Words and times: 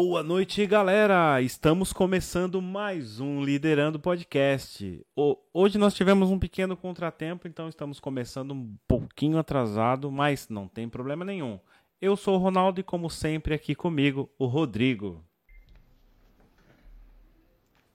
Boa 0.00 0.22
noite, 0.22 0.64
galera! 0.64 1.42
Estamos 1.42 1.92
começando 1.92 2.62
mais 2.62 3.18
um 3.18 3.42
Liderando 3.42 3.98
Podcast. 3.98 5.04
Hoje 5.52 5.76
nós 5.76 5.92
tivemos 5.92 6.30
um 6.30 6.38
pequeno 6.38 6.76
contratempo, 6.76 7.48
então 7.48 7.68
estamos 7.68 7.98
começando 7.98 8.52
um 8.52 8.76
pouquinho 8.86 9.38
atrasado, 9.38 10.08
mas 10.08 10.48
não 10.48 10.68
tem 10.68 10.88
problema 10.88 11.24
nenhum. 11.24 11.58
Eu 12.00 12.14
sou 12.14 12.36
o 12.36 12.38
Ronaldo 12.38 12.78
e, 12.78 12.84
como 12.84 13.10
sempre, 13.10 13.54
aqui 13.54 13.74
comigo, 13.74 14.30
o 14.38 14.46
Rodrigo. 14.46 15.20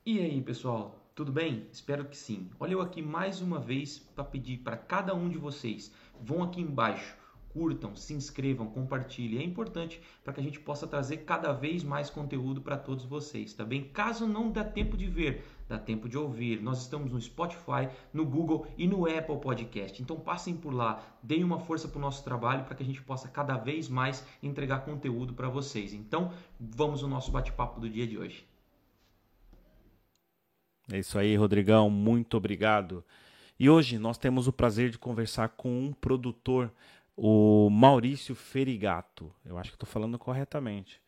E 0.06 0.20
aí, 0.20 0.42
pessoal, 0.42 1.10
tudo 1.16 1.32
bem? 1.32 1.68
Espero 1.72 2.04
que 2.04 2.18
sim. 2.18 2.50
Olha 2.60 2.74
eu 2.74 2.82
aqui 2.82 3.02
mais 3.02 3.40
uma 3.40 3.62
vez 3.62 3.98
para 3.98 4.26
pedir 4.26 4.58
para 4.58 4.76
cada 4.76 5.16
um 5.16 5.30
de 5.30 5.38
vocês, 5.38 5.90
vão 6.22 6.44
aqui 6.44 6.60
embaixo 6.60 7.23
curtam, 7.54 7.96
se 7.96 8.14
inscrevam, 8.14 8.68
compartilhem. 8.68 9.40
É 9.40 9.44
importante 9.44 10.02
para 10.24 10.34
que 10.34 10.40
a 10.40 10.44
gente 10.44 10.60
possa 10.60 10.88
trazer 10.88 11.18
cada 11.18 11.54
vez 11.54 11.84
mais 11.84 12.10
conteúdo 12.10 12.60
para 12.60 12.76
todos 12.76 13.06
vocês, 13.06 13.54
tá 13.54 13.64
bem? 13.64 13.84
Caso 13.84 14.28
não 14.28 14.50
dê 14.50 14.64
tempo 14.64 14.98
de 14.98 15.06
ver, 15.06 15.46
dá 15.70 15.78
tempo 15.78 16.10
de 16.10 16.18
ouvir. 16.18 16.62
Nós 16.62 16.82
estamos 16.82 17.12
no 17.12 17.22
Spotify, 17.22 17.88
no 18.12 18.26
Google 18.26 18.68
e 18.78 18.88
no 18.88 19.06
Apple 19.06 19.38
Podcast. 19.38 20.02
Então 20.02 20.20
passem 20.20 20.56
por 20.56 20.74
lá, 20.74 21.02
deem 21.22 21.44
uma 21.44 21.60
força 21.60 21.88
para 21.88 22.00
o 22.00 22.02
nosso 22.02 22.24
trabalho 22.24 22.64
para 22.66 22.76
que 22.76 22.84
a 22.84 22.86
gente 22.86 23.02
possa 23.02 23.28
cada 23.28 23.56
vez 23.56 23.88
mais 23.88 24.26
entregar 24.42 24.80
conteúdo 24.80 25.34
para 25.34 25.48
vocês. 25.48 25.94
Então 25.94 26.34
vamos 26.60 27.04
ao 27.04 27.10
nosso 27.10 27.32
bate-papo 27.32 27.80
do 27.80 27.90
dia 27.90 28.08
de 28.08 28.18
hoje. 28.18 28.46
É 30.92 31.00
isso 31.00 31.18
aí, 31.18 31.36
Rodrigão. 31.36 31.90
Muito 31.90 32.36
obrigado. 32.36 33.04
E 33.60 33.70
hoje 33.70 33.98
nós 33.98 34.18
temos 34.18 34.48
o 34.48 34.52
prazer 34.52 34.90
de 34.90 34.98
conversar 34.98 35.50
com 35.50 35.86
um 35.86 35.94
produtor 35.94 36.72
o 37.16 37.70
Maurício 37.70 38.36
Ferigato. 38.36 39.34
Eu 39.46 39.58
acho 39.58 39.72
que 39.72 39.76
estou 39.76 39.88
falando 39.88 40.18
corretamente. 40.18 41.02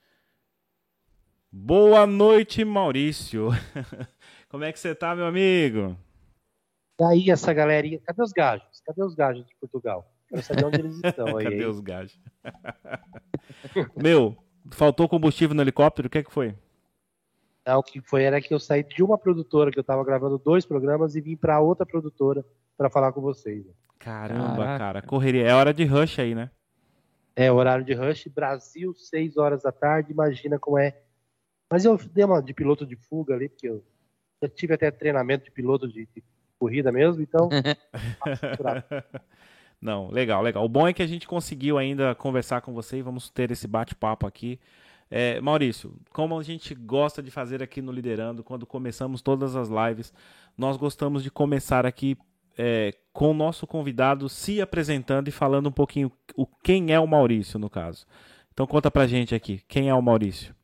Boa 1.51 2.05
noite, 2.05 2.63
Maurício. 2.65 3.49
Como 4.49 4.63
é 4.63 4.71
que 4.71 4.79
você 4.79 4.93
tá, 4.93 5.15
meu 5.15 5.25
amigo? 5.25 5.97
E 6.99 7.03
aí, 7.03 7.31
essa 7.31 7.53
galerinha. 7.53 7.99
Cadê 7.99 8.21
os 8.21 8.31
gajos? 8.31 8.81
Cadê 8.85 9.03
os 9.03 9.15
gajos 9.15 9.45
de 9.45 9.55
Portugal? 9.55 10.09
Quero 10.27 10.43
saber 10.43 10.65
onde 10.65 10.79
eles 10.79 10.95
estão 11.03 11.27
aí. 11.37 11.45
Cadê 11.45 11.65
os 11.65 11.79
gajos? 11.79 12.19
meu, 13.95 14.37
faltou 14.71 15.07
combustível 15.07 15.55
no 15.55 15.61
helicóptero? 15.61 16.07
O 16.07 16.09
que, 16.09 16.19
é 16.19 16.23
que 16.23 16.31
foi? 16.31 16.55
Não, 17.65 17.79
o 17.79 17.83
que 17.83 17.99
foi 18.01 18.23
era 18.23 18.39
que 18.39 18.53
eu 18.53 18.59
saí 18.59 18.83
de 18.83 19.01
uma 19.01 19.17
produtora 19.17 19.71
que 19.71 19.79
eu 19.79 19.81
estava 19.81 20.03
gravando 20.03 20.37
dois 20.37 20.65
programas 20.65 21.15
e 21.15 21.21
vim 21.21 21.35
para 21.35 21.59
outra 21.59 21.85
produtora 21.85 22.45
para 22.77 22.89
falar 22.89 23.11
com 23.11 23.21
vocês. 23.21 23.65
Caramba, 23.99 24.57
Caraca. 24.57 24.77
cara, 24.77 25.01
correria. 25.01 25.47
É 25.47 25.53
hora 25.53 25.73
de 25.73 25.85
rush 25.85 26.19
aí, 26.19 26.35
né? 26.35 26.49
É, 27.35 27.51
horário 27.51 27.83
de 27.83 27.93
rush, 27.93 28.27
Brasil, 28.27 28.93
6 28.93 29.37
horas 29.37 29.63
da 29.63 29.71
tarde, 29.71 30.11
imagina 30.11 30.57
como 30.57 30.77
é. 30.77 30.97
Mas 31.69 31.83
eu 31.83 31.97
dei 31.97 32.23
uma 32.23 32.41
de 32.41 32.53
piloto 32.53 32.85
de 32.85 32.95
fuga 32.95 33.33
ali, 33.33 33.49
porque 33.49 33.67
eu, 33.67 33.83
eu 34.41 34.47
tive 34.47 34.73
até 34.73 34.89
treinamento 34.91 35.45
de 35.45 35.51
piloto 35.51 35.87
de, 35.87 36.07
de 36.15 36.23
corrida 36.57 36.91
mesmo, 36.91 37.21
então. 37.21 37.49
Não, 39.81 40.09
legal, 40.09 40.41
legal. 40.41 40.63
O 40.63 40.69
bom 40.69 40.87
é 40.87 40.93
que 40.93 41.03
a 41.03 41.07
gente 41.07 41.27
conseguiu 41.27 41.77
ainda 41.77 42.15
conversar 42.15 42.61
com 42.61 42.73
você 42.73 42.97
e 42.97 43.01
vamos 43.01 43.29
ter 43.29 43.51
esse 43.51 43.67
bate-papo 43.67 44.25
aqui. 44.25 44.59
É, 45.11 45.39
Maurício, 45.41 45.93
como 46.11 46.39
a 46.39 46.43
gente 46.43 46.73
gosta 46.73 47.21
de 47.21 47.29
fazer 47.29 47.61
aqui 47.61 47.81
no 47.81 47.91
Liderando, 47.91 48.43
quando 48.43 48.65
começamos 48.65 49.21
todas 49.21 49.55
as 49.55 49.69
lives, 49.69 50.13
nós 50.57 50.77
gostamos 50.77 51.21
de 51.21 51.29
começar 51.29 51.85
aqui 51.85 52.17
é, 52.57 52.93
com 53.13 53.31
o 53.31 53.33
nosso 53.33 53.65
convidado 53.65 54.27
se 54.29 54.61
apresentando 54.61 55.27
e 55.27 55.31
falando 55.31 55.67
um 55.67 55.71
pouquinho 55.71 56.11
o 56.35 56.45
quem 56.45 56.93
é 56.93 56.99
o 56.99 57.07
Maurício, 57.07 57.59
no 57.59 57.69
caso. 57.69 58.05
Então 58.53 58.65
conta 58.65 58.89
pra 58.89 59.07
gente 59.07 59.35
aqui, 59.35 59.61
quem 59.67 59.89
é 59.89 59.93
o 59.93 60.01
Maurício? 60.01 60.55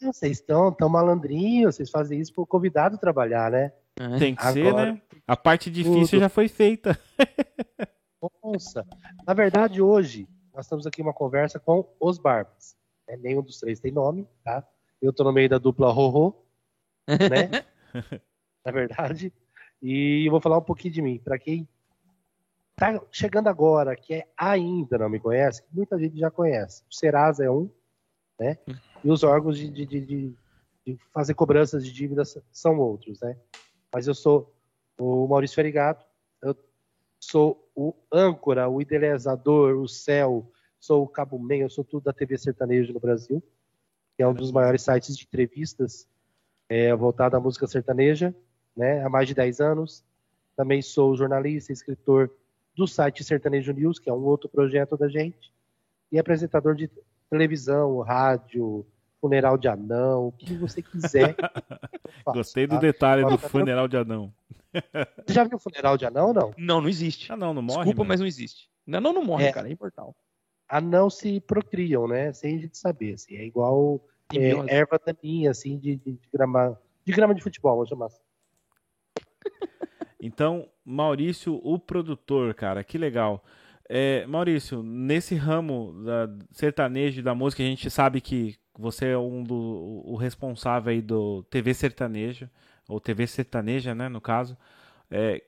Vocês 0.00 0.38
estão 0.38 0.72
tão 0.72 0.88
malandrinhos, 0.88 1.76
vocês 1.76 1.90
fazem 1.90 2.20
isso 2.20 2.32
pro 2.32 2.46
convidado 2.46 2.98
trabalhar, 2.98 3.50
né? 3.50 3.72
É. 3.98 4.18
Tem 4.18 4.34
que 4.34 4.42
Agora, 4.42 4.86
ser, 4.86 4.92
né? 4.92 5.02
A 5.26 5.36
parte 5.36 5.70
difícil 5.70 6.08
tudo. 6.08 6.20
já 6.20 6.28
foi 6.28 6.48
feita. 6.48 6.98
Nossa, 8.42 8.86
na 9.26 9.34
verdade 9.34 9.80
hoje 9.80 10.28
nós 10.54 10.66
estamos 10.66 10.86
aqui 10.86 11.00
uma 11.00 11.12
conversa 11.12 11.58
com 11.58 11.88
os 12.00 12.18
Barbas. 12.18 12.76
É, 13.08 13.16
nenhum 13.16 13.42
dos 13.42 13.58
três 13.58 13.80
tem 13.80 13.92
nome, 13.92 14.28
tá? 14.44 14.66
Eu 15.00 15.12
tô 15.12 15.24
no 15.24 15.32
meio 15.32 15.48
da 15.48 15.58
dupla 15.58 15.90
Rorô, 15.90 16.34
né? 17.08 17.64
na 18.64 18.72
verdade. 18.72 19.32
E 19.82 20.28
vou 20.30 20.40
falar 20.40 20.58
um 20.58 20.62
pouquinho 20.62 20.94
de 20.94 21.02
mim. 21.02 21.18
Para 21.18 21.38
quem 21.38 21.68
tá 22.76 23.02
chegando 23.10 23.48
agora, 23.48 23.96
que 23.96 24.14
é 24.14 24.28
ainda 24.36 24.96
não 24.96 25.08
me 25.08 25.18
conhece, 25.18 25.64
muita 25.72 25.98
gente 25.98 26.16
já 26.16 26.30
conhece. 26.30 26.84
O 26.88 26.94
Serasa 26.94 27.44
é 27.44 27.50
um, 27.50 27.68
né? 28.38 28.58
E 29.02 29.10
os 29.10 29.24
órgãos 29.24 29.58
de, 29.58 29.68
de, 29.68 29.86
de, 29.86 30.34
de 30.86 30.98
fazer 31.12 31.34
cobranças 31.34 31.84
de 31.84 31.92
dívidas 31.92 32.38
são 32.52 32.78
outros, 32.78 33.20
né? 33.20 33.36
Mas 33.92 34.06
eu 34.06 34.14
sou 34.14 34.54
o 34.98 35.26
Maurício 35.26 35.56
Ferigato, 35.56 36.06
eu 36.40 36.56
sou 37.18 37.68
o 37.74 37.92
âncora, 38.10 38.68
o 38.68 38.80
idealizador, 38.80 39.76
o 39.76 39.88
céu, 39.88 40.48
sou 40.78 41.02
o 41.02 41.08
Cabo 41.08 41.38
Man, 41.38 41.56
eu 41.56 41.70
sou 41.70 41.82
tudo 41.82 42.04
da 42.04 42.12
TV 42.12 42.38
Sertanejo 42.38 42.92
no 42.92 43.00
Brasil, 43.00 43.42
que 44.16 44.22
é 44.22 44.28
um 44.28 44.34
dos 44.34 44.52
maiores 44.52 44.82
sites 44.82 45.16
de 45.16 45.24
entrevistas 45.24 46.08
é, 46.68 46.94
voltado 46.94 47.36
à 47.36 47.40
música 47.40 47.66
sertaneja 47.66 48.32
né, 48.76 49.04
há 49.04 49.08
mais 49.08 49.28
de 49.28 49.34
10 49.34 49.60
anos. 49.60 50.04
Também 50.56 50.82
sou 50.82 51.16
jornalista 51.16 51.72
e 51.72 51.74
escritor 51.74 52.30
do 52.76 52.86
site 52.86 53.24
Sertanejo 53.24 53.72
News, 53.72 53.98
que 53.98 54.08
é 54.08 54.12
um 54.12 54.24
outro 54.24 54.48
projeto 54.48 54.96
da 54.96 55.08
gente, 55.08 55.52
e 56.10 56.18
apresentador 56.18 56.74
de 56.74 56.90
televisão, 57.30 58.00
rádio, 58.00 58.86
funeral 59.20 59.56
de 59.56 59.68
anão, 59.68 60.28
o 60.28 60.32
que 60.32 60.54
você 60.56 60.82
quiser. 60.82 61.36
Gostei 62.26 62.66
do 62.66 62.74
tá? 62.74 62.80
detalhe 62.80 63.24
do 63.24 63.38
funeral 63.38 63.88
de 63.88 63.96
anão. 63.96 64.32
Você 65.26 65.32
já 65.32 65.44
viu 65.44 65.58
funeral 65.58 65.96
de 65.96 66.06
anão 66.06 66.32
não? 66.32 66.52
Não, 66.56 66.80
não 66.80 66.88
existe. 66.88 67.30
Ah, 67.30 67.36
não, 67.36 67.52
não 67.52 67.62
morre. 67.62 67.84
Desculpa, 67.84 68.04
mas 68.04 68.20
não 68.20 68.26
existe. 68.26 68.70
Anão 68.88 69.12
não 69.12 69.24
morre, 69.24 69.46
é, 69.46 69.52
cara, 69.52 69.68
é 69.68 69.72
imortal. 69.72 70.14
Anão 70.68 71.08
se 71.08 71.40
procriam, 71.40 72.08
né? 72.08 72.32
Sem 72.32 72.56
a 72.56 72.60
gente 72.60 72.76
saber. 72.76 73.14
Assim, 73.14 73.36
é 73.36 73.44
igual 73.44 74.00
é, 74.34 74.74
erva 74.74 74.98
daninha, 75.04 75.50
assim, 75.50 75.78
de, 75.78 75.96
de, 75.96 76.12
de, 76.12 76.28
grama, 76.32 76.78
de 77.04 77.12
grama 77.12 77.34
de 77.34 77.42
futebol, 77.42 77.76
vamos 77.76 77.88
chamar 77.88 78.06
assim. 78.06 78.20
Então, 80.24 80.68
Maurício, 80.84 81.60
o 81.64 81.80
produtor, 81.80 82.54
cara, 82.54 82.84
que 82.84 82.96
legal. 82.96 83.44
É, 83.88 84.24
Maurício, 84.26 84.80
nesse 84.80 85.34
ramo 85.34 86.00
da 86.04 86.28
sertanejo 86.52 87.22
da 87.24 87.34
música, 87.34 87.62
a 87.62 87.66
gente 87.66 87.90
sabe 87.90 88.20
que 88.20 88.56
você 88.78 89.08
é 89.08 89.18
um 89.18 89.42
do 89.42 90.02
o 90.06 90.16
responsável 90.16 90.92
aí 90.92 91.02
do 91.02 91.42
TV 91.50 91.74
sertanejo 91.74 92.48
ou 92.88 93.00
TV 93.00 93.26
sertaneja, 93.26 93.94
né, 93.96 94.08
no 94.08 94.20
caso. 94.20 94.56
É, 95.10 95.42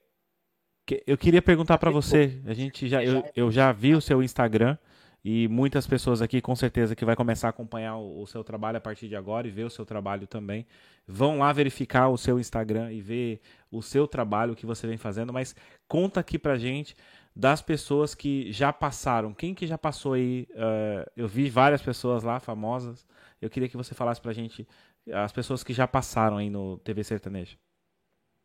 que, 0.84 1.02
eu 1.06 1.16
queria 1.16 1.40
perguntar 1.40 1.78
para 1.78 1.90
você, 1.90 2.40
a 2.44 2.52
gente 2.52 2.88
já 2.88 3.02
eu, 3.02 3.24
eu 3.34 3.50
já 3.50 3.72
vi 3.72 3.94
o 3.94 4.00
seu 4.00 4.22
Instagram 4.22 4.76
e 5.24 5.48
muitas 5.48 5.86
pessoas 5.86 6.20
aqui, 6.20 6.42
com 6.42 6.54
certeza, 6.54 6.94
que 6.94 7.04
vai 7.04 7.16
começar 7.16 7.46
a 7.46 7.50
acompanhar 7.50 7.96
o, 7.96 8.20
o, 8.20 8.26
seu 8.26 8.44
trabalho 8.44 8.76
a 8.76 8.80
partir 8.80 9.08
de 9.08 9.16
agora 9.16 9.48
e 9.48 9.50
ver 9.50 9.64
o 9.64 9.70
seu 9.70 9.86
trabalho 9.86 10.26
também, 10.26 10.66
vão 11.08 11.38
lá 11.38 11.50
verificar 11.50 12.10
o 12.10 12.18
seu 12.18 12.38
Instagram 12.38 12.92
e 12.92 13.00
ver 13.00 13.40
o 13.70 13.80
seu 13.80 14.06
trabalho, 14.06 14.52
o 14.52 14.56
que 14.56 14.66
você 14.66 14.86
vem 14.86 14.98
fazendo. 14.98 15.32
Mas 15.32 15.56
conta 15.88 16.20
aqui 16.20 16.38
pra 16.38 16.58
gente 16.58 16.94
das 17.34 17.62
pessoas 17.62 18.14
que 18.14 18.52
já 18.52 18.70
passaram. 18.70 19.32
Quem 19.32 19.54
que 19.54 19.66
já 19.66 19.78
passou 19.78 20.12
aí? 20.12 20.46
Uh, 20.50 21.10
eu 21.16 21.26
vi 21.26 21.48
várias 21.48 21.80
pessoas 21.80 22.22
lá, 22.22 22.38
famosas. 22.38 23.06
Eu 23.40 23.48
queria 23.48 23.68
que 23.68 23.78
você 23.78 23.94
falasse 23.94 24.20
pra 24.20 24.32
gente 24.34 24.68
as 25.10 25.32
pessoas 25.32 25.64
que 25.64 25.72
já 25.72 25.88
passaram 25.88 26.36
aí 26.36 26.50
no 26.50 26.76
TV 26.78 27.02
Sertanejo. 27.02 27.56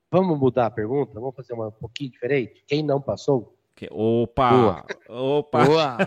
Vamos 0.10 0.40
mudar 0.40 0.68
a 0.68 0.72
pergunta? 0.72 1.20
Vamos 1.20 1.36
fazer 1.36 1.54
uma 1.54 1.68
um 1.68 1.72
pouquinho 1.72 2.10
diferente? 2.10 2.64
Quem 2.66 2.82
não 2.82 3.02
passou? 3.02 3.54
Opa! 3.92 4.50
Boa. 4.50 4.86
Opa! 5.10 5.66
Boa. 5.66 5.98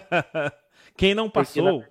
Quem 0.97 1.15
não 1.15 1.29
passou. 1.31 1.81
Na... 1.81 1.87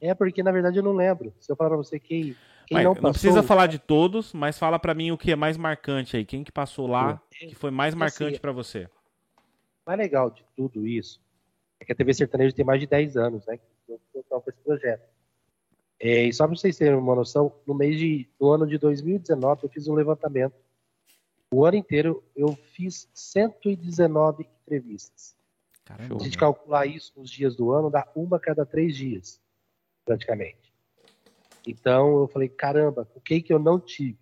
É 0.00 0.14
porque, 0.14 0.42
na 0.42 0.52
verdade, 0.52 0.78
eu 0.78 0.82
não 0.82 0.92
lembro. 0.92 1.32
Se 1.40 1.50
eu 1.50 1.56
falar 1.56 1.70
pra 1.70 1.76
você 1.76 1.98
quem. 1.98 2.36
quem 2.66 2.76
mas, 2.76 2.84
não, 2.84 2.94
passou, 2.94 3.02
não 3.02 3.12
precisa 3.12 3.42
falar 3.42 3.66
de 3.66 3.78
todos, 3.78 4.32
mas 4.32 4.58
fala 4.58 4.78
para 4.78 4.94
mim 4.94 5.10
o 5.10 5.18
que 5.18 5.32
é 5.32 5.36
mais 5.36 5.56
marcante 5.56 6.16
aí. 6.16 6.24
Quem 6.24 6.44
que 6.44 6.52
passou 6.52 6.86
lá 6.86 7.20
que 7.30 7.54
foi 7.54 7.70
mais 7.70 7.94
marcante 7.94 8.34
assim, 8.34 8.40
para 8.40 8.52
você? 8.52 8.84
O 8.84 9.88
mais 9.88 9.98
legal 9.98 10.30
de 10.30 10.44
tudo 10.56 10.86
isso 10.86 11.20
é 11.80 11.84
que 11.84 11.92
a 11.92 11.94
TV 11.94 12.14
Sertanejo 12.14 12.54
tem 12.54 12.64
mais 12.64 12.80
de 12.80 12.86
10 12.86 13.16
anos, 13.16 13.46
né? 13.46 13.58
Que 13.86 13.92
eu 13.92 14.00
com 14.28 14.50
esse 14.50 14.60
projeto. 14.60 15.08
É, 16.00 16.24
e 16.24 16.32
só 16.32 16.46
para 16.46 16.56
vocês 16.56 16.76
terem 16.76 16.96
uma 16.96 17.14
noção, 17.14 17.52
no 17.66 17.74
mês 17.74 17.98
de, 17.98 18.28
no 18.40 18.50
ano 18.50 18.66
de 18.66 18.78
2019 18.78 19.64
eu 19.64 19.68
fiz 19.68 19.88
um 19.88 19.94
levantamento. 19.94 20.54
O 21.50 21.64
ano 21.64 21.76
inteiro 21.76 22.22
eu 22.36 22.54
fiz 22.72 23.08
119 23.12 24.46
entrevistas. 24.62 25.37
Caramba. 25.88 26.16
Se 26.16 26.20
a 26.20 26.24
gente 26.24 26.36
calcular 26.36 26.84
isso 26.84 27.14
nos 27.16 27.30
dias 27.30 27.56
do 27.56 27.72
ano, 27.72 27.88
dá 27.88 28.06
uma 28.14 28.36
a 28.36 28.40
cada 28.40 28.66
três 28.66 28.94
dias, 28.94 29.40
praticamente. 30.04 30.70
Então 31.66 32.20
eu 32.20 32.28
falei, 32.28 32.46
caramba, 32.46 33.08
o 33.14 33.20
que 33.22 33.40
que 33.40 33.50
eu 33.50 33.58
não 33.58 33.80
tive? 33.80 34.18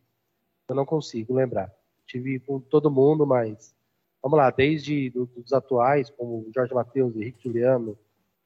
Eu 0.69 0.77
não 0.77 0.87
consigo 0.87 1.35
lembrar. 1.35 1.75
Tive 2.07 2.39
com 2.39 2.61
todo 2.61 2.89
mundo, 2.89 3.27
mas 3.27 3.75
vamos 4.23 4.39
lá, 4.39 4.49
desde 4.51 5.11
dos 5.11 5.53
atuais, 5.53 6.09
como 6.09 6.49
Jorge 6.55 6.73
Matheus, 6.73 7.17
Henrique 7.17 7.49
Juliano, 7.49 7.99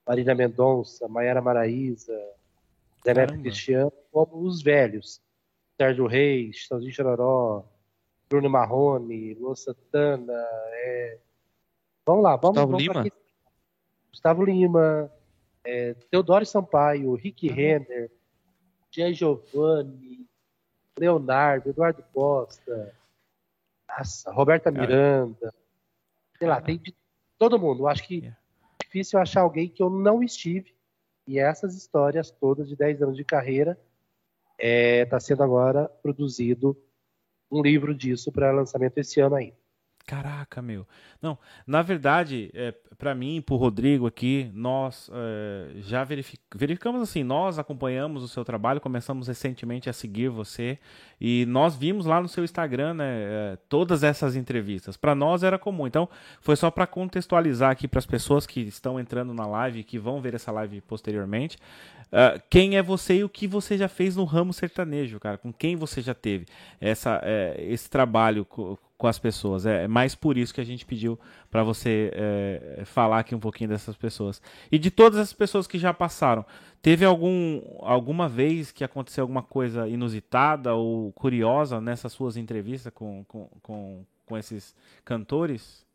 Marília 0.07 0.35
Mendonça, 0.35 1.07
Maiara 1.07 1.43
Maraíza, 1.43 2.19
Zé 3.05 3.27
Cristiano, 3.27 3.93
como 4.11 4.43
os 4.43 4.63
velhos. 4.63 5.21
Sérgio 5.77 6.07
Reis, 6.07 6.57
Chitãozinho 6.57 6.93
Chororó, 6.93 7.65
Bruno 8.31 8.49
Marrone, 8.49 9.35
Lua 9.35 9.57
Santana. 9.57 10.33
É... 10.73 11.19
Vamos 12.07 12.23
lá, 12.25 12.37
vamos, 12.37 12.57
Gustavo 12.57 12.73
vamos 12.73 12.83
Lima? 12.83 13.01
aqui. 13.01 13.13
Gustavo 14.11 14.45
Lima, 14.45 15.13
é, 15.65 15.95
Teodoro 16.11 16.45
Sampaio, 16.45 17.15
Rick 17.15 17.49
Renner, 17.49 18.11
Jean 18.91 19.13
Giovanni, 19.13 20.27
Leonardo, 20.99 21.71
Eduardo 21.71 22.03
Costa, 22.13 22.95
nossa, 23.89 24.33
Roberta 24.33 24.71
Cara. 24.73 24.87
Miranda. 24.87 25.55
Sei 26.39 26.49
lá, 26.49 26.61
tem 26.61 26.79
de 26.79 26.95
todo 27.39 27.59
mundo. 27.59 27.83
Eu 27.83 27.89
acho 27.89 28.03
que 28.07 28.17
Yeah. 28.17 28.39
é 28.81 28.85
difícil 28.85 29.19
achar 29.19 29.43
alguém 29.43 29.69
que 29.69 29.83
eu 29.83 29.91
não 29.91 30.23
estive. 30.23 30.75
E 31.27 31.39
essas 31.39 31.77
histórias 31.77 32.31
todas 32.31 32.69
de 32.69 32.75
10 32.77 33.03
anos 33.03 33.17
de 33.17 33.25
carreira 33.25 33.79
está 34.59 35.21
sendo 35.21 35.43
agora 35.43 35.89
produzido 36.03 36.77
um 37.51 37.63
livro 37.63 37.95
disso 37.95 38.31
para 38.33 38.53
lançamento 38.53 38.99
esse 38.99 39.21
ano 39.21 39.37
ainda. 39.37 39.57
Caraca, 40.11 40.61
meu. 40.61 40.85
Não, 41.23 41.39
na 41.65 41.83
verdade, 41.83 42.51
é, 42.53 42.75
para 42.99 43.15
mim 43.15 43.41
pro 43.41 43.55
Rodrigo 43.55 44.09
aqui, 44.09 44.51
nós 44.53 45.09
é, 45.15 45.71
já 45.83 46.03
verific- 46.03 46.41
verificamos 46.53 47.01
assim, 47.01 47.23
nós 47.23 47.61
acompanhamos 47.61 48.25
o 48.25 48.27
seu 48.27 48.45
trabalho, 48.45 48.81
começamos 48.81 49.29
recentemente 49.29 49.89
a 49.89 49.93
seguir 49.93 50.29
você 50.29 50.81
e 51.21 51.47
nós 51.47 51.77
vimos 51.77 52.07
lá 52.07 52.21
no 52.21 52.27
seu 52.27 52.43
Instagram, 52.43 52.95
né, 52.95 53.05
é, 53.07 53.59
todas 53.69 54.03
essas 54.03 54.35
entrevistas. 54.35 54.97
Para 54.97 55.15
nós 55.15 55.45
era 55.45 55.57
comum. 55.61 55.87
Então, 55.87 56.09
foi 56.41 56.57
só 56.57 56.73
para 56.73 56.89
contextualizar 56.89 57.71
aqui 57.71 57.87
para 57.87 58.01
as 58.01 58.07
pessoas 58.07 58.49
que 58.49 58.63
estão 58.63 58.99
entrando 58.99 59.33
na 59.33 59.47
live 59.47 59.79
e 59.79 59.85
que 59.85 59.97
vão 59.97 60.21
ver 60.21 60.35
essa 60.35 60.51
live 60.51 60.81
posteriormente, 60.81 61.57
ah, 62.11 62.37
quem 62.51 62.77
é 62.77 62.83
você 62.83 63.19
e 63.19 63.25
o 63.25 63.29
que 63.29 63.47
você 63.47 63.79
já 63.79 63.87
fez 63.87 64.17
no 64.17 64.25
ramo 64.25 64.53
sertanejo, 64.53 65.21
cara? 65.21 65.39
Com 65.39 65.53
quem 65.53 65.77
você 65.77 66.03
já 66.03 66.15
teve 66.15 66.47
essa, 66.81 67.21
é, 67.23 67.55
esse 67.61 67.89
trabalho 67.89 68.45
com 69.01 69.07
as 69.07 69.19
pessoas? 69.19 69.65
É, 69.65 69.85
é 69.85 69.89
mais 69.89 70.15
por 70.15 70.37
isso 70.37 70.53
que 70.53 70.61
a 70.61 70.65
gente 70.65 70.85
pediu 70.85 71.19
para 71.51 71.65
você 71.65 72.11
é, 72.13 72.83
falar 72.85 73.21
aqui 73.21 73.35
um 73.35 73.41
pouquinho 73.41 73.71
dessas 73.71 73.97
pessoas. 73.97 74.43
E 74.71 74.79
de 74.79 74.91
todas 74.91 75.19
as 75.19 75.33
pessoas 75.33 75.67
que 75.67 75.79
já 75.79 75.95
passaram, 75.95 76.45
teve 76.83 77.03
algum, 77.03 77.63
alguma 77.81 78.29
vez 78.29 78.71
que 78.71 78.85
aconteceu 78.85 79.23
alguma 79.23 79.43
coisa 79.43 79.89
inusitada 79.89 80.75
ou 80.75 81.13
curiosa 81.13 81.81
nessas 81.81 82.13
suas 82.13 82.37
entrevistas 82.37 82.93
com, 82.93 83.25
com, 83.25 83.49
com, 83.63 84.05
com 84.27 84.37
esses 84.37 84.77
cantores? 85.03 85.87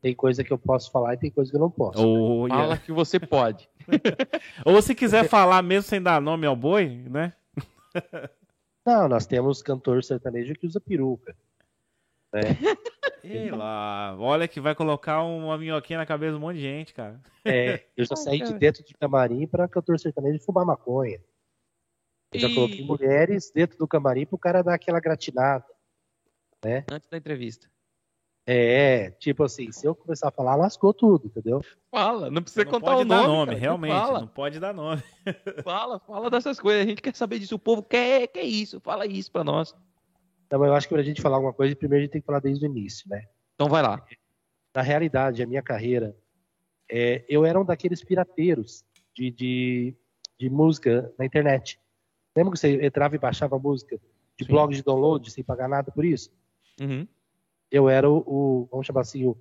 Tem 0.00 0.14
coisa 0.14 0.42
que 0.42 0.52
eu 0.52 0.58
posso 0.58 0.90
falar 0.90 1.12
e 1.12 1.18
tem 1.18 1.30
coisa 1.30 1.50
que 1.50 1.56
eu 1.58 1.60
não 1.60 1.70
posso. 1.70 2.02
Ou, 2.02 2.48
Fala 2.48 2.78
que 2.78 2.90
você 2.90 3.20
pode. 3.20 3.68
ou 4.64 4.80
se 4.80 4.94
quiser 4.94 5.28
falar 5.28 5.60
mesmo 5.60 5.86
sem 5.90 6.00
dar 6.00 6.22
nome 6.22 6.46
ao 6.46 6.56
boi, 6.56 7.04
né? 7.10 7.34
Não, 8.86 9.08
nós 9.08 9.26
temos 9.26 9.62
cantor 9.62 10.02
sertanejo 10.02 10.54
que 10.54 10.66
usa 10.66 10.80
peruca. 10.80 11.36
Sei 13.22 13.50
lá, 13.50 14.14
olha 14.18 14.46
que 14.46 14.60
vai 14.60 14.74
colocar 14.74 15.22
uma 15.22 15.56
minhoquinha 15.56 15.98
na 15.98 16.04
cabeça 16.06 16.32
de 16.32 16.36
um 16.38 16.40
monte 16.40 16.56
de 16.56 16.62
gente, 16.62 16.92
cara. 16.92 17.20
É, 17.44 17.84
eu 17.96 18.04
já 18.04 18.16
saí 18.16 18.40
de 18.42 18.52
dentro 18.54 18.84
de 18.84 18.92
camarim 18.94 19.46
para 19.46 19.66
cantor 19.68 19.98
sertanejo 19.98 20.40
fumar 20.44 20.66
maconha. 20.66 21.18
Eu 22.32 22.40
já 22.40 22.48
E- 22.48 22.54
coloquei 22.54 22.84
mulheres 22.84 23.50
dentro 23.50 23.78
do 23.78 23.88
camarim 23.88 24.26
pro 24.26 24.36
cara 24.36 24.62
dar 24.62 24.74
aquela 24.74 25.00
gratinada. 25.00 25.64
Antes 26.90 27.08
da 27.08 27.16
entrevista. 27.16 27.70
É, 28.46 29.10
tipo 29.12 29.42
assim, 29.42 29.72
se 29.72 29.86
eu 29.86 29.94
começar 29.94 30.28
a 30.28 30.32
falar, 30.32 30.54
lascou 30.56 30.92
tudo, 30.92 31.26
entendeu? 31.28 31.62
Fala, 31.90 32.30
não 32.30 32.42
precisa 32.42 32.64
não 32.64 32.72
contar 32.72 32.90
pode 32.92 33.02
o 33.02 33.04
dar 33.06 33.16
nome. 33.22 33.28
nome, 33.28 33.46
cara. 33.52 33.58
realmente, 33.60 33.92
Fala, 33.92 34.20
não 34.20 34.26
pode 34.28 34.60
dar 34.60 34.74
nome. 34.74 35.02
fala, 35.62 35.98
fala 36.00 36.28
dessas 36.28 36.60
coisas. 36.60 36.84
A 36.84 36.88
gente 36.88 37.00
quer 37.00 37.14
saber 37.16 37.38
disso. 37.38 37.54
O 37.54 37.58
povo 37.58 37.82
quer, 37.82 38.26
quer 38.28 38.42
isso. 38.42 38.80
Fala 38.80 39.06
isso 39.06 39.32
pra 39.32 39.42
nós. 39.44 39.74
Então 40.46 40.64
eu 40.64 40.74
acho 40.74 40.88
que 40.88 40.94
pra 40.94 41.02
gente 41.02 41.22
falar 41.22 41.36
alguma 41.36 41.52
coisa, 41.52 41.74
primeiro 41.76 42.02
a 42.02 42.04
gente 42.04 42.12
tem 42.12 42.20
que 42.20 42.26
falar 42.26 42.40
desde 42.40 42.64
o 42.66 42.68
início, 42.70 43.08
né? 43.08 43.26
Então 43.54 43.68
vai 43.68 43.82
lá. 43.82 44.04
Na 44.74 44.82
realidade, 44.82 45.42
a 45.42 45.46
minha 45.46 45.62
carreira, 45.62 46.16
é, 46.90 47.24
eu 47.28 47.44
era 47.44 47.58
um 47.60 47.64
daqueles 47.64 48.02
pirateiros 48.04 48.84
de, 49.14 49.30
de, 49.30 49.96
de 50.38 50.50
música 50.50 51.12
na 51.18 51.24
internet. 51.24 51.80
Lembra 52.36 52.52
que 52.52 52.58
você 52.58 52.84
entrava 52.84 53.14
e 53.14 53.18
baixava 53.18 53.58
música 53.58 53.96
de 54.36 54.44
Sim. 54.44 54.50
blog 54.50 54.74
de 54.74 54.82
download 54.82 55.30
sem 55.30 55.44
pagar 55.44 55.68
nada 55.68 55.90
por 55.92 56.04
isso? 56.04 56.30
Uhum. 56.80 57.06
eu 57.70 57.88
era 57.88 58.10
o, 58.10 58.16
o- 58.26 58.68
vamos 58.70 58.84
chamar 58.86 59.02
assim, 59.02 59.24
o- 59.26 59.36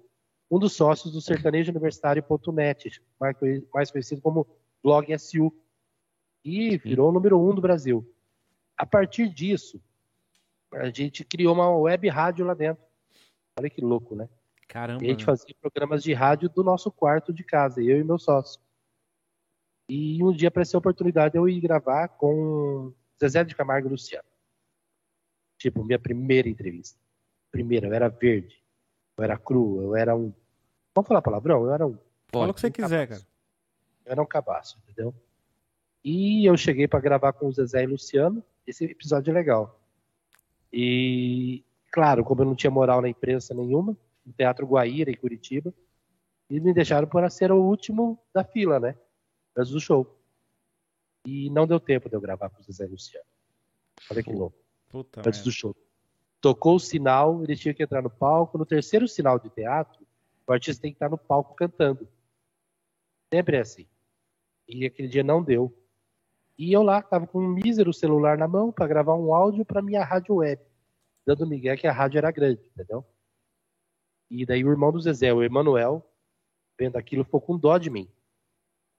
um 0.51 0.60
dos 0.60 0.74
sócios 0.74 1.12
do 1.12 1.19
sertanejouniversitário.net, 1.19 3.01
mais, 3.19 3.36
mais 3.74 3.91
conhecido 3.91 4.22
como 4.22 4.48
Blog 4.83 5.12
SU, 5.13 5.51
e 6.45 6.77
virou 6.77 7.10
o 7.10 7.12
número 7.12 7.39
um 7.39 7.55
do 7.55 7.62
Brasil. 7.62 8.07
A 8.77 8.86
partir 8.86 9.29
disso, 9.29 9.81
a 10.74 10.89
gente 10.89 11.24
criou 11.24 11.53
uma 11.53 11.70
web 11.70 12.08
rádio 12.10 12.46
lá 12.46 12.53
dentro. 12.53 12.84
Olha 13.58 13.70
que 13.70 13.82
louco, 13.82 14.15
né? 14.15 14.27
Caramba. 14.68 15.03
E 15.03 15.08
a 15.08 15.10
gente 15.12 15.25
meu. 15.25 15.36
fazia 15.36 15.56
programas 15.62 16.03
de 16.03 16.13
rádio 16.13 16.50
do 16.50 16.63
nosso 16.63 16.92
quarto 16.92 17.32
de 17.32 17.44
casa, 17.44 17.82
eu 17.82 18.00
e 18.00 18.03
meu 18.03 18.18
sócio. 18.18 18.60
E 19.88 20.24
um 20.24 20.32
dia 20.32 20.48
apareceu 20.48 20.77
a 20.77 20.80
oportunidade 20.80 21.34
de 21.34 21.38
eu 21.38 21.48
ir 21.48 21.60
gravar 21.60 22.08
com 22.08 22.94
Zezé 23.20 23.44
de 23.44 23.56
Camargo 23.56 23.88
e 23.88 23.92
Luciano. 23.92 24.27
Tipo, 25.58 25.84
minha 25.84 26.00
primeira 26.00 26.50
entrevista. 26.50 27.00
Primeira, 27.51 27.88
eu 27.88 27.94
era 27.94 28.10
verde, 28.10 28.63
eu 29.18 29.24
era 29.24 29.38
cru, 29.38 29.82
eu 29.82 29.96
era 29.96 30.15
um. 30.15 30.34
Vamos 30.96 31.08
falar 31.08 31.22
palavrão? 31.22 31.65
Eu 31.65 31.74
era 31.74 31.86
um. 31.86 31.98
Fala 32.32 32.50
o 32.50 32.53
que 32.53 32.62
você 32.62 32.72
quiser, 32.72 33.08
cara. 33.08 33.22
Eu 34.06 34.12
era 34.12 34.22
um 34.22 34.25
cabaço, 34.25 34.80
entendeu? 34.84 35.13
E 36.03 36.46
eu 36.50 36.58
cheguei 36.58 36.88
para 36.88 37.00
gravar 37.00 37.34
com 37.34 37.48
o 37.48 37.51
Zezé 37.51 37.84
e 37.84 37.88
Luciano. 37.88 38.44
Esse 38.65 38.86
episódio 38.86 39.32
é 39.32 39.34
legal. 39.34 39.80
E, 40.74 41.63
claro, 41.92 42.24
como 42.24 42.42
eu 42.42 42.46
não 42.46 42.56
tinha 42.56 42.72
moral 42.72 43.00
na 43.00 43.08
imprensa 43.08 43.53
nenhuma, 43.53 43.96
no 44.25 44.34
Teatro 44.34 44.65
Guaíra, 44.65 45.12
em 45.12 45.15
Curitiba, 45.15 45.72
e 46.50 46.60
me 46.60 46.74
deixaram 46.74 47.08
para 47.08 47.30
ser 47.30 47.51
o 47.51 47.62
último 47.62 48.20
da 48.34 48.44
fila, 48.44 48.80
né? 48.80 48.98
Antes 49.56 49.72
do 49.72 49.80
show. 49.80 50.20
E 51.25 51.50
não 51.51 51.68
deu 51.68 51.80
tempo 51.80 52.10
de 52.10 52.15
eu 52.15 52.22
gravar 52.22 52.50
com 52.50 52.60
o 52.60 52.63
Zezé 52.63 52.88
Luciano. 52.88 53.25
Olha 54.10 54.24
que 54.24 54.34
louco. 54.34 54.58
Puta 54.89 55.20
Antes 55.20 55.39
merda. 55.39 55.44
do 55.44 55.51
show. 55.51 55.75
Tocou 56.42 56.75
o 56.75 56.80
sinal, 56.80 57.42
ele 57.44 57.56
tinha 57.56 57.74
que 57.74 57.84
entrar 57.84 58.01
no 58.01 58.10
palco. 58.10 58.58
No 58.58 58.65
terceiro 58.65 59.08
sinal 59.08 59.39
de 59.39 59.50
teatro, 59.50 60.06
o 60.46 60.51
artista 60.51 60.82
tem 60.82 60.92
que 60.92 60.98
estar 60.98 61.10
no 61.10 61.18
palco 61.18 61.56
cantando. 61.56 62.08
Sempre 63.32 63.58
é 63.58 63.62
assim. 63.62 63.88
E 64.68 64.86
aquele 64.86 65.08
dia 65.08 65.24
não 65.24 65.42
deu. 65.42 65.74
E 66.57 66.72
eu 66.72 66.83
lá, 66.83 67.01
tava 67.01 67.25
com 67.25 67.39
um 67.39 67.48
mísero 67.48 67.93
celular 67.93 68.38
na 68.38 68.48
mão 68.48 68.72
para 68.72 68.88
gravar 68.88 69.15
um 69.15 69.33
áudio 69.33 69.65
para 69.65 69.81
minha 69.81 70.03
rádio 70.03 70.36
web. 70.36 70.62
Dando 71.25 71.48
migué 71.48 71.75
que 71.75 71.88
a 71.88 71.91
rádio 71.91 72.19
era 72.19 72.31
grande, 72.31 72.62
entendeu? 72.67 73.05
E 74.29 74.45
daí 74.45 74.63
o 74.63 74.69
irmão 74.69 74.91
do 74.91 75.00
Zezé, 75.00 75.33
o 75.33 75.43
Emanuel, 75.43 76.07
vendo 76.77 76.98
aquilo, 76.98 77.24
ficou 77.24 77.41
com 77.41 77.57
dó 77.57 77.77
de 77.77 77.89
mim. 77.89 78.10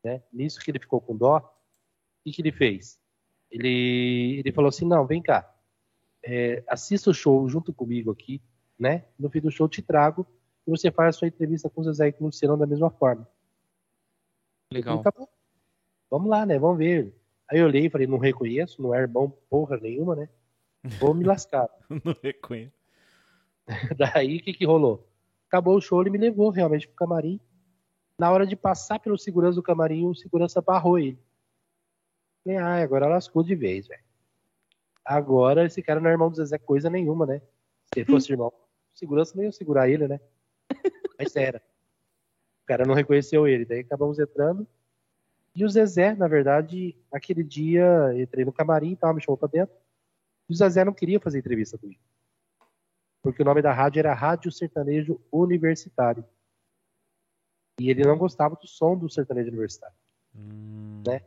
Né? 0.02 0.23
Nisso 0.32 0.61
que 0.61 0.70
ele 0.70 0.78
ficou 0.78 1.00
com 1.00 1.16
dó, 1.16 1.38
o 1.38 2.25
que, 2.25 2.32
que 2.32 2.42
ele 2.42 2.52
fez? 2.52 2.99
Ele, 3.50 4.38
ele 4.38 4.52
falou 4.52 4.68
assim, 4.68 4.87
não, 4.87 5.06
vem 5.06 5.23
cá. 5.23 5.50
É, 6.23 6.64
assista 6.68 7.11
o 7.11 7.14
show 7.14 7.49
junto 7.49 7.73
comigo 7.73 8.11
aqui, 8.11 8.42
né? 8.78 9.06
No 9.18 9.30
fim 9.30 9.40
do 9.40 9.50
show 9.50 9.68
te 9.68 9.82
trago 9.82 10.26
e 10.66 10.70
você 10.70 10.90
faz 10.90 11.14
a 11.14 11.18
sua 11.18 11.28
entrevista 11.28 11.68
com 11.68 11.80
o 11.80 11.84
Zezé 11.84 12.08
e 12.08 12.12
com 12.12 12.25
o 12.25 12.26
Luciano 12.28 12.56
da 12.56 12.66
mesma 12.66 12.90
forma. 12.90 13.28
Legal. 14.73 15.02
Tá. 15.02 15.12
Vamos 16.11 16.28
lá, 16.28 16.46
né? 16.46 16.58
Vamos 16.58 16.78
ver. 16.78 17.14
Aí 17.50 17.58
eu 17.58 17.66
olhei 17.66 17.86
e 17.86 17.90
falei, 17.90 18.06
não 18.06 18.18
reconheço, 18.18 18.80
não 18.80 18.94
é 18.94 19.00
irmão 19.00 19.30
porra 19.50 19.76
nenhuma, 19.76 20.16
né? 20.16 20.28
Vou 20.98 21.14
me 21.14 21.24
lascar. 21.24 21.68
Não 22.04 22.14
reconheço. 22.22 22.74
Daí 23.96 24.36
o 24.36 24.42
que, 24.42 24.52
que 24.52 24.66
rolou? 24.66 25.08
Acabou 25.48 25.76
o 25.76 25.80
show, 25.80 26.00
ele 26.00 26.10
me 26.10 26.18
levou 26.18 26.50
realmente 26.50 26.86
pro 26.86 26.96
camarim. 26.96 27.40
Na 28.18 28.30
hora 28.30 28.46
de 28.46 28.54
passar 28.54 28.98
pelo 28.98 29.16
segurança 29.16 29.56
do 29.56 29.62
camarim, 29.62 30.06
o 30.06 30.14
segurança 30.14 30.60
barrou 30.60 30.98
ele. 30.98 31.18
Falei, 32.42 32.58
ah, 32.58 32.82
agora 32.82 33.08
lascou 33.08 33.42
de 33.42 33.54
vez, 33.54 33.88
velho. 33.88 34.02
Agora 35.04 35.64
esse 35.64 35.82
cara 35.82 36.00
não 36.00 36.08
é 36.08 36.12
irmão 36.12 36.30
do 36.30 36.36
Zezé 36.36 36.58
coisa 36.58 36.90
nenhuma, 36.90 37.26
né? 37.26 37.40
Se 37.92 38.00
ele 38.00 38.10
fosse 38.10 38.32
irmão, 38.32 38.48
o 38.48 38.98
segurança 38.98 39.34
não 39.36 39.44
ia 39.44 39.52
segurar 39.52 39.88
ele, 39.88 40.06
né? 40.06 40.20
Mas 41.18 41.34
era. 41.36 41.62
O 42.62 42.66
cara 42.66 42.84
não 42.84 42.94
reconheceu 42.94 43.46
ele. 43.46 43.64
Daí 43.64 43.80
acabamos 43.80 44.18
entrando. 44.18 44.66
E 45.54 45.64
o 45.64 45.68
Zezé, 45.68 46.14
na 46.14 46.26
verdade, 46.26 46.96
aquele 47.12 47.44
dia, 47.44 48.12
entrei 48.20 48.44
no 48.44 48.52
camarim 48.52 48.92
e 48.92 48.96
tal, 48.96 49.14
me 49.14 49.23
chamou 49.23 49.37
pra 49.37 49.49
dentro. 49.49 49.75
E 50.49 50.52
o 50.52 50.56
Zezé 50.56 50.84
não 50.84 50.92
queria 50.92 51.20
fazer 51.20 51.38
entrevista 51.38 51.78
comigo 51.78 52.00
porque 53.23 53.40
o 53.40 53.44
nome 53.46 53.62
da 53.62 53.73
rádio 53.73 54.00
era 54.00 54.12
Rádio 54.12 54.52
Sertanejo 54.52 55.18
Universitário. 55.32 56.23
E 57.80 57.88
ele 57.88 58.04
não 58.04 58.18
gostava 58.18 58.54
do 58.54 58.66
som 58.66 58.94
do 58.99 59.08
sertanejo 59.08 59.49
universitário. 59.49 59.96
Hum, 60.37 61.02
Né? 61.06 61.23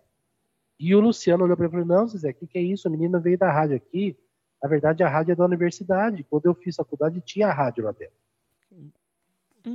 E 0.79 0.93
o 0.93 1.00
Luciano 1.00 1.43
olhou 1.43 1.57
para 1.57 1.65
ele 1.65 1.72
e 1.75 1.77
falou: 1.84 1.88
Não, 1.98 2.07
Zezé, 2.07 2.29
o 2.29 2.34
que, 2.36 2.46
que 2.46 2.57
é 2.60 2.62
isso? 2.62 2.88
A 2.88 2.91
menina 2.91 3.19
veio 3.19 3.36
da 3.36 3.51
rádio 3.51 3.75
aqui. 3.77 4.15
Na 4.62 4.69
verdade, 4.69 5.01
a 5.01 5.10
rádio 5.10 5.31
é 5.31 5.36
da 5.36 5.43
universidade. 5.43 6.24
Quando 6.24 6.46
eu 6.46 6.53
fiz 6.53 6.75
faculdade, 6.75 7.19
tinha 7.22 7.48
a 7.48 7.53
rádio 7.53 7.84
lá 7.84 7.91
dentro. 7.91 8.15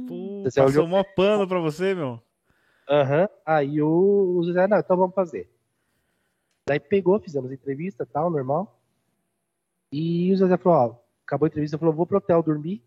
pô, 0.07 0.43
Você 0.45 0.61
passou 0.61 0.85
olhou- 0.85 0.87
mó 0.89 1.03
pano 1.17 1.47
pra 1.49 1.59
você, 1.59 1.93
meu. 1.93 2.23
Aham. 2.89 3.29
Aí 3.45 3.81
o, 3.81 4.37
o 4.37 4.45
Zezé, 4.45 4.67
não, 4.67 4.79
então 4.79 4.97
vamos 4.97 5.15
fazer. 5.15 5.51
Daí 6.67 6.79
pegou, 6.79 7.19
fizemos 7.21 7.51
entrevista 7.51 8.07
tal, 8.07 8.31
normal. 8.31 8.81
E 9.93 10.33
o 10.33 10.37
Zezé 10.37 10.57
falou, 10.57 10.79
ó, 10.79 10.97
acabou 11.27 11.47
a 11.47 11.49
entrevista, 11.49 11.79
falou, 11.79 11.95
vou 11.95 12.07
pro 12.07 12.19
hotel 12.19 12.43
dormir. 12.43 12.83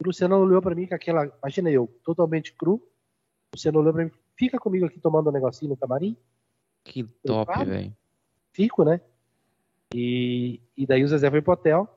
O 0.00 0.06
Luciano 0.06 0.36
olhou 0.36 0.60
pra 0.60 0.74
mim 0.74 0.86
com 0.86 0.94
aquela, 0.94 1.32
imagina 1.38 1.70
eu, 1.70 1.86
totalmente 2.02 2.52
cru. 2.52 2.74
O 2.74 3.54
Luciano 3.54 3.78
olhou 3.80 3.92
pra 3.92 4.04
mim, 4.04 4.10
fica 4.36 4.58
comigo 4.58 4.86
aqui 4.86 4.98
tomando 5.00 5.30
um 5.30 5.32
negocinho 5.32 5.70
no 5.70 5.76
camarim. 5.76 6.16
Que 6.84 7.04
top, 7.24 7.52
claro. 7.52 7.70
velho. 7.70 7.96
Fico, 8.52 8.84
né? 8.84 9.00
E, 9.94 10.60
e 10.76 10.86
daí 10.86 11.02
o 11.04 11.08
Zezé 11.08 11.30
foi 11.30 11.40
pro 11.40 11.52
hotel. 11.52 11.88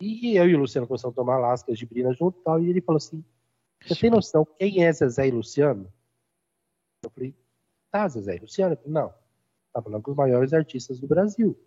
E 0.00 0.36
eu 0.36 0.48
e 0.48 0.54
o 0.54 0.58
Luciano 0.58 0.86
começamos 0.86 1.14
a 1.14 1.16
tomar 1.16 1.38
lascas 1.38 1.78
de 1.78 1.86
brina 1.86 2.12
junto 2.12 2.38
e 2.38 2.42
tal. 2.42 2.60
E 2.60 2.68
ele 2.68 2.80
falou 2.80 2.98
assim: 2.98 3.24
Você 3.86 3.94
tem 3.94 4.10
noção 4.10 4.46
quem 4.58 4.84
é 4.84 4.92
Zezé 4.92 5.28
e 5.28 5.30
Luciano? 5.30 5.90
Eu 7.06 7.10
falei: 7.10 7.34
Tá, 7.90 8.08
Zezé 8.08 8.38
Luciano? 8.40 8.76
Não. 8.84 9.12
Tá 9.72 9.80
falando 9.80 10.02
com 10.02 10.10
os 10.10 10.16
maiores 10.16 10.52
artistas 10.52 10.98
do 10.98 11.06
Brasil. 11.06 11.58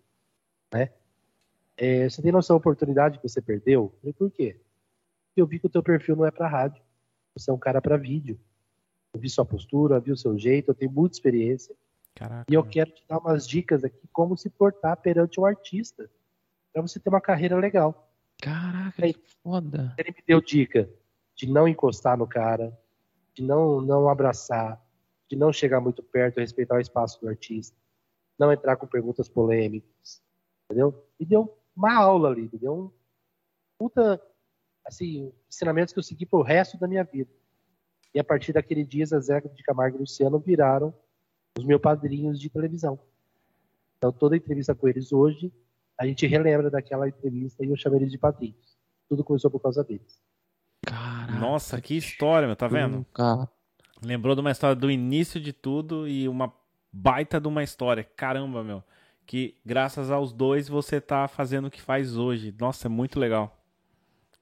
Né? 0.72 0.90
É, 1.76 2.08
você 2.08 2.20
tem 2.20 2.30
noção 2.30 2.56
da 2.56 2.58
oportunidade 2.58 3.18
que 3.18 3.28
você 3.28 3.40
perdeu? 3.40 3.84
Eu 3.84 3.98
falei: 4.00 4.12
Por 4.12 4.30
quê? 4.30 4.60
Porque 5.28 5.40
eu 5.40 5.46
vi 5.46 5.58
que 5.58 5.66
o 5.66 5.70
teu 5.70 5.82
perfil 5.82 6.16
não 6.16 6.26
é 6.26 6.30
pra 6.30 6.48
rádio. 6.48 6.82
Você 7.34 7.50
é 7.50 7.54
um 7.54 7.58
cara 7.58 7.80
pra 7.80 7.96
vídeo. 7.96 8.38
Eu 9.14 9.20
vi 9.20 9.28
sua 9.28 9.44
postura, 9.44 9.98
vi 9.98 10.12
o 10.12 10.16
seu 10.16 10.38
jeito, 10.38 10.70
eu 10.70 10.74
tenho 10.74 10.90
muita 10.90 11.16
experiência. 11.16 11.74
Caraca. 12.14 12.44
E 12.50 12.54
eu 12.54 12.64
quero 12.64 12.90
te 12.90 13.04
dar 13.08 13.18
umas 13.18 13.46
dicas 13.46 13.82
aqui 13.82 14.08
como 14.12 14.36
se 14.36 14.50
portar 14.50 14.96
perante 14.96 15.40
um 15.40 15.44
artista. 15.44 16.10
Pra 16.72 16.82
você 16.82 17.00
ter 17.00 17.08
uma 17.08 17.20
carreira 17.20 17.56
legal. 17.56 18.08
Caraca, 18.40 19.04
Aí. 19.04 19.14
que 19.14 19.30
foda. 19.42 19.94
Ele 19.98 20.10
me 20.10 20.22
deu 20.26 20.40
dica 20.40 20.88
de 21.34 21.46
não 21.50 21.66
encostar 21.66 22.16
no 22.16 22.26
cara, 22.26 22.76
de 23.34 23.42
não, 23.42 23.80
não 23.80 24.08
abraçar, 24.08 24.80
de 25.30 25.36
não 25.36 25.52
chegar 25.52 25.80
muito 25.80 26.02
perto, 26.02 26.40
respeitar 26.40 26.74
o 26.74 26.80
espaço 26.80 27.20
do 27.20 27.28
artista, 27.28 27.76
não 28.36 28.52
entrar 28.52 28.76
com 28.76 28.86
perguntas 28.86 29.28
polêmicas, 29.28 30.20
entendeu? 30.64 31.06
Me 31.18 31.24
deu 31.24 31.56
uma 31.76 31.94
aula 31.94 32.30
ali, 32.30 32.50
me 32.52 32.58
deu 32.58 32.74
um 32.74 32.90
puta, 33.78 34.20
assim, 34.84 35.32
ensinamentos 35.48 35.92
que 35.94 36.00
eu 36.00 36.02
segui 36.02 36.26
pro 36.26 36.42
resto 36.42 36.76
da 36.76 36.88
minha 36.88 37.04
vida. 37.04 37.30
E 38.12 38.18
a 38.18 38.24
partir 38.24 38.52
daquele 38.52 38.84
dia, 38.84 39.06
Zezé 39.06 39.40
de 39.40 39.62
Camargo 39.62 39.96
e 39.96 40.00
Luciano 40.00 40.38
viraram 40.40 40.92
os 41.56 41.64
meus 41.64 41.80
padrinhos 41.80 42.40
de 42.40 42.50
televisão. 42.50 42.98
Então, 43.96 44.12
toda 44.12 44.36
entrevista 44.36 44.74
com 44.74 44.88
eles 44.88 45.12
hoje, 45.12 45.52
a 45.96 46.06
gente 46.06 46.26
relembra 46.26 46.70
daquela 46.70 47.08
entrevista 47.08 47.64
e 47.64 47.68
eu 47.68 47.76
chamo 47.76 47.96
eles 47.96 48.10
de 48.10 48.18
padrinhos. 48.18 48.76
Tudo 49.08 49.22
começou 49.22 49.50
por 49.50 49.60
causa 49.60 49.84
deles. 49.84 50.20
Caraca. 50.84 51.38
Nossa, 51.38 51.80
que 51.80 51.96
história, 51.96 52.48
meu, 52.48 52.56
tá 52.56 52.66
vendo? 52.66 53.04
Cara, 53.14 53.48
Lembrou 54.02 54.34
de 54.34 54.40
uma 54.40 54.50
história 54.50 54.74
do 54.76 54.90
início 54.90 55.40
de 55.40 55.52
tudo 55.52 56.08
e 56.08 56.28
uma 56.28 56.52
baita 56.92 57.40
de 57.40 57.46
uma 57.48 57.62
história. 57.62 58.02
Caramba, 58.16 58.64
meu. 58.64 58.82
Que 59.26 59.56
graças 59.64 60.10
aos 60.10 60.32
dois 60.32 60.68
você 60.68 61.00
tá 61.00 61.28
fazendo 61.28 61.66
o 61.66 61.70
que 61.70 61.80
faz 61.80 62.16
hoje. 62.16 62.54
Nossa, 62.58 62.88
é 62.88 62.90
muito 62.90 63.18
legal. 63.20 63.56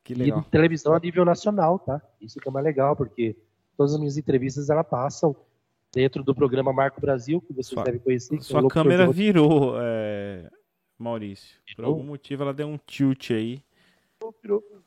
Que 0.03 0.15
legal. 0.15 0.41
E 0.41 0.51
televisão 0.51 0.95
a 0.95 0.99
nível 1.01 1.25
nacional, 1.25 1.79
tá? 1.79 2.01
Isso 2.21 2.41
que 2.41 2.49
é 2.49 2.53
mais 2.53 2.65
legal, 2.65 2.97
porque 2.97 3.37
todas 3.77 3.93
as 3.93 3.99
minhas 3.99 4.17
entrevistas 4.17 4.71
elas 4.71 4.87
passam 4.89 5.37
dentro 5.93 6.23
do 6.23 6.35
programa 6.35 6.73
Marco 6.73 7.01
Brasil, 7.01 7.41
que 7.43 7.53
vocês 7.53 7.67
Sua- 7.67 7.85
devem 7.85 8.01
conhecer. 8.01 8.37
é 8.37 8.41
Sua 8.41 8.61
locutor 8.61 8.83
câmera 8.85 9.11
virou, 9.11 9.75
é, 9.81 10.49
Maurício. 10.99 11.59
Por 11.67 11.77
Virou? 11.83 11.91
algum 11.95 12.05
motivo 12.07 12.43
ela 12.45 12.55
deu 12.55 12.69
um 12.69 12.79
tilt 12.79 13.31
aí. 13.33 13.63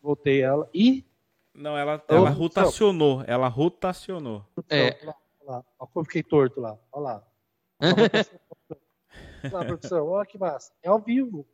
Voltei 0.01 0.41
ela. 0.41 0.67
E. 0.73 1.05
Não, 1.53 1.77
ela, 1.77 2.01
ela 2.07 2.29
rotacionou. 2.29 3.23
Ela 3.27 3.47
rotacionou. 3.47 4.45
É. 4.69 4.97
Olha 5.03 5.15
lá, 5.45 5.55
olha 5.55 5.63
como 5.77 5.89
eu 5.97 6.05
fiquei 6.05 6.23
torto 6.23 6.61
lá. 6.61 6.77
Olha 6.91 7.03
lá. 7.03 7.23
Olha 9.43 9.53
lá, 9.53 9.65
produção. 9.65 10.07
Olha 10.07 10.25
que 10.25 10.37
massa. 10.37 10.71
É 10.81 10.89
ao 10.89 10.99
vivo. 10.99 11.45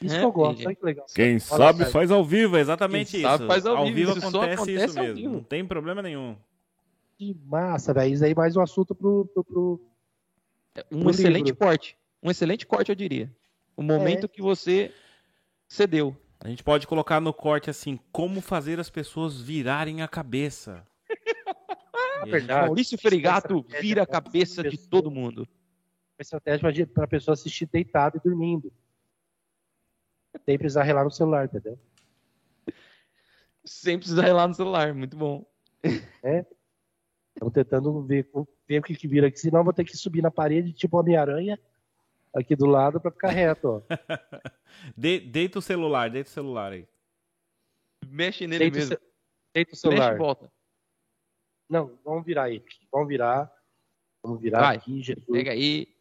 Isso 0.00 0.16
que 0.18 0.24
eu 0.24 0.32
gosto. 0.32 0.64
Olha 0.66 0.74
que 0.76 0.84
legal. 0.84 1.06
Quem 1.14 1.30
Olha 1.32 1.40
sabe 1.40 1.84
faz 1.86 2.10
ao 2.10 2.24
vivo, 2.24 2.56
é 2.56 2.60
exatamente 2.60 3.10
Quem 3.12 3.20
isso. 3.20 3.28
sabe 3.28 3.46
faz 3.46 3.66
ao 3.66 3.84
vivo, 3.86 4.12
isso 4.12 4.20
só 4.30 4.42
acontece, 4.42 4.54
acontece 4.54 4.84
isso 4.86 4.98
ao 4.98 5.04
mesmo. 5.04 5.16
vivo. 5.20 5.32
Não 5.34 5.42
tem 5.42 5.64
problema 5.66 6.02
nenhum. 6.02 6.36
Que 7.16 7.34
massa, 7.44 7.92
velho. 7.92 8.14
Isso 8.14 8.24
aí 8.24 8.34
mais 8.34 8.56
um 8.56 8.60
assunto 8.62 8.94
pro. 8.94 9.26
pro, 9.34 9.44
pro... 9.44 9.80
Um 10.92 10.98
No 11.04 11.10
excelente 11.10 11.46
livro. 11.46 11.58
corte. 11.58 11.96
Um 12.22 12.30
excelente 12.30 12.64
corte, 12.66 12.90
eu 12.90 12.94
diria. 12.94 13.32
O 13.76 13.82
momento 13.82 14.24
É. 14.24 14.28
que 14.28 14.40
você 14.40 14.92
cedeu. 15.68 16.16
A 16.40 16.48
gente 16.48 16.62
pode 16.62 16.86
colocar 16.86 17.20
no 17.20 17.32
corte 17.34 17.68
assim, 17.68 17.98
como 18.12 18.40
fazer 18.40 18.78
as 18.78 18.88
pessoas 18.88 19.40
virarem 19.40 20.02
a 20.02 20.08
cabeça. 20.08 20.86
A 22.20 22.20
gente- 22.20 22.30
verdade. 22.30 22.66
Maurício 22.66 22.94
isso 22.96 23.06
é 23.06 23.10
Ferigato 23.10 23.56
estratégia 23.58 23.80
vira 23.80 24.02
a 24.02 24.06
cabeça 24.06 24.62
de 24.62 24.76
todo 24.88 25.10
mundo. 25.10 25.42
Uma 25.42 26.22
estratégia 26.22 26.86
para 26.86 27.04
a 27.04 27.08
pessoa 27.08 27.32
assistir 27.34 27.66
deitado 27.66 28.16
e 28.16 28.20
dormindo. 28.20 28.72
Sem 30.44 30.58
precisar 30.58 30.82
relar 30.82 31.04
no 31.04 31.10
celular, 31.10 31.44
entendeu? 31.46 31.78
Sem 33.64 33.98
precisar 33.98 34.32
lá 34.32 34.48
no 34.48 34.54
celular. 34.54 34.94
Muito 34.94 35.16
bom. 35.16 35.44
Estamos 37.34 37.52
tentando 37.52 38.02
ver, 38.02 38.28
ver 38.66 38.80
o 38.80 38.82
que, 38.82 38.96
que 38.96 39.06
vira 39.06 39.28
aqui, 39.28 39.38
senão 39.38 39.60
eu 39.60 39.64
vou 39.64 39.72
ter 39.72 39.84
que 39.84 39.96
subir 39.96 40.22
na 40.22 40.30
parede, 40.30 40.72
tipo 40.72 40.98
Homem-Aranha, 40.98 41.58
aqui 42.38 42.56
do 42.56 42.66
lado, 42.66 43.00
para 43.00 43.10
ficar 43.10 43.30
reto. 43.30 43.68
Ó. 43.68 43.82
De- 44.96 45.20
deita 45.20 45.58
o 45.58 45.62
celular, 45.62 46.10
deita 46.10 46.28
o 46.28 46.32
celular 46.32 46.72
aí. 46.72 46.86
Mexe 48.06 48.46
nele 48.46 48.70
Deita, 48.70 48.76
o 48.76 48.80
mesmo. 48.80 48.94
ce- 48.96 49.02
deita 49.54 49.68
o 49.70 49.72
Mexe 49.72 49.80
celular. 49.80 50.14
e 50.14 50.18
volta. 50.18 50.52
Não, 51.68 51.98
vamos 52.04 52.24
virar 52.24 52.48
ele. 52.50 52.64
aqui. 52.66 52.86
Vamos 52.90 53.08
virar. 53.08 53.52
Vamos 54.22 54.40
virar 54.40 54.60
Vai. 54.60 54.76
aqui, 54.76 55.02
Jesus. 55.02 55.26
Pega 55.26 55.50
aí. 55.52 55.94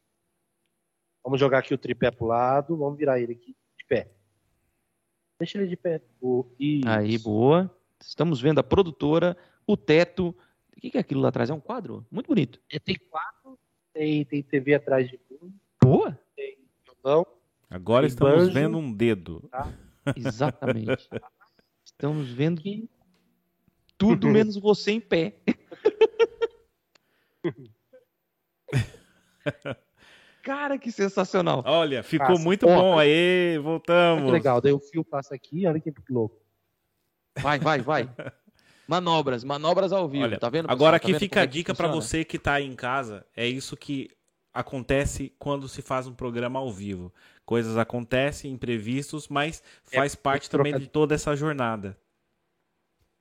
Vamos 1.23 1.39
jogar 1.39 1.59
aqui 1.59 1.73
o 1.73 1.77
tripé 1.77 2.09
pro 2.11 2.25
lado. 2.27 2.77
Vamos 2.77 2.97
virar 2.97 3.19
ele 3.19 3.33
aqui 3.33 3.55
de 3.77 3.85
pé. 3.85 4.11
Deixa 5.39 5.57
ele 5.57 5.67
de 5.67 5.75
pé. 5.75 6.01
Aí, 6.87 7.17
boa. 7.17 7.69
Estamos 8.01 8.39
vendo 8.39 8.59
a 8.59 8.63
produtora, 8.63 9.35
o 9.65 9.75
teto. 9.75 10.29
O 10.75 10.79
que 10.79 10.91
que 10.91 10.97
é 10.97 11.01
aquilo 11.01 11.21
lá 11.21 11.29
atrás? 11.29 11.49
É 11.49 11.53
um 11.53 11.59
quadro? 11.59 12.05
Muito 12.09 12.27
bonito. 12.27 12.61
É, 12.71 12.79
Tem 12.79 12.95
quatro. 13.09 13.59
Tem, 13.93 14.23
tem 14.25 14.41
TV 14.43 14.75
atrás 14.75 15.09
de 15.09 15.19
mim. 15.29 15.53
Boa. 15.83 16.17
Violão. 17.03 17.25
Agora 17.69 18.05
estamos 18.07 18.35
banjo. 18.45 18.53
vendo 18.53 18.77
um 18.77 18.93
dedo. 18.93 19.49
Exatamente. 20.15 21.09
Estamos 21.83 22.29
vendo 22.29 22.61
Que 22.61 22.87
tudo 23.97 24.27
menos 24.29 24.55
você 24.57 24.91
em 24.91 25.01
pé. 25.01 25.39
Cara, 30.43 30.77
que 30.77 30.91
sensacional. 30.91 31.61
Olha, 31.65 32.01
ficou 32.03 32.27
Passa. 32.27 32.41
muito 32.43 32.65
Ó, 32.67 32.75
bom. 32.75 32.97
Aê, 32.99 33.51
Olha 33.53 33.61
voltamos. 33.61 34.25
que 34.25 34.31
legal. 34.31 34.61
Daí 34.61 34.71
o 34.71 34.79
fio 34.79 35.03
passa 35.03 35.35
aqui. 35.35 35.65
Olha 35.67 35.79
que 35.79 35.91
louco. 36.09 36.39
Vai, 37.39 37.59
vai, 37.59 37.81
vai. 37.81 38.09
Manobras, 38.87 39.43
manobras 39.43 39.91
ao 39.91 40.07
vivo. 40.07 40.23
Olha, 40.23 40.39
tá 40.39 40.49
vendo? 40.49 40.63
pessoal? 40.67 40.75
Agora 40.75 40.97
Tá 40.99 41.03
aqui 41.03 41.11
vendo 41.11 41.19
fica 41.19 41.41
a 41.41 41.43
é 41.43 41.47
dica 41.47 41.75
pra 41.75 41.87
funciona? 41.87 42.01
você 42.01 42.23
que 42.23 42.39
tá 42.39 42.53
aí 42.53 42.65
em 42.65 42.75
casa. 42.75 43.25
É 43.35 43.45
isso 43.45 43.75
que 43.75 44.09
acontece 44.57 45.31
quando 45.37 45.67
se 45.67 45.81
faz 45.81 46.07
um 46.07 46.13
programa 46.13 46.59
ao 46.59 46.71
vivo. 46.71 47.13
Coisas 47.45 47.77
acontecem, 47.77 48.51
imprevistos, 48.51 49.27
mas 49.27 49.61
faz 49.83 50.15
parte 50.15 50.49
também 50.49 50.77
de 50.77 50.87
toda 50.87 51.13
essa 51.13 51.35
jornada. 51.35 51.97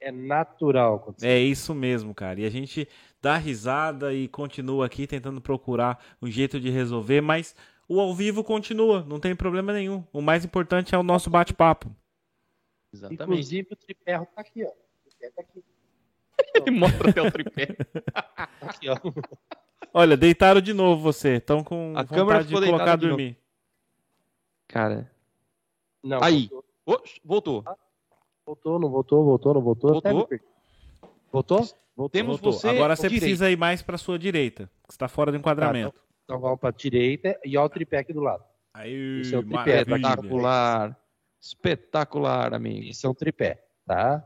É 0.00 0.11
natural. 0.11 0.97
acontecer. 0.97 1.28
É 1.28 1.38
isso 1.38 1.75
mesmo, 1.75 2.14
cara. 2.14 2.40
E 2.40 2.47
a 2.47 2.50
gente 2.50 2.88
dá 3.21 3.37
risada 3.37 4.14
e 4.14 4.28
continua 4.28 4.87
aqui 4.87 5.07
tentando 5.07 5.40
procurar 5.40 6.02
um 6.21 6.31
jeito 6.31 6.59
de 6.59 6.71
resolver, 6.71 7.21
mas 7.21 7.55
o 7.88 8.00
ao 8.00 8.14
vivo 8.14 8.43
continua, 8.43 9.05
não 9.05 9.21
tem 9.21 9.37
problema 9.37 9.73
nenhum. 9.73 10.05
O 10.12 10.21
mais 10.21 10.45
importante 10.45 10.95
é 10.95 10.99
o 10.99 11.02
nosso 11.02 11.28
bate-papo. 11.28 11.95
Exatamente. 12.93 13.23
Inclusive 13.23 13.69
o 13.73 13.76
tripé 13.76 14.19
tá 14.19 14.26
aqui, 14.37 14.64
ó. 14.64 14.69
O 14.69 15.11
tripé 15.11 15.31
tá 15.31 15.43
aqui. 15.43 15.64
Ele 16.55 16.71
mostra 16.71 17.11
até 17.11 17.23
o 17.23 17.31
tripé. 17.31 17.66
Tá 18.12 18.49
aqui, 18.62 18.88
ó. 18.88 18.97
Olha, 19.99 20.15
deitaram 20.15 20.61
de 20.61 20.75
novo 20.75 21.00
você. 21.03 21.37
Estão 21.37 21.65
com 21.65 21.95
A 21.97 22.05
câmera 22.05 22.43
vontade 22.43 22.49
de 22.49 22.55
colocar 22.55 22.97
de 22.97 23.09
dormir. 23.09 23.37
Cara. 24.69 25.11
Não, 26.05 26.23
Aí. 26.23 26.50
voltou. 26.85 27.03
Voltou. 27.25 27.65
Voltou, 28.45 28.79
não 28.79 28.91
voltou, 28.91 29.25
voltou, 29.25 29.55
não 29.55 29.61
voltou. 29.62 29.93
Voltou. 29.93 30.29
Voltou? 31.33 31.59
Voltou. 31.97 32.09
Temos 32.11 32.38
Voltou. 32.38 32.53
você 32.53 32.69
Agora 32.69 32.95
você 32.95 33.05
direita. 33.09 33.25
precisa 33.25 33.50
ir 33.50 33.57
mais 33.57 33.81
pra 33.81 33.97
sua 33.97 34.19
direita, 34.19 34.71
que 34.87 34.93
está 34.93 35.09
fora 35.09 35.33
do 35.33 35.38
enquadramento. 35.38 35.99
Então 36.25 36.38
vamos 36.38 36.61
pra 36.61 36.71
direita 36.71 37.41
e 37.43 37.57
olha 37.57 37.65
o 37.65 37.71
tripé 37.71 37.97
aqui 37.99 38.12
do 38.12 38.21
lado. 38.21 38.45
Aí, 38.75 39.21
Esse 39.23 39.35
é 39.35 39.38
o 39.38 39.43
tripé, 39.43 39.83
tá. 39.83 39.97
Espetacular. 39.97 41.00
Espetacular, 41.41 42.53
amigo. 42.53 42.87
Esse 42.91 43.07
é 43.07 43.09
um 43.09 43.15
tripé, 43.15 43.65
tá? 43.87 44.23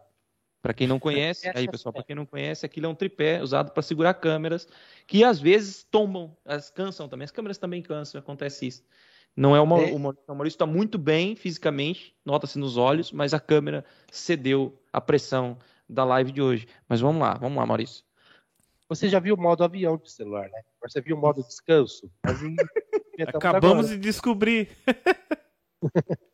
Para 0.62 0.74
quem 0.74 0.86
não 0.86 0.98
conhece, 0.98 1.48
aí 1.54 1.64
é 1.64 1.70
pessoal, 1.70 1.92
para 1.92 2.02
quem 2.02 2.14
não 2.14 2.26
conhece, 2.26 2.66
aquilo 2.66 2.86
é 2.86 2.88
um 2.88 2.94
tripé 2.94 3.42
usado 3.42 3.70
para 3.72 3.82
segurar 3.82 4.12
câmeras 4.14 4.68
que 5.06 5.24
às 5.24 5.40
vezes 5.40 5.84
tombam, 5.90 6.36
as 6.44 6.70
cansam 6.70 7.08
também. 7.08 7.24
As 7.24 7.30
câmeras 7.30 7.56
também 7.56 7.80
cansam, 7.80 8.18
acontece 8.18 8.66
isso. 8.66 8.84
Não 9.34 9.56
é 9.56 9.60
uma, 9.60 9.80
É. 9.80 9.92
o 9.92 9.98
Maurício, 9.98 10.24
o 10.28 10.34
Maurício 10.34 10.56
está 10.56 10.66
muito 10.66 10.98
bem 10.98 11.34
fisicamente, 11.34 12.14
nota-se 12.24 12.58
nos 12.58 12.76
olhos, 12.76 13.10
mas 13.10 13.32
a 13.32 13.40
câmera 13.40 13.84
cedeu 14.10 14.78
a 14.92 15.00
pressão 15.00 15.56
da 15.88 16.04
live 16.04 16.30
de 16.30 16.42
hoje. 16.42 16.68
Mas 16.88 17.00
vamos 17.00 17.22
lá, 17.22 17.34
vamos 17.34 17.56
lá, 17.56 17.64
Maurício. 17.64 18.04
Você 18.88 19.08
já 19.08 19.18
viu 19.20 19.36
o 19.36 19.40
modo 19.40 19.64
avião 19.64 19.96
de 19.96 20.10
celular, 20.10 20.48
né? 20.50 20.60
Você 20.82 21.00
viu 21.00 21.16
o 21.16 21.20
modo 21.20 21.42
descanso? 21.42 22.10
Acabamos 23.34 23.86
agora. 23.86 23.88
de 23.88 23.98
descobrir. 23.98 24.68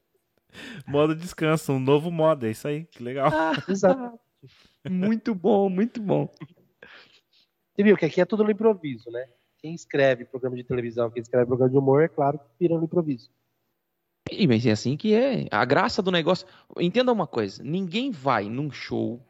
modo 0.87 1.15
descanso, 1.15 1.73
um 1.73 1.81
novo 1.81 2.11
modo, 2.11 2.47
é 2.47 2.51
isso 2.51 2.67
aí, 2.69 2.85
que 2.85 3.03
legal. 3.03 3.31
Ah, 3.33 3.53
exato. 3.69 4.19
muito 4.89 5.35
bom, 5.35 5.69
muito 5.69 6.01
bom. 6.01 6.29
Você 7.75 7.83
viu 7.83 7.97
que 7.97 8.07
aqui 8.07 8.21
é 8.21 8.25
tudo 8.25 8.45
no 8.45 8.51
improviso, 8.51 9.11
né? 9.11 9.27
Quem 9.59 9.75
escreve 9.75 10.25
programa 10.25 10.57
de 10.57 10.65
televisão, 10.65 11.11
quem 11.11 11.23
escreve 11.23 11.47
programa 11.47 11.71
de 11.71 11.79
humor, 11.79 12.03
é 12.03 12.09
claro 12.09 12.39
que 12.39 12.45
vira 12.61 12.77
no 12.77 12.85
improviso. 12.85 13.31
E, 14.31 14.47
mas 14.47 14.67
é 14.67 14.73
assim 14.73 14.97
que 14.97 15.15
é. 15.15 15.47
A 15.51 15.65
graça 15.65 16.03
do 16.03 16.11
negócio. 16.11 16.47
Entenda 16.79 17.13
uma 17.13 17.27
coisa: 17.27 17.63
ninguém 17.63 18.11
vai 18.11 18.49
num 18.49 18.71
show 18.71 19.21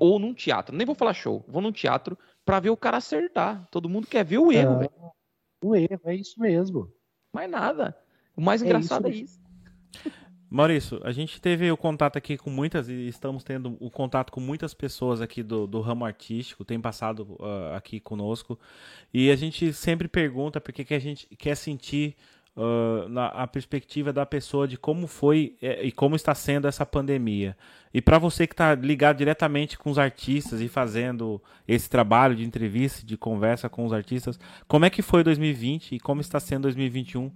ou 0.00 0.18
num 0.18 0.34
teatro, 0.34 0.76
nem 0.76 0.86
vou 0.86 0.94
falar 0.94 1.14
show, 1.14 1.44
vou 1.46 1.62
num 1.62 1.72
teatro 1.72 2.18
pra 2.44 2.60
ver 2.60 2.70
o 2.70 2.76
cara 2.76 2.96
acertar. 2.96 3.66
Todo 3.70 3.88
mundo 3.88 4.06
quer 4.06 4.24
ver 4.24 4.38
o 4.38 4.50
erro, 4.50 4.80
ah, 4.82 5.12
O 5.62 5.76
erro, 5.76 6.00
é 6.04 6.14
isso 6.14 6.40
mesmo. 6.40 6.92
Mais 7.32 7.50
nada. 7.50 7.96
O 8.36 8.40
mais 8.40 8.62
é 8.62 8.64
engraçado 8.64 9.08
isso 9.08 9.18
é 9.18 9.24
isso. 9.24 9.40
Maurício, 10.50 10.98
a 11.04 11.12
gente 11.12 11.40
teve 11.42 11.70
o 11.70 11.76
contato 11.76 12.16
aqui 12.16 12.38
com 12.38 12.48
muitas, 12.48 12.88
e 12.88 13.06
estamos 13.06 13.44
tendo 13.44 13.76
o 13.80 13.90
contato 13.90 14.32
com 14.32 14.40
muitas 14.40 14.72
pessoas 14.72 15.20
aqui 15.20 15.42
do, 15.42 15.66
do 15.66 15.80
ramo 15.80 16.06
artístico, 16.06 16.64
tem 16.64 16.80
passado 16.80 17.36
uh, 17.38 17.74
aqui 17.76 18.00
conosco, 18.00 18.58
e 19.12 19.30
a 19.30 19.36
gente 19.36 19.74
sempre 19.74 20.08
pergunta 20.08 20.58
porque 20.58 20.86
que 20.86 20.94
a 20.94 20.98
gente 20.98 21.26
quer 21.36 21.54
sentir 21.54 22.16
uh, 22.56 23.06
na, 23.10 23.26
a 23.26 23.46
perspectiva 23.46 24.10
da 24.10 24.24
pessoa 24.24 24.66
de 24.66 24.78
como 24.78 25.06
foi 25.06 25.54
é, 25.60 25.84
e 25.84 25.92
como 25.92 26.16
está 26.16 26.34
sendo 26.34 26.66
essa 26.66 26.86
pandemia. 26.86 27.54
E 27.92 28.00
para 28.00 28.18
você 28.18 28.46
que 28.46 28.54
está 28.54 28.74
ligado 28.74 29.18
diretamente 29.18 29.76
com 29.76 29.90
os 29.90 29.98
artistas 29.98 30.62
e 30.62 30.68
fazendo 30.68 31.42
esse 31.66 31.90
trabalho 31.90 32.34
de 32.34 32.44
entrevista, 32.44 33.04
de 33.04 33.18
conversa 33.18 33.68
com 33.68 33.84
os 33.84 33.92
artistas, 33.92 34.40
como 34.66 34.86
é 34.86 34.90
que 34.90 35.02
foi 35.02 35.22
2020 35.22 35.96
e 35.96 36.00
como 36.00 36.22
está 36.22 36.40
sendo 36.40 36.62
2021 36.62 37.30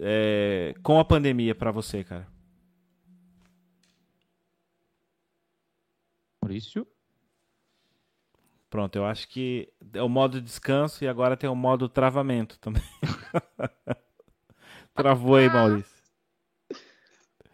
é, 0.00 0.74
com 0.80 1.00
a 1.00 1.04
pandemia 1.04 1.56
para 1.56 1.72
você, 1.72 2.04
cara? 2.04 2.26
Maurício? 6.42 6.86
Pronto, 8.68 8.96
eu 8.96 9.04
acho 9.04 9.28
que 9.28 9.68
é 9.92 10.02
o 10.02 10.08
modo 10.08 10.40
descanso 10.40 11.04
e 11.04 11.08
agora 11.08 11.36
tem 11.36 11.48
o 11.48 11.54
modo 11.54 11.88
travamento 11.88 12.58
também. 12.58 12.82
Travou 14.94 15.36
aí, 15.36 15.48
Maurício. 15.48 16.02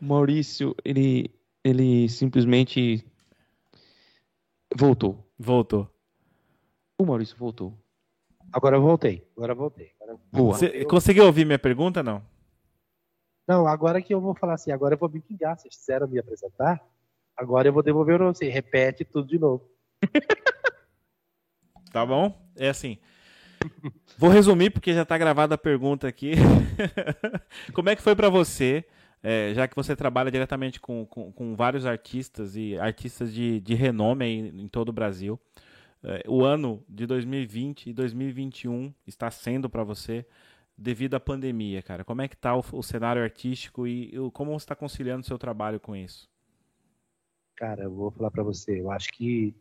Maurício, 0.01 0.74
ele, 0.85 1.31
ele 1.62 2.09
simplesmente 2.09 3.05
voltou. 4.74 5.22
Voltou. 5.38 5.90
O 6.96 7.05
Maurício 7.05 7.37
voltou. 7.37 7.74
Agora 8.53 8.77
eu 8.77 8.81
voltei. 8.81 9.29
Agora 9.37 9.53
eu 9.53 9.57
voltei. 9.57 9.92
Agora... 10.01 10.18
Boa. 10.33 10.55
Você 10.55 10.85
conseguiu 10.85 11.27
ouvir 11.27 11.44
minha 11.44 11.59
pergunta, 11.59 12.03
não? 12.03 12.22
Não, 13.46 13.66
agora 13.66 14.01
que 14.01 14.14
eu 14.14 14.20
vou 14.20 14.35
falar 14.35 14.55
assim, 14.55 14.70
agora 14.70 14.94
eu 14.94 14.98
vou 14.98 15.09
me 15.09 15.20
pingar. 15.20 15.59
Vocês 15.59 15.74
disseram 15.74 16.07
me 16.07 16.18
apresentar? 16.18 16.83
Agora 17.38 17.68
eu 17.68 17.72
vou 17.72 17.85
devolver 17.85 18.18
você. 18.18 18.48
Repete 18.48 19.05
tudo 19.05 19.29
de 19.29 19.38
novo. 19.38 19.64
tá 21.92 22.05
bom? 22.05 22.37
É 22.57 22.68
assim. 22.68 22.98
Vou 24.16 24.29
resumir 24.29 24.70
porque 24.70 24.92
já 24.92 25.03
está 25.03 25.16
gravada 25.16 25.55
a 25.55 25.59
pergunta 25.59 26.09
aqui. 26.09 26.33
Como 27.72 27.88
é 27.88 27.94
que 27.94 28.03
foi 28.03 28.16
para 28.16 28.29
você, 28.29 28.85
é, 29.22 29.53
já 29.55 29.68
que 29.68 29.77
você 29.77 29.94
trabalha 29.94 30.33
diretamente 30.33 30.81
com, 30.81 31.07
com, 31.07 31.31
com 31.33 31.55
vários 31.55 31.87
artistas 31.87 32.57
e 32.57 32.77
artistas 32.77 33.33
de, 33.33 33.61
de 33.61 33.74
renome 33.74 34.27
em, 34.27 34.62
em 34.62 34.68
todo 34.68 34.88
o 34.88 34.92
Brasil? 34.92 35.40
É, 36.03 36.24
o 36.27 36.44
ano 36.44 36.85
de 36.88 37.07
2020 37.07 37.90
e 37.90 37.92
2021 37.92 38.92
está 39.07 39.31
sendo 39.31 39.70
para 39.70 39.85
você 39.85 40.27
devido 40.77 41.14
à 41.14 41.20
pandemia, 41.20 41.83
cara. 41.83 42.05
Como 42.05 42.22
é 42.22 42.29
que 42.29 42.35
está 42.35 42.57
o, 42.57 42.64
o, 42.72 42.83
cenário 42.83 43.22
artístico 43.22 43.87
e, 43.87 44.14
e 44.14 44.31
como 44.33 44.53
você 44.53 44.64
está 44.64 44.74
conciliando 44.77 45.22
o 45.22 45.27
seu 45.27 45.38
trabalho 45.38 45.79
com 45.79 45.94
isso? 45.94 46.29
Cara, 47.59 47.85
eu 47.85 47.90
vou 47.90 48.11
falar 48.11 48.31
para 48.31 48.42
você. 48.42 48.81
Eu 48.81 48.90
acho 48.90 49.09
que 49.11 49.55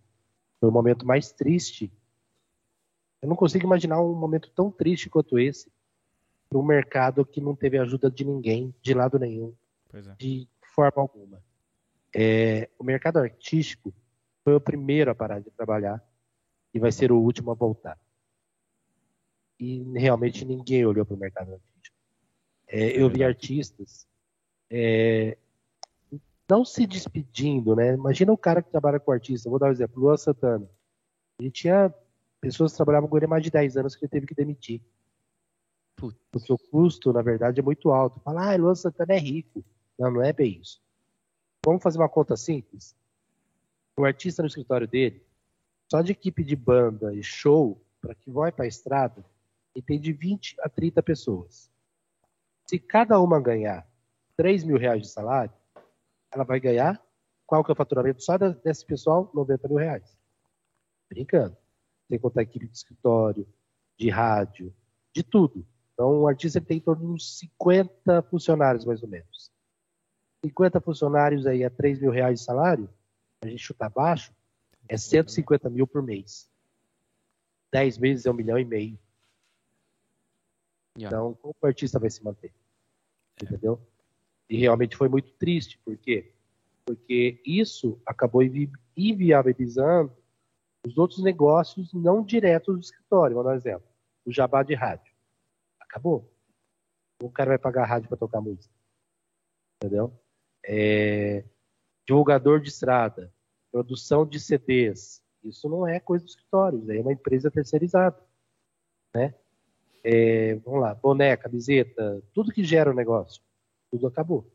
foi 0.60 0.70
o 0.70 0.72
momento 0.72 1.06
mais 1.06 1.32
triste 1.32 1.92
eu 3.22 3.28
não 3.28 3.36
consigo 3.36 3.66
imaginar 3.66 4.02
um 4.02 4.14
momento 4.14 4.50
tão 4.52 4.72
triste 4.72 5.10
quanto 5.10 5.40
esse 5.40 5.72
para 6.50 6.60
um 6.60 6.64
mercado 6.64 7.26
que 7.26 7.42
não 7.42 7.56
teve 7.56 7.78
ajuda 7.78 8.10
de 8.10 8.24
ninguém, 8.24 8.74
de 8.82 8.94
lado 8.94 9.20
nenhum, 9.20 9.54
é. 9.94 10.02
de 10.18 10.48
forma 10.74 11.02
alguma. 11.02 11.44
É, 12.16 12.70
o 12.80 12.84
mercado 12.84 13.18
artístico 13.18 13.94
foi 14.44 14.56
o 14.56 14.62
primeiro 14.62 15.12
a 15.12 15.16
parar 15.16 15.40
de 15.40 15.52
trabalhar 15.52 16.02
e 16.74 16.80
vai 16.80 16.92
ser 16.92 17.12
o 17.12 17.20
último 17.20 17.52
a 17.52 17.54
voltar. 17.54 18.00
E 19.60 19.84
realmente 19.98 20.46
ninguém 20.46 20.86
olhou 20.86 21.06
para 21.06 21.16
o 21.16 21.20
mercado 21.20 21.54
artístico. 21.54 21.98
É, 22.68 23.02
eu 23.02 23.10
vi 23.10 23.24
artistas 23.24 24.08
é, 24.70 25.38
não 26.50 26.64
se 26.64 26.88
despedindo, 26.88 27.76
né? 27.76 27.94
Imagina 27.94 28.32
o 28.32 28.38
cara 28.38 28.62
que 28.62 28.72
trabalha 28.72 29.00
com 29.00 29.12
artista. 29.12 29.50
Vou 29.50 29.60
dar 29.60 29.68
um 29.68 29.72
exemplo, 29.72 30.02
Luan 30.02 30.18
Santana. 30.18 30.70
Ele 31.40 31.52
tinha 31.52 31.94
pessoas 32.40 32.74
trabalhavam 32.74 33.10
com 33.10 33.18
ele 33.18 33.26
há 33.26 33.30
mais 33.30 33.44
de 33.44 33.52
10 33.52 33.78
anos 33.78 33.96
que 33.96 34.06
ele 34.06 34.12
teve 34.12 34.28
que 34.28 34.36
demitir. 34.36 34.82
Putz. 35.96 36.18
Porque 36.32 36.54
o 36.54 36.58
custo, 36.58 37.12
na 37.12 37.22
verdade, 37.22 37.60
é 37.60 37.64
muito 37.64 37.92
alto. 37.92 38.20
Fala, 38.22 38.54
ah, 38.54 38.56
Luan 38.56 38.76
Santana 38.76 39.14
é 39.14 39.20
rico. 39.20 39.64
Não, 39.98 40.12
não 40.12 40.22
é 40.22 40.32
bem 40.32 40.60
isso. 40.62 40.82
Vamos 41.66 41.84
fazer 41.84 41.98
uma 41.98 42.08
conta 42.08 42.38
simples? 42.38 42.96
O 43.98 44.06
artista 44.06 44.42
no 44.42 44.48
escritório 44.48 44.88
dele, 44.88 45.26
só 45.92 46.02
de 46.02 46.12
equipe 46.12 46.44
de 46.44 46.56
banda 46.56 47.14
e 47.14 47.24
show, 47.24 47.82
para 48.00 48.14
que 48.14 48.30
vai 48.30 48.52
para 48.52 48.66
a 48.66 48.68
estrada, 48.68 49.26
ele 49.74 49.84
tem 49.84 50.00
de 50.00 50.14
20 50.14 50.56
a 50.62 50.70
30 50.70 51.02
pessoas. 51.02 51.70
Se 52.68 52.78
cada 52.78 53.20
uma 53.20 53.42
ganhar 53.42 53.88
3 54.36 54.64
mil 54.64 54.78
reais 54.78 55.02
de 55.02 55.10
salário, 55.10 55.54
ela 56.32 56.44
vai 56.44 56.60
ganhar, 56.60 57.02
qual 57.46 57.64
que 57.64 57.72
é 57.72 57.74
o 57.74 57.78
faturamento 57.78 58.22
só 58.22 58.38
desse 58.38 58.86
pessoal? 58.86 59.32
90 59.34 59.68
mil 59.68 59.78
reais. 59.78 60.18
Brincando 61.10 61.58
sem 62.08 62.18
contar 62.18 62.42
a 62.42 62.44
equipe 62.44 62.68
de 62.68 62.76
escritório, 62.76 63.48
de 63.98 64.10
rádio, 64.10 64.74
de 65.14 65.24
tudo. 65.24 65.66
Então, 65.94 66.22
o 66.22 66.28
artista 66.28 66.62
tem 66.62 66.78
em 66.78 66.82
torno 66.82 67.06
de 67.06 67.12
uns 67.14 67.40
50 67.40 68.22
funcionários, 68.24 68.86
mais 68.86 69.02
ou 69.04 69.10
menos. 69.10 69.52
50 70.46 70.80
funcionários 70.80 71.46
aí 71.46 71.64
a 71.64 71.70
3 71.70 72.00
mil 72.00 72.12
reais 72.12 72.40
de 72.40 72.46
salário, 72.46 72.90
a 73.44 73.48
gente 73.48 73.64
chutar 73.64 73.90
baixo, 73.90 74.32
é 74.88 74.98
150 74.98 75.70
mil 75.70 75.88
por 75.88 76.02
mês. 76.02 76.50
10 77.72 77.98
meses 77.98 78.26
é 78.26 78.32
um 78.32 78.36
milhão 78.36 78.58
e 78.58 78.64
meio. 78.64 78.98
Yeah. 80.98 81.16
Então, 81.16 81.34
como 81.42 81.56
o 81.62 81.68
artista 81.68 82.00
vai 82.00 82.10
se 82.10 82.24
manter? 82.24 82.54
Entendeu? 83.42 83.82
E 84.50 84.58
realmente 84.58 84.96
foi 84.96 85.10
muito 85.10 85.32
triste, 85.34 85.78
por 85.80 85.98
quê? 85.98 86.32
Porque 86.86 87.42
isso 87.46 88.02
acabou 88.06 88.42
inviabilizando 88.96 90.16
os 90.86 90.98
outros 90.98 91.22
negócios 91.22 91.94
não 91.94 92.24
diretos 92.24 92.76
do 92.76 92.82
escritório, 92.82 93.36
vou 93.36 93.44
dar 93.44 93.52
um 93.52 93.56
exemplo. 93.56 93.88
O 94.26 94.32
jabá 94.32 94.64
de 94.64 94.74
rádio. 94.74 95.14
Acabou. 95.80 96.32
O 97.22 97.30
cara 97.30 97.50
vai 97.50 97.58
pagar 97.58 97.86
rádio 97.86 98.08
para 98.08 98.18
tocar 98.18 98.40
música. 98.40 98.74
Entendeu? 99.76 100.14
É... 100.66 101.44
Divulgador 102.08 102.62
de 102.62 102.70
estrada. 102.70 103.34
Produção 103.70 104.26
de 104.26 104.40
CDs. 104.40 105.22
Isso 105.44 105.68
não 105.68 105.86
é 105.86 106.00
coisa 106.00 106.24
do 106.24 106.30
escritório, 106.30 106.80
isso 106.80 106.92
é 106.92 107.02
uma 107.02 107.14
empresa 107.14 107.52
terceirizada. 107.52 108.18
Né? 109.14 109.36
É... 110.04 110.56
Vamos 110.56 110.82
lá, 110.82 110.96
boné, 110.96 111.36
camiseta, 111.36 112.24
tudo 112.34 112.52
que 112.52 112.64
gera 112.64 112.92
o 112.92 112.96
negócio. 112.96 113.42
Tudo 113.92 114.08
acabou. 114.08 114.52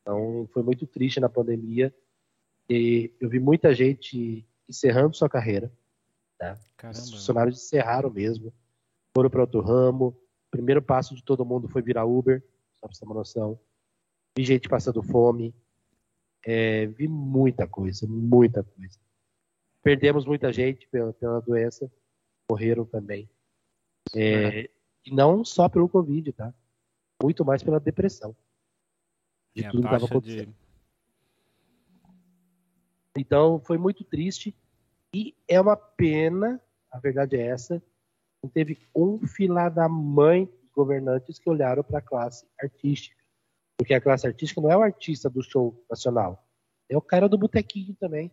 Então 0.00 0.48
foi 0.52 0.62
muito 0.62 0.86
triste 0.86 1.20
na 1.20 1.28
pandemia. 1.28 1.94
E 2.68 3.12
eu 3.20 3.28
vi 3.28 3.40
muita 3.40 3.74
gente 3.74 4.46
encerrando 4.68 5.16
sua 5.16 5.28
carreira. 5.28 5.72
Tá? 6.38 6.58
Os 6.90 7.10
funcionários 7.10 7.62
encerraram 7.62 8.10
mesmo, 8.10 8.52
foram 9.14 9.28
para 9.28 9.40
outro 9.42 9.60
ramo. 9.60 10.08
O 10.08 10.50
primeiro 10.50 10.80
passo 10.80 11.14
de 11.14 11.22
todo 11.22 11.44
mundo 11.44 11.68
foi 11.68 11.82
virar 11.82 12.04
Uber, 12.04 12.42
só 12.76 12.86
para 12.86 12.94
você 12.94 13.00
ter 13.00 13.06
uma 13.06 13.14
noção. 13.14 13.60
Vi 14.36 14.44
gente 14.44 14.68
passando 14.68 15.02
fome. 15.02 15.54
É, 16.44 16.86
vi 16.86 17.06
muita 17.06 17.66
coisa, 17.66 18.06
muita 18.06 18.64
coisa. 18.64 18.98
Perdemos 19.82 20.24
muita 20.24 20.52
gente 20.52 20.86
pela, 20.88 21.12
pela 21.12 21.40
doença, 21.40 21.90
morreram 22.50 22.84
também. 22.84 23.28
É, 24.14 24.70
e 25.04 25.14
não 25.14 25.44
só 25.44 25.68
pelo 25.68 25.88
Covid, 25.88 26.32
tá? 26.32 26.54
Muito 27.22 27.44
mais 27.44 27.62
pela 27.62 27.78
depressão. 27.78 28.34
De 29.54 29.62
tudo 29.64 29.82
que 29.82 29.86
estava 29.86 30.06
acontecendo. 30.06 30.52
De 30.52 30.70
então 33.16 33.60
foi 33.60 33.76
muito 33.76 34.04
triste 34.04 34.54
e 35.12 35.34
é 35.48 35.60
uma 35.60 35.76
pena, 35.76 36.60
a 36.90 36.98
verdade 36.98 37.36
é 37.36 37.46
essa, 37.46 37.82
não 38.42 38.48
teve 38.48 38.78
um 38.94 39.26
filá 39.26 39.68
da 39.68 39.88
mãe 39.88 40.46
dos 40.46 40.70
governantes 40.70 41.38
que 41.38 41.50
olharam 41.50 41.82
para 41.82 41.98
a 41.98 42.02
classe 42.02 42.46
artística. 42.60 43.16
Porque 43.76 43.94
a 43.94 44.00
classe 44.00 44.26
artística 44.26 44.60
não 44.60 44.70
é 44.70 44.76
o 44.76 44.82
artista 44.82 45.28
do 45.28 45.42
show 45.42 45.84
nacional, 45.90 46.46
é 46.88 46.96
o 46.96 47.02
cara 47.02 47.28
do 47.28 47.36
botequinho 47.36 47.94
também. 47.96 48.30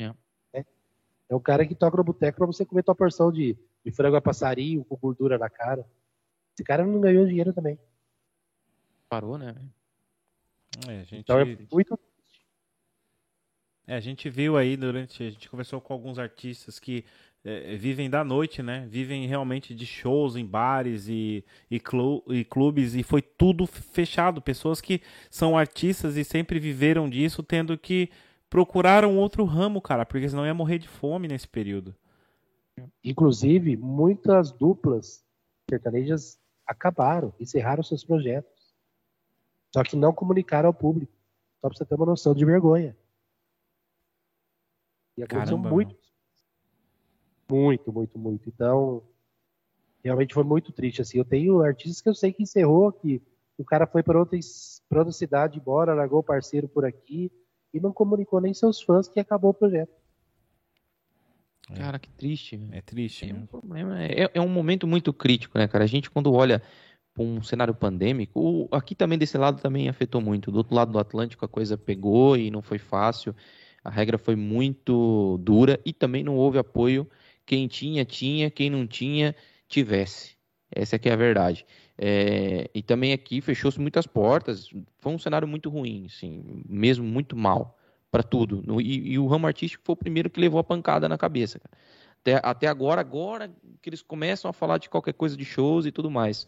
É. 0.00 0.14
É. 0.52 0.64
É 1.28 1.34
o 1.34 1.40
cara 1.40 1.66
que 1.66 1.74
toca 1.74 1.96
no 1.96 2.04
boteco 2.04 2.38
pra 2.38 2.46
você 2.46 2.64
comer 2.64 2.82
tua 2.82 2.94
porção 2.94 3.30
de, 3.30 3.58
de 3.84 3.90
frango 3.90 4.16
a 4.16 4.22
passarinho 4.22 4.84
com 4.84 4.96
gordura 4.96 5.36
na 5.36 5.50
cara. 5.50 5.86
Esse 6.56 6.64
cara 6.64 6.86
não 6.86 6.98
ganhou 7.02 7.26
dinheiro 7.26 7.52
também. 7.52 7.78
Parou, 9.10 9.36
né? 9.36 9.54
É, 10.88 11.00
a 11.00 11.04
gente, 11.04 11.16
Então 11.20 11.38
é 11.38 11.44
muito. 11.70 11.98
é, 13.86 13.94
a 13.94 14.00
gente 14.00 14.30
viu 14.30 14.56
aí 14.56 14.74
durante. 14.74 15.22
A 15.22 15.30
gente 15.30 15.50
conversou 15.50 15.82
com 15.82 15.92
alguns 15.92 16.18
artistas 16.18 16.78
que 16.78 17.04
é, 17.44 17.76
vivem 17.76 18.08
da 18.08 18.24
noite, 18.24 18.62
né? 18.62 18.86
Vivem 18.88 19.26
realmente 19.26 19.74
de 19.74 19.84
shows 19.84 20.34
em 20.34 20.46
bares 20.46 21.08
e, 21.08 21.44
e, 21.70 21.78
clu- 21.78 22.24
e 22.28 22.42
clubes 22.42 22.94
e 22.94 23.02
foi 23.02 23.20
tudo 23.20 23.66
fechado. 23.66 24.40
Pessoas 24.40 24.80
que 24.80 25.02
são 25.30 25.58
artistas 25.58 26.16
e 26.16 26.24
sempre 26.24 26.58
viveram 26.58 27.08
disso, 27.08 27.42
tendo 27.42 27.76
que 27.76 28.08
procurar 28.48 29.04
um 29.04 29.18
outro 29.18 29.44
ramo, 29.44 29.82
cara, 29.82 30.06
porque 30.06 30.26
senão 30.26 30.46
ia 30.46 30.54
morrer 30.54 30.78
de 30.78 30.88
fome 30.88 31.28
nesse 31.28 31.46
período. 31.46 31.94
Inclusive, 33.04 33.76
muitas 33.76 34.52
duplas 34.52 35.22
sertanejas 35.68 36.38
acabaram, 36.66 37.32
encerraram 37.38 37.82
seus 37.82 38.04
projetos. 38.04 38.74
Só 39.72 39.82
que 39.82 39.96
não 39.96 40.12
comunicaram 40.12 40.68
ao 40.68 40.74
público. 40.74 41.12
Só 41.60 41.68
pra 41.68 41.76
você 41.76 41.84
ter 41.84 41.94
uma 41.94 42.06
noção 42.06 42.34
de 42.34 42.44
vergonha. 42.44 42.96
E 45.16 45.22
aconteceu 45.22 45.56
Caramba, 45.56 45.70
muito. 45.70 45.96
Muito, 47.48 47.92
muito, 47.92 48.18
muito. 48.18 48.48
Então, 48.48 49.02
realmente 50.02 50.34
foi 50.34 50.44
muito 50.44 50.72
triste. 50.72 51.00
Assim, 51.00 51.18
eu 51.18 51.24
tenho 51.24 51.62
artistas 51.62 52.00
que 52.00 52.08
eu 52.08 52.14
sei 52.14 52.32
que 52.32 52.42
encerrou, 52.42 52.92
que 52.92 53.22
o 53.56 53.64
cara 53.64 53.86
foi 53.86 54.02
para 54.02 54.18
outra, 54.18 54.38
pra 54.88 54.98
outra 54.98 55.12
cidade 55.12 55.58
embora, 55.58 55.94
largou 55.94 56.20
o 56.20 56.24
parceiro 56.24 56.68
por 56.68 56.84
aqui 56.84 57.30
e 57.72 57.80
não 57.80 57.92
comunicou 57.92 58.40
nem 58.40 58.52
seus 58.52 58.80
fãs 58.82 59.08
que 59.08 59.20
acabou 59.20 59.50
o 59.50 59.54
projeto. 59.54 59.94
É. 61.70 61.74
Cara, 61.74 61.98
que 61.98 62.10
triste. 62.10 62.60
É 62.70 62.80
triste, 62.80 63.28
É 63.28 63.34
um 63.34 63.40
né? 63.40 63.46
problema, 63.50 64.02
é, 64.02 64.30
é 64.32 64.40
um 64.40 64.48
momento 64.48 64.86
muito 64.86 65.12
crítico, 65.12 65.58
né, 65.58 65.66
cara? 65.66 65.84
A 65.84 65.86
gente, 65.86 66.10
quando 66.10 66.32
olha 66.32 66.62
para 67.12 67.24
um 67.24 67.42
cenário 67.42 67.74
pandêmico, 67.74 68.68
aqui 68.70 68.94
também 68.94 69.18
desse 69.18 69.36
lado 69.38 69.60
também 69.60 69.88
afetou 69.88 70.20
muito. 70.20 70.50
Do 70.52 70.58
outro 70.58 70.74
lado 70.74 70.92
do 70.92 70.98
Atlântico 70.98 71.44
a 71.44 71.48
coisa 71.48 71.76
pegou 71.76 72.36
e 72.36 72.50
não 72.50 72.62
foi 72.62 72.78
fácil. 72.78 73.34
A 73.82 73.90
regra 73.90 74.18
foi 74.18 74.36
muito 74.36 75.38
dura 75.38 75.80
e 75.84 75.92
também 75.92 76.22
não 76.22 76.36
houve 76.36 76.58
apoio. 76.58 77.08
Quem 77.44 77.66
tinha, 77.66 78.04
tinha. 78.04 78.50
Quem 78.50 78.68
não 78.68 78.86
tinha, 78.86 79.34
tivesse. 79.68 80.36
Essa 80.70 80.96
é 80.96 80.98
que 80.98 81.08
é 81.08 81.12
a 81.12 81.16
verdade. 81.16 81.64
É, 81.96 82.68
e 82.74 82.82
também 82.82 83.12
aqui 83.12 83.40
fechou-se 83.40 83.80
muitas 83.80 84.06
portas. 84.06 84.68
Foi 84.98 85.12
um 85.12 85.18
cenário 85.18 85.48
muito 85.48 85.70
ruim, 85.70 86.06
assim, 86.06 86.62
mesmo 86.68 87.04
muito 87.04 87.36
mal 87.36 87.78
para 88.10 88.22
tudo. 88.22 88.62
No- 88.66 88.80
e, 88.80 89.12
e 89.12 89.18
o 89.18 89.26
ramo 89.26 89.46
artístico 89.46 89.82
foi 89.84 89.92
o 89.94 89.96
primeiro 89.96 90.30
que 90.30 90.40
levou 90.40 90.58
a 90.60 90.64
pancada 90.64 91.08
na 91.08 91.18
cabeça. 91.18 91.58
cara. 91.58 91.76
Até, 92.20 92.40
até 92.42 92.66
agora, 92.66 93.00
agora 93.00 93.52
que 93.80 93.88
eles 93.88 94.02
começam 94.02 94.48
a 94.48 94.52
falar 94.52 94.78
de 94.78 94.88
qualquer 94.88 95.14
coisa 95.14 95.36
de 95.36 95.44
shows 95.44 95.86
e 95.86 95.92
tudo 95.92 96.10
mais. 96.10 96.46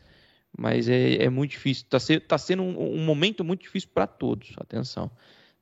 Mas 0.56 0.88
é, 0.88 1.22
é 1.24 1.28
muito 1.30 1.50
difícil. 1.52 1.86
Tá, 1.88 2.00
se- 2.00 2.20
tá 2.20 2.36
sendo 2.38 2.62
um, 2.62 2.94
um 2.94 3.04
momento 3.04 3.44
muito 3.44 3.60
difícil 3.62 3.90
para 3.92 4.06
todos. 4.06 4.54
Atenção. 4.58 5.10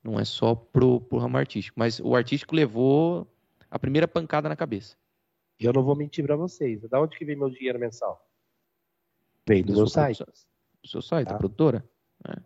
Não 0.03 0.19
é 0.19 0.25
só 0.25 0.55
pro, 0.55 1.01
pro 1.01 1.19
ramo 1.19 1.37
artístico. 1.37 1.79
Mas 1.79 1.99
o 2.01 2.15
artístico 2.15 2.55
levou 2.55 3.27
a 3.71 3.79
primeira 3.79 4.07
pancada 4.07 4.49
na 4.49 4.55
cabeça. 4.57 4.97
E 5.61 5.65
eu 5.65 5.73
não 5.73 5.83
vou 5.83 5.97
mentir 5.97 6.25
pra 6.25 6.37
vocês. 6.37 6.81
Da 6.89 7.01
onde 7.01 7.19
que 7.19 7.25
vem 7.25 7.35
meu 7.37 7.51
dinheiro 7.51 7.79
mensal? 7.79 8.25
Vem 9.49 9.63
do 9.63 9.73
Do 9.73 9.77
meu 9.79 9.87
seu 9.89 9.95
site. 10.03 10.25
Do 10.83 10.89
seu 10.89 11.03
site, 11.03 11.27
Tá. 11.27 11.33
da 11.33 11.39
produtora. 11.39 11.85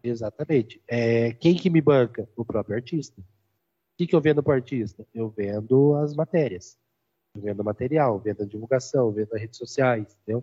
Exatamente. 0.02 0.80
É, 0.88 1.32
quem 1.34 1.54
que 1.54 1.68
me 1.70 1.80
banca? 1.80 2.28
O 2.36 2.44
próprio 2.44 2.76
artista. 2.76 3.22
O 4.00 4.02
que, 4.02 4.06
que 4.06 4.16
eu 4.16 4.20
vendo 4.22 4.42
pro 4.42 4.54
artista? 4.54 5.06
Eu 5.12 5.28
vendo 5.28 5.94
as 5.96 6.14
matérias. 6.14 6.78
Eu 7.34 7.42
vendo 7.42 7.62
material, 7.62 8.18
vendo 8.18 8.44
a 8.44 8.46
divulgação, 8.46 9.12
vendo 9.12 9.34
as 9.34 9.38
redes 9.38 9.58
sociais, 9.58 10.16
entendeu? 10.22 10.42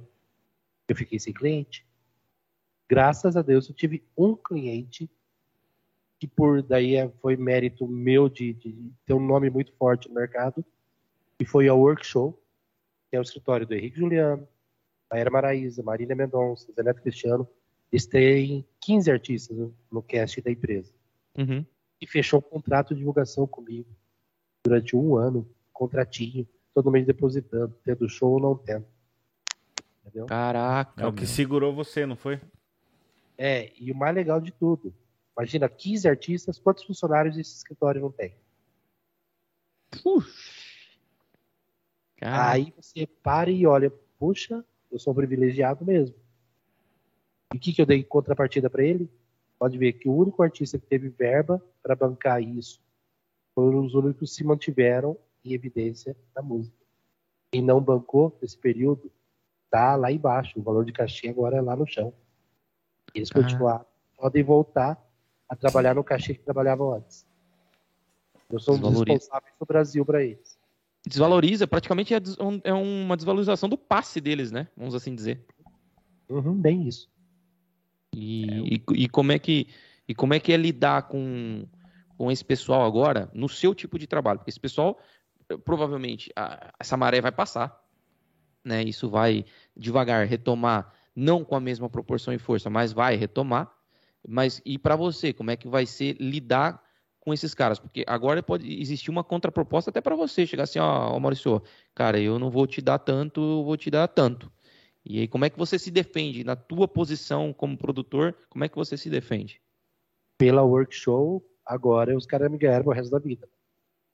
Eu 0.88 0.96
fiquei 0.96 1.17
sem 1.17 1.34
cliente. 1.34 1.84
Graças 2.88 3.36
a 3.36 3.41
Deus 3.41 3.67
eu 3.67 3.74
tive 3.74 4.04
um 4.15 4.36
cliente 4.36 5.10
que 6.20 6.28
por 6.28 6.62
daí 6.62 6.98
é- 6.98 7.10
foi 7.20 7.36
mérito 7.36 7.88
meu 7.88 8.30
de, 8.30 8.54
de 8.54 8.91
ter 9.08 9.15
um 9.15 9.26
nome 9.26 9.50
muito 9.50 9.74
forte 9.74 10.08
no 10.08 10.13
mercado, 10.13 10.63
e 11.39 11.43
foi 11.43 11.67
a 11.67 11.74
Workshow, 11.74 12.39
que 13.10 13.15
é 13.15 13.20
o 13.20 13.24
escritório 13.24 13.65
do 13.65 13.74
Henrique 13.74 13.98
Juliano, 13.98 14.48
Maíra 15.12 15.32
Maraíza, 15.32 15.82
Marília 15.82 16.15
Mendonça, 16.15 16.72
Zé 16.74 16.84
Neto 16.84 17.02
Cristiano. 17.02 17.50
Eles 17.91 18.06
têm 18.06 18.63
15 18.82 19.10
artistas 19.10 19.58
no 19.91 20.04
cast 20.04 20.39
da 20.41 20.52
empresa. 20.52 20.93
Uhum. 21.36 21.65
E 21.99 22.07
fechou 22.07 22.39
um 22.39 22.41
contrato 22.41 22.93
de 22.93 22.99
divulgação 22.99 23.47
comigo 23.47 23.89
durante 24.63 24.95
um 24.95 25.15
ano, 25.15 25.49
contratinho, 25.73 26.47
todo 26.73 26.91
mês 26.91 27.05
depositando, 27.05 27.75
tendo 27.83 28.07
show 28.07 28.33
ou 28.33 28.39
não 28.39 28.55
tendo. 28.55 28.86
Entendeu? 30.01 30.25
Caraca. 30.25 31.03
É 31.03 31.07
o 31.07 31.13
que 31.13 31.21
meu. 31.21 31.29
segurou 31.29 31.73
você, 31.73 32.05
não 32.05 32.15
foi? 32.15 32.39
É, 33.38 33.71
e 33.79 33.91
o 33.91 33.95
mais 33.95 34.15
legal 34.15 34.41
de 34.41 34.51
tudo, 34.51 34.93
imagina 35.36 35.69
15 35.69 36.07
artistas, 36.07 36.60
quantos 36.60 36.83
funcionários 36.83 37.38
esse 37.38 37.55
escritório 37.55 38.01
não 38.01 38.12
tem? 38.12 38.36
Puxa. 40.03 40.57
Caraca. 42.17 42.51
Aí 42.51 42.73
você 42.75 43.05
para 43.05 43.49
e 43.51 43.65
olha, 43.65 43.91
puxa, 44.19 44.65
eu 44.91 44.99
sou 44.99 45.13
um 45.13 45.15
privilegiado 45.15 45.86
mesmo. 45.86 46.15
E 47.53 47.57
o 47.57 47.60
que, 47.60 47.73
que 47.73 47.81
eu 47.81 47.86
dei 47.86 47.99
em 47.99 48.03
contrapartida 48.03 48.69
para 48.69 48.83
ele? 48.83 49.10
Pode 49.60 49.78
ver 49.78 49.93
que 49.93 50.08
o 50.08 50.13
único 50.15 50.41
artista 50.43 50.78
que 50.78 50.86
teve 50.86 51.10
verba 51.10 51.63
para 51.82 51.96
bancar 51.96 52.41
isso 52.41 52.80
foram 53.56 53.84
os 53.86 53.96
únicos 53.96 54.30
que 54.30 54.36
se 54.38 54.43
mantiveram 54.43 55.17
em 55.43 55.54
evidência 55.54 56.15
na 56.36 56.41
música. 56.41 56.78
Quem 57.52 57.62
não 57.62 57.82
bancou 57.82 58.38
nesse 58.41 58.58
período 58.58 59.12
tá 59.70 59.96
lá 59.96 60.12
embaixo. 60.12 60.60
O 60.60 60.63
valor 60.63 60.86
de 60.86 60.91
cachê 60.91 61.30
agora 61.30 61.58
é 61.58 61.62
lá 61.62 61.76
no 61.76 61.88
chão. 61.88 62.13
Eles 63.15 63.30
Ah. 63.32 63.34
continuaram, 63.41 63.86
podem 64.15 64.43
voltar 64.43 65.02
a 65.50 65.56
trabalhar 65.56 65.96
no 65.96 66.04
cachê 66.04 66.36
que 66.36 66.43
trabalhavam 66.43 66.93
antes. 66.93 67.26
Eu 68.50 68.60
sou 68.60 68.76
um 68.76 68.80
dos 68.80 69.00
responsáveis 69.00 69.54
do 69.60 69.65
Brasil 69.65 70.06
para 70.06 70.24
eles. 70.24 70.58
Desvaloriza, 71.06 71.65
praticamente 71.65 72.13
é, 72.13 72.20
des- 72.20 72.38
é 72.63 72.74
uma 72.74 73.15
desvalorização 73.15 73.67
do 73.70 73.78
passe 73.78 74.20
deles, 74.22 74.52
né? 74.52 74.67
Vamos 74.76 74.93
assim 74.93 75.15
dizer. 75.15 75.46
Uhum, 76.30 76.54
bem 76.60 76.88
isso. 76.88 77.10
E, 78.13 78.76
e, 78.76 78.84
e 79.04 79.10
como 79.10 79.32
é 79.32 79.39
que 79.39 79.67
e 80.08 80.15
como 80.15 80.34
é 80.34 80.39
que 80.39 80.54
é 80.54 80.58
lidar 80.58 81.04
com, 81.10 81.67
com 82.17 82.32
esse 82.32 82.43
pessoal 82.43 82.86
agora 82.86 83.30
no 83.34 83.50
seu 83.50 83.76
tipo 83.76 84.00
de 84.00 84.08
trabalho? 84.08 84.39
Porque 84.39 84.50
esse 84.50 84.60
pessoal 84.60 84.98
provavelmente 85.65 86.32
a- 86.36 86.74
essa 86.80 86.98
maré 86.98 87.22
vai 87.22 87.32
passar, 87.32 87.78
né? 88.65 88.84
Isso 88.84 89.10
vai 89.10 89.46
devagar 89.76 90.26
retomar, 90.28 90.93
não 91.15 91.43
com 91.43 91.56
a 91.56 91.60
mesma 91.60 91.89
proporção 91.89 92.34
e 92.34 92.38
força, 92.38 92.70
mas 92.70 92.93
vai 92.93 93.15
retomar. 93.15 93.72
Mas 94.28 94.62
e 94.65 94.78
para 94.78 94.96
você, 94.96 95.34
como 95.34 95.52
é 95.52 95.56
que 95.58 95.67
vai 95.67 95.86
ser 95.86 96.17
lidar 96.20 96.84
com 97.20 97.34
esses 97.34 97.54
caras? 97.54 97.80
Porque 97.80 98.04
agora 98.08 98.43
pode 98.43 98.82
existir 98.82 99.10
uma 99.10 99.24
contraproposta 99.24 99.89
até 99.89 100.02
para 100.02 100.15
você 100.15 100.46
chegar 100.46 100.63
assim, 100.63 100.80
ó, 100.80 101.13
ó, 101.15 101.20
Maurício, 101.20 101.62
cara, 101.96 102.20
eu 102.20 102.38
não 102.39 102.50
vou 102.50 102.67
te 102.67 102.82
dar 102.82 103.00
tanto, 103.00 103.41
eu 103.41 103.63
vou 103.63 103.78
te 103.78 103.89
dar 103.89 104.08
tanto. 104.08 104.52
E 105.10 105.20
aí, 105.22 105.28
como 105.28 105.46
é 105.46 105.50
que 105.50 105.58
você 105.58 105.80
se 105.80 105.89
defende 105.91 106.43
na 106.43 106.56
tua 106.56 106.88
posição 106.88 107.54
como 107.54 107.78
produtor? 107.78 108.36
Como 108.50 108.63
é 108.63 108.70
que 108.70 108.76
você 108.76 108.98
se 108.98 109.10
defende? 109.10 109.62
Pela 110.38 110.63
workshow, 110.63 111.43
agora 111.65 112.15
os 112.15 112.26
caras 112.26 112.52
me 112.52 112.58
ganharam 112.58 112.84
pro 112.84 112.93
resto 112.93 113.12
da 113.12 113.20
vida. 113.20 113.48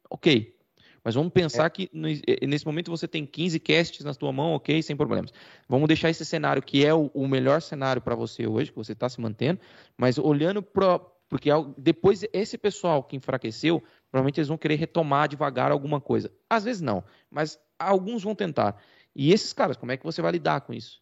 Ok. 0.09 0.55
Mas 1.03 1.15
vamos 1.15 1.33
pensar 1.33 1.69
que 1.69 1.89
no- 1.91 2.07
eh, 2.07 2.47
nesse 2.47 2.65
momento 2.65 2.89
você 2.89 3.07
tem 3.07 3.25
15 3.25 3.59
casts 3.59 4.05
na 4.05 4.13
tua 4.13 4.31
mão, 4.31 4.53
ok, 4.53 4.81
sem 4.81 4.95
problemas. 4.95 5.33
Vamos 5.67 5.87
deixar 5.87 6.09
esse 6.09 6.23
cenário 6.23 6.61
que 6.63 6.85
é 6.85 6.93
o, 6.93 7.11
o 7.13 7.27
melhor 7.27 7.61
cenário 7.61 8.01
para 8.01 8.15
você 8.15 8.47
hoje, 8.47 8.71
que 8.71 8.77
você 8.77 8.93
está 8.93 9.09
se 9.09 9.19
mantendo, 9.19 9.59
mas 9.97 10.17
olhando 10.17 10.61
para. 10.63 10.99
Porque 11.27 11.49
ao- 11.49 11.73
depois 11.77 12.23
esse 12.31 12.57
pessoal 12.57 13.03
que 13.03 13.17
enfraqueceu, 13.17 13.81
provavelmente 14.11 14.39
eles 14.39 14.47
vão 14.47 14.57
querer 14.57 14.75
retomar 14.75 15.27
devagar 15.27 15.71
alguma 15.71 15.99
coisa. 15.99 16.31
Às 16.49 16.63
vezes 16.63 16.81
não, 16.81 17.03
mas 17.29 17.59
alguns 17.77 18.23
vão 18.23 18.35
tentar. 18.35 18.81
E 19.15 19.31
esses 19.31 19.53
caras, 19.53 19.77
como 19.77 19.91
é 19.91 19.97
que 19.97 20.03
você 20.03 20.21
vai 20.21 20.31
lidar 20.31 20.61
com 20.61 20.73
isso? 20.73 21.01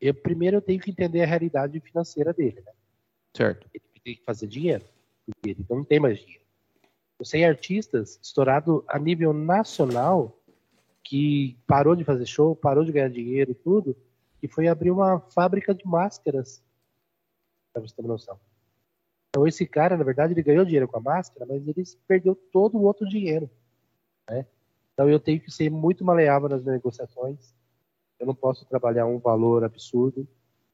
Eu, 0.00 0.14
primeiro 0.14 0.58
eu 0.58 0.62
tenho 0.62 0.80
que 0.80 0.90
entender 0.90 1.22
a 1.22 1.26
realidade 1.26 1.78
financeira 1.80 2.32
dele, 2.32 2.60
né? 2.60 2.72
Certo. 3.36 3.68
Ele 3.72 3.84
tem 4.02 4.16
que 4.16 4.24
fazer 4.24 4.46
dinheiro, 4.46 4.84
porque 5.26 5.50
ele 5.50 5.66
não 5.68 5.84
tem 5.84 6.00
mais 6.00 6.18
dinheiro. 6.18 6.44
Eu 7.18 7.24
sei 7.24 7.44
artistas 7.44 8.18
estourado 8.22 8.84
a 8.88 8.98
nível 8.98 9.32
nacional 9.32 10.38
que 11.02 11.56
parou 11.66 11.94
de 11.94 12.04
fazer 12.04 12.26
show, 12.26 12.56
parou 12.56 12.84
de 12.84 12.92
ganhar 12.92 13.10
dinheiro 13.10 13.50
e 13.50 13.54
tudo, 13.54 13.96
e 14.42 14.48
foi 14.48 14.68
abrir 14.68 14.90
uma 14.90 15.20
fábrica 15.20 15.74
de 15.74 15.86
máscaras, 15.86 16.62
pra 17.72 17.82
você 17.82 17.94
ter 17.94 18.02
uma 18.02 18.08
noção. 18.08 18.40
Então 19.28 19.46
esse 19.46 19.66
cara, 19.66 19.96
na 19.96 20.04
verdade, 20.04 20.32
ele 20.32 20.42
ganhou 20.42 20.64
dinheiro 20.64 20.88
com 20.88 20.96
a 20.96 21.00
máscara, 21.00 21.44
mas 21.46 21.66
ele 21.66 21.82
perdeu 22.06 22.34
todo 22.34 22.78
o 22.78 22.82
outro 22.82 23.08
dinheiro, 23.08 23.50
né? 24.28 24.46
Então 24.94 25.10
eu 25.10 25.18
tenho 25.20 25.40
que 25.40 25.50
ser 25.50 25.70
muito 25.70 26.04
maleável 26.04 26.48
nas 26.48 26.64
negociações. 26.64 27.54
Eu 28.18 28.26
não 28.26 28.34
posso 28.34 28.64
trabalhar 28.64 29.06
um 29.06 29.18
valor 29.18 29.64
absurdo. 29.64 30.26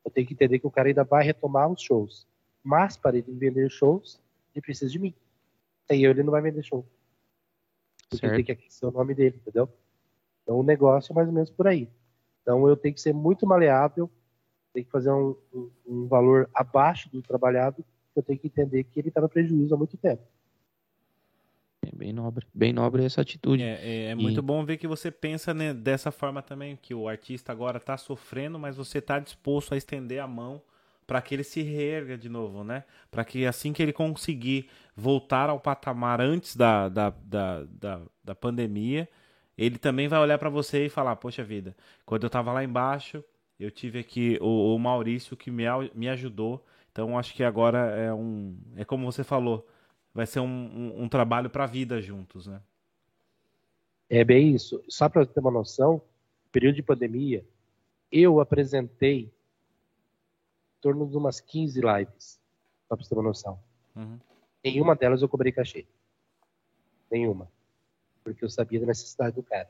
Eu 0.05 0.11
tenho 0.11 0.27
que 0.27 0.35
entender 0.35 0.59
que 0.59 0.67
o 0.67 0.71
cara 0.71 0.89
ainda 0.89 1.05
vai 1.05 1.25
retomar 1.25 1.71
os 1.71 1.81
shows. 1.83 2.27
Mas 2.63 2.97
para 2.97 3.17
ele 3.17 3.33
vender 3.33 3.71
shows, 3.71 4.21
ele 4.55 4.63
precisa 4.63 4.91
de 4.91 4.99
mim. 4.99 5.15
Sem 5.87 6.03
eu, 6.03 6.11
ele 6.11 6.23
não 6.23 6.31
vai 6.31 6.43
vender 6.43 6.63
show. 6.63 6.87
Porque 8.09 8.27
Certo. 8.27 8.35
tem 8.37 8.45
que 8.45 8.53
aquecer 8.53 8.89
o 8.89 8.93
nome 8.93 9.15
dele, 9.15 9.37
entendeu? 9.41 9.69
Então 10.43 10.59
o 10.59 10.63
negócio 10.63 11.13
é 11.13 11.15
mais 11.15 11.29
ou 11.29 11.35
menos 11.35 11.51
por 11.51 11.67
aí. 11.67 11.89
Então 12.43 12.69
eu 12.69 12.77
tenho 12.77 12.95
que 12.95 13.01
ser 13.01 13.15
muito 13.15 13.47
maleável, 13.47 14.11
tenho 14.73 14.85
que 14.85 14.93
fazer 14.93 15.11
um, 15.13 15.35
um- 15.53 15.71
um 15.87 16.07
valor 16.09 16.49
abaixo 16.53 17.11
do 17.11 17.23
trabalhado, 17.23 17.85
eu 18.15 18.23
tenho 18.23 18.39
que 18.39 18.49
entender 18.49 18.85
que 18.85 18.99
ele 19.01 19.09
está 19.09 19.21
no 19.21 19.29
prejuízo 19.29 19.75
há 19.75 19.79
muito 19.79 19.97
tempo. 19.97 20.23
Bem 21.93 22.13
nobre. 22.13 22.47
Bem 22.55 22.73
nobre 22.73 23.05
essa 23.05 23.21
atitude. 23.21 23.63
É, 23.63 23.81
é- 23.83 24.05
é 24.07 24.13
E- 24.13 24.15
muito 24.15 24.43
bom 24.43 24.65
ver 24.65 24.77
que 24.77 24.87
você 24.87 25.11
pensa 25.11 25.53
né, 25.55 25.73
dessa 25.75 26.11
forma 26.11 26.43
também, 26.43 26.77
que 26.81 26.95
o 26.95 27.09
artista 27.09 27.53
agora 27.53 27.79
está 27.79 27.97
sofrendo, 27.97 28.59
mas 28.59 28.77
você 28.77 28.99
está 28.99 29.19
disposto 29.19 29.75
a 29.75 29.77
estender 29.77 30.21
a 30.21 30.27
mão 30.27 30.63
para 31.07 31.21
que 31.21 31.35
ele 31.35 31.43
se 31.45 31.61
reerga 31.63 32.17
de 32.17 32.29
novo, 32.29 32.63
né? 32.63 32.85
Para 33.11 33.25
que 33.25 33.45
assim 33.45 33.73
que 33.73 33.83
ele 33.83 33.93
conseguir 33.93 34.69
voltar 34.97 35.51
ao 35.51 35.59
patamar 35.59 36.21
antes 36.21 36.55
da, 36.57 36.89
da, 36.89 37.11
da, 37.25 37.65
da, 37.65 38.01
da 38.23 38.35
pandemia, 38.35 39.09
ele 39.59 39.77
também 39.79 40.07
vai 40.09 40.21
olhar 40.21 40.39
para 40.39 40.49
você 40.49 40.87
e 40.87 40.89
falar: 40.89 41.17
Poxa 41.17 41.43
vida, 41.43 41.77
quando 42.07 42.23
eu 42.23 42.29
estava 42.29 42.53
lá 42.53 42.63
embaixo, 42.63 43.25
eu 43.59 43.71
tive 43.71 43.99
aqui 43.99 44.39
o, 44.41 44.75
o 44.75 44.79
Maurício 44.79 45.37
que 45.37 45.51
me, 45.51 45.65
me 45.95 46.09
ajudou. 46.09 46.65
Então 46.93 47.19
acho 47.19 47.35
que 47.35 47.43
agora 47.45 47.79
é 47.97 48.13
um. 48.13 48.57
É 48.77 48.85
como 48.85 49.05
você 49.11 49.25
falou, 49.25 49.67
vai 50.15 50.27
ser 50.27 50.41
um, 50.41 50.47
um, 50.47 51.03
um 51.05 51.09
trabalho 51.09 51.49
para 51.51 51.65
a 51.65 51.67
vida 51.67 52.01
juntos, 52.01 52.47
né? 52.47 52.61
É 54.09 54.25
bem 54.25 54.55
isso. 54.55 54.83
Só 54.89 55.09
para 55.09 55.25
ter 55.25 55.41
uma 55.41 55.51
noção, 55.51 56.03
período 56.51 56.75
de 56.77 56.83
pandemia, 56.83 57.45
eu 58.11 58.41
apresentei 58.41 59.21
em 59.23 60.81
torno 60.81 61.07
de 61.09 61.17
umas 61.17 61.41
15 61.41 61.81
lives, 61.81 62.41
só 62.89 62.97
para 62.97 63.05
você 63.05 63.09
ter 63.11 63.15
uma 63.15 63.23
noção. 63.23 63.59
Uhum. 63.95 64.19
Nenhuma 64.65 64.97
delas 64.97 65.23
eu 65.23 65.29
cobrei 65.29 65.53
cachê. 65.53 65.87
Nenhuma. 67.11 67.51
Porque 68.25 68.45
eu 68.45 68.51
sabia 68.51 68.81
da 68.81 68.87
necessidade 68.87 69.37
do 69.37 69.43
cara. 69.43 69.69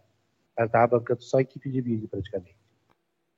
O 0.53 0.57
cara 0.57 0.69
tava 0.69 0.99
bancando 0.99 1.23
só 1.23 1.39
equipe 1.41 1.71
de 1.71 1.81
vídeo, 1.81 2.09
praticamente. 2.09 2.57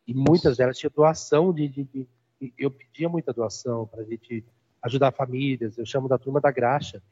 E 0.07 0.15
muitas 0.15 0.57
delas 0.57 0.79
tinham 0.79 0.93
doação 0.95 1.53
de. 1.53 1.69
de- 1.69 1.85
de- 1.85 2.09
de- 2.41 2.55
eu 2.59 2.71
pedia 2.71 3.09
muita 3.09 3.33
doação 3.33 3.87
para 3.87 4.03
a 4.03 4.05
gente 4.05 4.45
ajudar 4.83 5.13
famílias. 5.13 5.79
Eu 5.79 5.87
chamo 5.87 6.09
da 6.09 6.19
turma 6.19 6.41
da 6.41 6.51
graxa. 6.51 7.03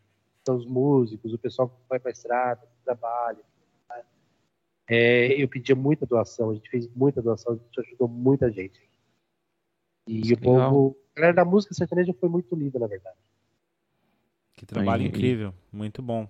São 0.44 0.56
os 0.56 0.66
músicos, 0.66 1.33
o 1.33 1.38
pessoal 1.38 1.68
que 1.68 1.74
vai 1.88 1.98
para 1.98 2.11
a 2.11 2.12
estrada, 2.12 2.61
que 2.66 2.85
trabalha. 2.85 3.44
tá? 3.87 4.02
É, 4.88 5.40
eu 5.40 5.46
pedia 5.48 5.76
muita 5.76 6.06
doação, 6.06 6.50
a 6.50 6.54
gente 6.54 6.70
fez 6.70 6.88
muita 6.94 7.20
doação, 7.22 7.52
a 7.52 7.56
gente 7.56 7.80
ajudou 7.80 8.09
muita 8.09 8.50
gente. 8.50 8.80
E 10.06 10.33
o 10.33 10.38
povo. 10.40 10.96
A 11.14 11.20
galera 11.20 11.37
da 11.37 11.44
música 11.44 11.74
sertaneja 11.74 12.12
foi 12.14 12.28
muito 12.28 12.54
linda, 12.56 12.78
na 12.78 12.87
verdade. 12.87 13.18
Que 14.54 14.64
trabalho 14.66 15.02
Aí- 15.02 15.09
incrível, 15.09 15.54
muito 15.72 16.02
bom. 16.02 16.28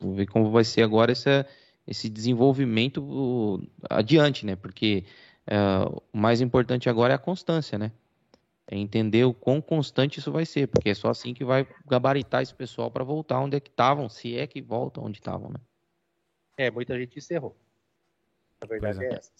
Vou 0.00 0.14
ver 0.14 0.26
como 0.26 0.50
vai 0.50 0.64
ser 0.64 0.82
agora 0.82 1.12
essa, 1.12 1.46
esse 1.86 2.08
desenvolvimento 2.08 3.62
adiante, 3.88 4.44
né? 4.44 4.56
Porque 4.56 5.04
é, 5.46 5.56
o 6.12 6.16
mais 6.16 6.40
importante 6.40 6.88
agora 6.88 7.12
é 7.12 7.16
a 7.16 7.18
constância, 7.18 7.78
né? 7.78 7.92
É 8.66 8.76
entender 8.76 9.24
o 9.24 9.34
quão 9.34 9.60
constante 9.60 10.18
isso 10.18 10.32
vai 10.32 10.46
ser, 10.46 10.68
porque 10.68 10.90
é 10.90 10.94
só 10.94 11.10
assim 11.10 11.34
que 11.34 11.44
vai 11.44 11.68
gabaritar 11.86 12.42
esse 12.42 12.54
pessoal 12.54 12.90
para 12.90 13.04
voltar 13.04 13.40
onde 13.40 13.56
é 13.56 13.60
que 13.60 13.68
estavam, 13.68 14.08
se 14.08 14.38
é 14.38 14.46
que 14.46 14.62
voltam 14.62 15.04
onde 15.04 15.18
estavam, 15.18 15.50
né? 15.50 15.60
É, 16.56 16.70
muita 16.70 16.98
gente 16.98 17.18
encerrou. 17.18 17.54
A 18.60 18.66
verdade 18.66 18.98
Pois 18.98 19.12
é, 19.12 19.14
essa. 19.16 19.32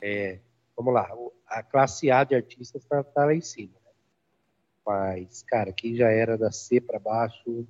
É, 0.00 0.38
vamos 0.76 0.94
lá, 0.94 1.10
a 1.46 1.62
classe 1.62 2.10
A 2.10 2.22
de 2.22 2.34
artistas 2.34 2.84
tá, 2.84 3.02
tá 3.02 3.24
lá 3.24 3.34
em 3.34 3.40
cima. 3.40 3.72
Né? 3.84 3.90
Mas, 4.86 5.42
cara, 5.42 5.72
quem 5.72 5.96
já 5.96 6.08
era 6.08 6.38
da 6.38 6.52
C 6.52 6.80
para 6.80 6.98
baixo, 6.98 7.66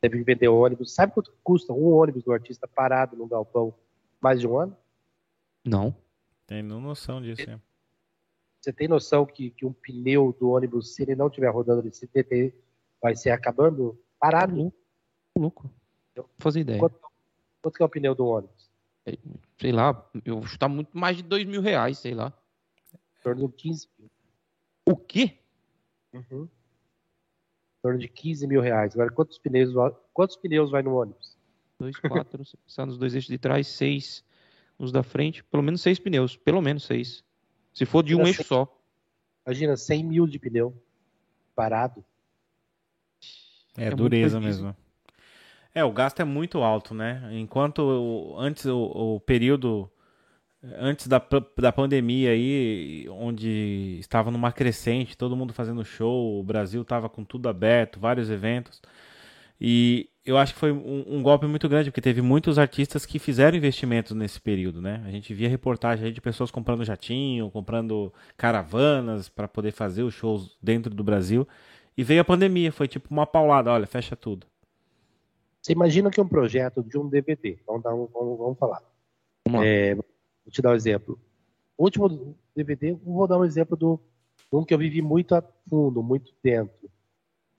teve 0.00 0.18
que 0.18 0.24
vender 0.24 0.48
ônibus. 0.48 0.94
Sabe 0.94 1.12
quanto 1.12 1.32
custa 1.42 1.72
um 1.72 1.92
ônibus 1.92 2.22
do 2.22 2.32
artista 2.32 2.68
parado 2.68 3.16
no 3.16 3.26
galpão 3.26 3.74
mais 4.20 4.40
de 4.40 4.46
um 4.46 4.58
ano? 4.58 4.76
Não. 5.64 5.94
Tem 6.46 6.62
noção 6.62 7.20
disso, 7.22 7.48
né? 7.48 7.60
Você 8.60 8.72
tem 8.72 8.86
noção 8.86 9.24
que, 9.24 9.50
que 9.50 9.64
um 9.64 9.72
pneu 9.72 10.36
do 10.38 10.50
ônibus, 10.50 10.94
se 10.94 11.02
ele 11.02 11.14
não 11.14 11.28
estiver 11.28 11.48
rodando 11.48 11.82
nesse 11.82 12.06
TT, 12.06 12.54
vai 13.00 13.16
ser 13.16 13.30
acabando 13.30 13.98
parado? 14.18 14.54
Louco. 14.54 14.76
Louco. 15.38 15.70
Não 16.14 16.26
fazia 16.38 16.60
ideia. 16.60 16.78
Quanto, 16.78 17.00
quanto 17.62 17.74
que 17.74 17.82
é 17.82 17.86
o 17.86 17.88
pneu 17.88 18.14
do 18.14 18.26
ônibus? 18.26 18.70
Sei 19.58 19.72
lá, 19.72 20.08
eu 20.24 20.36
vou 20.36 20.46
chutar 20.46 20.68
muito 20.68 20.96
mais 20.96 21.16
de 21.16 21.22
dois 21.22 21.44
mil 21.46 21.62
reais, 21.62 21.98
sei 21.98 22.12
lá. 22.14 22.32
Em 22.92 23.22
torno 23.22 23.48
de 23.48 23.54
15 23.54 23.88
mil. 23.98 24.10
O 24.86 24.96
quê? 24.96 25.38
Uhum. 26.12 26.44
Em 26.44 27.82
torno 27.82 27.98
de 27.98 28.08
15 28.08 28.46
mil 28.46 28.60
reais. 28.60 28.92
Agora, 28.94 29.10
quantos 29.10 29.38
pneus, 29.38 29.72
quantos 30.12 30.36
pneus 30.36 30.70
vai 30.70 30.82
no 30.82 30.94
ônibus? 30.94 31.36
Dois, 31.78 31.96
quatro, 31.98 32.44
se 32.44 32.56
pensar 32.58 32.84
nos 32.84 32.98
dois 32.98 33.14
eixos 33.14 33.30
de 33.30 33.38
trás, 33.38 33.66
seis 33.68 34.22
nos 34.78 34.92
da 34.92 35.02
frente, 35.02 35.42
pelo 35.44 35.62
menos 35.62 35.80
seis 35.80 35.98
pneus, 35.98 36.36
pelo 36.36 36.60
menos 36.60 36.84
seis. 36.84 37.24
Se 37.72 37.86
for 37.86 38.02
de 38.02 38.14
um 38.14 38.18
Imagina 38.20 38.38
eixo 38.38 38.44
só. 38.44 38.76
Imagina, 39.46 39.76
100 39.76 40.04
mil 40.04 40.26
de 40.26 40.38
pneu 40.38 40.74
parado. 41.54 42.04
É, 43.76 43.84
muito 43.86 43.96
dureza 43.96 44.40
mesmo. 44.40 44.76
É, 45.74 45.84
o 45.84 45.92
gasto 45.92 46.20
é 46.20 46.24
muito 46.24 46.58
alto, 46.58 46.94
né? 46.94 47.28
Enquanto 47.32 47.78
o- 47.80 48.36
antes 48.38 48.64
o, 48.66 48.76
o 49.16 49.20
período 49.20 49.90
antes 50.62 51.06
da, 51.06 51.22
da 51.56 51.72
pandemia 51.72 52.30
aí, 52.32 53.06
onde 53.08 53.96
estava 53.98 54.30
numa 54.30 54.52
crescente, 54.52 55.16
todo 55.16 55.36
mundo 55.36 55.54
fazendo 55.54 55.84
show, 55.84 56.38
o 56.38 56.42
Brasil 56.42 56.82
estava 56.82 57.08
com 57.08 57.24
tudo 57.24 57.48
aberto, 57.48 57.98
vários 57.98 58.28
eventos. 58.30 58.82
E 59.60 60.08
eu 60.24 60.38
acho 60.38 60.54
que 60.54 60.60
foi 60.60 60.72
um, 60.72 61.04
um 61.06 61.22
golpe 61.22 61.46
muito 61.46 61.68
grande, 61.68 61.90
porque 61.90 62.00
teve 62.00 62.22
muitos 62.22 62.58
artistas 62.58 63.04
que 63.04 63.18
fizeram 63.18 63.56
investimentos 63.56 64.12
nesse 64.12 64.40
período, 64.40 64.80
né? 64.80 65.02
A 65.06 65.10
gente 65.10 65.34
via 65.34 65.48
reportagem 65.48 66.06
aí 66.06 66.12
de 66.12 66.20
pessoas 66.20 66.50
comprando 66.50 66.84
jatinho, 66.84 67.50
comprando 67.50 68.12
caravanas 68.36 69.28
para 69.28 69.46
poder 69.46 69.72
fazer 69.72 70.02
os 70.02 70.14
shows 70.14 70.56
dentro 70.62 70.94
do 70.94 71.04
Brasil. 71.04 71.46
E 71.96 72.02
veio 72.02 72.22
a 72.22 72.24
pandemia, 72.24 72.72
foi 72.72 72.88
tipo 72.88 73.08
uma 73.10 73.26
paulada, 73.26 73.70
olha, 73.70 73.86
fecha 73.86 74.16
tudo. 74.16 74.46
Você 75.60 75.72
imagina 75.72 76.10
que 76.10 76.20
um 76.20 76.28
projeto 76.28 76.82
de 76.82 76.96
um 76.96 77.06
DVD, 77.06 77.58
vamos, 77.66 77.82
dar 77.82 77.94
um, 77.94 78.06
vamos, 78.06 78.38
vamos 78.38 78.58
falar. 78.58 78.82
Vamos. 79.46 79.66
É, 79.66 79.94
vou 79.94 80.04
te 80.50 80.62
dar 80.62 80.70
um 80.70 80.74
exemplo. 80.74 81.20
O 81.76 81.84
último 81.84 82.34
DVD, 82.56 82.92
vou 82.92 83.26
dar 83.26 83.38
um 83.38 83.44
exemplo 83.44 83.76
do 83.76 84.00
um 84.52 84.64
que 84.64 84.72
eu 84.72 84.78
vivi 84.78 85.02
muito 85.02 85.34
a 85.34 85.42
fundo, 85.68 86.02
muito 86.02 86.32
dentro. 86.42 86.90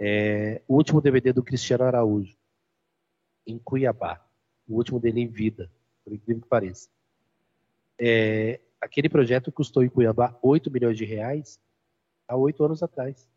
É, 0.03 0.63
o 0.67 0.75
último 0.77 0.99
DVD 0.99 1.31
do 1.31 1.43
Cristiano 1.43 1.83
Araújo, 1.83 2.35
em 3.45 3.59
Cuiabá. 3.59 4.19
O 4.67 4.75
último 4.77 4.99
dele 4.99 5.21
em 5.21 5.27
vida, 5.27 5.71
por 6.03 6.11
incrível 6.11 6.41
que 6.41 6.47
pareça. 6.47 6.89
É, 7.99 8.59
aquele 8.79 9.07
projeto 9.07 9.51
custou 9.51 9.83
em 9.83 9.89
Cuiabá 9.89 10.35
8 10.41 10.71
milhões 10.71 10.97
de 10.97 11.05
reais 11.05 11.59
há 12.27 12.35
oito 12.35 12.63
anos 12.63 12.81
atrás. 12.81 13.29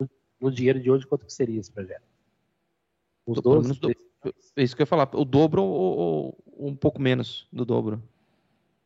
No, 0.00 0.08
no 0.40 0.50
dinheiro 0.50 0.80
de 0.80 0.90
hoje, 0.90 1.06
quanto 1.06 1.26
que 1.26 1.32
seria 1.32 1.60
esse 1.60 1.70
projeto? 1.70 2.04
Uns 3.26 3.40
Pelo 3.40 3.56
12, 3.56 3.62
menos 3.62 3.78
do- 3.78 3.88
13. 3.88 4.06
É 4.56 4.62
isso 4.62 4.74
que 4.74 4.80
eu 4.80 4.84
ia 4.84 4.88
falar. 4.88 5.10
O 5.14 5.24
dobro 5.24 5.62
ou- 5.62 6.38
ou 6.48 6.68
um 6.68 6.74
pouco 6.74 6.98
menos 7.00 7.46
do 7.52 7.64
dobro. 7.66 8.02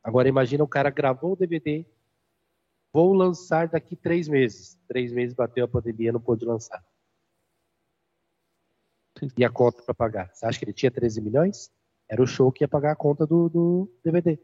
Agora 0.03 0.27
imagina 0.27 0.63
o 0.63 0.67
cara 0.67 0.89
gravou 0.89 1.31
o 1.33 1.35
DVD, 1.35 1.85
vou 2.93 3.13
lançar 3.13 3.67
daqui 3.67 3.95
três 3.95 4.27
meses. 4.27 4.79
Três 4.87 5.11
meses 5.11 5.33
bateu 5.35 5.65
a 5.65 5.67
pandemia, 5.67 6.11
não 6.11 6.21
pôde 6.21 6.45
lançar. 6.45 6.83
E 9.37 9.45
a 9.45 9.49
conta 9.49 9.83
para 9.83 9.93
pagar? 9.93 10.33
Você 10.33 10.45
acha 10.45 10.57
que 10.57 10.65
ele 10.65 10.73
tinha 10.73 10.89
13 10.91 11.21
milhões? 11.21 11.71
Era 12.09 12.21
o 12.21 12.27
show 12.27 12.51
que 12.51 12.63
ia 12.63 12.67
pagar 12.67 12.91
a 12.91 12.95
conta 12.95 13.25
do, 13.25 13.47
do 13.49 13.91
DVD. 14.03 14.39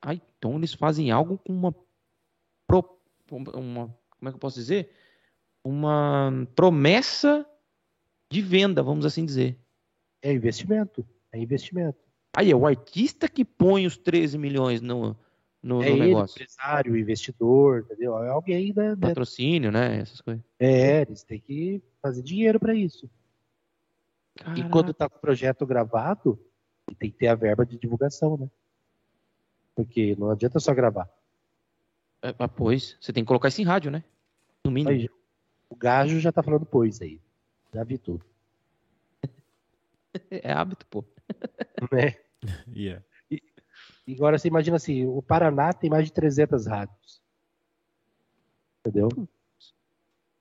Ah, 0.00 0.14
então 0.14 0.56
eles 0.56 0.72
fazem 0.72 1.10
algo 1.10 1.38
com 1.38 1.52
uma, 1.52 1.74
pro- 2.66 2.98
uma. 3.28 3.94
Como 4.18 4.28
é 4.28 4.30
que 4.30 4.36
eu 4.36 4.40
posso 4.40 4.56
dizer? 4.56 4.90
Uma 5.62 6.46
promessa 6.54 7.46
de 8.30 8.40
venda, 8.40 8.82
vamos 8.82 9.04
assim 9.04 9.24
dizer. 9.24 9.58
É 10.22 10.32
investimento. 10.32 11.06
É 11.30 11.38
investimento. 11.38 11.98
Aí 12.34 12.50
é 12.50 12.56
o 12.56 12.66
artista 12.66 13.28
que 13.28 13.44
põe 13.44 13.86
os 13.86 13.98
13 13.98 14.38
milhões 14.38 14.80
no, 14.80 15.16
no, 15.62 15.82
é 15.82 15.90
no 15.90 15.96
ele, 15.96 16.06
negócio. 16.06 16.34
empresário, 16.34 16.96
investidor, 16.96 17.80
entendeu? 17.80 18.18
É 18.22 18.28
alguém 18.28 18.72
da, 18.72 18.94
da- 18.94 19.08
Patrocínio, 19.08 19.70
né? 19.70 19.98
Essas 19.98 20.20
coisas. 20.20 20.42
É, 20.58 21.02
eles 21.02 21.22
têm 21.22 21.40
que 21.40 21.82
fazer 22.00 22.22
dinheiro 22.22 22.58
para 22.58 22.74
isso. 22.74 23.10
E 24.56 24.68
quando 24.70 24.94
tá 24.94 25.08
com 25.08 25.18
o 25.18 25.20
projeto 25.20 25.66
gravado, 25.66 26.38
tem 26.98 27.10
que 27.10 27.18
ter 27.18 27.28
a 27.28 27.34
verba 27.34 27.66
de 27.66 27.78
divulgação, 27.78 28.36
né? 28.38 28.50
Porque 29.74 30.16
não 30.18 30.30
adianta 30.30 30.58
só 30.58 30.72
gravar. 30.72 31.08
É, 32.22 32.34
ah, 32.38 32.48
pois, 32.48 32.96
você 33.00 33.12
tem 33.12 33.22
que 33.22 33.28
colocar 33.28 33.48
isso 33.48 33.60
em 33.60 33.64
rádio, 33.64 33.90
né? 33.90 34.02
No 34.64 34.70
mínimo. 34.70 34.90
Aí, 34.90 35.08
o 35.68 35.76
gajo 35.76 36.18
já 36.20 36.32
tá 36.32 36.42
falando 36.42 36.66
pois 36.66 37.00
aí. 37.00 37.20
Já 37.72 37.84
vi 37.84 37.98
tudo. 37.98 38.24
É 40.30 40.52
hábito, 40.52 40.86
pô. 40.86 41.04
Né? 41.92 42.16
Yeah. 42.74 43.04
Agora 44.14 44.38
você 44.38 44.48
imagina 44.48 44.76
assim, 44.76 45.06
o 45.06 45.22
Paraná 45.22 45.72
tem 45.72 45.90
mais 45.90 46.06
de 46.06 46.12
300 46.12 46.66
rádios. 46.66 47.22
Entendeu? 48.80 49.08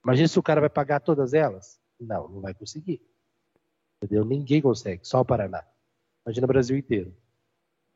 Imagina 0.03 0.27
se 0.27 0.39
o 0.39 0.43
cara 0.43 0.61
vai 0.61 0.69
pagar 0.69 0.99
todas 0.99 1.33
elas. 1.33 1.79
Não, 1.99 2.29
não 2.29 2.41
vai 2.41 2.53
conseguir. 2.53 3.01
Entendeu? 4.01 4.23
Ninguém 4.23 4.61
consegue, 4.61 5.05
só 5.05 5.19
o 5.19 5.25
Paraná. 5.25 5.65
Imagina 6.25 6.45
o 6.45 6.47
Brasil 6.47 6.77
inteiro. 6.77 7.13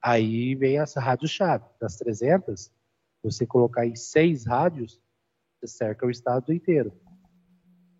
Aí 0.01 0.53
vem 0.55 0.79
essa 0.79 0.99
rádio-chave. 0.99 1.63
Das 1.79 1.95
300, 1.95 2.71
você 3.23 3.45
colocar 3.45 3.85
em 3.85 3.95
seis 3.95 4.45
rádios, 4.45 5.01
você 5.59 5.67
cerca 5.67 6.05
o 6.05 6.11
estado 6.11 6.51
inteiro. 6.51 6.91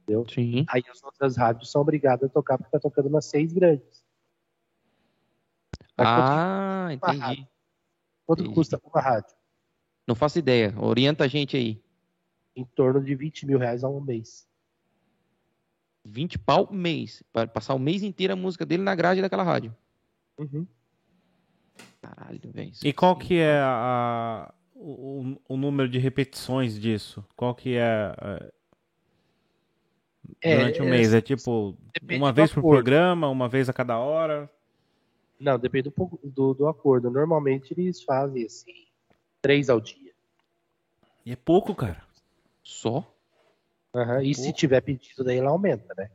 Entendeu? 0.02 0.26
Sim. 0.28 0.66
Aí 0.68 0.84
as 0.92 1.02
outras 1.02 1.38
rádios 1.38 1.72
são 1.72 1.82
obrigadas 1.82 2.30
a 2.30 2.34
tocar 2.34 2.58
porque 2.58 2.72
tá 2.72 2.80
tocando 2.80 3.10
nas 3.10 3.26
seis 3.26 3.54
grandes. 3.54 4.04
Mas 5.98 6.08
Ah, 6.10 6.90
entendi. 6.92 7.48
Quanto, 8.26 8.42
entendi. 8.42 8.56
custa 8.56 8.80
uma 8.84 9.02
rádio? 9.02 9.36
Não 10.08 10.16
faço 10.16 10.40
ideia. 10.40 10.74
Orienta 10.80 11.24
a 11.24 11.28
gente 11.28 11.56
aí. 11.56 11.82
Em 12.56 12.66
torno 12.66 13.04
de 13.04 13.16
20 13.16 13.46
mil 13.46 13.58
reais 13.58 13.84
ao 13.84 14.00
mês. 14.02 14.48
20 16.06 16.38
pau 16.40 16.72
mês. 16.72 17.24
Para 17.32 17.48
passar 17.48 17.74
o 17.74 17.80
mês 17.80 18.04
inteiro 18.04 18.34
a 18.34 18.36
música 18.36 18.66
dele 18.66 18.84
na 18.84 18.94
grade 18.96 19.22
daquela 19.22 19.44
rádio. 19.44 19.76
Uhum. 20.38 20.68
Caralho, 22.02 22.52
velho. 22.52 22.72
E 22.84 22.92
qual 22.94 23.16
que 23.16 23.38
é 23.38 23.60
a, 23.62 24.54
o, 24.76 25.38
o 25.48 25.56
número 25.58 25.88
de 25.90 25.98
repetições 26.00 26.78
disso? 26.80 27.26
Qual 27.36 27.56
que 27.56 27.76
é, 27.76 27.84
a- 28.18 28.52
É, 30.42 30.58
durante 30.58 30.82
o 30.82 30.86
é, 30.86 30.90
mês? 30.90 31.14
É 31.14 31.22
tipo 31.22 31.78
depende 31.94 32.22
uma 32.22 32.34
vez 32.34 32.52
por 32.52 32.60
acordo. 32.60 32.76
programa, 32.76 33.30
uma 33.30 33.48
vez 33.48 33.70
a 33.70 33.74
cada 33.74 33.98
hora? 33.98 34.52
Não, 35.44 35.60
depende 35.60 35.90
do, 35.90 36.20
do, 36.24 36.54
do 36.54 36.68
acordo. 36.68 37.12
Normalmente 37.12 37.74
eles 37.78 38.02
fazem 38.04 38.46
assim, 38.46 38.74
três 39.42 39.70
ao 39.70 39.82
dia. 39.82 40.14
E 41.26 41.32
é 41.32 41.36
pouco, 41.36 41.76
cara. 41.76 42.02
Só? 42.64 43.06
Aham, 43.94 44.24
E 44.24 44.34
se 44.34 44.44
Pouco. 44.46 44.58
tiver 44.58 44.82
pedido, 44.82 45.24
daí 45.24 45.38
ela 45.38 45.52
aumenta, 45.52 45.94
né? 45.98 46.10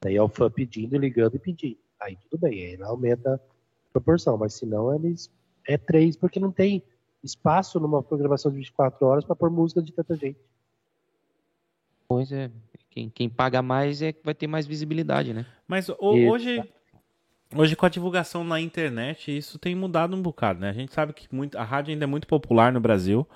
Daí 0.00 0.16
é 0.16 0.22
o 0.22 0.28
fã 0.28 0.50
pedindo, 0.50 0.96
ligando 0.98 1.36
e 1.36 1.38
pedindo. 1.38 1.78
Aí 2.00 2.16
tudo 2.16 2.38
bem, 2.40 2.66
aí 2.66 2.74
ela 2.74 2.88
aumenta 2.88 3.34
a 3.36 3.92
proporção. 3.92 4.36
Mas 4.36 4.54
se 4.54 4.66
não, 4.66 4.94
eles 4.94 5.30
é 5.66 5.78
três, 5.78 6.16
porque 6.16 6.38
não 6.40 6.50
tem 6.52 6.82
espaço 7.22 7.78
numa 7.80 8.02
programação 8.02 8.50
de 8.50 8.58
24 8.58 9.06
horas 9.06 9.24
para 9.24 9.34
pôr 9.36 9.50
música 9.50 9.80
de 9.82 9.92
tanta 9.92 10.16
gente. 10.16 10.38
Pois 12.08 12.32
é. 12.32 12.50
Quem, 12.90 13.08
quem 13.10 13.28
paga 13.28 13.60
mais 13.62 14.02
é 14.02 14.12
que 14.12 14.20
vai 14.24 14.34
ter 14.34 14.46
mais 14.46 14.66
visibilidade, 14.66 15.32
né? 15.32 15.46
Mas 15.66 15.88
o- 15.88 15.96
hoje, 16.00 16.62
hoje 17.54 17.74
com 17.76 17.86
a 17.86 17.88
divulgação 17.88 18.44
na 18.44 18.60
internet, 18.60 19.36
isso 19.36 19.58
tem 19.58 19.74
mudado 19.74 20.14
um 20.16 20.22
bocado, 20.22 20.60
né? 20.60 20.70
A 20.70 20.72
gente 20.72 20.92
sabe 20.92 21.12
que 21.12 21.32
muito, 21.34 21.56
a 21.58 21.64
rádio 21.64 21.92
ainda 21.92 22.04
é 22.04 22.06
muito 22.06 22.26
popular 22.26 22.72
no 22.72 22.80
Brasil, 22.80 23.26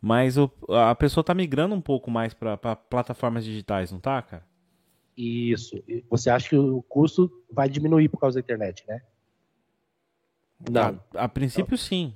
mas 0.00 0.36
o- 0.36 0.50
a 0.68 0.94
pessoa 0.94 1.24
tá 1.24 1.34
migrando 1.34 1.74
um 1.74 1.80
pouco 1.80 2.10
mais 2.10 2.32
para 2.34 2.56
plataformas 2.56 3.44
digitais, 3.44 3.90
não 3.90 3.98
tá, 4.00 4.20
cara? 4.22 4.46
Isso. 5.16 5.82
Você 6.10 6.28
acha 6.28 6.48
que 6.50 6.56
o 6.56 6.82
custo 6.82 7.30
vai 7.50 7.68
diminuir 7.68 8.08
por 8.08 8.18
causa 8.20 8.34
da 8.34 8.40
internet, 8.44 8.84
né? 8.86 9.00
Não, 10.70 11.00
A, 11.14 11.24
a 11.24 11.28
princípio, 11.28 11.76
sim. 11.76 12.14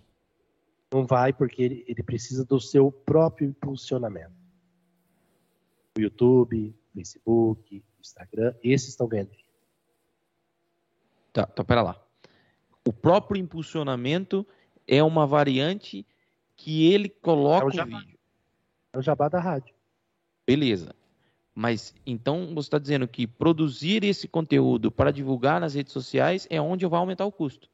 não 0.92 1.06
vai, 1.06 1.32
porque 1.32 1.62
ele, 1.62 1.84
ele 1.86 2.02
precisa 2.02 2.44
do 2.44 2.60
seu 2.60 2.90
próprio 2.92 3.48
impulsionamento. 3.48 4.32
O 5.96 6.00
YouTube, 6.00 6.74
Facebook, 6.94 7.82
Instagram, 8.00 8.54
esses 8.62 8.88
estão 8.90 9.08
ganhando. 9.08 9.30
Tá, 11.32 11.48
então 11.52 11.64
pera 11.64 11.82
lá. 11.82 12.00
O 12.86 12.92
próprio 12.92 13.40
impulsionamento 13.40 14.46
é 14.86 15.02
uma 15.02 15.26
variante 15.26 16.06
que 16.56 16.92
ele 16.92 17.08
coloca 17.08 17.64
É 17.66 17.68
o 17.68 17.70
jabá. 17.70 17.98
vídeo. 17.98 18.18
É 18.92 18.98
o 18.98 19.02
jabá 19.02 19.28
da 19.28 19.38
rádio. 19.40 19.74
Beleza. 20.46 20.94
Mas 21.54 21.94
então 22.06 22.46
você 22.54 22.66
está 22.68 22.78
dizendo 22.78 23.06
que 23.06 23.26
produzir 23.26 24.02
esse 24.04 24.26
conteúdo 24.26 24.90
para 24.90 25.10
divulgar 25.12 25.60
nas 25.60 25.74
redes 25.74 25.92
sociais 25.92 26.46
é 26.50 26.60
onde 26.60 26.86
vai 26.86 26.98
aumentar 27.00 27.24
o 27.26 27.32
custo. 27.32 27.68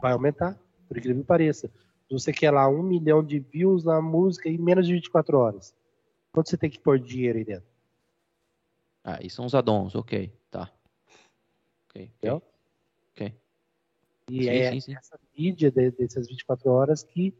vai 0.00 0.12
aumentar, 0.12 0.58
por 0.88 0.98
incrível 0.98 1.22
que 1.22 1.26
pareça. 1.26 1.68
Se 2.08 2.12
você 2.12 2.32
quer 2.32 2.50
lá 2.50 2.68
um 2.68 2.82
milhão 2.82 3.24
de 3.24 3.38
views 3.38 3.84
na 3.84 4.00
música 4.02 4.48
em 4.48 4.58
menos 4.58 4.86
de 4.86 4.92
24 4.92 5.38
horas, 5.38 5.74
quanto 6.30 6.50
você 6.50 6.58
tem 6.58 6.68
que 6.68 6.78
pôr 6.78 6.98
dinheiro 6.98 7.38
aí 7.38 7.44
dentro? 7.44 7.66
Ah, 9.02 9.18
e 9.22 9.30
são 9.30 9.46
os 9.46 9.54
addons, 9.54 9.94
ok. 9.94 10.30
Ok. 11.94 12.02
Entendeu? 12.18 12.42
ok. 13.12 13.34
E 14.28 14.44
Sim, 14.44 14.50
é 14.50 14.70
sim, 14.72 14.80
sim. 14.80 14.96
essa 14.96 15.18
mídia 15.36 15.70
de- 15.70 15.90
dessas 15.92 16.26
24 16.26 16.70
horas 16.70 17.02
que, 17.04 17.32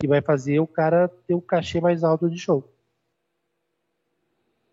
que 0.00 0.06
vai 0.08 0.22
fazer 0.22 0.60
o 0.60 0.66
cara 0.66 1.08
ter 1.08 1.34
o 1.34 1.42
cachê 1.42 1.80
mais 1.80 2.02
alto 2.02 2.30
de 2.30 2.38
show. 2.38 2.72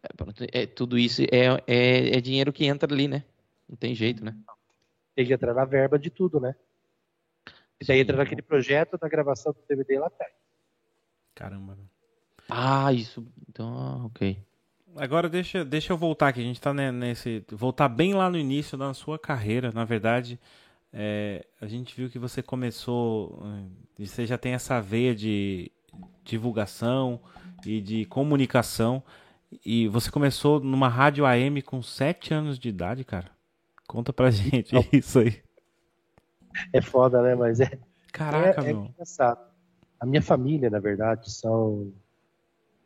É, 0.04 0.14
pronto, 0.16 0.46
é, 0.52 0.66
tudo 0.66 0.98
isso 0.98 1.22
é, 1.24 1.48
é, 1.68 2.18
é 2.18 2.22
dinheiro 2.22 2.54
que 2.54 2.66
entra 2.66 2.92
ali, 2.94 3.08
né? 3.08 3.26
Não 3.68 3.76
tem 3.76 3.94
jeito, 3.94 4.24
né? 4.24 4.38
Tem 5.16 5.26
que 5.26 5.34
entrar 5.34 5.54
na 5.54 5.66
verba 5.66 6.00
de 6.00 6.10
tudo, 6.10 6.40
né? 6.40 6.56
E 7.82 7.86
daí 7.86 7.98
Sim. 7.98 8.02
entra 8.04 8.18
naquele 8.18 8.42
projeto 8.42 8.98
da 8.98 9.10
gravação 9.10 9.52
do 9.52 9.60
DVD 9.68 10.00
lá 10.00 10.08
atrás. 10.08 10.34
Caramba. 11.36 11.78
Ah, 12.48 12.92
isso. 12.94 13.26
Então, 13.50 14.06
ok. 14.06 14.38
Agora 14.96 15.30
deixa, 15.30 15.64
deixa 15.64 15.94
eu 15.94 15.98
voltar 15.98 16.30
aqui. 16.30 16.40
A 16.42 16.44
gente 16.44 16.60
tá 16.60 16.74
ne- 16.74 16.92
nesse. 16.92 17.44
Voltar 17.52 17.88
bem 17.88 18.14
lá 18.14 18.30
no 18.30 18.38
início 18.38 18.78
da 18.78 18.94
sua 18.94 19.18
carreira. 19.18 19.72
Na 19.72 19.86
verdade, 19.86 20.40
é, 20.92 21.46
a 21.62 21.68
gente 21.68 21.96
viu 21.96 22.10
que 22.10 22.20
você 22.20 22.42
começou. 22.42 23.42
eh, 24.00 24.06
Você 24.06 24.26
já 24.26 24.38
tem 24.38 24.54
essa 24.54 24.82
veia 24.82 25.14
de 25.16 25.72
divulgação 26.24 27.20
e 27.66 27.80
de 27.82 28.06
comunicação. 28.06 29.04
E 29.66 29.88
você 29.88 30.12
começou 30.12 30.60
numa 30.60 30.88
rádio 30.88 31.26
AM 31.26 31.62
com 31.62 31.82
7 31.82 32.34
anos 32.34 32.60
de 32.60 32.70
idade, 32.70 33.04
cara. 33.04 33.30
Conta 33.88 34.14
pra 34.14 34.30
gente 34.32 34.74
Não. 34.74 34.84
isso 34.94 35.20
aí. 35.20 35.42
É 36.74 36.82
foda, 36.82 37.22
né? 37.22 37.36
Mas 37.36 37.60
é, 37.60 37.80
Caraca, 38.12 38.62
é, 38.62 38.70
é 38.70 38.74
meu. 38.74 38.86
engraçado. 38.86 39.40
A 40.00 40.06
minha 40.06 40.22
família, 40.22 40.70
na 40.70 40.80
verdade, 40.80 41.32
são 41.32 41.92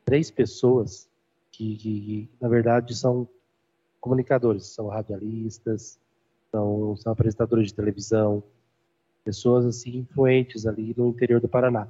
três 0.06 0.30
pessoas 0.32 1.08
que, 1.54 1.78
que- 1.78 2.30
na 2.42 2.50
verdade, 2.50 2.96
são 2.96 3.28
comunicadores, 4.02 4.66
são 4.68 4.88
radialistas, 4.88 5.98
são, 6.52 6.96
são 6.98 7.14
apresentadores 7.14 7.68
de 7.68 7.74
televisão, 7.74 8.44
pessoas 9.24 9.66
assim 9.66 10.00
influentes 10.00 10.66
ali 10.68 10.94
no 10.98 11.10
interior 11.10 11.40
do 11.40 11.48
Paraná. 11.48 11.88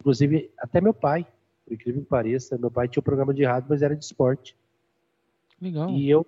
Inclusive, 0.00 0.50
até 0.58 0.80
meu 0.80 0.92
pai, 0.92 1.26
por 1.64 1.72
incrível 1.72 2.02
que 2.02 2.08
pareça, 2.08 2.58
meu 2.58 2.70
pai 2.70 2.86
tinha 2.88 3.00
um 3.00 3.04
programa 3.04 3.32
de 3.32 3.44
rádio, 3.44 3.68
mas 3.70 3.80
era 3.82 3.96
de 3.96 4.04
esporte. 4.04 4.54
Legal. 5.60 5.88
E 5.90 6.10
eu, 6.10 6.26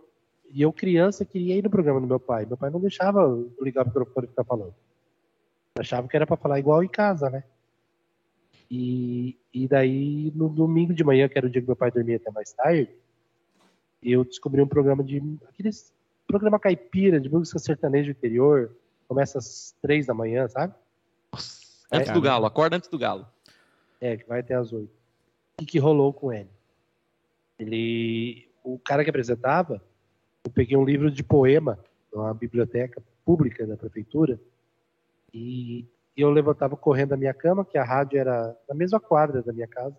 e 0.50 0.62
eu 0.62 0.72
criança, 0.72 1.24
queria 1.24 1.56
ir 1.56 1.62
no 1.62 1.68
programa 1.70 2.00
do 2.00 2.06
meu 2.06 2.18
pai. 2.18 2.46
Meu 2.46 2.56
pai 2.56 2.70
não 2.70 2.80
deixava 2.80 3.20
eu 3.20 3.52
ligar 3.60 3.84
o 3.84 3.88
microfone 3.88 4.26
e 4.26 4.30
ficar 4.30 4.44
falando. 4.44 4.74
Achava 5.78 6.08
que 6.08 6.16
era 6.16 6.26
para 6.26 6.36
falar 6.36 6.58
igual 6.58 6.82
em 6.82 6.88
casa, 6.88 7.28
né? 7.28 7.44
E, 8.70 9.38
e 9.52 9.66
daí, 9.66 10.30
no 10.34 10.48
domingo 10.48 10.92
de 10.92 11.02
manhã, 11.02 11.28
que 11.28 11.38
era 11.38 11.46
o 11.46 11.50
dia 11.50 11.60
que 11.60 11.66
meu 11.66 11.76
pai 11.76 11.90
dormia 11.90 12.16
até 12.16 12.30
mais 12.30 12.52
tarde, 12.52 12.88
eu 14.02 14.24
descobri 14.24 14.60
um 14.60 14.68
programa 14.68 15.02
de. 15.02 15.22
aqueles 15.48 15.92
programa 16.26 16.60
caipira 16.60 17.18
de 17.18 17.28
música 17.28 17.58
sertaneja 17.58 18.10
interior. 18.10 18.76
Começa 19.08 19.38
às 19.38 19.74
três 19.80 20.06
da 20.06 20.12
manhã, 20.12 20.46
sabe? 20.48 20.74
Nossa, 21.32 21.86
antes 21.90 22.10
É, 22.10 22.12
do 22.12 22.20
galo, 22.20 22.44
acorda 22.44 22.76
antes 22.76 22.90
do 22.90 22.98
galo. 22.98 23.26
É, 24.00 24.16
que 24.18 24.28
vai 24.28 24.40
até 24.40 24.54
às 24.54 24.70
oito. 24.72 24.92
O 24.92 25.60
que, 25.60 25.66
que 25.66 25.78
rolou 25.78 26.12
com 26.12 26.30
ele? 26.30 26.50
Ele. 27.58 28.48
O 28.62 28.78
cara 28.78 29.02
que 29.02 29.10
apresentava, 29.10 29.82
eu 30.44 30.50
peguei 30.50 30.76
um 30.76 30.84
livro 30.84 31.10
de 31.10 31.24
poema 31.24 31.78
numa 32.12 32.34
biblioteca 32.34 33.02
pública 33.24 33.66
da 33.66 33.76
prefeitura 33.76 34.38
e 35.32 35.86
eu 36.22 36.30
levantava 36.30 36.76
correndo 36.76 37.10
da 37.10 37.16
minha 37.16 37.34
cama, 37.34 37.64
que 37.64 37.78
a 37.78 37.84
rádio 37.84 38.18
era 38.18 38.56
na 38.68 38.74
mesma 38.74 38.98
quadra 38.98 39.42
da 39.42 39.52
minha 39.52 39.68
casa. 39.68 39.96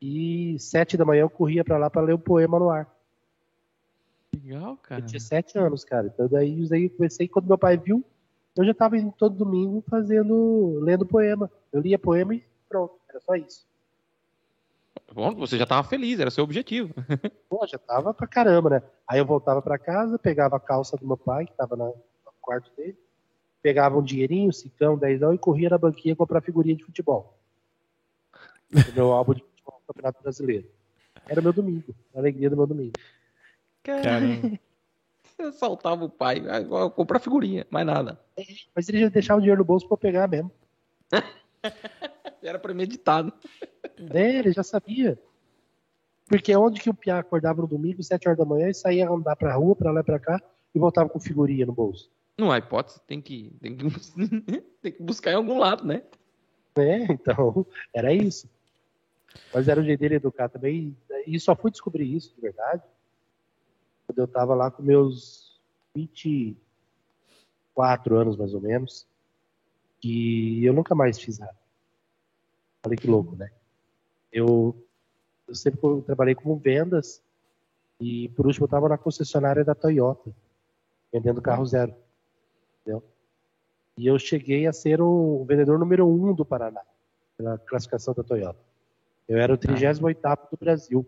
E 0.00 0.56
sete 0.58 0.96
da 0.96 1.04
manhã 1.04 1.22
eu 1.22 1.30
corria 1.30 1.64
pra 1.64 1.78
lá 1.78 1.88
pra 1.88 2.02
ler 2.02 2.12
o 2.12 2.18
poema 2.18 2.58
no 2.58 2.70
ar. 2.70 2.88
Legal, 4.34 4.76
cara. 4.78 5.00
Eu 5.02 5.06
tinha 5.06 5.20
sete 5.20 5.58
anos, 5.58 5.84
cara. 5.84 6.06
Então 6.08 6.28
daí, 6.28 6.68
daí 6.68 6.84
eu 6.84 6.90
comecei, 6.90 7.28
quando 7.28 7.46
meu 7.46 7.58
pai 7.58 7.76
viu, 7.76 8.04
eu 8.56 8.64
já 8.64 8.74
tava 8.74 8.98
indo 8.98 9.12
todo 9.12 9.36
domingo 9.36 9.82
fazendo, 9.88 10.78
lendo 10.80 11.06
poema. 11.06 11.50
Eu 11.72 11.80
lia 11.80 11.98
poema 11.98 12.34
e 12.34 12.44
pronto, 12.68 12.94
era 13.08 13.20
só 13.20 13.34
isso. 13.34 13.66
Bom, 15.14 15.34
você 15.34 15.56
já 15.58 15.64
estava 15.64 15.86
feliz, 15.86 16.18
era 16.18 16.30
seu 16.30 16.42
objetivo. 16.42 16.94
Pô, 17.48 17.66
já 17.66 17.78
tava 17.78 18.14
pra 18.14 18.26
caramba, 18.26 18.70
né? 18.70 18.82
Aí 19.06 19.18
eu 19.18 19.26
voltava 19.26 19.60
pra 19.60 19.78
casa, 19.78 20.18
pegava 20.18 20.56
a 20.56 20.60
calça 20.60 20.96
do 20.96 21.06
meu 21.06 21.16
pai, 21.18 21.44
que 21.46 21.52
tava 21.54 21.76
na- 21.76 21.84
no 21.86 22.32
quarto 22.40 22.70
dele, 22.76 22.96
pegava 23.62 23.96
um 23.96 24.02
dinheirinho, 24.02 24.52
cicão, 24.52 24.98
dezão, 24.98 25.32
e 25.32 25.38
corria 25.38 25.70
na 25.70 25.78
banquinha 25.78 26.16
comprar 26.16 26.40
figurinha 26.40 26.76
de 26.76 26.84
futebol. 26.84 27.38
O 28.74 28.94
meu 28.94 29.12
álbum 29.12 29.34
de 29.34 29.42
futebol 29.42 29.80
do 29.80 29.86
Campeonato 29.86 30.22
Brasileiro. 30.22 30.68
Era 31.26 31.40
o 31.40 31.42
meu 31.42 31.52
domingo, 31.52 31.94
a 32.14 32.18
alegria 32.18 32.50
do 32.50 32.56
meu 32.56 32.66
domingo. 32.66 32.92
Caramba. 33.82 34.58
Eu 35.38 35.52
saltava 35.52 36.04
o 36.04 36.10
pai, 36.10 36.38
igual 36.60 36.90
comprar 36.90 37.18
figurinha, 37.18 37.66
mais 37.70 37.86
nada. 37.86 38.20
Mas 38.76 38.88
ele 38.88 39.00
já 39.00 39.08
deixava 39.08 39.38
o 39.38 39.40
dinheiro 39.40 39.58
no 39.58 39.64
bolso 39.64 39.88
pra 39.88 39.94
eu 39.94 39.98
pegar 39.98 40.28
mesmo. 40.28 40.52
Era 42.42 42.58
premeditado. 42.60 43.32
É, 44.12 44.38
ele 44.38 44.52
já 44.52 44.62
sabia. 44.62 45.18
Porque 46.26 46.54
onde 46.54 46.80
que 46.80 46.90
o 46.90 46.94
Piá 46.94 47.18
acordava 47.18 47.62
no 47.62 47.66
domingo, 47.66 48.02
7 48.02 48.28
horas 48.28 48.38
da 48.38 48.44
manhã, 48.44 48.68
e 48.68 48.74
saía 48.74 49.08
andar 49.08 49.34
pra 49.34 49.54
rua, 49.54 49.74
pra 49.74 49.90
lá 49.90 50.00
e 50.00 50.04
pra 50.04 50.20
cá, 50.20 50.40
e 50.74 50.78
voltava 50.78 51.08
com 51.08 51.18
figurinha 51.18 51.66
no 51.66 51.72
bolso? 51.72 52.10
Não 52.42 52.50
há 52.50 52.58
hipótese, 52.58 53.00
tem 53.06 53.20
que, 53.20 53.52
tem 53.60 53.76
que, 53.76 53.84
tem 54.82 54.90
que 54.92 55.00
buscar 55.00 55.30
em 55.30 55.36
algum 55.36 55.58
lado, 55.58 55.86
né? 55.86 56.02
É, 56.74 57.04
então, 57.04 57.64
era 57.94 58.12
isso. 58.12 58.50
Mas 59.54 59.68
era 59.68 59.80
o 59.80 59.84
jeito 59.84 60.00
dele 60.00 60.16
educar 60.16 60.48
também. 60.48 60.96
E 61.24 61.38
só 61.38 61.54
fui 61.54 61.70
descobrir 61.70 62.12
isso, 62.12 62.34
de 62.34 62.40
verdade, 62.40 62.82
quando 64.08 64.18
eu 64.18 64.26
tava 64.26 64.56
lá 64.56 64.72
com 64.72 64.82
meus 64.82 65.60
24 65.94 66.56
anos, 68.16 68.36
mais 68.36 68.52
ou 68.54 68.60
menos, 68.60 69.06
e 70.02 70.64
eu 70.64 70.72
nunca 70.72 70.96
mais 70.96 71.20
fiz 71.20 71.38
nada. 71.38 71.56
Olha 72.84 72.96
que 72.96 73.06
louco, 73.06 73.36
né? 73.36 73.52
Eu, 74.32 74.74
eu 75.46 75.54
sempre 75.54 75.80
trabalhei 76.04 76.34
como 76.34 76.56
vendas 76.56 77.22
e 78.00 78.28
por 78.30 78.48
último 78.48 78.64
eu 78.64 78.66
estava 78.66 78.88
na 78.88 78.98
concessionária 78.98 79.64
da 79.64 79.76
Toyota, 79.76 80.34
vendendo 81.12 81.40
carro 81.40 81.64
zero. 81.64 82.01
Entendeu? 82.82 83.02
E 83.96 84.06
eu 84.06 84.18
cheguei 84.18 84.66
a 84.66 84.72
ser 84.72 85.00
o 85.00 85.44
vendedor 85.44 85.78
número 85.78 86.06
um 86.06 86.34
do 86.34 86.44
Paraná, 86.44 86.82
pela 87.36 87.58
classificação 87.58 88.14
da 88.14 88.22
Toyota. 88.22 88.58
Eu 89.28 89.38
era 89.38 89.54
o 89.54 89.56
38 89.56 90.20
do 90.50 90.56
Brasil. 90.58 91.06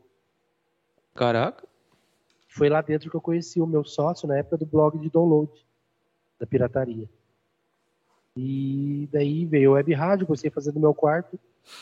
Caraca. 1.15 1.67
Foi 2.49 2.69
lá 2.69 2.81
dentro 2.81 3.11
que 3.11 3.17
eu 3.17 3.21
conheci 3.21 3.61
o 3.61 3.67
meu 3.67 3.85
sócio 3.85 4.29
na 4.29 4.39
época 4.39 4.59
do 4.59 4.67
blog 4.67 4.99
de 4.99 5.11
download, 5.11 5.51
da 6.39 6.47
pirataria. 6.47 7.09
E 8.37 9.09
daí 9.13 9.45
veio 9.45 9.71
o 9.71 9.75
web 9.75 9.93
rádio, 9.93 10.27
comecei 10.27 10.51
a 10.51 10.53
fazer 10.53 10.73
no 10.73 10.81
meu 10.81 10.95
quarto. 10.95 11.39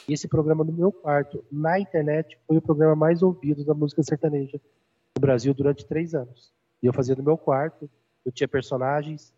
E 0.09 0.13
esse 0.13 0.29
programa 0.29 0.65
no 0.65 0.73
meu 0.73 0.93
quarto, 0.93 1.45
na 1.51 1.79
internet, 1.79 2.39
foi 2.47 2.57
o 2.57 2.63
programa 2.63 2.95
mais 2.95 3.23
ouvido 3.23 3.65
da 3.65 3.75
música 3.75 4.03
sertaneja 4.03 4.61
no 5.17 5.21
Brasil 5.21 5.53
durante 5.53 5.85
três 5.85 6.15
anos. 6.15 6.53
E 6.83 6.87
eu 6.87 6.93
fazia 6.93 7.17
no 7.17 7.23
meu 7.23 7.37
quarto, 7.37 7.91
eu 8.25 8.31
tinha 8.31 8.49
personagens, 8.49 9.33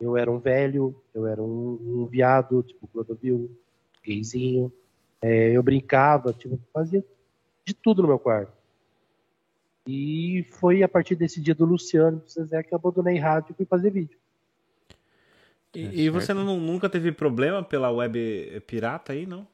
eu 0.00 0.16
era 0.16 0.30
um 0.30 0.38
velho, 0.38 0.94
eu 1.14 1.26
era 1.26 1.42
um, 1.42 2.02
um 2.02 2.06
viado, 2.06 2.62
tipo 2.62 2.86
Clodovil, 2.88 3.50
gayzinho. 4.04 4.72
É, 5.20 5.50
eu 5.50 5.62
brincava, 5.62 6.32
tipo, 6.32 6.58
fazia 6.72 7.04
de 7.64 7.74
tudo 7.74 8.02
no 8.02 8.08
meu 8.08 8.18
quarto. 8.18 8.52
E 9.86 10.44
foi 10.50 10.82
a 10.82 10.88
partir 10.88 11.14
desse 11.14 11.40
dia 11.40 11.54
do 11.54 11.64
Luciano, 11.64 12.18
do 12.18 12.30
Zezé, 12.30 12.62
que 12.62 12.74
eu 12.74 12.76
abandonei 12.76 13.18
rádio 13.18 13.52
e 13.52 13.54
fui 13.54 13.66
fazer 13.66 13.90
vídeo. 13.90 14.18
E, 15.74 16.04
e 16.04 16.10
você 16.10 16.32
não, 16.32 16.58
nunca 16.58 16.88
teve 16.88 17.12
problema 17.12 17.62
pela 17.62 17.90
web 17.90 18.62
pirata 18.66 19.12
aí, 19.12 19.26
não? 19.26 19.46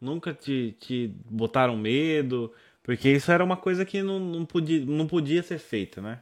Nunca 0.00 0.32
te, 0.34 0.76
te 0.80 1.14
botaram 1.30 1.76
medo? 1.76 2.52
Porque 2.82 3.10
isso 3.10 3.30
era 3.30 3.44
uma 3.44 3.56
coisa 3.56 3.84
que 3.84 4.02
não, 4.02 4.18
não, 4.18 4.44
podia, 4.44 4.84
não 4.84 5.06
podia 5.06 5.42
ser 5.42 5.58
feita, 5.58 6.00
né? 6.00 6.20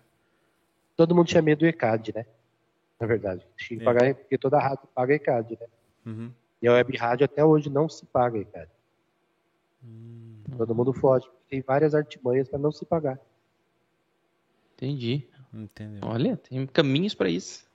Todo 0.97 1.15
mundo 1.15 1.27
tinha 1.27 1.43
medo 1.43 1.61
do 1.61 1.67
ECAD, 1.67 2.13
né? 2.15 2.27
Na 3.05 3.09
verdade. 3.09 3.47
Tinha 3.59 3.79
que 3.79 3.83
é. 3.83 3.85
pagar, 3.85 4.15
porque 4.15 4.39
toda 4.39 4.59
rádio 4.59 4.89
paga 4.95 5.15
ECAD, 5.15 5.59
né? 5.61 5.67
Uhum. 6.07 6.33
E 6.63 6.67
a 6.67 6.73
web 6.73 6.97
rádio 6.97 7.27
até 7.27 7.45
hoje 7.45 7.69
não 7.69 7.87
se 7.87 8.07
paga 8.07 8.39
ECAD. 8.39 8.71
Hum. 9.85 10.41
Todo 10.57 10.75
mundo 10.75 10.95
foge. 10.95 11.29
Tem 11.51 11.61
várias 11.61 11.95
artimanhas 11.95 12.49
para 12.49 12.59
não 12.59 12.73
se 12.73 12.87
pagar. 12.87 13.21
Entendi. 14.73 15.29
Entendeu. 15.53 16.01
Olha, 16.03 16.39
tem 16.39 16.67
caminhos 16.67 17.15
para 17.15 17.29
isso. 17.29 17.67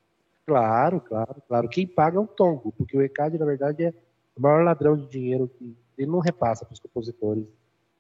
Claro, 0.48 1.00
claro, 1.00 1.36
claro. 1.48 1.70
Quem 1.70 1.86
paga 1.86 2.18
é 2.18 2.20
o 2.20 2.26
Tongo, 2.26 2.72
porque 2.72 2.98
o 2.98 3.02
ECAD, 3.04 3.38
na 3.38 3.46
verdade, 3.46 3.84
é 3.84 3.94
o 4.36 4.42
maior 4.42 4.64
ladrão 4.64 4.98
de 4.98 5.08
dinheiro 5.08 5.48
que 5.48 5.78
ele 5.96 6.10
não 6.10 6.20
repassa 6.20 6.66
para 6.66 6.74
os 6.74 6.80
compositores, 6.80 7.46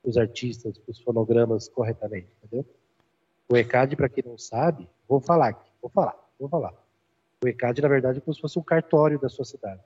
para 0.01 0.09
os 0.09 0.17
artistas, 0.17 0.79
para 0.79 0.91
os 0.91 0.99
fonogramas 0.99 1.69
corretamente, 1.69 2.27
entendeu? 2.41 2.65
O 3.47 3.55
ECAD, 3.55 3.95
para 3.95 4.09
quem 4.09 4.23
não 4.25 4.37
sabe, 4.37 4.89
vou 5.07 5.21
falar 5.21 5.49
aqui, 5.49 5.69
vou 5.79 5.91
falar, 5.91 6.15
vou 6.39 6.49
falar. 6.49 6.88
O 7.43 7.47
ECAD, 7.47 7.81
na 7.81 7.87
verdade, 7.87 8.17
é 8.17 8.21
como 8.21 8.33
se 8.33 8.41
fosse 8.41 8.59
um 8.59 8.63
cartório 8.63 9.17
da 9.17 9.29
sua 9.29 9.45
cidade. 9.45 9.81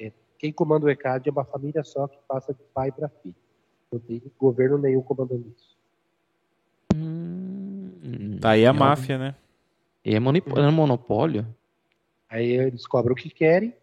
É, 0.00 0.12
quem 0.38 0.52
comanda 0.52 0.86
o 0.86 0.90
ECAD 0.90 1.28
é 1.28 1.32
uma 1.32 1.44
família 1.44 1.82
só 1.82 2.06
que 2.06 2.18
passa 2.28 2.54
de 2.54 2.62
pai 2.72 2.92
para 2.92 3.08
filho. 3.08 3.34
Não 3.90 3.98
tem 3.98 4.22
governo 4.38 4.78
nenhum 4.78 5.02
comandando 5.02 5.52
isso. 5.56 5.76
Hum, 6.94 8.38
tá 8.40 8.50
aí 8.50 8.64
a 8.64 8.72
máfia, 8.72 9.18
né? 9.18 9.34
E 10.04 10.14
é, 10.14 10.16
é 10.16 10.20
monopólio. 10.70 11.46
Aí 12.28 12.52
eles 12.52 12.86
cobram 12.86 13.12
o 13.12 13.16
que 13.16 13.28
querem, 13.28 13.74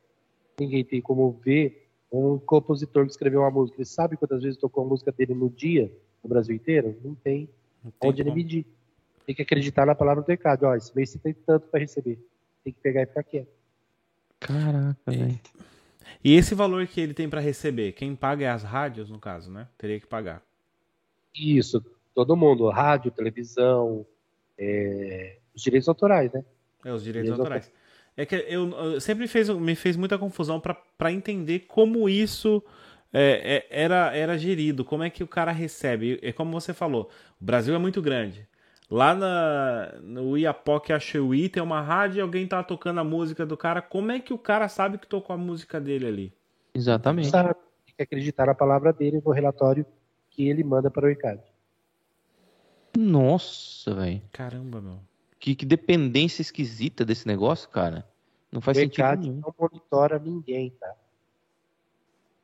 ninguém 0.60 0.84
tem 0.84 1.02
como 1.02 1.32
ver 1.43 1.89
um 2.12 2.39
compositor 2.39 3.06
que 3.06 3.12
escreveu 3.12 3.41
uma 3.41 3.52
música. 3.52 3.78
Ele 3.78 3.86
sabe 3.86 4.18
quantas 4.18 4.41
vezes 4.41 4.58
tocou 4.58 4.84
a 4.84 4.88
música 4.88 5.12
dele 5.12 5.34
no 5.34 5.50
dia, 5.50 5.91
no 6.24 6.30
Brasil 6.30 6.56
inteiro? 6.56 6.97
Não 7.04 7.14
tem, 7.14 7.50
Não 7.84 7.91
tem 7.91 8.10
onde 8.10 8.24
como. 8.24 8.34
ele 8.34 8.43
medir. 8.43 8.66
Tem 9.30 9.36
que 9.36 9.44
acreditar 9.44 9.86
na 9.86 9.94
palavra 9.94 10.24
do 10.24 10.28
recado. 10.28 10.64
Ó, 10.64 10.74
esse 10.74 10.92
mês 10.96 11.12
você 11.12 11.20
tem 11.20 11.36
tanto 11.36 11.68
para 11.68 11.82
receber. 11.82 12.18
Tem 12.64 12.74
que 12.74 12.80
pegar 12.80 13.04
e 13.04 13.06
ficar 13.06 13.22
quieto. 13.22 13.52
Caraca, 14.40 14.98
velho. 15.06 15.40
E 16.24 16.34
esse 16.34 16.56
valor 16.56 16.88
que 16.88 17.00
ele 17.00 17.14
tem 17.14 17.30
para 17.30 17.40
receber, 17.40 17.92
quem 17.92 18.16
paga 18.16 18.46
é 18.46 18.50
as 18.50 18.64
rádios, 18.64 19.08
no 19.08 19.20
caso, 19.20 19.52
né? 19.52 19.68
Teria 19.78 20.00
que 20.00 20.08
pagar. 20.08 20.42
Isso, 21.32 21.80
todo 22.16 22.36
mundo. 22.36 22.68
Rádio, 22.70 23.12
televisão, 23.12 24.04
é, 24.58 25.38
os 25.54 25.62
direitos 25.62 25.88
autorais, 25.88 26.34
né? 26.34 26.44
É, 26.84 26.92
os 26.92 27.04
direitos, 27.04 27.28
direitos 27.28 27.40
autorais. 27.40 27.66
autorais. 27.66 27.84
É 28.18 28.26
que 28.26 28.36
eu, 28.52 28.72
eu, 28.72 29.00
sempre 29.00 29.28
fez, 29.28 29.48
me 29.48 29.76
fez 29.76 29.96
muita 29.96 30.18
confusão 30.18 30.60
para 30.60 31.12
entender 31.12 31.68
como 31.68 32.10
isso 32.10 32.64
é, 33.14 33.68
é, 33.70 33.84
era, 33.84 34.12
era 34.12 34.40
gerido, 34.40 34.84
como 34.84 35.04
é 35.04 35.10
que 35.12 35.24
o 35.24 35.28
cara 35.28 35.52
recebe. 35.52 36.18
É 36.24 36.34
como 36.34 36.60
você 36.60 36.74
falou, 36.74 37.12
o 37.40 37.46
Brasil 37.46 37.76
é 37.76 37.78
muito 37.78 38.02
grande. 38.02 38.49
Lá 38.90 39.14
na, 39.14 40.00
no 40.02 40.36
Iapoque 40.36 40.92
Achewi 40.92 41.48
tem 41.48 41.62
uma 41.62 41.80
rádio 41.80 42.18
e 42.18 42.22
alguém 42.22 42.48
tá 42.48 42.64
tocando 42.64 43.00
a 43.00 43.04
música 43.04 43.46
do 43.46 43.56
cara. 43.56 43.84
Como 43.84 44.12
é 44.12 44.20
que 44.20 44.34
o 44.34 44.38
cara 44.38 44.68
sabe 44.68 44.98
que 44.98 45.06
tocou 45.06 45.34
a 45.34 45.38
música 45.38 45.80
dele 45.80 46.08
ali? 46.08 46.34
Exatamente. 46.74 47.30
Sabe, 47.30 47.54
tem 47.86 47.96
que 47.96 48.02
acreditar 48.02 48.48
na 48.48 48.56
palavra 48.56 48.92
dele 48.92 49.22
no 49.24 49.32
relatório 49.32 49.86
que 50.32 50.50
ele 50.50 50.64
manda 50.64 50.90
para 50.90 51.06
o 51.06 51.10
ICAD. 51.12 51.40
Nossa, 52.98 53.94
velho. 53.94 54.22
Caramba, 54.32 54.82
meu. 54.82 55.00
Que, 55.40 55.54
que, 55.54 55.66
dependência 55.66 56.42
esquisita 56.42 57.06
desse 57.06 57.28
negócio, 57.28 57.70
cara. 57.70 58.06
Não 58.52 58.60
faz 58.60 58.76
o 58.78 58.82
sentido 58.82 59.06
ECAD 59.06 59.30
nenhum. 59.30 59.42
não 59.42 59.54
monitora 59.58 60.18
ninguém, 60.18 60.72
tá? 60.72 60.96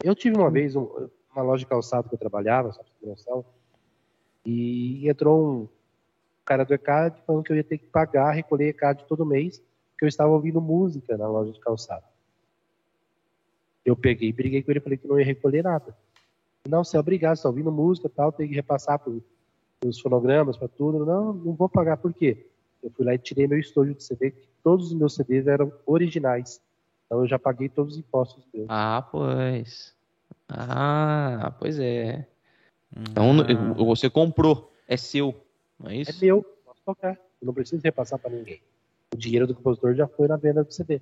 Eu 0.03 0.13
tive 0.13 0.37
uma 0.37 0.51
vez 0.51 0.75
um, 0.75 1.09
uma 1.33 1.41
loja 1.41 1.61
de 1.61 1.65
calçado 1.65 2.07
que 2.07 2.13
eu 2.13 2.19
trabalhava, 2.19 2.71
só 2.71 2.83
pra 2.83 3.09
noção, 3.09 3.43
e 4.45 5.09
entrou 5.09 5.63
um 5.63 5.74
cara 6.45 6.63
do 6.63 6.73
ECAD 6.73 7.21
falando 7.25 7.43
que 7.43 7.51
eu 7.51 7.57
ia 7.57 7.63
ter 7.63 7.77
que 7.77 7.87
pagar, 7.87 8.31
recolher 8.31 8.69
ECAD 8.69 9.05
todo 9.07 9.25
mês, 9.25 9.61
porque 9.91 10.05
eu 10.05 10.09
estava 10.09 10.29
ouvindo 10.31 10.61
música 10.61 11.17
na 11.17 11.27
loja 11.27 11.51
de 11.51 11.59
calçado. 11.59 12.03
Eu 13.83 13.95
peguei, 13.95 14.31
briguei 14.31 14.63
com 14.63 14.71
ele 14.71 14.79
e 14.79 14.83
falei 14.83 14.97
que 14.97 15.07
não 15.07 15.19
ia 15.19 15.25
recolher 15.25 15.63
nada. 15.63 15.95
Não, 16.67 16.83
você 16.83 16.97
é 16.97 16.99
obrigado, 16.99 17.35
você 17.35 17.41
está 17.41 17.49
ouvindo 17.49 17.71
música 17.71 18.09
tal, 18.09 18.31
tem 18.31 18.47
que 18.47 18.55
repassar 18.55 18.99
para 18.99 19.13
os 19.85 19.99
fonogramas, 19.99 20.57
para 20.57 20.67
tudo. 20.67 21.05
Não, 21.05 21.33
não 21.33 21.53
vou 21.53 21.69
pagar, 21.69 21.97
por 21.97 22.13
quê? 22.13 22.47
Eu 22.81 22.89
fui 22.91 23.05
lá 23.05 23.13
e 23.13 23.19
tirei 23.19 23.47
meu 23.47 23.59
estojo 23.59 23.93
de 23.93 24.03
CD, 24.03 24.31
que 24.31 24.47
todos 24.63 24.87
os 24.87 24.93
meus 24.93 25.15
CDs 25.15 25.47
eram 25.47 25.71
originais. 25.85 26.61
Então 27.05 27.21
eu 27.21 27.27
já 27.27 27.37
paguei 27.37 27.69
todos 27.69 27.93
os 27.93 27.99
impostos 27.99 28.43
meus. 28.53 28.65
Ah, 28.69 29.07
pois. 29.11 29.93
Ah, 30.49 31.53
pois 31.59 31.79
é. 31.79 32.27
Então 32.95 33.31
ah. 33.41 33.73
você 33.73 34.09
comprou, 34.09 34.71
é 34.87 34.97
seu, 34.97 35.35
não 35.79 35.91
é 35.91 35.97
isso? 35.97 36.11
É 36.11 36.25
meu, 36.25 36.43
posso 36.65 36.81
tocar. 36.85 37.13
Eu 37.41 37.45
não 37.45 37.53
preciso 37.53 37.81
repassar 37.83 38.19
para 38.19 38.31
ninguém. 38.31 38.61
O 39.13 39.17
dinheiro 39.17 39.47
do 39.47 39.55
compositor 39.55 39.93
já 39.95 40.07
foi 40.07 40.27
na 40.27 40.37
venda 40.37 40.63
do 40.63 40.73
CD. 40.73 41.01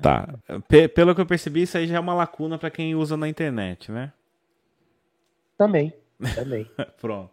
Tá. 0.00 0.28
P 0.68 0.88
pelo 0.88 1.14
que 1.14 1.20
eu 1.20 1.26
percebi, 1.26 1.62
isso 1.62 1.76
aí 1.76 1.86
já 1.86 1.96
é 1.96 2.00
uma 2.00 2.14
lacuna 2.14 2.58
para 2.58 2.70
quem 2.70 2.94
usa 2.94 3.16
na 3.16 3.28
internet, 3.28 3.90
né? 3.90 4.12
Também, 5.56 5.92
também. 6.34 6.70
Pronto. 7.00 7.32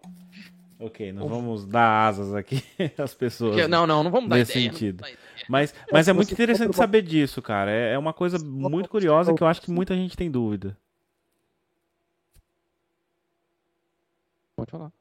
Ok, 0.80 1.12
não 1.12 1.28
vamos 1.28 1.66
dar 1.66 2.08
asas 2.08 2.36
aqui 2.36 2.64
às 2.98 3.14
pessoas. 3.14 3.68
Não, 3.68 3.88
não, 3.88 4.04
não 4.04 4.12
vamos 4.12 4.30
dar 4.30 4.36
nesse 4.36 4.52
ideia, 4.52 4.72
sentido. 4.72 5.02
Dar 5.02 5.10
mas, 5.50 5.74
mas 5.92 6.08
é 6.08 6.14
muito 6.14 6.32
interessante 6.32 6.76
saber 6.76 7.02
disso, 7.02 7.42
cara. 7.42 7.72
É, 7.72 7.94
é 7.94 7.98
uma 7.98 8.14
coisa 8.14 8.38
muito 8.38 8.90
curiosa 8.90 9.34
que 9.34 9.42
eu 9.42 9.48
acho 9.48 9.62
que 9.62 9.72
muita 9.72 9.96
gente 9.96 10.16
tem 10.16 10.30
dúvida. 10.30 10.78
Pode 14.56 14.72
falar. 14.72 14.92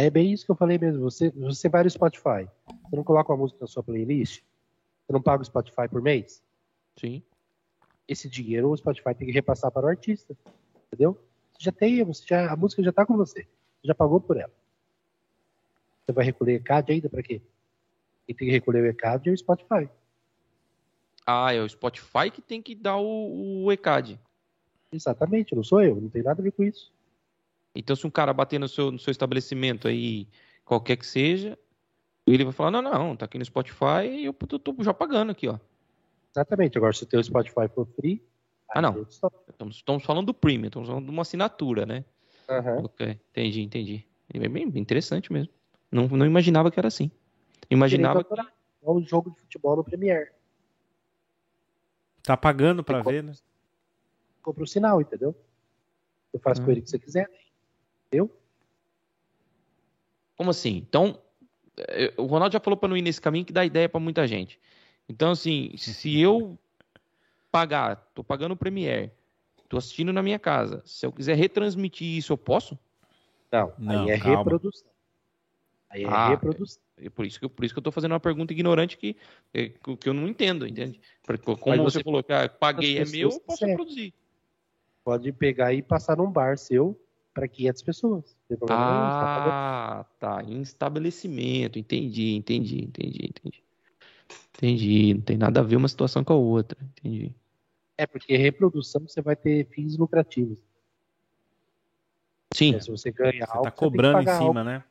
É 0.00 0.10
bem 0.10 0.32
isso 0.32 0.44
que 0.44 0.50
eu 0.50 0.56
falei 0.56 0.78
mesmo. 0.78 1.02
Você, 1.02 1.30
você 1.30 1.68
vai 1.68 1.84
no 1.84 1.90
Spotify. 1.90 2.48
Você 2.66 2.96
não 2.96 3.04
coloca 3.04 3.32
uma 3.32 3.38
música 3.38 3.58
na 3.60 3.66
sua 3.66 3.82
playlist? 3.82 4.42
Você 5.06 5.12
não 5.12 5.20
paga 5.20 5.42
o 5.42 5.44
Spotify 5.46 5.88
por 5.90 6.00
mês? 6.00 6.42
Sim. 6.96 7.22
Esse 8.08 8.28
dinheiro 8.28 8.70
o 8.70 8.76
Spotify 8.76 9.14
tem 9.14 9.26
que 9.26 9.32
repassar 9.32 9.70
para 9.70 9.86
o 9.86 9.88
artista. 9.88 10.36
Entendeu? 10.86 11.18
Você 11.52 11.64
já 11.64 11.72
tem, 11.72 12.02
você 12.04 12.24
já, 12.26 12.52
a 12.52 12.56
música 12.56 12.82
já 12.82 12.90
está 12.90 13.04
com 13.04 13.16
você 13.16 13.46
já 13.82 13.94
pagou 13.94 14.20
por 14.20 14.36
ela. 14.36 14.52
Você 16.04 16.12
vai 16.12 16.24
recolher 16.24 16.54
ECAD 16.54 16.92
ainda 16.92 17.08
para 17.08 17.22
quê? 17.22 17.40
Quem 18.26 18.36
tem 18.36 18.48
que 18.48 18.52
recolher 18.52 18.82
o 18.82 18.86
ECAD 18.86 19.30
é 19.30 19.32
o 19.32 19.36
Spotify. 19.36 19.88
Ah, 21.26 21.52
é 21.52 21.60
o 21.60 21.68
Spotify 21.68 22.30
que 22.32 22.42
tem 22.42 22.60
que 22.60 22.74
dar 22.74 22.96
o, 22.96 23.64
o 23.64 23.72
ECAD. 23.72 24.18
Exatamente, 24.92 25.54
não 25.54 25.62
sou 25.62 25.82
eu, 25.82 26.00
não 26.00 26.08
tem 26.08 26.22
nada 26.22 26.40
a 26.40 26.44
ver 26.44 26.52
com 26.52 26.64
isso. 26.64 26.92
Então, 27.74 27.94
se 27.94 28.06
um 28.06 28.10
cara 28.10 28.32
bater 28.32 28.58
no 28.58 28.68
seu, 28.68 28.90
no 28.90 28.98
seu 28.98 29.10
estabelecimento 29.10 29.88
aí, 29.88 30.26
qualquer 30.64 30.96
que 30.96 31.06
seja, 31.06 31.58
ele 32.26 32.44
vai 32.44 32.52
falar, 32.52 32.70
não, 32.70 32.82
não, 32.82 33.16
tá 33.16 33.24
aqui 33.24 33.38
no 33.38 33.44
Spotify 33.44 34.06
e 34.08 34.24
eu 34.24 34.32
tô, 34.32 34.58
tô 34.58 34.74
já 34.82 34.92
pagando 34.92 35.30
aqui, 35.30 35.48
ó. 35.48 35.58
Exatamente, 36.32 36.78
agora 36.78 36.92
se 36.92 37.02
o 37.02 37.06
teu 37.06 37.22
Spotify 37.22 37.68
for 37.74 37.86
free... 37.96 38.22
Ah, 38.72 38.80
não. 38.80 39.02
Estamos, 39.02 39.76
estamos 39.76 40.04
falando 40.04 40.26
do 40.26 40.34
premium, 40.34 40.68
estamos 40.68 40.88
falando 40.88 41.04
de 41.04 41.10
uma 41.10 41.22
assinatura, 41.22 41.84
né? 41.84 42.04
Uhum. 42.48 42.84
Ok, 42.84 43.20
entendi, 43.30 43.62
entendi. 43.62 44.06
É 44.32 44.48
bem 44.48 44.64
interessante 44.76 45.32
mesmo. 45.32 45.52
Não, 45.90 46.06
não 46.06 46.24
imaginava 46.24 46.70
que 46.70 46.78
era 46.78 46.86
assim. 46.86 47.10
Imaginava 47.68 48.22
que... 48.22 48.32
É 48.32 48.90
um 48.90 49.04
jogo 49.04 49.30
de 49.30 49.40
futebol 49.40 49.76
no 49.76 49.84
Premiere. 49.84 50.30
Tá 52.22 52.36
pagando 52.36 52.84
pra 52.84 53.02
ver, 53.02 53.22
né? 53.22 53.32
Compra 54.40 54.62
o 54.64 54.66
sinal, 54.66 55.00
entendeu? 55.00 55.34
Você 56.30 56.38
faz 56.38 56.60
com 56.60 56.70
ele 56.70 56.80
o 56.80 56.82
que 56.84 56.90
você 56.90 56.98
quiser. 56.98 57.28
Entendeu? 58.10 58.28
Como 60.36 60.50
assim? 60.50 60.76
Então, 60.76 61.16
é, 61.78 62.12
o 62.16 62.24
Ronaldo 62.24 62.52
já 62.52 62.60
falou 62.60 62.76
para 62.76 62.88
não 62.88 62.96
ir 62.96 63.02
nesse 63.02 63.20
caminho 63.20 63.44
que 63.44 63.52
dá 63.52 63.64
ideia 63.64 63.88
para 63.88 64.00
muita 64.00 64.26
gente. 64.26 64.58
Então, 65.08 65.30
assim, 65.30 65.72
se 65.76 66.20
eu 66.20 66.58
pagar, 67.52 67.96
tô 68.14 68.24
pagando 68.24 68.52
o 68.52 68.56
Premiere, 68.56 69.12
tô 69.68 69.76
assistindo 69.76 70.12
na 70.12 70.22
minha 70.22 70.38
casa, 70.38 70.82
se 70.84 71.06
eu 71.06 71.12
quiser 71.12 71.36
retransmitir 71.36 72.16
isso, 72.16 72.32
eu 72.32 72.38
posso? 72.38 72.78
Não, 73.52 73.72
não 73.78 74.04
aí 74.04 74.10
é 74.10 74.18
calma. 74.18 74.38
reprodução. 74.38 74.90
Aí 75.88 76.04
é 76.04 76.08
ah, 76.08 76.28
reprodução. 76.30 76.82
É, 76.96 77.06
é 77.06 77.10
por, 77.10 77.26
isso 77.26 77.38
que, 77.38 77.48
por 77.48 77.64
isso 77.64 77.74
que 77.74 77.78
eu 77.78 77.82
tô 77.82 77.92
fazendo 77.92 78.12
uma 78.12 78.20
pergunta 78.20 78.52
ignorante 78.52 78.96
que, 78.96 79.16
é, 79.54 79.68
que 79.68 80.08
eu 80.08 80.14
não 80.14 80.26
entendo, 80.26 80.66
entende? 80.66 81.00
Porque, 81.22 81.44
como 81.44 81.82
você, 81.82 81.98
você, 81.98 82.04
falou 82.04 82.22
que 82.22 82.32
ah, 82.32 82.48
paguei 82.48 82.98
é 82.98 83.04
meu, 83.04 83.30
eu 83.30 83.40
posso 83.40 83.64
reproduzir. 83.64 84.12
Pode 85.04 85.32
pegar 85.32 85.72
e 85.72 85.82
passar 85.82 86.16
num 86.16 86.30
bar 86.30 86.56
seu 86.58 86.98
para 87.32 87.48
500 87.48 87.82
pessoas. 87.82 88.36
Ah, 88.68 90.04
tá. 90.18 90.42
Em 90.42 90.60
estabelecimento. 90.60 91.78
Entendi, 91.78 92.34
entendi, 92.34 92.84
entendi, 92.84 93.26
entendi. 93.26 93.62
Entendi. 94.56 95.14
Não 95.14 95.22
tem 95.22 95.36
nada 95.36 95.60
a 95.60 95.62
ver 95.62 95.76
uma 95.76 95.88
situação 95.88 96.22
com 96.22 96.32
a 96.32 96.36
outra. 96.36 96.78
Entendi. 96.82 97.34
É, 97.96 98.06
porque 98.06 98.36
reprodução 98.36 99.02
você 99.06 99.20
vai 99.20 99.36
ter 99.36 99.66
fins 99.66 99.96
lucrativos. 99.96 100.58
Sim. 102.52 102.70
Então, 102.70 102.80
se 102.80 102.90
você 102.90 103.10
ganha 103.10 103.46
você 103.46 103.52
algo, 103.52 103.64
tá 103.64 103.70
cobrando 103.70 104.20
em 104.22 104.26
cima, 104.26 104.36
algo. 104.36 104.64
né? 104.64 104.84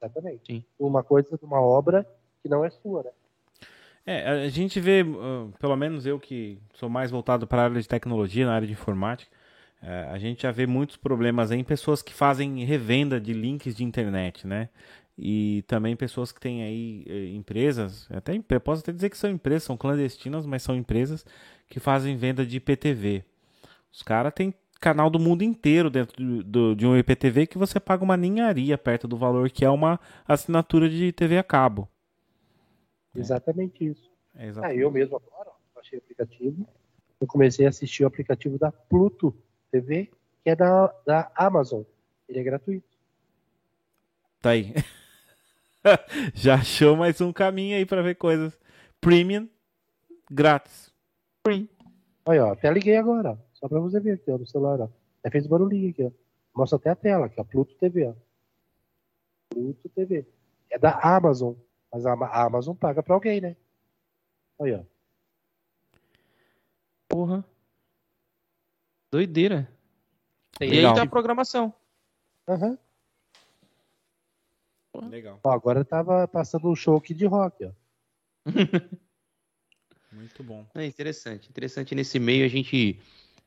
Exatamente. 0.00 0.40
Sim. 0.46 0.64
Uma 0.78 1.02
coisa 1.02 1.36
de 1.36 1.44
uma 1.44 1.60
obra 1.60 2.06
que 2.42 2.48
não 2.48 2.64
é 2.64 2.70
sua, 2.70 3.02
né? 3.02 3.10
É, 4.06 4.28
a 4.28 4.48
gente 4.48 4.80
vê, 4.80 5.04
pelo 5.58 5.76
menos 5.76 6.06
eu 6.06 6.18
que 6.18 6.58
sou 6.74 6.88
mais 6.88 7.10
voltado 7.10 7.46
para 7.46 7.62
a 7.62 7.64
área 7.66 7.80
de 7.80 7.86
tecnologia, 7.86 8.46
na 8.46 8.54
área 8.54 8.66
de 8.66 8.72
informática, 8.72 9.30
é, 9.82 10.08
a 10.10 10.18
gente 10.18 10.42
já 10.42 10.50
vê 10.50 10.66
muitos 10.66 10.96
problemas 10.96 11.50
em 11.50 11.64
pessoas 11.64 12.02
que 12.02 12.12
fazem 12.12 12.64
revenda 12.64 13.20
de 13.20 13.32
links 13.32 13.74
de 13.74 13.84
internet, 13.84 14.46
né? 14.46 14.68
E 15.16 15.62
também 15.66 15.96
pessoas 15.96 16.32
que 16.32 16.40
têm 16.40 16.62
aí 16.62 17.04
eh, 17.06 17.34
empresas, 17.34 18.08
até 18.10 18.38
posso 18.58 18.80
até 18.80 18.90
dizer 18.90 19.10
que 19.10 19.18
são 19.18 19.28
empresas, 19.28 19.64
são 19.64 19.76
clandestinas, 19.76 20.46
mas 20.46 20.62
são 20.62 20.74
empresas 20.74 21.26
que 21.68 21.78
fazem 21.78 22.16
venda 22.16 22.44
de 22.46 22.56
IPTV. 22.56 23.22
Os 23.92 24.02
caras 24.02 24.32
têm 24.32 24.54
canal 24.80 25.10
do 25.10 25.18
mundo 25.18 25.42
inteiro 25.42 25.90
dentro 25.90 26.16
do, 26.16 26.42
do, 26.42 26.74
de 26.74 26.86
um 26.86 26.96
IPTV 26.96 27.46
que 27.46 27.58
você 27.58 27.78
paga 27.78 28.02
uma 28.02 28.16
ninharia 28.16 28.78
perto 28.78 29.06
do 29.06 29.16
valor 29.16 29.50
que 29.50 29.62
é 29.62 29.68
uma 29.68 30.00
assinatura 30.26 30.88
de 30.88 31.12
TV 31.12 31.36
a 31.36 31.42
cabo. 31.42 31.86
Exatamente 33.14 33.84
isso. 33.84 34.10
É 34.34 34.46
exatamente. 34.46 34.78
Ah, 34.78 34.82
eu 34.82 34.90
mesmo 34.90 35.16
agora, 35.16 35.50
baixei 35.74 35.98
o 35.98 36.02
aplicativo, 36.02 36.66
eu 37.20 37.26
comecei 37.26 37.66
a 37.66 37.68
assistir 37.68 38.04
o 38.04 38.06
aplicativo 38.06 38.58
da 38.58 38.72
Pluto 38.72 39.36
TV, 39.70 40.10
que 40.42 40.50
é 40.50 40.56
da, 40.56 40.86
da 41.06 41.32
Amazon. 41.34 41.82
Ele 42.28 42.40
é 42.40 42.42
gratuito. 42.42 42.88
Tá 44.40 44.50
aí. 44.50 44.74
Já 46.34 46.54
achou 46.56 46.96
mais 46.96 47.20
um 47.20 47.32
caminho 47.32 47.76
aí 47.76 47.84
para 47.84 48.02
ver 48.02 48.14
coisas. 48.14 48.58
Premium, 49.00 49.48
grátis. 50.30 50.92
Free. 51.44 51.68
Olha, 52.24 52.46
ó, 52.46 52.52
até 52.52 52.70
liguei 52.70 52.96
agora. 52.96 53.38
Só 53.52 53.68
para 53.68 53.80
você 53.80 54.00
ver 54.00 54.12
aqui, 54.12 54.30
ó, 54.30 54.38
no 54.38 54.46
celular. 54.46 54.80
Ó. 54.80 54.88
É 55.22 55.30
fez 55.30 55.46
barulhinho 55.46 55.90
aqui, 55.90 56.04
ó. 56.04 56.10
Mostra 56.54 56.76
até 56.76 56.90
a 56.90 56.96
tela 56.96 57.26
aqui, 57.26 57.40
ó. 57.40 57.44
Pluto 57.44 57.74
TV, 57.76 58.08
ó. 58.08 58.14
Pluto 59.50 59.88
TV. 59.90 60.26
É 60.70 60.78
da 60.78 60.98
Amazon. 61.00 61.54
Mas 61.92 62.06
a 62.06 62.12
Amazon 62.44 62.76
paga 62.76 63.02
pra 63.02 63.14
alguém, 63.14 63.40
né? 63.40 63.56
Olha, 64.58 64.80
ó. 64.80 65.00
Porra. 67.08 67.44
Doideira. 69.10 69.68
E 70.60 70.64
aí 70.64 70.82
tá 70.94 71.02
a 71.02 71.06
programação. 71.06 71.74
Aham. 72.48 72.70
Uhum. 72.70 72.78
Legal. 75.08 75.40
Ó, 75.42 75.50
agora 75.50 75.84
tava 75.84 76.26
passando 76.28 76.68
um 76.68 76.74
show 76.74 76.96
aqui 76.96 77.14
de 77.14 77.26
rock, 77.26 77.64
ó. 77.64 77.72
Muito 80.12 80.42
bom. 80.42 80.66
É 80.74 80.84
interessante. 80.84 81.48
Interessante 81.48 81.94
nesse 81.94 82.18
meio 82.18 82.44
a 82.44 82.48
gente 82.48 83.00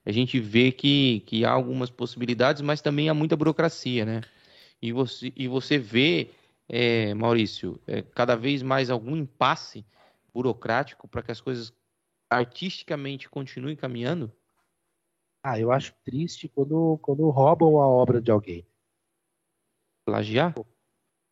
a 0.05 0.11
gente 0.11 0.39
vê 0.39 0.71
que, 0.71 1.21
que 1.21 1.45
há 1.45 1.51
algumas 1.51 1.89
possibilidades, 1.89 2.61
mas 2.61 2.81
também 2.81 3.07
há 3.07 3.13
muita 3.13 3.37
burocracia, 3.37 4.05
né? 4.05 4.21
E 4.81 4.91
você, 4.91 5.31
e 5.33 5.47
você 5.47 5.77
vê, 5.77 6.29
é, 6.67 7.13
Maurício, 7.13 7.79
é, 7.87 8.01
cada 8.01 8.35
vez 8.35 8.61
mais 8.61 8.89
algum 8.89 9.15
impasse 9.15 9.85
burocrático 10.33 11.07
para 11.07 11.23
que 11.23 11.31
as 11.31 11.39
coisas 11.39 11.73
artisticamente 12.29 13.29
continuem 13.29 13.77
caminhando? 13.77 14.29
Ah, 15.43 15.59
eu 15.59 15.73
acho 15.73 15.93
triste 16.05 16.47
quando, 16.47 16.97
quando 17.01 17.29
roubam 17.29 17.81
a 17.81 17.85
obra 17.85 18.21
de 18.21 18.31
alguém. 18.31 18.65
Plagiar? 20.05 20.55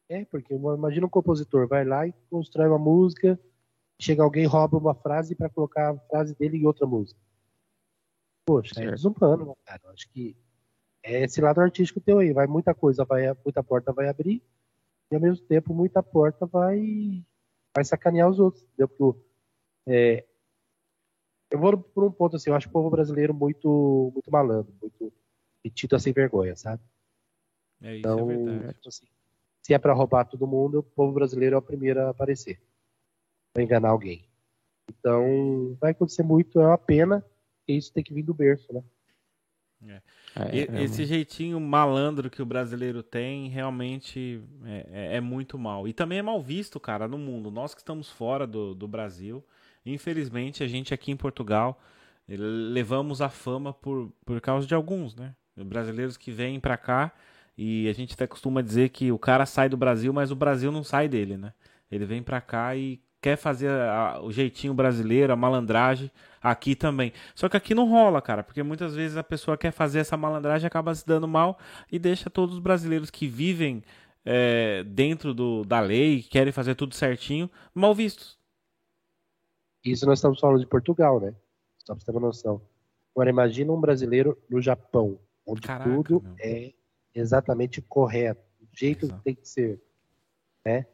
É, 0.09 0.25
porque 0.25 0.53
imagina 0.53 1.05
um 1.05 1.09
compositor 1.09 1.65
vai 1.65 1.85
lá 1.85 2.05
e 2.05 2.13
constrói 2.29 2.67
uma 2.67 2.77
música, 2.77 3.39
chega 3.97 4.21
alguém 4.21 4.45
rouba 4.45 4.77
uma 4.77 4.93
frase 4.93 5.33
para 5.33 5.49
colocar 5.49 5.91
a 5.91 5.97
frase 6.09 6.35
dele 6.35 6.57
em 6.57 6.65
outra 6.65 6.85
música. 6.85 7.17
Poxa, 8.45 8.73
é 8.73 8.75
certo. 8.75 8.89
é 8.89 8.91
desumano, 8.91 9.45
né, 9.45 9.53
cara. 9.63 9.81
Eu 9.85 9.91
acho 9.91 10.09
que 10.09 10.35
é 11.03 11.23
esse 11.23 11.39
lado 11.39 11.61
artístico 11.61 12.01
teu 12.01 12.19
aí. 12.19 12.33
Vai 12.33 12.47
muita 12.47 12.73
coisa, 12.73 13.05
vai, 13.05 13.33
muita 13.45 13.63
porta 13.63 13.93
vai 13.93 14.09
abrir, 14.09 14.43
e 15.09 15.15
ao 15.15 15.21
mesmo 15.21 15.45
tempo 15.45 15.73
muita 15.73 16.03
porta 16.03 16.45
vai, 16.45 17.25
vai 17.73 17.85
sacanear 17.85 18.29
os 18.29 18.39
outros. 18.39 18.63
Entendeu? 18.63 18.89
Porque, 18.89 19.19
é, 19.87 20.25
eu 21.51 21.59
vou 21.59 21.77
por 21.77 22.03
um 22.03 22.11
ponto 22.11 22.35
assim, 22.35 22.49
eu 22.49 22.55
acho 22.55 22.69
o 22.69 22.71
povo 22.71 22.89
brasileiro 22.89 23.33
muito, 23.33 24.11
muito 24.13 24.31
malandro, 24.31 24.73
muito 24.81 25.13
metido 25.63 25.95
a 25.95 25.99
sem 25.99 26.13
vergonha, 26.13 26.55
sabe? 26.55 26.81
É, 27.81 27.97
isso 27.97 28.07
é 28.07 28.13
então, 28.13 28.31
é 28.31 28.35
verdade. 28.35 28.73
Tipo 28.75 28.89
assim, 28.89 29.05
se 29.61 29.73
é 29.73 29.77
para 29.77 29.93
roubar 29.93 30.25
todo 30.25 30.47
mundo, 30.47 30.79
o 30.79 30.83
povo 30.83 31.13
brasileiro 31.13 31.55
é 31.55 31.57
o 31.57 31.61
primeiro 31.61 32.01
a 32.01 32.09
aparecer. 32.09 32.59
Pra 33.53 33.61
enganar 33.61 33.89
alguém. 33.89 34.25
Então, 34.89 35.77
vai 35.79 35.91
acontecer 35.91 36.23
muito, 36.23 36.59
é 36.59 36.65
uma 36.65 36.77
pena, 36.77 37.23
e 37.67 37.77
isso 37.77 37.93
tem 37.93 38.03
que 38.03 38.13
vir 38.13 38.23
do 38.23 38.33
berço, 38.33 38.73
né? 38.73 38.83
É. 39.87 40.01
É, 40.35 40.79
é 40.79 40.83
esse 40.83 41.05
jeitinho 41.05 41.59
malandro 41.59 42.29
que 42.29 42.41
o 42.41 42.45
brasileiro 42.45 43.01
tem 43.01 43.49
realmente 43.49 44.41
é, 44.63 44.87
é, 44.91 45.15
é, 45.17 45.21
muito 45.21 45.57
mal. 45.57 45.87
E 45.87 45.93
também 45.93 46.19
é 46.19 46.21
mal 46.21 46.41
visto, 46.41 46.79
cara, 46.79 47.07
no 47.07 47.17
mundo. 47.17 47.51
Nós 47.51 47.73
que 47.73 47.81
estamos 47.81 48.09
fora 48.09 48.45
do, 48.45 48.75
do 48.75 48.87
Brasil, 48.87 49.43
infelizmente, 49.85 50.63
a 50.63 50.67
gente 50.67 50.93
aqui 50.93 51.11
em 51.11 51.17
Portugal 51.17 51.79
levamos 52.27 53.21
a 53.21 53.29
fama 53.29 53.73
por, 53.73 54.11
por 54.25 54.39
causa 54.39 54.65
de 54.65 54.73
alguns, 54.73 55.15
né? 55.15 55.33
Brasileiros 55.55 56.17
que 56.17 56.31
vêm 56.31 56.59
para 56.59 56.77
cá 56.77 57.11
e 57.57 57.87
a 57.89 57.93
gente 57.93 58.13
até 58.13 58.25
costuma 58.25 58.61
dizer 58.61 58.89
que 58.89 59.11
o 59.11 59.19
cara 59.19 59.45
sai 59.45 59.67
do 59.67 59.77
Brasil, 59.77 60.13
mas 60.13 60.31
o 60.31 60.35
Brasil 60.35 60.71
não 60.71 60.83
sai 60.83 61.07
dele, 61.07 61.37
né? 61.37 61.53
Ele 61.91 62.05
vem 62.05 62.23
para 62.23 62.39
cá 62.39 62.75
e 62.75 63.01
quer 63.21 63.35
fazer 63.35 63.69
a, 63.69 64.19
o 64.21 64.31
jeitinho 64.31 64.73
brasileiro, 64.73 65.31
a 65.31 65.35
malandragem 65.35 66.09
aqui 66.41 66.73
também. 66.73 67.13
Só 67.35 67.47
que 67.47 67.55
aqui 67.57 67.75
não 67.75 67.87
rola, 67.87 68.21
cara, 68.21 68.43
porque 68.43 68.63
muitas 68.63 68.95
vezes 68.95 69.15
a 69.15 69.23
pessoa 69.23 69.57
quer 69.57 69.71
fazer 69.71 69.99
essa 69.99 70.17
malandragem 70.17 70.65
acaba 70.65 70.95
se 70.95 71.05
dando 71.05 71.27
mal 71.27 71.59
e 71.91 71.99
deixa 71.99 72.29
todos 72.29 72.55
os 72.55 72.61
brasileiros 72.61 73.11
que 73.11 73.27
vivem 73.27 73.83
é, 74.25 74.83
dentro 74.85 75.33
do, 75.33 75.63
da 75.63 75.79
lei, 75.79 76.23
querem 76.23 76.51
fazer 76.51 76.75
tudo 76.75 76.95
certinho, 76.95 77.49
mal 77.75 77.93
vistos. 77.93 78.40
Isso 79.83 80.05
nós 80.05 80.19
estamos 80.19 80.39
falando 80.39 80.59
de 80.59 80.67
Portugal, 80.67 81.19
né? 81.19 81.33
Só 81.79 81.93
pra 81.93 81.99
você 81.99 82.05
ter 82.05 82.11
uma 82.11 82.27
noção. 82.27 82.61
Agora 83.15 83.29
imagina 83.29 83.71
um 83.71 83.81
brasileiro 83.81 84.37
no 84.49 84.61
Japão, 84.61 85.19
onde 85.45 85.61
Caraca, 85.61 85.89
tudo 85.89 86.21
meu. 86.21 86.35
é 86.39 86.73
exatamente 87.13 87.81
correto, 87.81 88.41
do 88.59 88.69
jeito 88.77 89.05
Exato. 89.05 89.19
que 89.19 89.23
tem 89.25 89.35
que 89.35 89.47
ser, 89.47 89.81
né? 90.63 90.85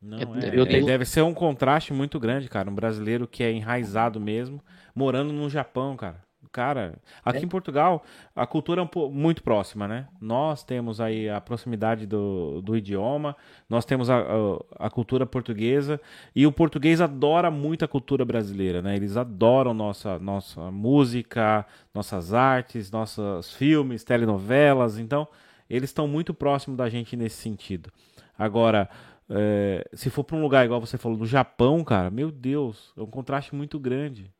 Não, 0.00 0.18
é, 0.36 0.48
é, 0.48 0.66
tenho... 0.66 0.86
Deve 0.86 1.04
ser 1.04 1.22
um 1.22 1.34
contraste 1.34 1.92
muito 1.92 2.18
grande, 2.18 2.48
cara. 2.48 2.68
Um 2.68 2.74
brasileiro 2.74 3.28
que 3.28 3.44
é 3.44 3.52
enraizado 3.52 4.18
mesmo, 4.18 4.60
morando 4.94 5.32
no 5.32 5.48
Japão, 5.48 5.96
cara. 5.96 6.22
Cara, 6.52 6.94
aqui 7.24 7.38
é. 7.38 7.42
em 7.42 7.48
Portugal 7.48 8.04
a 8.36 8.46
cultura 8.46 8.82
é 8.82 8.84
um 8.84 9.10
muito 9.10 9.42
próxima, 9.42 9.88
né? 9.88 10.06
Nós 10.20 10.62
temos 10.62 11.00
aí 11.00 11.28
a 11.28 11.40
proximidade 11.40 12.06
do, 12.06 12.60
do 12.60 12.76
idioma, 12.76 13.34
nós 13.68 13.84
temos 13.84 14.10
a, 14.10 14.18
a, 14.18 14.86
a, 14.86 14.90
cultura 14.90 15.24
portuguesa 15.24 16.00
e 16.36 16.46
o 16.46 16.52
português 16.52 17.00
adora 17.00 17.50
muito 17.50 17.84
a 17.84 17.88
cultura 17.88 18.24
brasileira, 18.24 18.82
né? 18.82 18.94
Eles 18.94 19.16
adoram 19.16 19.72
nossa, 19.72 20.18
nossa 20.18 20.70
música, 20.70 21.66
nossas 21.94 22.34
artes, 22.34 22.90
nossos 22.90 23.54
filmes, 23.54 24.04
telenovelas, 24.04 24.98
então 24.98 25.26
eles 25.68 25.88
estão 25.88 26.06
muito 26.06 26.34
próximos 26.34 26.76
da 26.76 26.88
gente 26.90 27.16
nesse 27.16 27.36
sentido. 27.36 27.90
Agora, 28.38 28.90
é, 29.30 29.88
se 29.94 30.10
for 30.10 30.22
para 30.24 30.36
um 30.36 30.42
lugar 30.42 30.64
igual 30.64 30.80
você 30.80 30.98
falou 30.98 31.16
do 31.16 31.26
Japão, 31.26 31.82
cara, 31.82 32.10
meu 32.10 32.30
Deus, 32.30 32.92
é 32.96 33.00
um 33.00 33.06
contraste 33.06 33.54
muito 33.54 33.78
grande. 33.78 34.30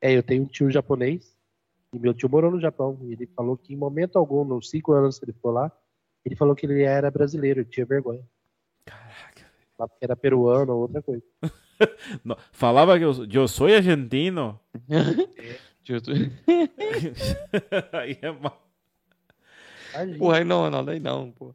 É, 0.00 0.16
eu 0.16 0.22
tenho 0.22 0.44
um 0.44 0.46
tio 0.46 0.70
japonês 0.70 1.36
e 1.92 1.98
meu 1.98 2.14
tio 2.14 2.28
morou 2.28 2.50
no 2.50 2.60
Japão. 2.60 2.98
E 3.02 3.12
ele 3.12 3.26
falou 3.26 3.56
que 3.56 3.74
em 3.74 3.76
momento 3.76 4.16
algum, 4.16 4.44
nos 4.44 4.70
cinco 4.70 4.92
anos 4.92 5.18
que 5.18 5.24
ele 5.24 5.32
ficou 5.32 5.52
lá, 5.52 5.70
ele 6.24 6.36
falou 6.36 6.54
que 6.54 6.66
ele 6.66 6.82
era 6.82 7.10
brasileiro, 7.10 7.64
tinha 7.64 7.86
vergonha. 7.86 8.22
Caraca. 8.84 9.46
Falava 9.76 9.92
que 9.98 10.04
era 10.04 10.16
peruano 10.16 10.72
ou 10.72 10.80
outra 10.82 11.02
coisa. 11.02 11.22
Falava 12.52 12.98
que 12.98 13.04
eu, 13.04 13.12
eu 13.32 13.48
sou 13.48 13.66
argentino. 13.66 14.58
aí 17.92 18.18
é 18.20 18.30
mal. 18.30 18.70
Pô, 20.18 20.30
aí 20.30 20.44
não, 20.44 20.70
não, 20.70 20.88
aí 20.88 21.00
não, 21.00 21.32
pô. 21.32 21.54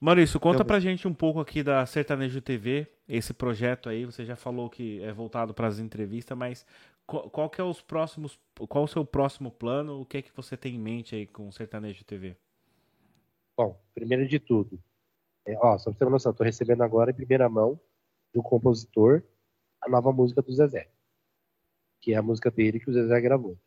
Maurício, 0.00 0.38
conta 0.38 0.64
pra 0.64 0.78
gente 0.78 1.08
um 1.08 1.14
pouco 1.14 1.40
aqui 1.40 1.60
da 1.60 1.84
Sertanejo 1.84 2.40
TV, 2.40 2.86
esse 3.08 3.34
projeto 3.34 3.88
aí, 3.88 4.04
você 4.04 4.24
já 4.24 4.36
falou 4.36 4.70
que 4.70 5.02
é 5.02 5.12
voltado 5.12 5.52
para 5.52 5.66
as 5.66 5.80
entrevistas, 5.80 6.38
mas 6.38 6.64
qual, 7.04 7.28
qual, 7.28 7.50
que 7.50 7.60
é 7.60 7.64
os 7.64 7.82
próximos, 7.82 8.38
qual 8.68 8.84
o 8.84 8.88
seu 8.88 9.04
próximo 9.04 9.50
plano, 9.50 10.00
o 10.00 10.06
que 10.06 10.18
é 10.18 10.22
que 10.22 10.30
você 10.36 10.56
tem 10.56 10.76
em 10.76 10.78
mente 10.78 11.16
aí 11.16 11.26
com 11.26 11.48
o 11.48 11.52
Sertanejo 11.52 12.04
TV? 12.04 12.36
Bom, 13.56 13.76
primeiro 13.92 14.28
de 14.28 14.38
tudo, 14.38 14.78
é, 15.44 15.58
ó, 15.58 15.76
só 15.76 15.90
pra 15.90 15.92
você 15.92 15.98
ter 15.98 16.04
uma 16.04 16.10
noção, 16.12 16.30
eu 16.30 16.36
tô 16.36 16.44
recebendo 16.44 16.82
agora 16.82 17.10
em 17.10 17.14
primeira 17.14 17.48
mão 17.48 17.80
do 18.32 18.40
compositor 18.40 19.24
a 19.80 19.88
nova 19.88 20.12
música 20.12 20.40
do 20.40 20.52
Zezé, 20.52 20.88
que 22.00 22.14
é 22.14 22.16
a 22.16 22.22
música 22.22 22.52
dele 22.52 22.78
que 22.78 22.88
o 22.88 22.92
Zezé 22.92 23.20
gravou. 23.20 23.58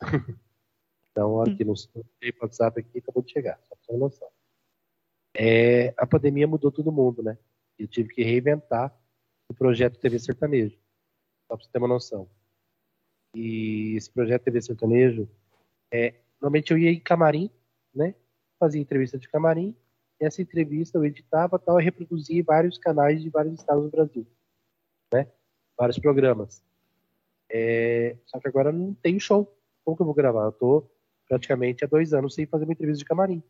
então, 1.10 1.42
aqui 1.42 1.64
no 1.64 1.74
WhatsApp 2.40 2.78
aqui 2.78 2.98
acabou 2.98 3.24
de 3.24 3.32
chegar, 3.32 3.58
só 3.64 3.74
pra 3.74 3.78
você 3.80 3.86
ter 3.88 3.92
uma 3.92 3.98
noção 4.06 4.35
é, 5.38 5.92
a 5.98 6.06
pandemia 6.06 6.46
mudou 6.46 6.72
todo 6.72 6.90
mundo, 6.90 7.22
né? 7.22 7.36
Eu 7.78 7.86
tive 7.86 8.08
que 8.08 8.22
reinventar 8.22 8.94
o 9.48 9.54
projeto 9.54 9.98
TV 9.98 10.18
Sertanejo, 10.18 10.78
só 11.46 11.56
para 11.56 11.64
você 11.64 11.70
ter 11.70 11.78
uma 11.78 11.88
noção. 11.88 12.28
E 13.34 13.94
esse 13.96 14.10
projeto 14.10 14.44
TV 14.44 14.62
Sertanejo, 14.62 15.28
é, 15.92 16.14
normalmente 16.40 16.72
eu 16.72 16.78
ia 16.78 16.90
em 16.90 17.00
camarim, 17.00 17.50
né? 17.94 18.14
Fazia 18.58 18.80
entrevista 18.80 19.18
de 19.18 19.28
camarim, 19.28 19.76
e 20.18 20.24
essa 20.24 20.40
entrevista 20.40 20.96
eu 20.96 21.04
editava 21.04 21.58
tal, 21.58 21.78
e 21.78 21.84
reproduzia 21.84 22.40
em 22.40 22.42
vários 22.42 22.78
canais 22.78 23.22
de 23.22 23.28
vários 23.28 23.60
estados 23.60 23.84
do 23.84 23.90
Brasil, 23.90 24.26
né? 25.12 25.30
Vários 25.76 25.98
programas. 25.98 26.64
É, 27.50 28.16
só 28.24 28.40
que 28.40 28.48
agora 28.48 28.72
não 28.72 28.94
tem 28.94 29.20
show. 29.20 29.54
Como 29.84 29.96
que 29.96 30.02
eu 30.02 30.06
vou 30.06 30.14
gravar? 30.14 30.46
Eu 30.46 30.52
tô 30.52 30.90
praticamente 31.28 31.84
há 31.84 31.86
dois 31.86 32.14
anos 32.14 32.34
sem 32.34 32.46
fazer 32.46 32.64
uma 32.64 32.72
entrevista 32.72 33.00
de 33.00 33.04
camarim. 33.04 33.42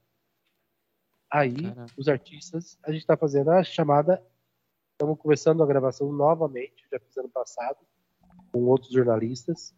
Aí, 1.31 1.63
Caraca. 1.63 1.93
os 1.97 2.09
artistas, 2.09 2.79
a 2.83 2.93
gente 2.93 3.01
está 3.01 3.17
fazendo 3.17 3.51
a 3.51 3.63
chamada. 3.63 4.23
Estamos 4.93 5.19
começando 5.19 5.63
a 5.63 5.67
gravação 5.67 6.11
novamente, 6.13 6.87
já 6.91 6.99
fiz 6.99 7.17
ano 7.19 7.29
passado, 7.29 7.79
com 8.53 8.65
outros 8.65 8.93
jornalistas. 8.93 9.75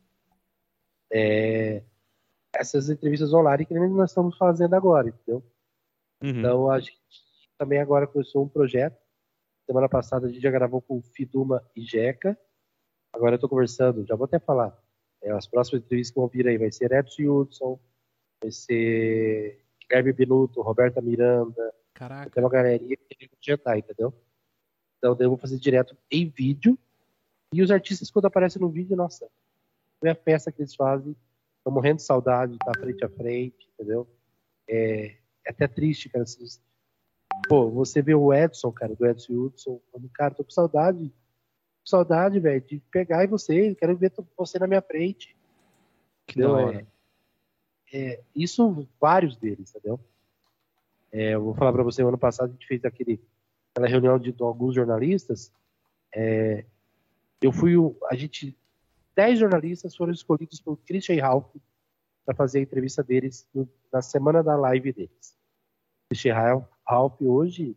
É, 1.13 1.83
essas 2.55 2.89
entrevistas 2.89 3.33
online 3.33 3.67
que 3.67 3.75
nós 3.75 4.11
estamos 4.11 4.37
fazendo 4.37 4.75
agora, 4.75 5.09
entendeu? 5.09 5.43
Uhum. 6.23 6.31
Então, 6.31 6.71
a 6.71 6.79
gente 6.79 6.99
também 7.57 7.81
agora 7.81 8.07
começou 8.07 8.45
um 8.45 8.49
projeto. 8.49 8.99
Semana 9.67 9.89
passada 9.89 10.27
a 10.27 10.31
gente 10.31 10.41
já 10.41 10.51
gravou 10.51 10.81
com 10.81 11.03
Fiduma 11.03 11.63
e 11.75 11.85
Jeca. 11.85 12.39
Agora 13.13 13.33
eu 13.33 13.37
estou 13.37 13.51
conversando, 13.51 14.07
já 14.07 14.15
vou 14.15 14.27
até 14.27 14.39
falar. 14.39 14.77
É, 15.23 15.31
as 15.33 15.47
próximas 15.47 15.83
entrevistas 15.83 16.15
que 16.15 16.21
vão 16.21 16.29
vir 16.29 16.47
aí 16.47 16.57
vai 16.57 16.71
ser 16.71 16.93
Edson 16.93 17.23
Hudson, 17.23 17.81
vai 18.41 18.53
ser 18.53 19.65
Guilherme 19.89 20.13
Binuto, 20.13 20.61
Roberta 20.61 21.01
Miranda. 21.01 21.75
Caraca. 21.95 22.31
Tem 22.31 22.43
uma 22.43 22.51
galerinha 22.51 22.97
que 22.97 23.17
tem 23.17 23.29
que 23.29 23.31
adiantar, 23.37 23.79
entendeu? 23.79 24.13
Então 24.99 25.17
eu 25.19 25.29
vou 25.31 25.39
fazer 25.39 25.59
direto 25.59 25.97
em 26.11 26.29
vídeo. 26.29 26.79
E 27.53 27.63
os 27.63 27.71
artistas, 27.71 28.11
quando 28.11 28.27
aparecem 28.27 28.61
no 28.61 28.69
vídeo, 28.69 28.97
nossa, 28.97 29.29
é 30.05 30.11
a 30.11 30.15
festa 30.15 30.53
que 30.53 30.61
eles 30.61 30.75
fazem. 30.75 31.17
Estão 31.59 31.73
morrendo 31.73 31.97
de 31.97 32.03
saudade 32.03 32.53
de 32.53 32.59
estar 32.59 32.79
frente 32.79 33.05
a 33.05 33.09
frente, 33.09 33.69
entendeu? 33.75 34.07
É, 34.69 35.17
é 35.47 35.51
até 35.51 35.67
triste, 35.67 36.09
cara. 36.09 36.25
Assim, 36.25 36.45
pô, 37.49 37.71
você 37.71 38.03
vê 38.03 38.15
o 38.15 38.33
Edson, 38.33 38.71
cara, 38.71 38.95
do 38.95 39.07
Edson 39.07 39.33
Hudson, 39.33 39.81
cara, 40.13 40.35
tô 40.35 40.45
com 40.45 40.51
saudade. 40.51 41.09
Com 41.09 41.87
saudade, 41.87 42.39
velho, 42.39 42.61
de 42.61 42.81
pegar 42.91 43.25
e 43.25 43.27
você, 43.27 43.75
quero 43.75 43.97
ver 43.97 44.13
você 44.37 44.59
na 44.59 44.67
minha 44.67 44.83
frente. 44.83 45.35
Que 46.27 46.41
da 46.41 46.53
hora. 46.53 46.81
É, 46.81 46.87
é, 47.93 48.23
isso, 48.35 48.89
vários 49.01 49.37
deles, 49.37 49.71
entendeu? 49.71 50.01
É, 51.11 51.35
eu 51.35 51.43
vou 51.43 51.55
falar 51.55 51.73
para 51.73 51.83
você, 51.83 52.03
ano 52.03 52.19
passado 52.19 52.51
a 52.51 52.53
gente 52.53 52.67
fez 52.67 52.85
aquele, 52.85 53.21
aquela 53.73 53.89
reunião 53.89 54.19
de, 54.19 54.33
de 54.33 54.43
alguns 54.43 54.75
jornalistas. 54.75 55.53
É, 56.15 56.65
eu 57.41 57.53
fui, 57.53 57.77
o, 57.77 57.97
a 58.11 58.15
gente, 58.15 58.57
dez 59.15 59.39
jornalistas 59.39 59.97
foram 59.97 60.13
escolhidos 60.13 60.61
pelo 60.61 60.77
Christian 60.77 61.21
Ralph 61.23 61.55
para 62.25 62.35
fazer 62.35 62.59
a 62.59 62.63
entrevista 62.63 63.03
deles 63.03 63.49
no, 63.55 63.69
na 63.93 64.03
semana 64.03 64.43
da 64.43 64.55
live 64.57 64.93
deles. 64.93 65.37
Christian 66.11 66.35
Ralph 66.87 67.21
hoje 67.23 67.77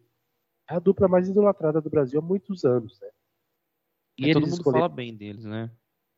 é 0.69 0.75
a 0.75 0.79
dupla 0.79 1.07
mais 1.07 1.27
idolatrada 1.27 1.81
do 1.81 1.89
Brasil 1.89 2.19
há 2.19 2.23
muitos 2.23 2.65
anos, 2.65 2.99
né? 2.99 3.09
E 4.17 4.29
é, 4.29 4.33
todo 4.33 4.43
mundo 4.43 4.53
escolheram... 4.53 4.87
fala 4.87 4.95
bem 4.95 5.15
deles, 5.15 5.45
né? 5.45 5.71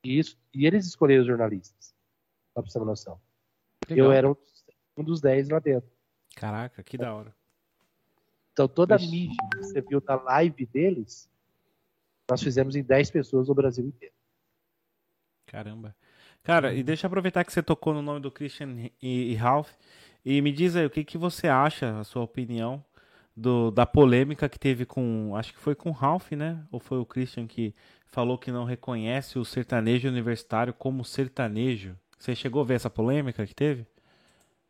Isso, 0.04 0.38
e 0.54 0.66
eles 0.66 0.86
escolheram 0.86 1.22
os 1.22 1.28
jornalistas, 1.28 1.96
só 2.54 2.62
pra 2.62 2.70
você 2.70 2.74
ter 2.74 2.80
uma 2.80 2.92
noção. 2.92 3.20
Legal. 3.90 4.08
Eu 4.08 4.12
era 4.12 4.30
um, 4.30 4.36
um 4.98 5.04
dos 5.04 5.22
10 5.22 5.50
lá 5.50 5.60
dentro. 5.60 5.90
Caraca, 6.36 6.82
que 6.84 6.98
da 6.98 7.14
hora. 7.14 7.34
Então 8.52 8.68
toda 8.68 8.96
a 8.96 9.00
mídia 9.00 9.36
que 9.52 9.58
você 9.58 9.82
viu 9.82 10.00
da 10.00 10.16
live 10.16 10.66
deles, 10.66 11.30
nós 12.30 12.42
fizemos 12.42 12.76
em 12.76 12.84
10 12.84 13.12
pessoas 13.12 13.48
no 13.48 13.56
Brasil 13.56 13.86
inteiro. 13.86 14.14
Caramba. 15.48 15.96
Cara, 16.44 16.74
e 16.74 16.84
deixa 16.84 17.06
eu 17.06 17.08
aproveitar 17.08 17.44
que 17.44 17.54
você 17.54 17.64
tocou 17.64 17.94
no 17.94 18.02
nome 18.02 18.20
do 18.20 18.32
Christian 18.32 18.90
e, 19.02 19.32
e 19.32 19.36
Ralph. 19.36 19.72
E 20.26 20.42
me 20.42 20.52
diz 20.52 20.76
aí, 20.76 20.86
o 20.86 20.90
que, 20.90 21.04
que 21.04 21.18
você 21.18 21.48
acha, 21.48 22.00
a 22.00 22.04
sua 22.04 22.24
opinião, 22.24 22.84
do, 23.36 23.72
da 23.72 23.86
polêmica 23.86 24.48
que 24.48 24.60
teve 24.60 24.86
com. 24.86 25.36
Acho 25.36 25.54
que 25.54 25.60
foi 25.60 25.76
com 25.76 25.90
o 25.90 25.94
Ralph, 25.94 26.32
né? 26.32 26.64
Ou 26.72 26.80
foi 26.80 27.00
o 27.00 27.06
Christian 27.06 27.48
que 27.48 27.74
falou 28.06 28.38
que 28.38 28.52
não 28.52 28.64
reconhece 28.64 29.40
o 29.40 29.46
sertanejo 29.46 30.08
universitário 30.08 30.74
como 30.74 31.04
sertanejo? 31.04 31.98
Você 32.24 32.36
chegou 32.36 32.62
a 32.62 32.66
ver 32.66 32.76
essa 32.76 32.90
polêmica 32.90 33.46
que 33.46 33.54
teve? 33.54 33.86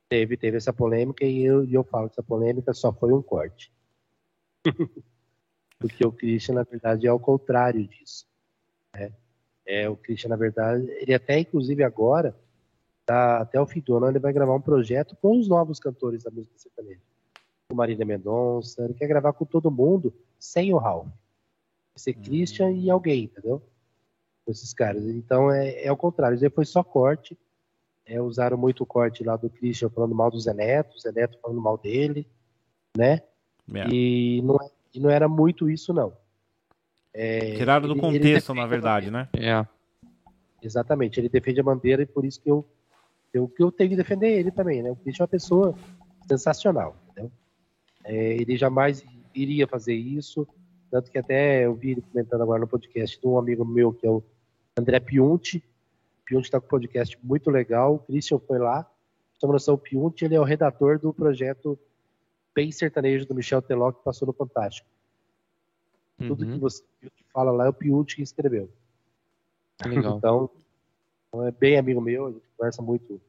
Teve, 0.10 0.36
teve 0.36 0.58
essa 0.58 0.74
polêmica 0.74 1.24
e 1.24 1.44
eu, 1.44 1.64
eu 1.70 1.84
falo 1.84 2.08
que 2.08 2.16
essa 2.16 2.24
polêmica 2.24 2.74
só 2.74 2.92
foi 2.92 3.14
um 3.14 3.22
corte. 3.22 3.72
Porque 5.78 6.04
o 6.04 6.12
Christian, 6.12 6.56
na 6.56 6.64
verdade, 6.64 7.06
é 7.06 7.14
o 7.14 7.20
contrário 7.20 7.88
disso. 7.88 8.26
Né? 8.96 9.14
É, 9.68 9.88
o 9.88 9.96
Christian, 9.96 10.30
na 10.30 10.36
verdade, 10.36 10.90
ele 10.94 11.14
até, 11.14 11.42
inclusive, 11.42 11.84
agora, 11.84 12.36
tá, 13.06 13.42
até 13.42 13.62
o 13.62 13.68
fim 13.68 13.82
do 13.82 13.98
ano, 13.98 14.08
ele 14.08 14.18
vai 14.18 14.34
gravar 14.34 14.56
um 14.56 14.62
projeto 14.62 15.16
com 15.22 15.40
os 15.40 15.48
novos 15.48 15.80
cantores 15.80 16.24
da 16.24 16.32
música 16.32 16.58
sertaneja. 16.58 17.02
Com 17.70 17.76
Marília 17.76 18.04
Mendonça, 18.04 18.84
ele 18.84 18.96
quer 18.96 19.06
gravar 19.06 19.32
com 19.34 19.46
todo 19.46 19.70
mundo, 19.70 20.12
sem 20.40 20.74
o 20.74 20.78
Ralph. 20.78 21.06
Vai 21.06 21.98
ser 21.98 22.14
Christian 22.16 22.72
e 22.72 22.90
alguém, 22.90 23.26
entendeu? 23.26 23.62
Esses 24.48 24.74
caras. 24.74 25.04
Então 25.06 25.52
é, 25.52 25.84
é 25.84 25.92
o 25.92 25.98
contrário, 25.98 26.38
foi 26.52 26.66
só 26.66 26.84
corte. 26.84 27.38
É, 28.06 28.22
usaram 28.22 28.58
muito 28.58 28.84
o 28.84 28.86
corte 28.86 29.24
lá 29.24 29.38
do 29.38 29.50
Christian 29.50 29.90
falando 29.90 30.14
mal 30.14 30.30
do 30.30 30.40
Zé 30.40 30.54
Neto, 30.54 30.96
o 30.96 31.00
Zé 31.00 31.12
Neto 31.12 31.40
falando 31.42 31.62
mal 31.62 31.78
dele, 31.78 32.28
né? 32.98 33.22
Yeah. 33.70 33.94
E, 33.94 34.42
não, 34.42 34.60
e 34.94 35.00
não 35.00 35.10
era 35.10 35.28
muito 35.30 35.70
isso, 35.70 35.94
não. 35.94 36.14
É, 37.14 37.56
Tiraram 37.56 37.88
do 37.88 37.96
contexto, 37.96 38.54
na 38.54 38.66
verdade, 38.66 39.10
né? 39.10 39.30
É. 39.34 39.66
Exatamente, 40.62 41.20
ele 41.20 41.30
defende 41.30 41.60
a 41.60 41.64
bandeira 41.64 42.02
e 42.02 42.06
por 42.06 42.26
isso 42.26 42.42
que 42.42 42.50
eu, 42.50 42.66
eu, 43.34 43.48
que 43.48 43.64
eu 43.64 43.72
tenho 43.72 43.92
que 43.92 43.96
defender 43.96 44.38
ele 44.40 44.52
também, 44.52 44.82
né? 44.82 44.92
O 44.92 44.96
Christian 44.96 45.24
é 45.24 45.26
uma 45.26 45.30
pessoa 45.30 45.76
sensacional, 46.28 46.98
entendeu? 47.10 47.32
É, 48.04 48.34
ele 48.34 48.58
jamais 48.58 49.06
iria 49.34 49.68
fazer 49.68 49.94
isso, 49.94 50.48
tanto 50.92 51.10
que 51.10 51.18
até 51.18 51.66
eu 51.66 51.74
vi 51.74 51.92
ele 51.92 52.02
comentando 52.02 52.42
agora 52.42 52.62
no 52.62 52.68
podcast 52.68 53.20
de 53.20 53.28
um 53.28 53.38
amigo 53.38 53.66
meu 53.66 53.94
que 53.94 54.06
é 54.06 54.10
o 54.10 54.24
André 54.78 55.00
Piunti. 55.00 55.64
Piunti 56.26 56.46
está 56.46 56.60
com 56.60 56.66
um 56.66 56.70
podcast 56.70 57.18
muito 57.24 57.50
legal. 57.50 57.96
O 57.96 58.00
Christian 58.00 58.40
foi 58.40 58.60
lá. 58.60 58.90
Só 59.40 59.48
noção, 59.48 59.78
Piunti 59.78 60.26
ele 60.26 60.36
é 60.36 60.40
o 60.40 60.44
redator 60.44 61.00
do 61.00 61.14
projeto 61.14 61.78
Bem 62.56 62.72
Sertanejo 62.72 63.26
do 63.26 63.36
Michel 63.36 63.62
Teló, 63.62 63.92
que 63.92 64.04
passou 64.04 64.28
no 64.28 64.34
Fantástico. 64.34 64.88
Uhum. 66.20 66.28
Tudo 66.30 66.46
que 66.46 66.58
você 66.58 66.84
fala 67.34 67.52
lá 67.52 67.66
é 67.66 67.70
o 67.70 67.74
Piunti 67.74 68.16
que 68.16 68.22
escreveu. 68.22 68.70
Legal. 69.86 70.18
Então, 70.18 70.50
Então, 71.34 71.48
é 71.48 71.52
bem 71.52 71.78
amigo 71.78 72.00
meu, 72.00 72.28
a 72.28 72.32
gente 72.32 72.44
conversa 72.56 72.82
muito 72.82 73.20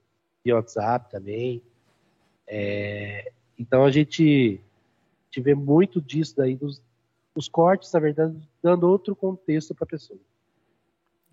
via 0.44 0.56
WhatsApp 0.56 1.10
também. 1.10 1.62
É, 2.46 3.32
então 3.58 3.84
a 3.84 3.90
gente, 3.90 4.60
a 4.60 5.24
gente 5.26 5.42
vê 5.42 5.54
muito 5.54 6.02
disso 6.02 6.36
daí, 6.36 6.54
dos, 6.54 6.82
dos 7.34 7.48
cortes, 7.48 7.90
na 7.92 8.00
verdade, 8.00 8.36
dando 8.62 8.86
outro 8.86 9.16
contexto 9.16 9.74
para 9.74 9.84
a 9.84 9.88
pessoa. 9.88 10.18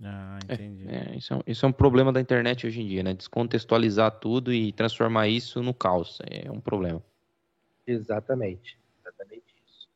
Ah, 0.03 0.39
entendi. 0.43 0.87
É, 0.87 1.15
isso, 1.15 1.33
é, 1.33 1.37
um- 1.37 1.41
isso 1.45 1.65
é 1.65 1.69
um 1.69 1.71
problema 1.71 2.11
da 2.11 2.19
internet 2.19 2.65
hoje 2.65 2.81
em 2.81 2.87
dia, 2.87 3.03
né? 3.03 3.13
Descontextualizar 3.13 4.11
tudo 4.19 4.51
e 4.53 4.71
transformar 4.71 5.27
isso 5.27 5.61
no 5.61 5.73
caos. 5.73 6.17
É 6.29 6.49
um 6.49 6.59
problema. 6.59 7.03
Exatamente. 7.85 8.77
Exatamente 9.01 9.53
isso. 9.67 9.87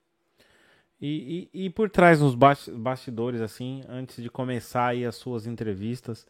E, 1.02 1.50
e, 1.54 1.66
e 1.66 1.70
por 1.70 1.90
trás 1.90 2.20
nos 2.22 2.36
bas- 2.36 2.70
bastidores, 2.70 3.42
assim, 3.42 3.82
antes 3.88 4.22
de 4.22 4.30
começar 4.30 4.88
aí 4.88 5.06
as 5.06 5.16
suas 5.16 5.46
entrevistas, 5.48 6.28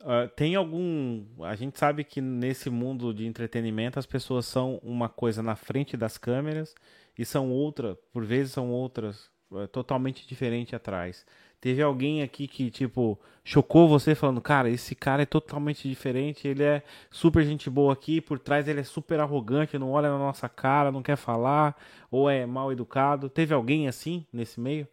ah, 0.00 0.28
tem 0.36 0.54
algum. 0.54 1.24
A 1.44 1.56
gente 1.56 1.78
sabe 1.78 2.04
que 2.04 2.20
nesse 2.20 2.70
mundo 2.70 3.12
de 3.12 3.26
entretenimento 3.26 3.98
as 3.98 4.06
pessoas 4.06 4.46
são 4.46 4.76
uma 4.82 5.08
coisa 5.08 5.42
na 5.42 5.56
frente 5.56 5.96
das 5.96 6.16
câmeras 6.16 6.74
e 7.18 7.24
são 7.24 7.50
outra, 7.50 7.96
por 8.12 8.24
vezes 8.24 8.52
são 8.52 8.70
outras, 8.70 9.28
eh, 9.52 9.66
totalmente 9.66 10.26
diferente 10.26 10.76
atrás. 10.76 11.26
Teve 11.60 11.82
alguém 11.82 12.22
aqui 12.22 12.46
que, 12.46 12.70
tipo, 12.70 13.18
chocou 13.42 13.88
você 13.88 14.14
falando, 14.14 14.40
cara, 14.40 14.70
esse 14.70 14.94
cara 14.94 15.22
é 15.22 15.26
totalmente 15.26 15.88
diferente, 15.88 16.46
ele 16.46 16.62
é 16.62 16.82
super 17.10 17.44
gente 17.44 17.68
boa 17.68 17.92
aqui, 17.92 18.20
por 18.20 18.38
trás 18.38 18.68
ele 18.68 18.80
é 18.80 18.84
super 18.84 19.18
arrogante, 19.18 19.78
não 19.78 19.90
olha 19.90 20.08
na 20.10 20.18
nossa 20.18 20.48
cara, 20.48 20.92
não 20.92 21.02
quer 21.02 21.16
falar, 21.16 21.76
ou 22.10 22.30
é 22.30 22.46
mal 22.46 22.70
educado. 22.70 23.28
Teve 23.28 23.54
alguém 23.54 23.88
assim 23.88 24.24
nesse 24.32 24.60
meio? 24.60 24.86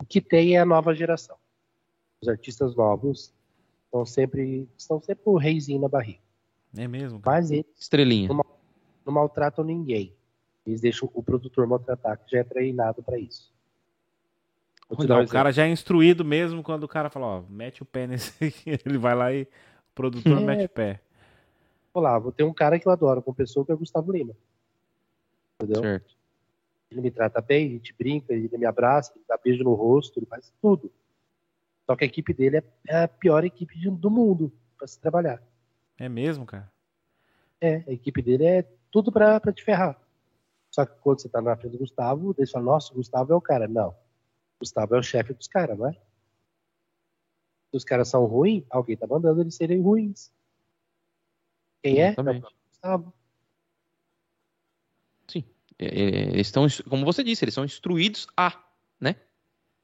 O 0.00 0.06
que 0.06 0.20
tem 0.20 0.56
é 0.56 0.60
a 0.60 0.64
nova 0.64 0.94
geração. 0.94 1.36
Os 2.22 2.28
artistas 2.28 2.74
novos 2.74 3.32
estão 3.84 4.06
sempre, 4.06 4.68
estão 4.76 5.00
sempre 5.00 5.22
o 5.26 5.36
reizinho 5.36 5.80
na 5.80 5.88
barriga. 5.88 6.20
É 6.76 6.88
mesmo? 6.88 7.20
cara? 7.20 7.36
Mas 7.36 7.50
eles 7.50 7.66
Estrelinha. 7.78 8.28
não 8.28 9.12
maltratam 9.12 9.64
ninguém. 9.64 10.14
Eles 10.66 10.80
deixam 10.80 11.10
o 11.12 11.22
produtor 11.22 11.66
maltratar, 11.66 12.18
que 12.18 12.30
já 12.32 12.38
é 12.38 12.44
treinado 12.44 13.02
para 13.02 13.18
isso. 13.18 13.52
Vou 14.72 14.73
te 14.73 14.73
dar 14.73 14.73
um 14.73 14.73
Não, 14.90 15.22
o 15.22 15.28
cara 15.28 15.50
já 15.52 15.64
é 15.66 15.68
instruído 15.70 16.24
mesmo 16.24 16.62
quando 16.62 16.84
o 16.84 16.88
cara 16.88 17.08
fala, 17.10 17.26
ó, 17.26 17.42
mete 17.48 17.82
o 17.82 17.86
pé 17.86 18.06
nesse 18.08 18.44
aqui. 18.44 18.78
Ele 18.84 18.98
vai 18.98 19.14
lá 19.14 19.32
e 19.32 19.42
o 19.42 19.48
produtor 19.94 20.38
É. 20.38 20.44
mete 20.44 20.66
o 20.66 20.68
pé. 20.68 21.00
Vou 21.92 22.02
lá, 22.02 22.18
vou 22.18 22.32
ter 22.32 22.42
um 22.44 22.52
cara 22.52 22.78
que 22.78 22.86
eu 22.88 22.92
adoro, 22.92 23.22
com 23.22 23.32
pessoa 23.32 23.64
que 23.64 23.72
é 23.72 23.74
o 23.74 23.78
Gustavo 23.78 24.12
Lima. 24.12 24.34
Entendeu? 25.60 25.82
Certo. 25.82 26.14
Ele 26.90 27.00
me 27.00 27.10
trata 27.10 27.40
bem, 27.40 27.66
a 27.66 27.70
gente 27.70 27.94
brinca, 27.96 28.32
ele 28.32 28.48
me 28.56 28.66
abraça, 28.66 29.12
ele 29.16 29.24
dá 29.28 29.38
beijo 29.42 29.64
no 29.64 29.74
rosto, 29.74 30.18
ele 30.18 30.26
faz 30.26 30.52
tudo. 30.60 30.92
Só 31.86 31.94
que 31.96 32.04
a 32.04 32.06
equipe 32.06 32.32
dele 32.32 32.62
é- 32.88 33.02
a 33.04 33.08
pior 33.08 33.44
equipe 33.44 33.74
do 33.90 34.10
mundo 34.10 34.52
para 34.76 34.86
se 34.86 34.98
trabalhar. 35.00 35.42
É 35.98 36.08
mesmo, 36.08 36.44
cara? 36.46 36.70
É, 37.60 37.82
a 37.86 37.92
equipe 37.92 38.20
dele 38.22 38.44
é 38.44 38.64
tudo 38.90 39.10
pra, 39.12 39.38
pra 39.40 39.52
te 39.52 39.62
ferrar. 39.64 39.98
Só 40.70 40.84
que 40.84 40.92
quando 41.00 41.20
você 41.20 41.28
tá 41.28 41.40
na 41.40 41.56
frente 41.56 41.72
do 41.72 41.78
Gustavo, 41.78 42.34
você 42.34 42.46
fala, 42.50 42.64
nossa, 42.64 42.92
o 42.92 42.96
Gustavo 42.96 43.32
é 43.32 43.36
o 43.36 43.40
cara. 43.40 43.68
Não. 43.68 43.94
Gustavo 44.64 44.94
é 44.94 44.98
o 44.98 45.02
chefe 45.02 45.34
dos 45.34 45.46
caras, 45.46 45.78
não 45.78 45.86
é? 45.88 45.92
Se 47.70 47.76
os 47.76 47.84
caras 47.84 48.08
são 48.08 48.24
ruins, 48.24 48.64
alguém 48.70 48.96
tá 48.96 49.06
mandando 49.06 49.42
eles 49.42 49.54
serem 49.54 49.82
ruins. 49.82 50.32
Quem 51.82 52.00
é? 52.00 52.14
É 52.16 52.20
o 52.20 52.40
Gustavo. 52.70 53.12
Sim. 55.28 55.44
É, 55.78 55.86
é, 55.86 56.08
Eles 56.30 56.46
estão, 56.46 56.66
como 56.88 57.04
você 57.04 57.22
disse, 57.22 57.44
eles 57.44 57.52
são 57.52 57.64
instruídos 57.64 58.26
a, 58.34 58.64
né? 58.98 59.16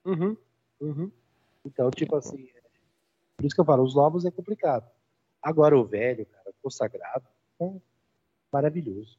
Uhum, 0.03 0.35
uhum. 0.81 1.13
Então, 1.63 1.91
tipo 1.91 2.17
assim, 2.17 2.49
é- 2.55 2.63
por 3.37 3.45
isso 3.45 3.55
que 3.55 3.61
eu 3.61 3.67
falo, 3.67 3.83
os 3.83 3.95
novos 3.95 4.25
é 4.25 4.31
complicado. 4.31 4.91
Agora 5.43 5.77
o 5.77 5.85
velho, 5.85 6.25
cara, 6.25 6.55
consagrado, 6.63 7.27
é 7.61 7.81
maravilhoso. 8.51 9.19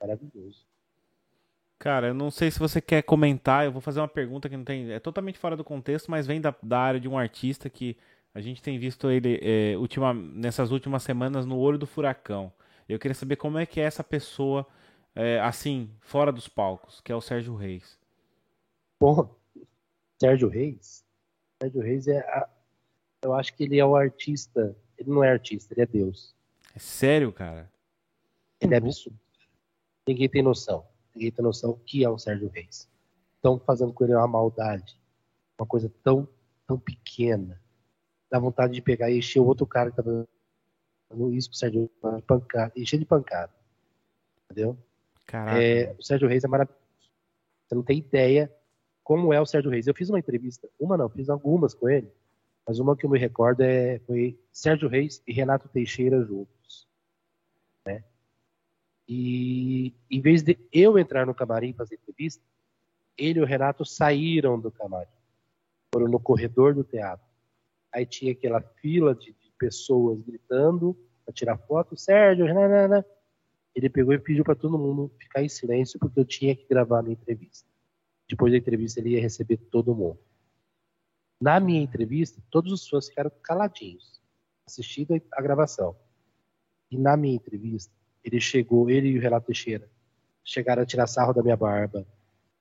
Maravilhoso. 0.00 0.66
Cara, 1.78 2.08
eu 2.08 2.14
não 2.14 2.30
sei 2.30 2.50
se 2.50 2.58
você 2.58 2.80
quer 2.80 3.02
comentar, 3.02 3.64
eu 3.64 3.70
vou 3.72 3.80
fazer 3.80 4.00
uma 4.00 4.08
pergunta 4.08 4.48
que 4.48 4.56
não 4.56 4.64
tem. 4.64 4.90
É 4.90 4.98
totalmente 4.98 5.38
fora 5.38 5.56
do 5.56 5.62
contexto, 5.62 6.10
mas 6.10 6.26
vem 6.26 6.40
da, 6.40 6.54
da 6.62 6.78
área 6.78 6.98
de 7.00 7.08
um 7.08 7.16
artista 7.16 7.70
que 7.70 7.96
a 8.34 8.40
gente 8.40 8.60
tem 8.60 8.78
visto 8.78 9.08
ele 9.10 9.38
é, 9.42 9.76
ultima, 9.76 10.12
nessas 10.12 10.72
últimas 10.72 11.02
semanas 11.02 11.46
no 11.46 11.56
olho 11.56 11.78
do 11.78 11.86
furacão. 11.86 12.52
Eu 12.88 12.98
queria 12.98 13.14
saber 13.14 13.36
como 13.36 13.58
é 13.58 13.66
que 13.66 13.80
é 13.80 13.84
essa 13.84 14.02
pessoa, 14.02 14.66
é, 15.14 15.38
assim, 15.40 15.90
fora 16.00 16.32
dos 16.32 16.48
palcos, 16.48 17.00
que 17.00 17.12
é 17.12 17.14
o 17.14 17.20
Sérgio 17.20 17.54
Reis. 17.54 17.98
Bom, 19.00 19.32
Sérgio 20.20 20.48
Reis. 20.48 21.04
Sérgio 21.62 21.80
Reis 21.80 22.08
é. 22.08 22.18
a- 22.18 22.48
eu 23.22 23.34
acho 23.34 23.54
que 23.54 23.64
ele 23.64 23.78
é 23.78 23.84
o 23.84 23.94
artista. 23.94 24.76
Ele 24.96 25.10
não 25.10 25.22
é 25.22 25.30
artista, 25.30 25.74
ele 25.74 25.82
é 25.82 25.86
Deus. 25.86 26.34
É 26.74 26.78
sério, 26.80 27.32
cara? 27.32 27.70
Ele 28.60 28.74
é 28.74 28.78
absurdo. 28.78 29.18
Ninguém 30.06 30.28
tem 30.28 30.42
noção. 30.42 30.84
Ninguém 31.14 31.32
tem 31.32 31.44
noção 31.44 31.70
o 31.70 31.78
que 31.78 32.04
é 32.04 32.08
o 32.08 32.18
Sérgio 32.18 32.48
Reis. 32.48 32.88
Estão 33.36 33.58
fazendo 33.58 33.92
com 33.92 34.04
ele 34.04 34.14
uma 34.14 34.26
maldade. 34.26 34.96
Uma 35.58 35.66
coisa 35.66 35.90
tão, 36.02 36.28
tão 36.66 36.78
pequena. 36.78 37.60
Dá 38.30 38.38
vontade 38.38 38.72
de 38.72 38.82
pegar 38.82 39.10
e 39.10 39.18
encher 39.18 39.40
o 39.40 39.46
outro 39.46 39.66
cara 39.66 39.90
que 39.90 39.96
tá 39.96 40.02
dando 40.02 41.32
isso 41.32 41.48
pro 41.48 41.58
Sérgio 41.58 41.90
Reis, 42.02 42.16
de 42.16 42.22
pancada, 42.22 42.72
encher 42.76 42.98
de 42.98 43.04
pancada. 43.04 43.52
Entendeu? 44.44 44.76
É, 45.60 45.94
o 45.98 46.02
Sérgio 46.02 46.28
Reis 46.28 46.44
é 46.44 46.48
maravilhoso. 46.48 46.80
Você 47.66 47.74
não 47.74 47.82
tem 47.82 47.98
ideia 47.98 48.52
como 49.02 49.32
é 49.32 49.40
o 49.40 49.46
Sérgio 49.46 49.70
Reis. 49.70 49.86
Eu 49.86 49.94
fiz 49.94 50.08
uma 50.08 50.18
entrevista, 50.18 50.68
uma 50.78 50.96
não, 50.96 51.08
fiz 51.08 51.28
algumas 51.28 51.74
com 51.74 51.88
ele, 51.88 52.12
mas 52.66 52.78
uma 52.78 52.96
que 52.96 53.06
eu 53.06 53.10
me 53.10 53.18
recordo 53.18 53.62
é, 53.62 53.98
foi 54.00 54.38
Sérgio 54.52 54.88
Reis 54.88 55.22
e 55.26 55.32
Renato 55.32 55.68
Teixeira 55.68 56.22
juntos. 56.22 56.57
E 59.08 59.94
em 60.10 60.20
vez 60.20 60.42
de 60.42 60.58
eu 60.70 60.98
entrar 60.98 61.26
no 61.26 61.34
camarim 61.34 61.72
fazer 61.72 61.94
entrevista, 61.94 62.44
ele 63.16 63.38
e 63.38 63.42
o 63.42 63.46
Renato 63.46 63.84
saíram 63.84 64.60
do 64.60 64.70
camarim. 64.70 65.08
Foram 65.92 66.08
no 66.08 66.20
corredor 66.20 66.74
do 66.74 66.84
teatro. 66.84 67.26
Aí 67.92 68.04
tinha 68.04 68.32
aquela 68.32 68.60
fila 68.60 69.14
de, 69.14 69.32
de 69.32 69.50
pessoas 69.58 70.20
gritando 70.20 70.94
para 71.24 71.32
tirar 71.32 71.56
foto. 71.56 71.96
Sérgio, 71.96 72.46
nanana. 72.46 73.04
Ele 73.74 73.88
pegou 73.88 74.12
e 74.12 74.18
pediu 74.18 74.44
para 74.44 74.54
todo 74.54 74.78
mundo 74.78 75.10
ficar 75.18 75.42
em 75.42 75.48
silêncio 75.48 75.98
porque 75.98 76.20
eu 76.20 76.24
tinha 76.24 76.54
que 76.54 76.66
gravar 76.68 76.98
a 76.98 77.02
minha 77.02 77.14
entrevista. 77.14 77.66
Depois 78.28 78.52
da 78.52 78.58
entrevista 78.58 79.00
ele 79.00 79.10
ia 79.10 79.20
receber 79.20 79.56
todo 79.56 79.94
mundo. 79.94 80.18
Na 81.40 81.60
minha 81.60 81.80
entrevista, 81.80 82.42
todos 82.50 82.72
os 82.72 82.88
fãs 82.88 83.08
ficaram 83.08 83.30
caladinhos, 83.42 84.20
assistindo 84.66 85.20
a 85.32 85.40
gravação. 85.40 85.96
E 86.90 86.98
na 86.98 87.16
minha 87.16 87.36
entrevista, 87.36 87.94
ele 88.28 88.40
chegou, 88.40 88.88
ele 88.88 89.08
e 89.08 89.18
o 89.18 89.20
Renato 89.20 89.46
Teixeira, 89.46 89.88
chegaram 90.44 90.82
a 90.82 90.86
tirar 90.86 91.06
sarro 91.06 91.32
da 91.32 91.42
minha 91.42 91.56
barba, 91.56 92.06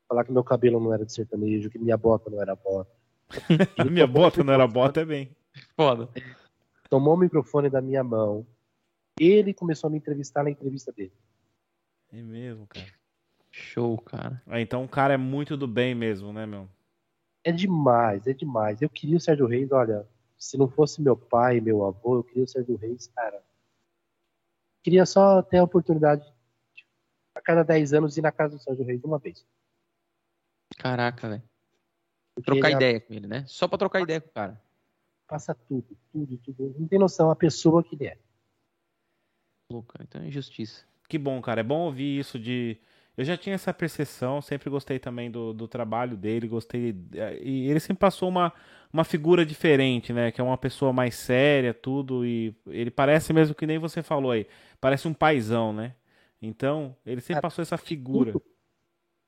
falar 0.08 0.24
que 0.24 0.32
meu 0.32 0.44
cabelo 0.44 0.80
não 0.80 0.94
era 0.94 1.06
de 1.06 1.14
sertanejo, 1.14 1.70
que 1.70 1.78
minha 1.78 1.98
bota 1.98 2.30
não 2.30 2.42
era 2.42 2.56
bota. 2.56 2.96
Minha 3.92 4.08
bota 4.08 4.42
não 4.42 4.54
era 4.54 4.66
bota, 4.66 5.02
é 5.02 5.06
bem. 5.06 5.36
Foda. 5.76 6.08
Tomou 6.90 7.14
o 7.14 7.18
microfone 7.18 7.70
da 7.70 7.82
minha 7.82 8.02
mão. 8.02 8.48
Ele 9.20 9.54
começou 9.54 9.90
a 9.90 9.92
me 9.92 9.98
entrevistar 9.98 10.44
na 10.44 10.50
entrevista 10.50 10.94
dele. 10.94 11.12
É 12.10 12.22
mesmo, 12.22 12.66
cara. 12.68 12.88
Show, 13.52 13.98
cara. 13.98 14.42
Ah, 14.48 14.62
então 14.62 14.86
o 14.86 14.88
cara 14.88 15.16
é 15.16 15.18
muito 15.18 15.58
do 15.58 15.68
bem 15.68 15.94
mesmo, 15.94 16.32
né, 16.32 16.46
meu? 16.46 16.70
É 17.44 17.52
demais, 17.52 18.26
é 18.28 18.34
demais. 18.34 18.82
Eu 18.82 18.90
queria 18.90 19.18
o 19.18 19.20
Sérgio 19.20 19.46
Reis, 19.46 19.70
olha, 19.74 20.08
se 20.38 20.58
não 20.58 20.70
fosse 20.70 21.02
meu 21.02 21.18
pai, 21.18 21.60
meu 21.60 21.86
avô, 21.86 22.16
eu 22.16 22.24
queria 22.24 22.44
o 22.44 22.48
Sérgio 22.48 22.78
Reis, 22.78 23.08
cara. 23.08 23.44
Queria 24.84 25.06
só 25.06 25.42
ter 25.42 25.58
a 25.58 25.64
oportunidade 25.64 26.24
de, 26.76 26.86
a 27.36 27.42
cada 27.42 27.64
10 27.64 27.94
anos 27.94 28.18
ir 28.18 28.22
na 28.22 28.32
casa 28.32 28.56
do 28.56 28.62
Sérgio 28.62 28.86
Reis 28.86 29.04
uma 29.04 29.20
vez. 29.20 29.46
Caraca, 30.78 31.30
velho. 31.30 31.44
Trocar 32.44 32.70
ele 32.70 32.78
ideia 32.78 33.02
com 33.02 33.14
ele, 33.14 33.28
né? 33.28 33.46
Só 33.48 33.68
pra 33.68 33.78
trocar 33.78 34.02
ideia 34.02 34.22
com 34.22 34.30
o 34.30 34.32
cara. 34.34 34.62
passa 35.28 35.56
tudo, 35.56 35.98
tudo, 36.12 36.38
tudo. 36.38 36.76
Não 36.78 36.88
tem 36.88 37.00
noção 37.00 37.32
a 37.32 37.36
pessoa 37.36 37.84
que 37.84 37.96
ele 37.96 38.08
é. 38.08 38.18
Cara, 39.88 40.04
então 40.04 40.22
é 40.22 40.28
injustiça. 40.28 40.86
Que 41.10 41.18
bom, 41.18 41.42
cara. 41.42 41.62
É 41.62 41.64
bom 41.64 41.86
ouvir 41.86 42.20
isso 42.20 42.40
de. 42.40 42.78
Eu 43.18 43.26
já 43.26 43.36
tinha 43.36 43.56
essa 43.56 43.74
percepção, 43.74 44.44
sempre 44.44 44.70
gostei 44.70 45.00
também 45.00 45.32
do, 45.32 45.52
do 45.52 45.68
trabalho 45.68 46.16
dele, 46.16 46.48
gostei. 46.48 46.96
E 47.42 47.68
ele 47.68 47.80
sempre 47.80 48.00
passou 48.00 48.30
uma, 48.30 48.54
uma 48.94 49.04
figura 49.04 49.44
diferente, 49.44 50.14
né? 50.14 50.32
Que 50.32 50.40
é 50.40 50.44
uma 50.44 50.58
pessoa 50.58 50.94
mais 50.94 51.16
séria, 51.16 51.74
tudo. 51.74 52.24
E 52.24 52.56
ele 52.68 52.92
parece 52.92 53.34
mesmo 53.34 53.56
que 53.56 53.66
nem 53.66 53.80
você 53.80 54.04
falou 54.04 54.30
aí. 54.30 54.46
Parece 54.80 55.08
um 55.08 55.14
paizão, 55.16 55.74
né? 55.74 55.96
Então, 56.40 56.96
ele 57.04 57.20
sempre 57.20 57.36
Cara, 57.36 57.42
passou 57.42 57.64
essa 57.64 57.78
figura. 57.78 58.34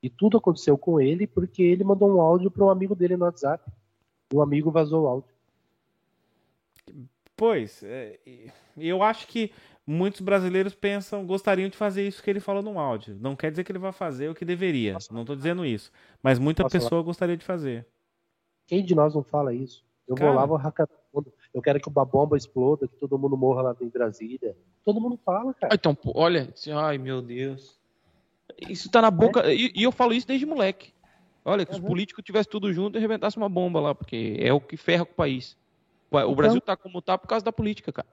E 0.00 0.08
tudo 0.08 0.38
aconteceu 0.38 0.78
com 0.78 1.00
ele 1.00 1.26
porque 1.26 1.60
ele 1.60 1.82
mandou 1.82 2.08
um 2.16 2.20
áudio 2.20 2.48
para 2.48 2.64
um 2.64 2.70
amigo 2.70 2.94
dele 2.94 3.16
no 3.16 3.24
WhatsApp. 3.24 3.68
O 4.32 4.40
amigo 4.40 4.70
vazou 4.70 5.02
o 5.02 5.06
áudio. 5.08 5.30
Pois, 7.36 7.82
é, 7.82 8.20
eu 8.76 9.02
acho 9.02 9.26
que 9.26 9.50
muitos 9.90 10.20
brasileiros 10.20 10.74
pensam, 10.74 11.26
gostariam 11.26 11.68
de 11.68 11.76
fazer 11.76 12.06
isso 12.06 12.22
que 12.22 12.30
ele 12.30 12.40
falou 12.40 12.62
no 12.62 12.78
áudio. 12.78 13.16
Não 13.20 13.34
quer 13.36 13.50
dizer 13.50 13.64
que 13.64 13.72
ele 13.72 13.78
vai 13.78 13.92
fazer 13.92 14.28
o 14.30 14.34
que 14.34 14.44
deveria. 14.44 14.94
Nossa. 14.94 15.12
Não 15.12 15.24
tô 15.24 15.34
dizendo 15.34 15.64
isso. 15.64 15.90
Mas 16.22 16.38
muita 16.38 16.68
pessoa 16.68 17.02
gostaria 17.02 17.36
de 17.36 17.44
fazer. 17.44 17.86
Quem 18.66 18.84
de 18.84 18.94
nós 18.94 19.14
não 19.14 19.22
fala 19.22 19.52
isso? 19.52 19.84
Eu 20.06 20.14
Cara. 20.14 20.30
vou 20.30 20.40
lá, 20.40 20.46
vou 20.46 20.58
mundo. 21.12 21.32
Eu 21.52 21.60
quero 21.60 21.80
que 21.80 21.88
uma 21.88 22.04
bomba 22.04 22.36
exploda, 22.36 22.86
que 22.86 22.96
todo 22.96 23.18
mundo 23.18 23.36
morra 23.36 23.62
lá 23.62 23.76
em 23.80 23.88
Brasília. 23.88 24.56
Todo 24.84 25.00
mundo 25.00 25.18
fala, 25.24 25.50
Ah, 25.50 25.54
cara. 25.54 25.74
Então, 25.74 25.94
pô, 25.94 26.12
olha, 26.14 26.48
assim, 26.54 26.70
ai 26.72 26.96
meu 26.98 27.20
Deus. 27.20 27.78
Isso 28.68 28.90
tá 28.90 29.00
na 29.02 29.10
boca. 29.10 29.52
E, 29.52 29.72
e 29.74 29.82
eu 29.82 29.92
falo 29.92 30.12
isso 30.12 30.26
desde 30.26 30.46
moleque. 30.46 30.92
Olha, 31.44 31.64
que 31.64 31.72
os 31.72 31.78
Uhum. 31.78 31.86
políticos 31.86 32.22
tivessem 32.24 32.50
tudo 32.50 32.72
junto 32.72 32.96
e 32.96 32.98
arrebentasse 32.98 33.36
uma 33.36 33.48
bomba 33.48 33.80
lá, 33.80 33.94
porque 33.94 34.36
é 34.38 34.52
o 34.52 34.60
que 34.60 34.76
ferra 34.76 35.04
com 35.04 35.12
o 35.12 35.16
país. 35.16 35.56
O 36.10 36.16
o 36.16 36.20
Então- 36.20 36.34
Brasil 36.34 36.60
tá 36.60 36.76
como 36.76 37.00
tá 37.00 37.16
por 37.16 37.26
causa 37.26 37.44
da 37.44 37.52
política, 37.52 37.92
cara. 37.92 38.08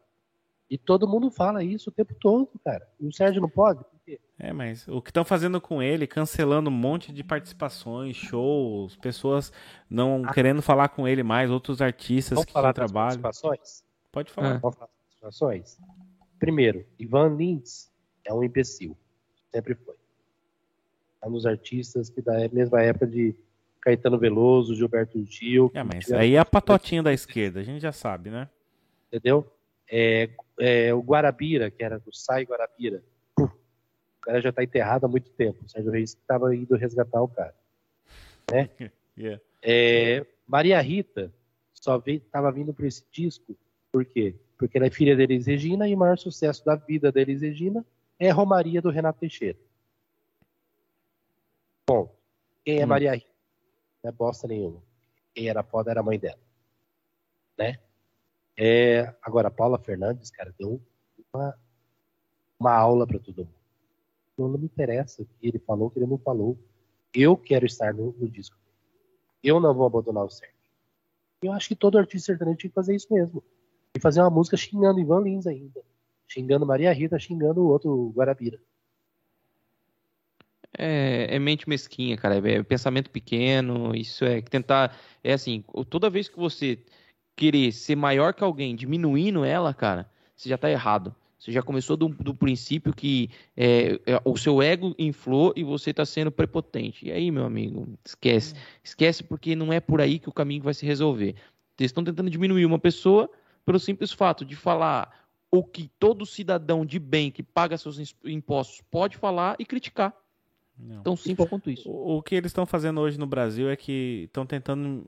E 0.69 0.77
todo 0.77 1.07
mundo 1.07 1.31
fala 1.31 1.63
isso 1.63 1.89
o 1.89 1.93
tempo 1.93 2.13
todo, 2.19 2.49
cara. 2.63 2.85
E 2.99 3.07
o 3.07 3.13
Sérgio 3.13 3.41
não 3.41 3.49
pode? 3.49 3.83
Por 3.83 3.99
quê? 4.05 4.19
É, 4.37 4.51
mas 4.51 4.85
o 4.87 5.01
que 5.01 5.09
estão 5.09 5.23
fazendo 5.23 5.61
com 5.61 5.81
ele, 5.81 6.05
cancelando 6.05 6.69
um 6.69 6.73
monte 6.73 7.11
de 7.13 7.23
participações, 7.23 8.17
shows, 8.17 8.95
pessoas 8.97 9.51
não 9.89 10.23
querendo 10.23 10.61
falar 10.61 10.89
com 10.89 11.07
ele 11.07 11.23
mais, 11.23 11.49
outros 11.49 11.81
artistas 11.81 12.35
Vamos 12.35 12.45
que 12.45 12.53
falar 12.53 12.73
das 12.73 12.91
participações? 12.91 13.83
Pode 14.11 14.31
falar. 14.31 14.55
É. 14.55 14.57
Vamos 14.59 14.75
falar 14.75 14.87
das 14.87 14.95
participações? 14.97 15.77
Primeiro, 16.37 16.85
Ivan 16.99 17.35
Lins 17.35 17.89
é 18.25 18.33
um 18.33 18.43
imbecil. 18.43 18.95
Sempre 19.53 19.73
foi. 19.73 19.95
É 21.21 21.27
um 21.27 21.31
dos 21.31 21.45
artistas 21.45 22.09
que 22.09 22.21
da 22.21 22.47
mesma 22.49 22.81
época 22.81 23.07
de 23.07 23.33
Caetano 23.81 24.19
Veloso, 24.19 24.75
Gilberto 24.75 25.23
Gil. 25.25 25.71
É, 25.73 25.81
mas 25.81 26.11
aí 26.11 26.35
é 26.35 26.39
a 26.39 26.45
patotinha 26.45 27.01
da 27.01 27.13
esquerda, 27.13 27.61
a 27.61 27.63
gente 27.63 27.81
já 27.81 27.93
sabe, 27.93 28.29
né? 28.29 28.49
Entendeu? 29.07 29.49
É, 29.89 30.29
é, 30.59 30.93
o 30.93 31.01
Guarabira, 31.01 31.71
que 31.71 31.83
era 31.83 31.99
do 31.99 32.13
Sai 32.13 32.43
Guarabira. 32.43 33.03
Puf, 33.35 33.53
o 33.53 34.21
cara 34.21 34.41
já 34.41 34.51
tá 34.51 34.63
enterrado 34.63 35.05
há 35.05 35.09
muito 35.09 35.29
tempo. 35.31 35.63
O 35.65 35.69
Sérgio 35.69 35.91
Reis 35.91 36.11
estava 36.11 36.53
indo 36.55 36.75
resgatar 36.75 37.21
o 37.21 37.27
cara. 37.27 37.55
Yeah. 39.19 39.41
É, 39.63 40.23
Maria 40.45 40.79
Rita 40.79 41.33
só 41.73 41.99
estava 42.05 42.51
vindo 42.51 42.71
para 42.71 42.85
esse 42.85 43.03
disco, 43.11 43.57
por 43.91 44.05
quê? 44.05 44.35
Porque 44.59 44.77
ela 44.77 44.85
é 44.85 44.91
filha 44.91 45.17
da 45.17 45.23
Elis 45.23 45.47
Regina 45.47 45.89
e 45.89 45.95
o 45.95 45.97
maior 45.97 46.19
sucesso 46.19 46.63
da 46.63 46.75
vida 46.75 47.11
da 47.11 47.19
Elis 47.19 47.41
Regina 47.41 47.83
é 48.19 48.29
Romaria 48.29 48.79
do 48.79 48.91
Renato 48.91 49.19
Teixeira. 49.19 49.57
Bom, 51.89 52.15
quem 52.63 52.79
é 52.79 52.83
Hum. 52.85 52.87
Maria 52.89 53.15
Rita? 53.15 53.27
Não 54.03 54.09
é 54.09 54.11
bosta 54.11 54.47
nenhuma. 54.47 54.83
Quem 55.33 55.49
era 55.49 55.63
foda 55.63 55.89
era 55.89 56.01
a 56.01 56.03
mãe 56.03 56.19
dela. 56.19 56.39
Né? 57.57 57.79
É, 58.57 59.13
agora, 59.21 59.49
a 59.49 59.51
Paula 59.51 59.77
Fernandes, 59.77 60.31
cara, 60.31 60.53
deu 60.57 60.81
uma, 61.31 61.55
uma 62.59 62.73
aula 62.73 63.05
para 63.05 63.19
todo 63.19 63.45
mundo. 63.45 63.53
Não, 64.35 64.47
não 64.47 64.57
me 64.57 64.65
interessa 64.65 65.21
o 65.21 65.25
que 65.25 65.47
ele 65.47 65.59
falou, 65.59 65.87
o 65.87 65.91
que 65.91 65.99
ele 65.99 66.07
não 66.07 66.17
falou. 66.17 66.57
Eu 67.13 67.37
quero 67.37 67.65
estar 67.65 67.93
no, 67.93 68.15
no 68.17 68.27
disco. 68.27 68.57
Eu 69.43 69.59
não 69.59 69.73
vou 69.73 69.85
abandonar 69.85 70.25
o 70.25 70.29
Sérgio. 70.29 70.55
Eu 71.41 71.51
acho 71.51 71.67
que 71.67 71.75
todo 71.75 71.97
artista 71.97 72.27
sertanejo 72.27 72.57
tinha 72.57 72.69
que 72.69 72.75
fazer 72.75 72.95
isso 72.95 73.13
mesmo. 73.13 73.43
E 73.95 73.99
fazer 73.99 74.21
uma 74.21 74.29
música 74.29 74.57
xingando 74.57 74.99
Ivan 74.99 75.21
Lins 75.21 75.45
ainda. 75.45 75.81
Xingando 76.27 76.65
Maria 76.65 76.91
Rita, 76.91 77.19
xingando 77.19 77.61
o 77.61 77.69
outro 77.69 78.11
Guarabira. 78.15 78.59
É, 80.77 81.35
é 81.35 81.39
mente 81.39 81.69
mesquinha, 81.69 82.17
cara. 82.17 82.37
É 82.37 82.63
pensamento 82.63 83.09
pequeno. 83.09 83.95
Isso 83.95 84.25
é 84.25 84.41
tentar. 84.41 84.95
É 85.23 85.33
assim, 85.33 85.63
toda 85.89 86.09
vez 86.09 86.27
que 86.27 86.37
você 86.37 86.79
querer 87.37 87.71
ser 87.71 87.95
maior 87.95 88.33
que 88.33 88.43
alguém, 88.43 88.75
diminuindo 88.75 89.45
ela, 89.45 89.73
cara, 89.73 90.09
você 90.35 90.49
já 90.49 90.57
tá 90.57 90.69
errado. 90.69 91.15
Você 91.39 91.51
já 91.51 91.61
começou 91.61 91.95
do, 91.95 92.09
do 92.09 92.33
princípio 92.33 92.91
que 92.91 93.29
é, 93.55 93.99
é, 94.07 94.21
o 94.25 94.35
seu 94.35 94.59
ego 94.59 94.95
inflou 94.97 95.53
e 95.55 95.63
você 95.63 95.93
tá 95.93 96.03
sendo 96.03 96.31
prepotente. 96.31 97.07
E 97.07 97.11
aí, 97.11 97.29
meu 97.29 97.45
amigo, 97.45 97.87
esquece. 98.03 98.55
Esquece 98.83 99.23
porque 99.23 99.55
não 99.55 99.71
é 99.71 99.79
por 99.79 100.01
aí 100.01 100.17
que 100.17 100.27
o 100.27 100.33
caminho 100.33 100.63
vai 100.63 100.73
se 100.73 100.85
resolver. 100.85 101.35
Eles 101.79 101.91
estão 101.91 102.03
tentando 102.03 102.29
diminuir 102.29 102.65
uma 102.65 102.79
pessoa 102.79 103.29
pelo 103.63 103.79
simples 103.79 104.11
fato 104.11 104.43
de 104.43 104.55
falar 104.55 105.27
o 105.51 105.63
que 105.63 105.91
todo 105.99 106.25
cidadão 106.25 106.83
de 106.83 106.97
bem 106.97 107.29
que 107.29 107.43
paga 107.43 107.77
seus 107.77 108.15
impostos 108.25 108.81
pode 108.89 109.15
falar 109.15 109.55
e 109.59 109.65
criticar. 109.65 110.13
Não. 110.75 111.03
Tão 111.03 111.15
simples 111.15 111.47
quanto 111.47 111.69
isso. 111.69 111.87
O, 111.87 112.17
o 112.17 112.23
que 112.23 112.33
eles 112.33 112.49
estão 112.49 112.65
fazendo 112.65 112.99
hoje 112.99 113.19
no 113.19 113.27
Brasil 113.27 113.69
é 113.69 113.75
que 113.75 114.23
estão 114.25 114.45
tentando 114.45 115.05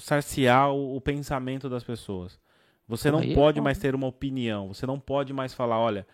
sarciar 0.00 0.72
o, 0.72 0.96
o 0.96 1.00
pensamento 1.00 1.68
das 1.68 1.84
pessoas. 1.84 2.38
Você 2.86 3.10
não 3.10 3.18
Aí 3.18 3.32
é 3.32 3.34
pode 3.34 3.56
foda. 3.56 3.64
mais 3.64 3.78
ter 3.78 3.94
uma 3.94 4.06
opinião. 4.06 4.68
Você 4.68 4.86
não 4.86 4.98
pode 4.98 5.32
mais 5.32 5.52
falar, 5.52 5.78
olha, 5.78 6.06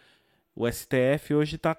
o 0.55 0.71
STF 0.71 1.35
hoje 1.35 1.57
tá. 1.57 1.77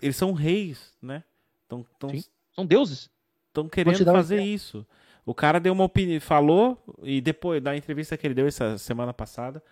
Eles 0.00 0.16
são 0.16 0.32
reis, 0.32 0.92
né? 1.02 1.24
Estão 1.62 1.84
Sim. 2.10 2.24
São 2.54 2.64
deuses. 2.64 3.10
estão 3.48 3.68
querendo 3.68 4.00
um 4.02 4.12
fazer 4.12 4.40
isso. 4.40 4.86
O 5.26 5.34
cara 5.34 5.58
deu 5.58 5.72
uma 5.72 5.84
opinião, 5.84 6.20
falou, 6.20 6.82
e 7.02 7.20
depois 7.20 7.62
da 7.62 7.76
entrevista 7.76 8.16
que 8.16 8.26
ele 8.26 8.34
deu 8.34 8.46
essa 8.46 8.76
semana 8.76 9.12
passada, 9.12 9.62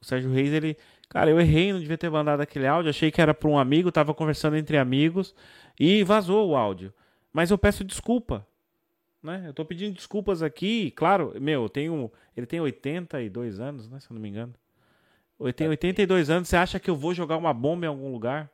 o 0.00 0.04
Sérgio 0.04 0.32
Reis, 0.32 0.52
ele. 0.52 0.76
Cara, 1.08 1.30
eu 1.30 1.38
errei, 1.38 1.72
não 1.72 1.78
devia 1.78 1.98
ter 1.98 2.10
mandado 2.10 2.40
aquele 2.40 2.66
áudio, 2.66 2.90
achei 2.90 3.10
que 3.10 3.20
era 3.20 3.34
para 3.34 3.48
um 3.48 3.58
amigo, 3.58 3.92
tava 3.92 4.14
conversando 4.14 4.56
entre 4.56 4.78
amigos, 4.78 5.34
e 5.78 6.02
vazou 6.02 6.48
o 6.48 6.56
áudio. 6.56 6.92
Mas 7.32 7.50
eu 7.50 7.58
peço 7.58 7.84
desculpa. 7.84 8.46
Né? 9.22 9.44
Eu 9.46 9.54
tô 9.54 9.64
pedindo 9.64 9.94
desculpas 9.94 10.42
aqui, 10.42 10.90
claro, 10.92 11.32
meu, 11.40 11.62
eu 11.62 11.68
tenho. 11.68 12.10
Ele 12.36 12.46
tem 12.46 12.60
82 12.60 13.60
anos, 13.60 13.88
né? 13.88 14.00
Se 14.00 14.10
eu 14.10 14.14
não 14.14 14.20
me 14.20 14.28
engano. 14.28 14.54
Ele 15.40 15.52
tem 15.52 15.68
82 15.68 16.30
anos, 16.30 16.48
você 16.48 16.56
acha 16.56 16.80
que 16.80 16.90
eu 16.90 16.96
vou 16.96 17.14
jogar 17.14 17.36
uma 17.36 17.52
bomba 17.52 17.86
em 17.86 17.88
algum 17.88 18.12
lugar? 18.12 18.50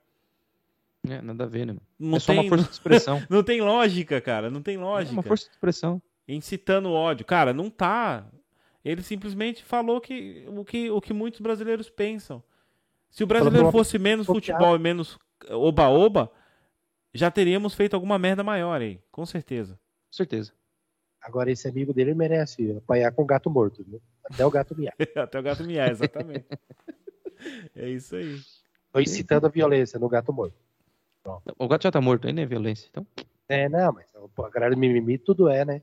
É, 1.08 1.20
nada 1.22 1.44
a 1.44 1.46
ver, 1.46 1.66
né? 1.66 1.76
Não 1.98 2.16
é 2.16 2.20
só 2.20 2.32
tem, 2.32 2.42
uma 2.42 2.48
força 2.48 2.64
de 2.64 2.72
expressão. 2.72 3.22
não 3.28 3.42
tem 3.42 3.60
lógica, 3.60 4.20
cara, 4.20 4.50
não 4.50 4.62
tem 4.62 4.76
é 4.76 4.78
lógica. 4.78 5.12
uma 5.12 5.22
força 5.22 5.44
de 5.46 5.50
expressão. 5.52 6.02
incitando 6.26 6.90
ódio. 6.90 7.24
Cara, 7.24 7.52
não 7.52 7.70
tá. 7.70 8.26
Ele 8.84 9.02
simplesmente 9.02 9.62
falou 9.62 10.00
que 10.00 10.44
o 10.48 10.64
que, 10.64 10.90
o 10.90 11.00
que 11.00 11.12
muitos 11.12 11.40
brasileiros 11.40 11.88
pensam. 11.90 12.42
Se 13.10 13.24
o 13.24 13.26
brasileiro 13.26 13.70
fosse 13.70 13.98
menos 13.98 14.26
futebol 14.26 14.76
e 14.76 14.78
menos 14.78 15.18
oba-oba, 15.50 16.30
já 17.14 17.30
teríamos 17.30 17.74
feito 17.74 17.94
alguma 17.94 18.18
merda 18.18 18.42
maior 18.42 18.80
aí, 18.80 19.00
com 19.10 19.24
certeza. 19.24 19.74
Com 19.74 20.16
certeza. 20.16 20.52
Agora, 21.20 21.50
esse 21.50 21.68
amigo 21.68 21.92
dele 21.92 22.14
merece 22.14 22.72
apanhar 22.76 23.12
com 23.12 23.22
o 23.22 23.26
gato 23.26 23.50
morto, 23.50 23.84
viu? 23.84 24.00
Até 24.24 24.44
o 24.46 24.50
gato 24.50 24.76
miar. 24.76 24.94
Até 25.16 25.38
o 25.38 25.42
gato 25.42 25.64
miar, 25.64 25.90
exatamente. 25.90 26.46
é 27.74 27.88
isso 27.88 28.16
aí. 28.16 28.40
Tô 28.92 29.00
incitando 29.00 29.46
a 29.46 29.50
violência 29.50 29.98
no 29.98 30.08
gato 30.08 30.32
morto. 30.32 30.56
O 31.58 31.68
gato 31.68 31.82
já 31.82 31.90
tá 31.90 32.00
morto, 32.00 32.26
aí 32.26 32.32
não 32.32 32.42
é 32.42 32.46
violência. 32.46 32.88
Então... 32.90 33.06
É, 33.48 33.68
não, 33.68 33.92
mas 33.92 34.06
a 34.14 34.50
galera 34.50 34.74
do 34.74 34.78
mimimi 34.78 35.18
tudo 35.18 35.48
é, 35.48 35.64
né? 35.64 35.82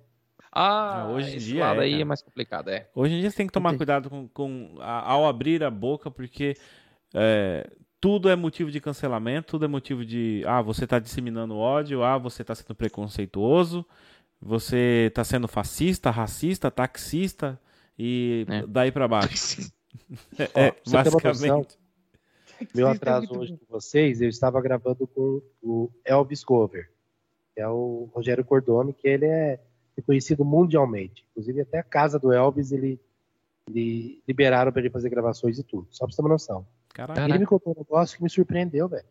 Ah, 0.51 1.07
hoje 1.09 1.35
em 1.35 1.39
dia 1.39 1.59
lado 1.65 1.81
é, 1.81 1.83
aí 1.83 1.91
cara. 1.91 2.01
é 2.01 2.05
mais 2.05 2.21
complicado, 2.21 2.69
é. 2.69 2.89
Hoje 2.95 3.13
em 3.15 3.19
dia 3.19 3.29
você 3.29 3.37
tem 3.37 3.47
que 3.47 3.51
tomar 3.51 3.69
Entendi. 3.71 3.79
cuidado 3.79 4.09
com, 4.09 4.27
com 4.29 4.75
a- 4.79 5.11
ao 5.11 5.27
abrir 5.27 5.61
a 5.63 5.69
boca, 5.69 6.09
porque 6.09 6.55
é, 7.13 7.69
tudo 7.99 8.29
é 8.29 8.35
motivo 8.35 8.71
de 8.71 8.79
cancelamento, 8.79 9.47
tudo 9.47 9.65
é 9.65 9.67
motivo 9.67 10.05
de 10.05 10.43
ah, 10.47 10.61
você 10.61 10.87
tá 10.87 10.97
disseminando 10.97 11.57
ódio, 11.57 12.03
ah, 12.03 12.17
você 12.17 12.43
tá 12.43 12.55
sendo 12.55 12.73
preconceituoso, 12.73 13.85
você 14.45 15.11
tá 15.13 15.23
sendo 15.23 15.47
fascista, 15.47 16.11
racista, 16.11 16.69
taxista 16.69 17.59
e 17.97 18.45
É. 18.47 18.67
daí 18.67 18.91
pra 18.91 19.07
baixo. 19.07 19.73
É, 20.37 20.67
Ó, 20.67 20.89
uma 20.89 21.03
basicamente. 21.03 21.79
Meu 22.75 22.87
Sim, 22.87 22.93
atraso 22.95 23.39
hoje 23.39 23.57
com 23.57 23.65
vocês, 23.67 24.21
eu 24.21 24.27
estava 24.29 24.61
gravando 24.61 25.07
com 25.07 25.41
o 25.63 25.89
Elvis 26.03 26.43
Cover, 26.43 26.91
que 27.53 27.61
é 27.61 27.67
o 27.67 28.07
Rogério 28.13 28.43
Cordone, 28.45 28.93
que 28.93 29.07
ele 29.07 29.25
é 29.25 29.59
reconhecido 29.95 30.43
mundialmente. 30.45 31.25
Inclusive, 31.31 31.61
até 31.61 31.79
a 31.79 31.83
casa 31.83 32.19
do 32.19 32.31
Elvis, 32.31 32.71
ele, 32.73 32.99
ele 33.67 34.21
liberaram 34.27 34.71
para 34.71 34.81
ele 34.81 34.89
fazer 34.89 35.09
gravações 35.09 35.57
e 35.57 35.63
tudo. 35.63 35.87
Só 35.89 36.05
para 36.05 36.11
você 36.11 36.17
ter 36.17 36.21
uma 36.23 36.29
noção. 36.29 36.67
Caralho. 36.93 37.15
Caraca. 37.15 37.31
Ele 37.31 37.39
me 37.39 37.45
contou 37.47 37.73
um 37.73 37.79
negócio 37.79 38.17
que 38.17 38.23
me 38.23 38.29
surpreendeu, 38.29 38.87
velho. 38.89 39.07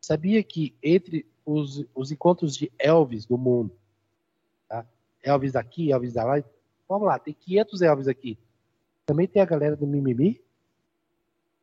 Sabia 0.00 0.42
que 0.42 0.74
entre 0.82 1.26
os, 1.44 1.84
os 1.94 2.10
encontros 2.12 2.56
de 2.56 2.72
Elvis 2.78 3.26
do 3.26 3.36
mundo? 3.36 3.72
Elvis 5.22 5.52
daqui, 5.52 5.92
Elvis 5.92 6.12
da 6.12 6.24
lá, 6.24 6.42
vamos 6.88 7.06
lá, 7.06 7.18
tem 7.18 7.34
500 7.34 7.82
Elvis 7.82 8.08
aqui. 8.08 8.38
Também 9.04 9.26
tem 9.26 9.40
a 9.40 9.46
galera 9.46 9.76
do 9.76 9.86
Mimimi? 9.86 10.40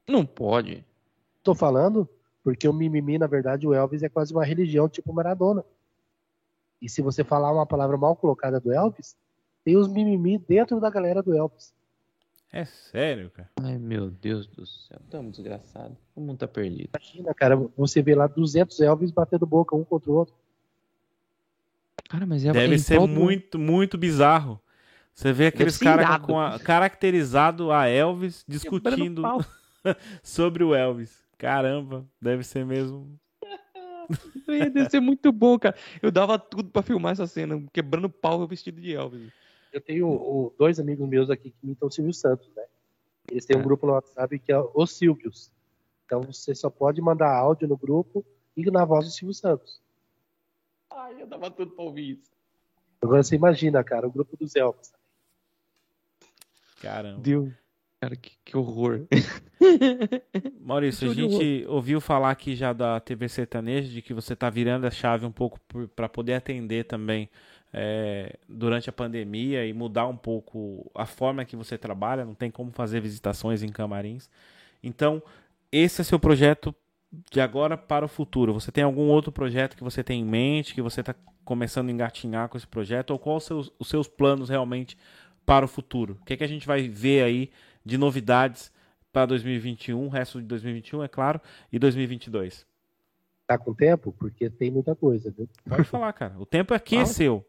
Não 0.07 0.25
pode. 0.25 0.83
Tô 1.43 1.53
falando 1.53 2.07
porque 2.43 2.67
o 2.67 2.73
Mimimi, 2.73 3.17
na 3.17 3.27
verdade, 3.27 3.67
o 3.67 3.73
Elvis 3.73 4.03
é 4.03 4.09
quase 4.09 4.33
uma 4.33 4.45
religião, 4.45 4.87
tipo 4.87 5.11
Maradona. 5.11 5.63
E 6.81 6.87
se 6.87 7.01
você 7.01 7.23
falar 7.23 7.51
uma 7.51 7.65
palavra 7.65 7.97
mal 7.97 8.15
colocada 8.15 8.59
do 8.59 8.71
Elvis, 8.71 9.15
tem 9.63 9.75
os 9.75 9.87
Mimimi 9.87 10.37
dentro 10.37 10.79
da 10.79 10.89
galera 10.89 11.23
do 11.23 11.35
Elvis. 11.35 11.73
É 12.53 12.63
sério, 12.63 13.29
cara. 13.31 13.49
Ai, 13.61 13.77
meu 13.77 14.09
Deus 14.09 14.47
do 14.47 14.65
céu. 14.65 14.99
Tamo 15.09 15.31
desgraçado. 15.31 15.97
O 16.15 16.21
mundo 16.21 16.37
tá 16.37 16.47
perdido. 16.47 16.91
Imagina, 16.93 17.33
cara, 17.33 17.55
você 17.75 18.01
vê 18.01 18.15
lá 18.15 18.27
200 18.27 18.79
Elvis 18.79 19.11
batendo 19.11 19.45
boca 19.45 19.75
um 19.75 19.83
contra 19.83 20.11
o 20.11 20.15
outro. 20.15 20.35
Cara, 22.09 22.25
mas 22.25 22.45
é 22.45 22.51
Deve 22.51 22.75
em 22.75 22.77
ser 22.77 22.95
prol 22.95 23.07
do- 23.07 23.13
muito, 23.13 23.59
muito 23.59 23.97
bizarro. 23.97 24.59
Você 25.13 25.31
vê 25.31 25.47
aqueles 25.47 25.77
caras 25.77 26.17
com 26.19 26.39
a, 26.39 26.59
caracterizado 26.59 27.71
a 27.71 27.87
Elvis 27.87 28.43
discutindo 28.47 29.23
sobre 30.21 30.63
o 30.63 30.75
Elvis. 30.75 31.23
Caramba, 31.37 32.05
deve 32.21 32.43
ser 32.43 32.65
mesmo. 32.65 33.17
Deve 34.45 34.87
ser 34.87 34.99
muito 34.99 35.31
bom, 35.31 35.57
cara. 35.57 35.75
Eu 35.99 36.11
dava 36.11 36.37
tudo 36.37 36.69
pra 36.69 36.83
filmar 36.83 37.13
essa 37.13 37.25
cena, 37.25 37.63
quebrando 37.73 38.07
pau 38.07 38.45
vestido 38.47 38.79
de 38.79 38.93
Elvis. 38.93 39.31
eu 39.73 39.81
tenho 39.81 40.07
o, 40.07 40.53
dois 40.59 40.79
amigos 40.79 41.09
meus 41.09 41.29
aqui 41.31 41.49
que 41.49 41.57
imitam 41.63 41.87
o 41.87 41.91
Silvio 41.91 42.13
Santos, 42.13 42.47
né? 42.55 42.63
Eles 43.31 43.45
têm 43.45 43.57
um 43.57 43.61
é. 43.61 43.63
grupo 43.63 43.87
no 43.87 43.93
WhatsApp 43.93 44.37
que 44.37 44.51
é 44.51 44.63
os 44.75 44.91
Silvios. 44.95 45.51
Então 46.05 46.21
você 46.21 46.53
só 46.53 46.69
pode 46.69 47.01
mandar 47.01 47.35
áudio 47.35 47.67
no 47.67 47.75
grupo 47.75 48.23
e 48.55 48.63
na 48.69 48.85
voz 48.85 49.05
do 49.05 49.11
Silvio 49.11 49.33
Santos. 49.33 49.81
Ai, 50.95 51.21
eu 51.21 51.27
dava 51.27 51.51
tudo 51.51 51.71
pra 51.71 51.83
ouvir 51.83 52.11
isso. 52.11 52.31
Agora 53.01 53.21
você 53.21 53.35
imagina, 53.35 53.83
cara, 53.83 54.07
o 54.07 54.11
grupo 54.11 54.37
dos 54.37 54.55
Elvis. 54.55 54.93
Caramba. 56.81 57.21
Deus. 57.21 57.53
Cara, 57.99 58.15
que, 58.15 58.31
que 58.43 58.57
horror. 58.57 59.05
Maurício, 60.61 61.09
a 61.09 61.13
gente 61.13 61.65
ouviu 61.67 61.99
falar 61.99 62.31
aqui 62.31 62.55
já 62.55 62.71
da 62.71 62.99
TV 62.99 63.27
Sertaneja, 63.27 63.89
de 63.89 64.01
que 64.01 64.13
você 64.13 64.33
está 64.33 64.49
virando 64.49 64.85
a 64.85 64.91
chave 64.91 65.25
um 65.25 65.31
pouco 65.31 65.59
para 65.95 66.07
poder 66.07 66.35
atender 66.35 66.85
também 66.85 67.29
é, 67.73 68.37
durante 68.47 68.89
a 68.89 68.93
pandemia 68.93 69.65
e 69.65 69.73
mudar 69.73 70.07
um 70.07 70.15
pouco 70.15 70.89
a 70.95 71.05
forma 71.05 71.43
que 71.43 71.55
você 71.55 71.77
trabalha, 71.77 72.23
não 72.23 72.33
tem 72.33 72.49
como 72.49 72.71
fazer 72.71 73.01
visitações 73.01 73.63
em 73.63 73.69
camarins. 73.69 74.29
Então, 74.83 75.21
esse 75.71 76.01
é 76.01 76.03
seu 76.03 76.19
projeto 76.19 76.73
de 77.31 77.41
agora 77.41 77.77
para 77.77 78.05
o 78.05 78.09
futuro. 78.09 78.53
Você 78.53 78.71
tem 78.71 78.83
algum 78.83 79.07
outro 79.09 79.31
projeto 79.31 79.75
que 79.75 79.83
você 79.83 80.03
tem 80.03 80.21
em 80.21 80.25
mente, 80.25 80.73
que 80.73 80.81
você 80.81 81.01
está 81.01 81.15
começando 81.43 81.89
a 81.89 81.91
engatinhar 81.91 82.49
com 82.49 82.57
esse 82.57 82.67
projeto, 82.67 83.11
ou 83.11 83.19
quais 83.19 83.43
os 83.43 83.45
seus, 83.45 83.71
os 83.79 83.87
seus 83.87 84.07
planos 84.07 84.49
realmente 84.49 84.97
para 85.45 85.65
o 85.65 85.67
futuro? 85.67 86.17
O 86.21 86.25
que, 86.25 86.33
é 86.33 86.37
que 86.37 86.43
a 86.43 86.47
gente 86.47 86.65
vai 86.65 86.87
ver 86.87 87.23
aí 87.23 87.51
de 87.85 87.97
novidades 87.97 88.71
para 89.13 89.27
2021, 89.27 90.09
resto 90.09 90.41
de 90.41 90.47
2021, 90.47 91.03
é 91.03 91.07
claro, 91.07 91.39
e 91.71 91.79
2022? 91.79 92.65
Tá 93.47 93.57
com 93.57 93.73
tempo? 93.73 94.11
Porque 94.17 94.49
tem 94.49 94.71
muita 94.71 94.95
coisa, 94.95 95.31
viu? 95.31 95.47
Pode 95.69 95.83
falar, 95.83 96.11
cara. 96.13 96.35
O 96.39 96.45
tempo 96.45 96.73
aqui 96.73 96.97
é 96.97 97.05
seu. 97.05 97.45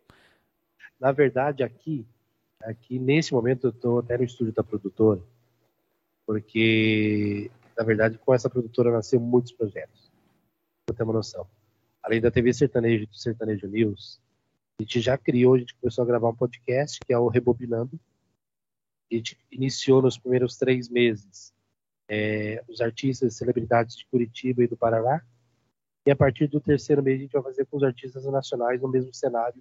Na 1.01 1.11
verdade, 1.11 1.62
aqui, 1.62 2.07
aqui 2.62 2.99
nesse 2.99 3.33
momento 3.33 3.67
eu 3.67 3.71
estou 3.71 3.99
até 3.99 4.17
no 4.19 4.25
estúdio 4.25 4.53
da 4.53 4.62
produtora, 4.62 5.21
porque 6.27 7.51
na 7.77 7.85
verdade 7.85 8.18
com 8.18 8.33
essa 8.33 8.49
produtora 8.49 8.91
nasceu 8.91 9.20
muitos 9.20 9.53
projetos. 9.53 10.11
Pra 10.87 10.97
ter 10.97 11.03
uma 11.03 11.12
noção. 11.12 11.47
Além 12.03 12.20
da 12.20 12.31
TV 12.31 12.53
Sertanejo 12.53 13.07
do 13.07 13.16
Sertanejo 13.16 13.66
News, 13.66 14.20
a 14.79 14.83
gente 14.83 15.01
já 15.01 15.18
criou, 15.18 15.55
a 15.55 15.59
gente 15.59 15.74
começou 15.74 16.03
a 16.03 16.07
gravar 16.07 16.29
um 16.29 16.37
podcast 16.37 17.01
que 17.05 17.12
é 17.12 17.18
o 17.18 17.29
Rebobinando, 17.29 17.99
a 19.11 19.14
gente 19.14 19.39
iniciou 19.51 20.03
nos 20.03 20.18
primeiros 20.18 20.57
três 20.57 20.89
meses 20.89 21.53
é, 22.09 22.62
os 22.68 22.81
artistas 22.81 23.35
e 23.35 23.37
celebridades 23.37 23.97
de 23.97 24.07
Curitiba 24.07 24.62
e 24.62 24.66
do 24.66 24.77
Paraná. 24.77 25.22
E 26.05 26.11
a 26.11 26.16
partir 26.16 26.47
do 26.47 26.61
terceiro 26.61 27.03
mês 27.03 27.18
a 27.18 27.22
gente 27.22 27.33
vai 27.33 27.43
fazer 27.43 27.66
com 27.66 27.77
os 27.77 27.83
artistas 27.83 28.24
nacionais 28.27 28.81
no 28.81 28.89
mesmo 28.89 29.12
cenário. 29.12 29.61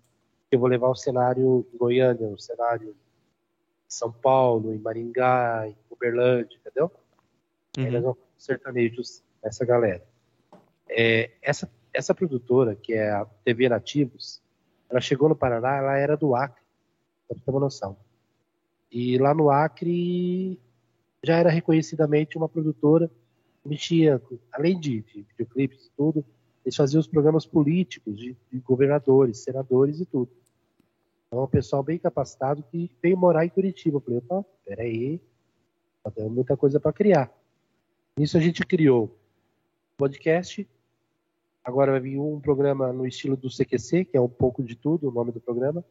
Eu 0.52 0.60
vou 0.60 0.70
levar 0.70 0.90
o 0.90 0.96
cenário 0.96 1.66
em 1.74 1.78
Goiânia, 1.78 2.28
o 2.28 2.38
cenário 2.38 2.90
em 2.90 2.96
São 3.90 4.12
Paulo, 4.12 4.74
em 4.74 4.78
Maringá, 4.78 5.68
em 5.68 5.76
Uberlândia, 5.90 6.58
entendeu? 6.58 6.92
Uhum. 7.78 8.16
Sertanejos, 8.38 9.24
essa 9.44 9.66
galera. 9.66 10.04
É, 10.90 11.32
essa, 11.42 11.70
essa 11.94 12.14
produtora, 12.14 12.76
que 12.76 12.94
é 12.94 13.12
a 13.12 13.26
TV 13.44 13.70
Nativos, 13.70 14.42
ela 14.90 15.02
chegou 15.02 15.28
no 15.28 15.36
Paraná, 15.36 15.78
ela 15.78 15.98
era 15.98 16.16
do 16.16 16.36
Acre, 16.36 16.62
para 17.28 17.38
ter 17.38 17.52
uma 17.52 17.60
noção. 17.60 17.98
E 18.92 19.18
lá 19.18 19.34
no 19.34 19.50
Acre 19.50 20.60
já 21.24 21.38
era 21.38 21.50
reconhecidamente 21.50 22.38
uma 22.38 22.48
produtora 22.48 23.10
mexia, 23.66 24.22
além 24.54 24.80
de, 24.80 25.02
de 25.02 25.24
videoclipes 25.24 25.88
e 25.88 25.92
tudo, 25.98 26.24
eles 26.64 26.76
faziam 26.76 27.00
os 27.00 27.08
programas 27.08 27.46
políticos 27.46 28.16
de, 28.16 28.38
de 28.52 28.60
governadores, 28.60 29.44
senadores 29.44 30.00
e 30.00 30.06
tudo. 30.06 30.32
Então, 31.28 31.44
um 31.44 31.48
pessoal 31.48 31.84
bem 31.84 31.98
capacitado 31.98 32.64
que 32.64 32.92
veio 33.02 33.18
morar 33.18 33.46
em 33.46 33.50
Curitiba. 33.50 33.98
Eu 33.98 34.02
falei, 34.02 34.20
opa, 34.20 34.46
peraí, 34.64 35.22
tá 36.04 36.12
tendo 36.12 36.30
muita 36.30 36.56
coisa 36.56 36.80
para 36.80 36.94
criar. 36.94 37.32
Nisso 38.18 38.38
a 38.38 38.42
gente 38.42 38.66
criou 38.66 39.18
podcast. 39.98 40.68
Agora 41.64 41.92
vai 41.92 42.00
vir 42.00 42.20
um 42.20 42.40
programa 42.40 42.94
no 42.94 43.06
estilo 43.06 43.36
do 43.36 43.50
CQC, 43.50 44.06
que 44.06 44.18
é 44.18 44.22
um 44.22 44.30
pouco 44.30 44.64
de 44.64 44.76
tudo, 44.76 45.10
o 45.10 45.12
nome 45.12 45.32
do 45.32 45.42
programa 45.42 45.84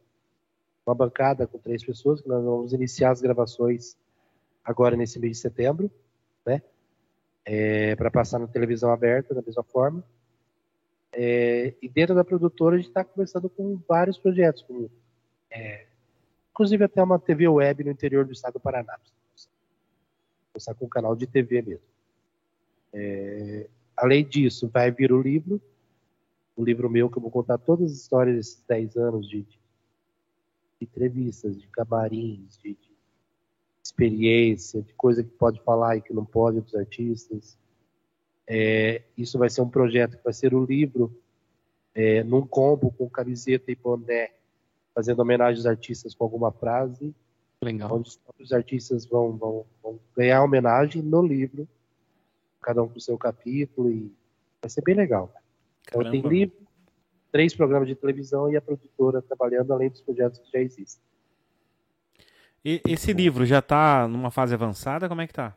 uma 0.85 0.93
bancada 0.93 1.47
com 1.47 1.57
três 1.57 1.83
pessoas, 1.83 2.21
que 2.21 2.27
nós 2.27 2.43
vamos 2.43 2.71
iniciar 2.71 3.11
as 3.11 3.21
gravações 3.21 3.97
agora 4.63 4.95
nesse 4.95 5.19
mês 5.19 5.37
de 5.37 5.41
setembro, 5.41 5.89
né? 6.45 6.61
É, 7.43 7.95
para 7.95 8.11
passar 8.11 8.39
na 8.39 8.47
televisão 8.47 8.91
aberta 8.91 9.33
da 9.33 9.41
mesma 9.41 9.63
forma. 9.63 10.03
É, 11.11 11.73
e 11.81 11.89
dentro 11.89 12.13
da 12.13 12.23
produtora 12.23 12.75
a 12.75 12.77
gente 12.77 12.89
está 12.89 13.03
conversando 13.03 13.49
com 13.49 13.79
vários 13.87 14.17
projetos, 14.17 14.65
é, 15.49 15.85
inclusive 16.51 16.83
até 16.83 17.01
uma 17.01 17.19
TV 17.19 17.47
web 17.47 17.83
no 17.83 17.91
interior 17.91 18.25
do 18.25 18.33
estado 18.33 18.53
do 18.53 18.59
Paraná. 18.59 18.97
Começar 20.51 20.73
com 20.75 20.85
um 20.85 20.89
canal 20.89 21.15
de 21.15 21.25
TV 21.25 21.61
mesmo. 21.61 21.94
É, 22.97 23.67
além 23.97 24.25
disso, 24.25 24.69
vai 24.69 24.89
vir 24.89 25.11
o 25.11 25.21
livro, 25.21 25.61
o 26.55 26.63
livro 26.63 26.89
meu 26.89 27.09
que 27.09 27.17
eu 27.17 27.21
vou 27.21 27.29
contar 27.29 27.57
todas 27.57 27.91
as 27.91 27.97
histórias 27.97 28.37
desses 28.37 28.63
10 28.65 28.95
anos 28.95 29.27
de, 29.27 29.41
de 29.41 29.59
entrevistas, 30.81 31.59
de 31.59 31.67
camarins, 31.67 32.57
de, 32.63 32.69
de, 32.69 32.95
experiência, 33.83 34.81
de 34.81 34.93
coisa 34.93 35.23
que 35.23 35.29
pode 35.29 35.61
falar 35.61 35.97
e 35.97 36.01
que 36.01 36.13
não 36.13 36.25
pode 36.25 36.61
dos 36.61 36.73
artistas. 36.73 37.57
É, 38.47 39.03
isso 39.17 39.37
vai 39.37 39.49
ser 39.49 39.61
um 39.61 39.69
projeto 39.69 40.17
que 40.17 40.23
vai 40.23 40.33
ser 40.33 40.53
o 40.53 40.61
um 40.61 40.65
livro 40.65 41.13
é, 41.93 42.23
num 42.23 42.47
combo 42.47 42.91
com 42.91 43.09
camiseta 43.09 43.71
e 43.71 43.75
boné, 43.75 44.31
fazendo 44.93 45.19
homenagem 45.19 45.57
aos 45.57 45.65
artistas 45.65 46.15
com 46.15 46.23
alguma 46.23 46.51
frase. 46.51 47.13
Legal. 47.61 47.93
Onde 47.93 48.17
os 48.39 48.53
artistas 48.53 49.05
vão, 49.05 49.35
vão, 49.35 49.65
vão 49.83 49.99
ganhar 50.15 50.43
homenagem 50.43 51.01
no 51.01 51.21
livro, 51.21 51.67
cada 52.65 52.81
um 52.81 52.89
com 52.89 52.97
o 52.97 53.01
seu 53.01 53.15
capítulo, 53.15 53.91
e 53.91 54.11
vai 54.59 54.69
ser 54.69 54.81
bem 54.81 54.95
legal. 54.95 55.31
Então 55.87 56.09
tem 56.09 56.19
livro, 56.21 56.57
três 57.31 57.55
programas 57.55 57.87
de 57.87 57.93
televisão 57.93 58.51
e 58.51 58.57
a 58.57 58.61
produtora 58.61 59.21
trabalhando 59.21 59.71
além 59.71 59.89
dos 59.89 60.01
projetos 60.01 60.39
que 60.39 60.51
já 60.51 60.59
existem. 60.59 61.03
E 62.63 62.81
esse 62.87 63.13
livro 63.13 63.45
já 63.45 63.59
está 63.59 64.07
numa 64.07 64.31
fase 64.31 64.55
avançada? 64.55 65.07
Como 65.07 65.21
é 65.21 65.27
que 65.27 65.31
está? 65.31 65.55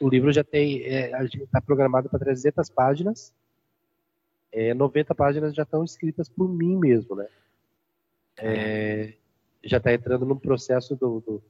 O 0.00 0.08
livro 0.08 0.30
já 0.30 0.44
tem, 0.44 0.82
é, 0.84 1.12
a 1.12 1.24
gente 1.24 1.42
está 1.42 1.60
programado 1.60 2.08
para 2.08 2.20
300 2.20 2.70
páginas. 2.70 3.34
É, 4.52 4.72
90 4.72 5.12
páginas 5.16 5.52
já 5.52 5.64
estão 5.64 5.82
escritas 5.82 6.28
por 6.28 6.48
mim 6.48 6.76
mesmo, 6.76 7.16
né? 7.16 7.26
É, 8.36 9.14
já 9.64 9.78
está 9.78 9.92
entrando 9.92 10.24
no 10.24 10.38
processo 10.38 10.94
do, 10.94 11.18
do 11.20 11.42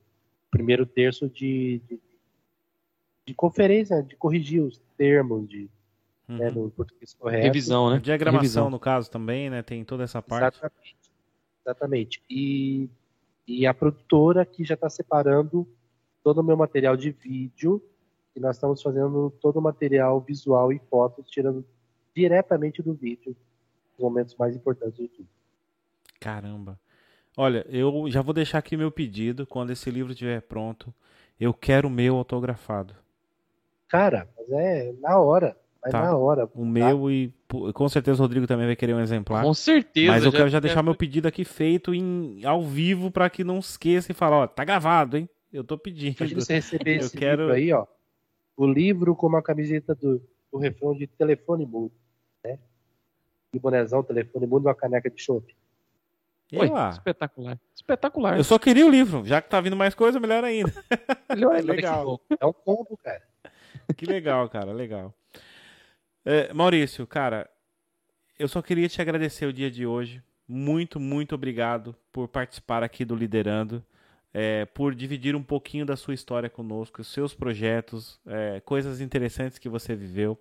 primeiro 0.51 0.87
terço 0.87 1.29
de, 1.29 1.83
de, 1.87 2.01
de, 3.29 3.35
conferência, 3.35 4.03
de 4.03 4.17
corrigir 4.17 4.63
os 4.63 4.81
termos, 4.97 5.47
de 5.47 5.69
né, 6.27 6.35
uhum. 6.35 6.39
né, 6.39 6.51
no 6.51 6.71
português 6.71 7.13
correto. 7.13 7.45
Revisão, 7.45 7.91
né? 7.91 7.99
Diagramação, 7.99 8.41
Revisão. 8.41 8.71
no 8.71 8.81
caso, 8.81 9.11
também, 9.11 9.51
né? 9.51 9.63
Tem 9.63 9.85
toda 9.85 10.03
essa 10.03 10.23
parte. 10.23 10.57
Exatamente. 10.57 10.97
Exatamente. 11.63 12.23
E, 12.31 12.89
e 13.47 13.67
a 13.67 13.75
produtora 13.75 14.47
que 14.47 14.65
já 14.65 14.73
está 14.73 14.89
separando 14.89 15.69
todo 16.25 16.39
o 16.39 16.43
meu 16.43 16.57
material 16.57 16.97
de 16.97 17.11
vídeo 17.11 17.83
e 18.35 18.41
nós 18.41 18.57
estamos 18.57 18.81
fazendo 18.81 19.31
todo 19.43 19.59
o 19.59 19.63
material 19.63 20.19
visual 20.23 20.73
e 20.73 20.79
fotos, 20.79 21.29
tirando 21.29 21.63
diretamente 22.17 22.83
do 22.83 22.95
vídeo 22.95 23.37
os 23.93 24.03
momentos 24.03 24.35
mais 24.37 24.57
importantes 24.57 24.97
de 24.97 25.09
tudo. 25.09 25.29
Caramba. 26.19 26.81
Olha, 27.37 27.67
eu 27.69 28.11
já 28.11 28.23
vou 28.23 28.33
deixar 28.33 28.59
aqui 28.59 28.75
meu 28.75 28.91
pedido. 28.91 29.47
Quando 29.47 29.71
esse 29.71 29.91
livro 29.91 30.13
estiver 30.13 30.41
pronto, 30.41 30.95
eu 31.39 31.53
quero 31.53 31.89
o 31.89 31.91
meu 31.91 32.17
autografado. 32.17 32.95
Cara, 33.89 34.29
mas 34.37 34.51
é 34.51 34.93
na 35.01 35.19
hora. 35.19 35.57
Vai 35.81 35.93
tá. 35.93 36.03
na 36.03 36.17
hora. 36.17 36.45
O 36.45 36.49
tá? 36.49 36.65
meu 36.65 37.11
e 37.11 37.33
com 37.73 37.89
certeza 37.89 38.21
o 38.21 38.23
Rodrigo 38.23 38.47
também 38.47 38.67
vai 38.67 38.77
querer 38.77 38.95
um 38.95 39.01
exemplar. 39.01 39.43
Com 39.43 39.55
certeza. 39.55 40.13
Mas 40.13 40.25
eu 40.25 40.31
já 40.31 40.37
quero 40.37 40.51
já 40.51 40.61
deixar 40.61 40.83
meu 40.83 40.95
pedido 40.95 41.27
aqui 41.27 41.45
feito 41.45 41.95
em, 41.95 42.45
ao 42.45 42.63
vivo 42.63 43.11
para 43.11 43.31
que 43.31 43.43
não 43.43 43.59
esqueça 43.59 44.13
e 44.13 44.15
fale, 44.15 44.35
ó, 44.35 44.47
tá 44.47 44.65
gravado, 44.65 45.17
hein? 45.17 45.29
Eu 45.53 45.65
tô 45.65 45.79
pedindo. 45.79 46.17
Imagina 46.19 46.41
você 46.41 46.55
receber 46.55 46.97
eu 47.01 47.01
esse 47.01 47.17
quero... 47.17 47.43
livro 47.43 47.55
aí, 47.55 47.73
ó. 47.73 47.87
O 48.57 48.67
livro 48.67 49.15
com 49.15 49.29
uma 49.29 49.41
camiseta 49.41 49.95
do, 49.95 50.21
do 50.53 50.59
refrão 50.59 50.95
de 50.95 51.07
telefone 51.07 51.65
mudo, 51.65 51.95
né? 52.45 52.59
E 53.55 53.59
bonezão, 53.59 54.03
telefone 54.03 54.47
mudo 54.47 54.65
e 54.65 54.67
uma 54.67 54.75
caneca 54.75 55.09
de 55.09 55.23
chope. 55.23 55.57
Oi, 56.53 56.71
espetacular. 56.91 57.59
Espetacular. 57.75 58.37
Eu 58.37 58.45
só 58.45 58.59
queria 58.59 58.87
o 58.87 58.91
livro, 58.91 59.25
já 59.25 59.41
que 59.41 59.49
tá 59.49 59.61
vindo 59.61 59.77
mais 59.77 59.95
coisa, 59.95 60.19
melhor 60.19 60.43
ainda. 60.45 60.73
Melhor 61.29 61.55
é 61.57 61.63
legal. 61.63 62.21
É 62.41 62.45
um 62.45 62.53
combo, 62.53 62.99
cara. 63.03 63.23
Que 63.97 64.07
legal, 64.07 64.49
cara, 64.49 64.73
legal. 64.73 65.15
É, 66.25 66.53
Maurício, 66.53 67.07
cara, 67.07 67.49
eu 68.39 68.47
só 68.49 68.63
queria 68.63 68.89
te 68.89 69.01
agradecer 69.01 69.47
o 69.47 69.53
dia 69.53 69.71
de 69.71 69.87
hoje. 69.87 70.23
Muito, 70.47 71.01
muito 71.01 71.35
obrigado 71.35 71.95
por 72.13 72.29
participar 72.29 72.83
aqui 72.83 73.05
do 73.05 73.15
Liderando, 73.15 73.85
é, 74.33 74.65
por 74.67 74.95
dividir 74.95 75.35
um 75.35 75.43
pouquinho 75.43 75.85
da 75.85 75.97
sua 75.97 76.15
história 76.15 76.49
conosco, 76.49 77.03
os 77.03 77.13
seus 77.13 77.35
projetos, 77.35 78.21
é, 78.27 78.61
coisas 78.61 79.01
interessantes 79.01 79.59
que 79.59 79.69
você 79.69 79.95
viveu. 79.95 80.39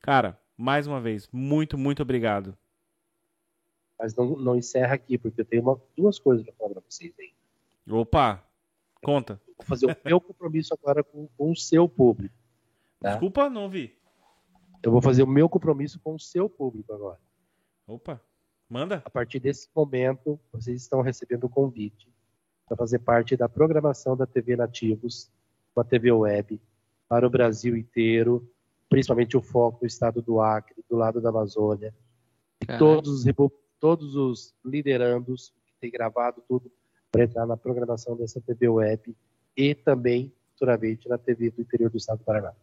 Cara, 0.00 0.38
mais 0.56 0.86
uma 0.86 1.00
vez, 1.00 1.28
muito, 1.32 1.78
muito 1.78 2.02
obrigado. 2.02 2.56
Mas 3.98 4.14
não, 4.14 4.36
não 4.36 4.56
encerra 4.56 4.94
aqui, 4.94 5.18
porque 5.18 5.40
eu 5.40 5.44
tenho 5.44 5.62
uma, 5.62 5.80
duas 5.96 6.18
coisas 6.18 6.44
para 6.44 6.54
falar 6.54 6.70
para 6.74 6.82
vocês 6.88 7.12
aí. 7.18 7.32
Opa, 7.90 8.44
conta. 9.02 9.40
Vou 9.56 9.66
fazer 9.66 9.86
o 9.86 9.96
meu 10.04 10.20
compromisso 10.20 10.72
agora 10.74 11.02
com, 11.02 11.26
com 11.36 11.50
o 11.50 11.56
seu 11.56 11.88
público. 11.88 12.34
Tá? 13.00 13.10
Desculpa, 13.10 13.48
não 13.48 13.68
vi. 13.68 13.96
Eu 14.82 14.92
vou 14.92 15.02
fazer 15.02 15.22
o 15.22 15.26
meu 15.26 15.48
compromisso 15.48 16.00
com 16.00 16.14
o 16.14 16.20
seu 16.20 16.48
público 16.48 16.92
agora. 16.92 17.18
Opa, 17.86 18.20
manda. 18.68 19.02
A 19.04 19.10
partir 19.10 19.40
desse 19.40 19.68
momento, 19.74 20.38
vocês 20.52 20.82
estão 20.82 21.00
recebendo 21.00 21.44
o 21.44 21.48
convite 21.48 22.12
para 22.66 22.76
fazer 22.76 22.98
parte 23.00 23.36
da 23.36 23.48
programação 23.48 24.16
da 24.16 24.26
TV 24.26 24.56
Nativos, 24.56 25.30
uma 25.74 25.84
TV 25.84 26.12
web, 26.12 26.60
para 27.08 27.26
o 27.26 27.30
Brasil 27.30 27.76
inteiro, 27.76 28.48
principalmente 28.88 29.36
o 29.36 29.42
foco 29.42 29.78
no 29.82 29.86
estado 29.86 30.20
do 30.20 30.40
Acre, 30.40 30.84
do 30.88 30.96
lado 30.96 31.20
da 31.20 31.30
Amazônia. 31.30 31.94
E 32.62 32.78
todos 32.78 33.24
os, 33.24 33.34
todos 33.80 34.14
os 34.14 34.54
liderandos 34.64 35.52
que 35.66 35.74
têm 35.80 35.90
gravado 35.90 36.42
tudo 36.46 36.70
para 37.10 37.24
entrar 37.24 37.46
na 37.46 37.56
programação 37.56 38.16
dessa 38.16 38.40
TV 38.40 38.68
web 38.68 39.16
e 39.56 39.74
também, 39.74 40.32
futuramente, 40.50 41.08
na 41.08 41.16
TV 41.16 41.50
do 41.50 41.62
interior 41.62 41.90
do 41.90 41.96
estado 41.96 42.18
do 42.18 42.24
Paraná. 42.24 42.54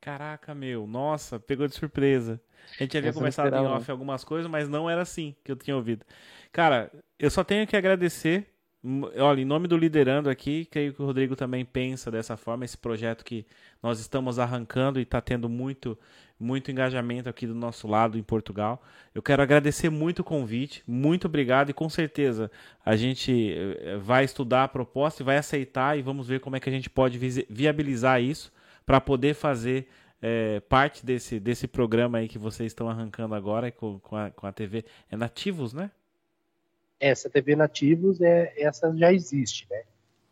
Caraca, 0.00 0.54
meu, 0.54 0.86
nossa, 0.86 1.40
pegou 1.40 1.66
de 1.66 1.74
surpresa. 1.74 2.40
A 2.78 2.82
gente 2.82 2.96
havia 2.96 3.12
conversado 3.12 3.54
em 3.54 3.66
off 3.66 3.90
algumas 3.90 4.22
coisas, 4.24 4.50
mas 4.50 4.68
não 4.68 4.88
era 4.88 5.02
assim 5.02 5.34
que 5.42 5.50
eu 5.50 5.56
tinha 5.56 5.76
ouvido. 5.76 6.04
Cara, 6.52 6.90
eu 7.18 7.30
só 7.30 7.42
tenho 7.42 7.66
que 7.66 7.76
agradecer. 7.76 8.46
Olha, 9.16 9.40
em 9.40 9.44
nome 9.44 9.66
do 9.66 9.76
Liderando 9.76 10.30
aqui, 10.30 10.64
creio 10.66 10.94
que 10.94 11.02
o 11.02 11.04
Rodrigo 11.04 11.34
também 11.34 11.64
pensa 11.64 12.12
dessa 12.12 12.36
forma, 12.36 12.64
esse 12.64 12.78
projeto 12.78 13.24
que 13.24 13.44
nós 13.82 13.98
estamos 13.98 14.38
arrancando 14.38 15.00
e 15.00 15.02
está 15.02 15.20
tendo 15.20 15.48
muito, 15.48 15.98
muito 16.38 16.70
engajamento 16.70 17.28
aqui 17.28 17.44
do 17.44 17.56
nosso 17.56 17.88
lado 17.88 18.16
em 18.16 18.22
Portugal. 18.22 18.80
Eu 19.12 19.20
quero 19.20 19.42
agradecer 19.42 19.90
muito 19.90 20.20
o 20.20 20.24
convite, 20.24 20.84
muito 20.86 21.26
obrigado 21.26 21.70
e 21.70 21.74
com 21.74 21.88
certeza 21.88 22.52
a 22.84 22.94
gente 22.94 23.52
eh, 23.52 23.98
vai 24.00 24.24
estudar 24.24 24.64
a 24.64 24.68
proposta 24.68 25.22
e 25.22 25.26
vai 25.26 25.38
aceitar 25.38 25.98
e 25.98 26.02
vamos 26.02 26.28
ver 26.28 26.38
como 26.38 26.54
é 26.54 26.60
que 26.60 26.68
a 26.68 26.72
gente 26.72 26.88
pode 26.88 27.18
viabilizar 27.50 28.22
isso 28.22 28.52
para 28.88 29.02
poder 29.02 29.34
fazer 29.34 29.86
é, 30.22 30.60
parte 30.60 31.04
desse, 31.04 31.38
desse 31.38 31.68
programa 31.68 32.16
aí 32.16 32.26
que 32.26 32.38
vocês 32.38 32.68
estão 32.72 32.88
arrancando 32.88 33.34
agora 33.34 33.70
com, 33.70 33.98
com, 34.00 34.16
a, 34.16 34.30
com 34.30 34.46
a 34.46 34.50
TV. 34.52 34.82
É 35.10 35.16
Nativos, 35.16 35.74
né? 35.74 35.90
Essa 36.98 37.28
TV 37.28 37.54
Nativos, 37.54 38.18
é, 38.22 38.54
essa 38.56 38.90
já 38.96 39.12
existe, 39.12 39.66
né? 39.70 39.82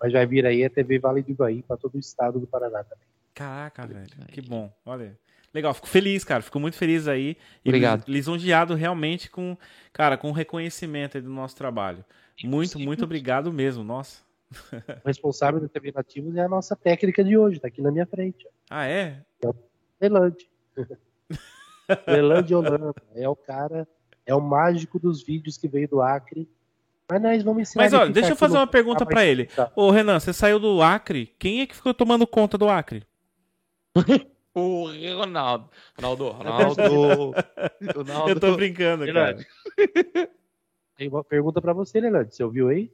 Mas 0.01 0.15
vai 0.15 0.25
vir 0.27 0.47
aí 0.47 0.65
a 0.65 0.71
TV 0.71 0.99
Vale 0.99 1.21
do 1.23 1.33
Ivaí 1.33 1.61
para 1.63 1.77
todo 1.77 1.97
o 1.97 1.99
estado 1.99 2.41
do 2.41 2.47
Paraná 2.47 2.83
também. 2.83 3.05
Caraca, 3.35 3.87
velho. 3.87 4.07
Que 4.33 4.41
bom. 4.41 4.73
Olha. 4.87 5.19
Legal, 5.53 5.75
fico 5.75 5.87
feliz, 5.87 6.25
cara. 6.25 6.43
Fico 6.43 6.59
muito 6.59 6.79
feliz 6.79 7.07
aí. 7.07 7.37
E 7.63 7.69
Obrigado. 7.69 8.01
lis- 8.07 8.09
lisonjeado 8.09 8.75
realmente 8.75 9.31
com, 9.31 9.55
cara, 9.93 10.17
com 10.17 10.31
o 10.31 10.33
reconhecimento 10.33 11.19
aí 11.19 11.23
do 11.23 11.29
nosso 11.31 11.55
trabalho. 11.57 12.03
Muito, 12.43 12.79
muito 12.79 13.05
obrigado 13.05 13.53
mesmo. 13.53 13.85
Nossa. 13.85 14.25
O 15.05 15.07
responsável 15.09 15.61
da 15.61 15.69
TV 15.69 15.93
Nativos 15.93 16.37
é 16.37 16.41
a 16.43 16.49
nossa 16.49 16.77
técnica 16.77 17.23
de 17.25 17.37
hoje, 17.37 17.59
tá 17.61 17.69
aqui 17.69 17.83
na 17.83 17.91
minha 17.91 18.07
frente. 18.07 18.47
Ah, 18.71 18.87
é? 18.87 19.23
Elande. 20.01 20.49
Elande 22.07 22.55
Holanda. 22.55 22.95
É 23.15 23.29
o 23.29 23.37
cara, 23.37 23.87
é 24.25 24.35
o 24.35 24.41
mágico 24.41 24.99
dos 24.99 25.23
vídeos 25.23 25.57
que 25.57 25.69
veio 25.69 25.89
do 25.89 26.01
Acre. 26.03 26.49
Mas 27.09 27.23
nós 27.23 27.43
vamos 27.45 27.63
ensinar 27.63 27.85
Mas 27.85 27.93
olha, 27.93 28.11
deixa 28.13 28.31
eu 28.31 28.37
fazer 28.37 28.57
uma 28.57 28.67
pergunta 28.67 29.07
pra 29.07 29.21
mas- 29.21 29.29
ele. 29.29 29.47
tá. 29.47 29.71
Ô, 29.77 29.91
Renan, 29.91 30.19
você 30.19 30.33
saiu 30.33 30.59
do 30.59 30.83
Acre. 30.83 31.33
Quem 31.39 31.61
é 31.61 31.67
que 31.67 31.77
ficou 31.77 31.95
tomando 31.95 32.27
conta 32.27 32.59
do 32.59 32.69
Acre? 32.69 33.05
O 34.59 34.87
Ronaldo. 35.19 35.69
Ronaldo, 35.99 36.31
Ronaldo. 36.31 36.83
Ronaldo. 37.95 38.31
Eu 38.31 38.41
tô 38.41 38.57
brincando, 38.57 39.05
cara. 39.05 39.37
Tem 40.97 41.09
uma 41.09 41.23
pergunta 41.23 41.61
pra 41.61 41.75
você, 41.75 41.99
Elande. 41.99 42.35
Você 42.35 42.43
ouviu 42.43 42.69
aí? 42.71 42.91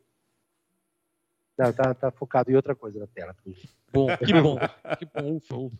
Não, 1.58 1.72
tá, 1.72 1.94
tá 1.94 2.10
focado 2.10 2.50
em 2.50 2.54
outra 2.56 2.74
coisa 2.74 2.98
na 3.00 3.06
tela. 3.06 3.34
Bom, 3.92 4.06
que 4.16 4.32
bom. 4.32 4.56
Que 4.98 5.04
bom, 5.04 5.36
ufa, 5.36 5.54
ufa. 5.54 5.76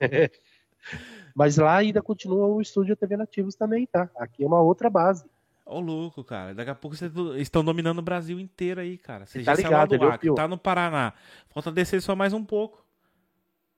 Mas 1.35 1.57
lá 1.57 1.77
ainda 1.77 2.03
continua 2.03 2.47
o 2.47 2.61
estúdio 2.61 2.95
TV 2.95 3.17
Nativos 3.17 3.55
também, 3.55 3.87
tá? 3.87 4.11
Aqui 4.17 4.45
é 4.45 4.47
uma 4.47 4.61
outra 4.61 4.91
base. 4.91 5.25
Ô, 5.65 5.81
louco, 5.81 6.23
cara. 6.23 6.55
Daqui 6.55 6.71
a 6.71 6.75
pouco 6.75 6.95
vocês 6.95 7.11
do- 7.11 7.39
estão 7.39 7.65
dominando 7.65 8.01
o 8.01 8.03
Brasil 8.03 8.39
inteiro 8.39 8.81
aí, 8.83 8.99
cara. 8.99 9.25
Você 9.25 9.39
Tá 9.39 9.53
já 9.53 9.55
saiu 9.57 9.65
ligado, 9.69 9.79
lá 9.81 9.87
do 9.87 9.95
ele 9.95 10.05
é 10.05 10.07
o 10.09 10.11
Acre, 10.11 10.35
tá 10.35 10.47
no 10.49 10.59
Paraná. 10.59 11.15
Falta 11.49 11.73
descer 11.73 12.03
só 12.03 12.15
mais 12.15 12.35
um 12.35 12.45
pouco. 12.45 12.85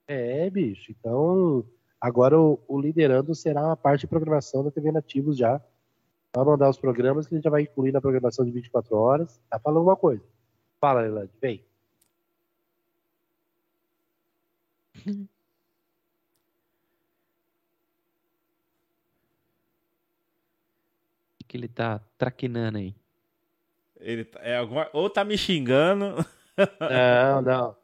É, 0.08 0.50
bicho. 0.50 0.90
Então, 0.90 1.64
agora 2.00 2.36
o, 2.40 2.58
o 2.66 2.80
liderando 2.80 3.34
será 3.36 3.62
uma 3.62 3.76
parte 3.76 4.00
de 4.00 4.06
programação 4.08 4.64
da 4.64 4.70
TV 4.72 4.90
Nativos 4.90 5.36
já. 5.36 5.60
Vai 6.34 6.44
mandar 6.44 6.68
os 6.70 6.78
programas 6.78 7.28
que 7.28 7.34
a 7.34 7.36
gente 7.36 7.44
já 7.44 7.50
vai 7.50 7.62
incluir 7.62 7.92
na 7.92 8.00
programação 8.00 8.44
de 8.44 8.50
24 8.50 8.96
horas. 8.96 9.40
Tá 9.48 9.60
falando 9.60 9.84
uma 9.84 9.96
coisa. 9.96 10.24
Fala, 10.80 11.06
Elande, 11.06 11.30
vem. 11.40 11.62
O 14.93 14.93
que 21.46 21.56
ele 21.56 21.68
tá 21.68 22.00
traquinando 22.18 22.78
aí? 22.78 22.94
Ele 24.00 24.24
tá- 24.24 24.40
é 24.42 24.56
alguma... 24.56 24.88
Ou 24.92 25.08
tá 25.08 25.24
me 25.24 25.38
xingando. 25.38 26.16
Não, 26.80 27.42
não. 27.42 27.76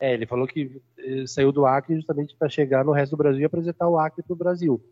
É, 0.00 0.14
ele 0.14 0.26
falou 0.26 0.48
que 0.48 0.82
eh, 0.98 1.26
saiu 1.26 1.52
do 1.52 1.64
Acre 1.64 1.94
justamente 1.94 2.34
para 2.34 2.48
chegar 2.48 2.84
no 2.84 2.90
resto 2.90 3.12
do 3.12 3.18
Brasil 3.18 3.42
e 3.42 3.44
apresentar 3.44 3.88
o 3.88 3.98
Acre 3.98 4.22
pro 4.22 4.34
Brasil. 4.34 4.82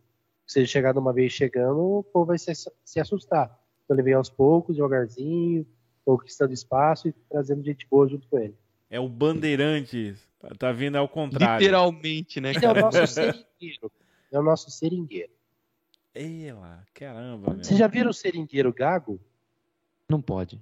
Se 0.47 0.59
ele 0.59 0.67
chegar 0.67 0.93
de 0.93 0.99
uma 0.99 1.11
vez 1.11 1.33
chegando, 1.33 1.79
o 1.79 2.03
povo 2.03 2.27
vai 2.27 2.37
se, 2.37 2.51
se 2.85 2.99
assustar. 2.99 3.59
Então 3.83 3.95
ele 3.95 4.03
vem 4.03 4.13
aos 4.13 4.29
poucos, 4.29 4.75
devagarzinho, 4.75 5.65
conquistando 6.05 6.53
espaço 6.53 7.07
e 7.07 7.13
trazendo 7.29 7.63
gente 7.63 7.87
boa 7.89 8.07
junto 8.07 8.27
com 8.27 8.39
ele. 8.39 8.55
É 8.89 8.99
o 8.99 9.07
Bandeirantes. 9.07 10.19
Tá- 10.57 10.71
vindo 10.71 10.95
ao 10.95 11.07
contrário. 11.07 11.59
Literalmente, 11.61 12.41
né, 12.41 12.51
Esse 12.51 12.65
é 12.65 12.71
o 12.71 12.73
cara? 12.73 12.81
nosso 12.81 13.07
seringueiro. 13.13 13.91
É 14.31 14.39
o 14.39 14.43
nosso 14.43 14.71
seringueiro. 14.71 15.31
Ei 16.13 16.51
lá, 16.51 16.83
caramba, 16.93 17.53
meu. 17.53 17.63
Vocês 17.63 17.77
já 17.79 17.87
viram 17.87 18.09
o 18.09 18.13
seringueiro 18.13 18.73
gago? 18.73 19.19
Não 20.09 20.21
pode. 20.21 20.59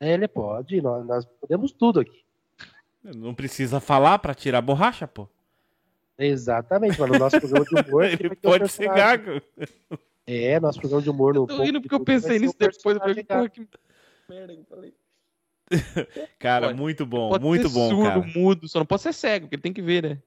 É, 0.00 0.14
ele 0.14 0.26
pode, 0.26 0.80
nós, 0.80 1.06
nós 1.06 1.24
podemos 1.24 1.70
tudo 1.70 2.00
aqui. 2.00 2.24
Não 3.02 3.34
precisa 3.34 3.78
falar 3.78 4.18
pra 4.18 4.34
tirar 4.34 4.58
a 4.58 4.62
borracha, 4.62 5.06
pô. 5.06 5.28
Exatamente, 6.18 6.98
mas 6.98 7.10
no 7.10 7.18
nosso 7.18 7.38
programa 7.40 7.64
de 7.64 7.88
humor. 7.88 8.04
Ele 8.10 8.28
vai 8.28 8.36
ter 8.36 8.48
um 8.48 8.50
pode 8.50 8.68
ser 8.68 8.88
gago. 8.88 9.40
É, 10.26 10.58
nosso 10.58 10.80
programa 10.80 11.02
de 11.02 11.10
humor 11.10 11.32
no 11.34 11.42
Tô 11.42 11.46
Pouco 11.48 11.62
rindo 11.62 11.78
de 11.78 11.82
porque 11.88 11.94
eu 11.94 12.04
pensei 12.04 12.40
nisso 12.40 12.56
depois. 12.58 12.96
Eu 12.96 13.00
falei, 13.00 13.22
porra, 13.22 13.48
que 13.48 13.68
merda 14.28 14.54
que 14.54 14.60
eu 14.60 14.64
falei. 14.64 14.94
Cara, 16.38 16.68
Pode. 16.68 16.78
muito 16.78 17.04
bom, 17.06 17.28
Pode 17.30 17.44
muito 17.44 17.68
ser 17.68 17.74
bom, 17.74 17.88
surdo, 17.90 18.02
cara. 18.04 18.32
mudo, 18.34 18.68
só 18.68 18.78
não 18.78 18.86
pode 18.86 19.02
ser 19.02 19.12
cego, 19.12 19.46
porque 19.46 19.56
ele 19.56 19.62
tem 19.62 19.72
que 19.72 19.82
ver, 19.82 20.02
né? 20.02 20.22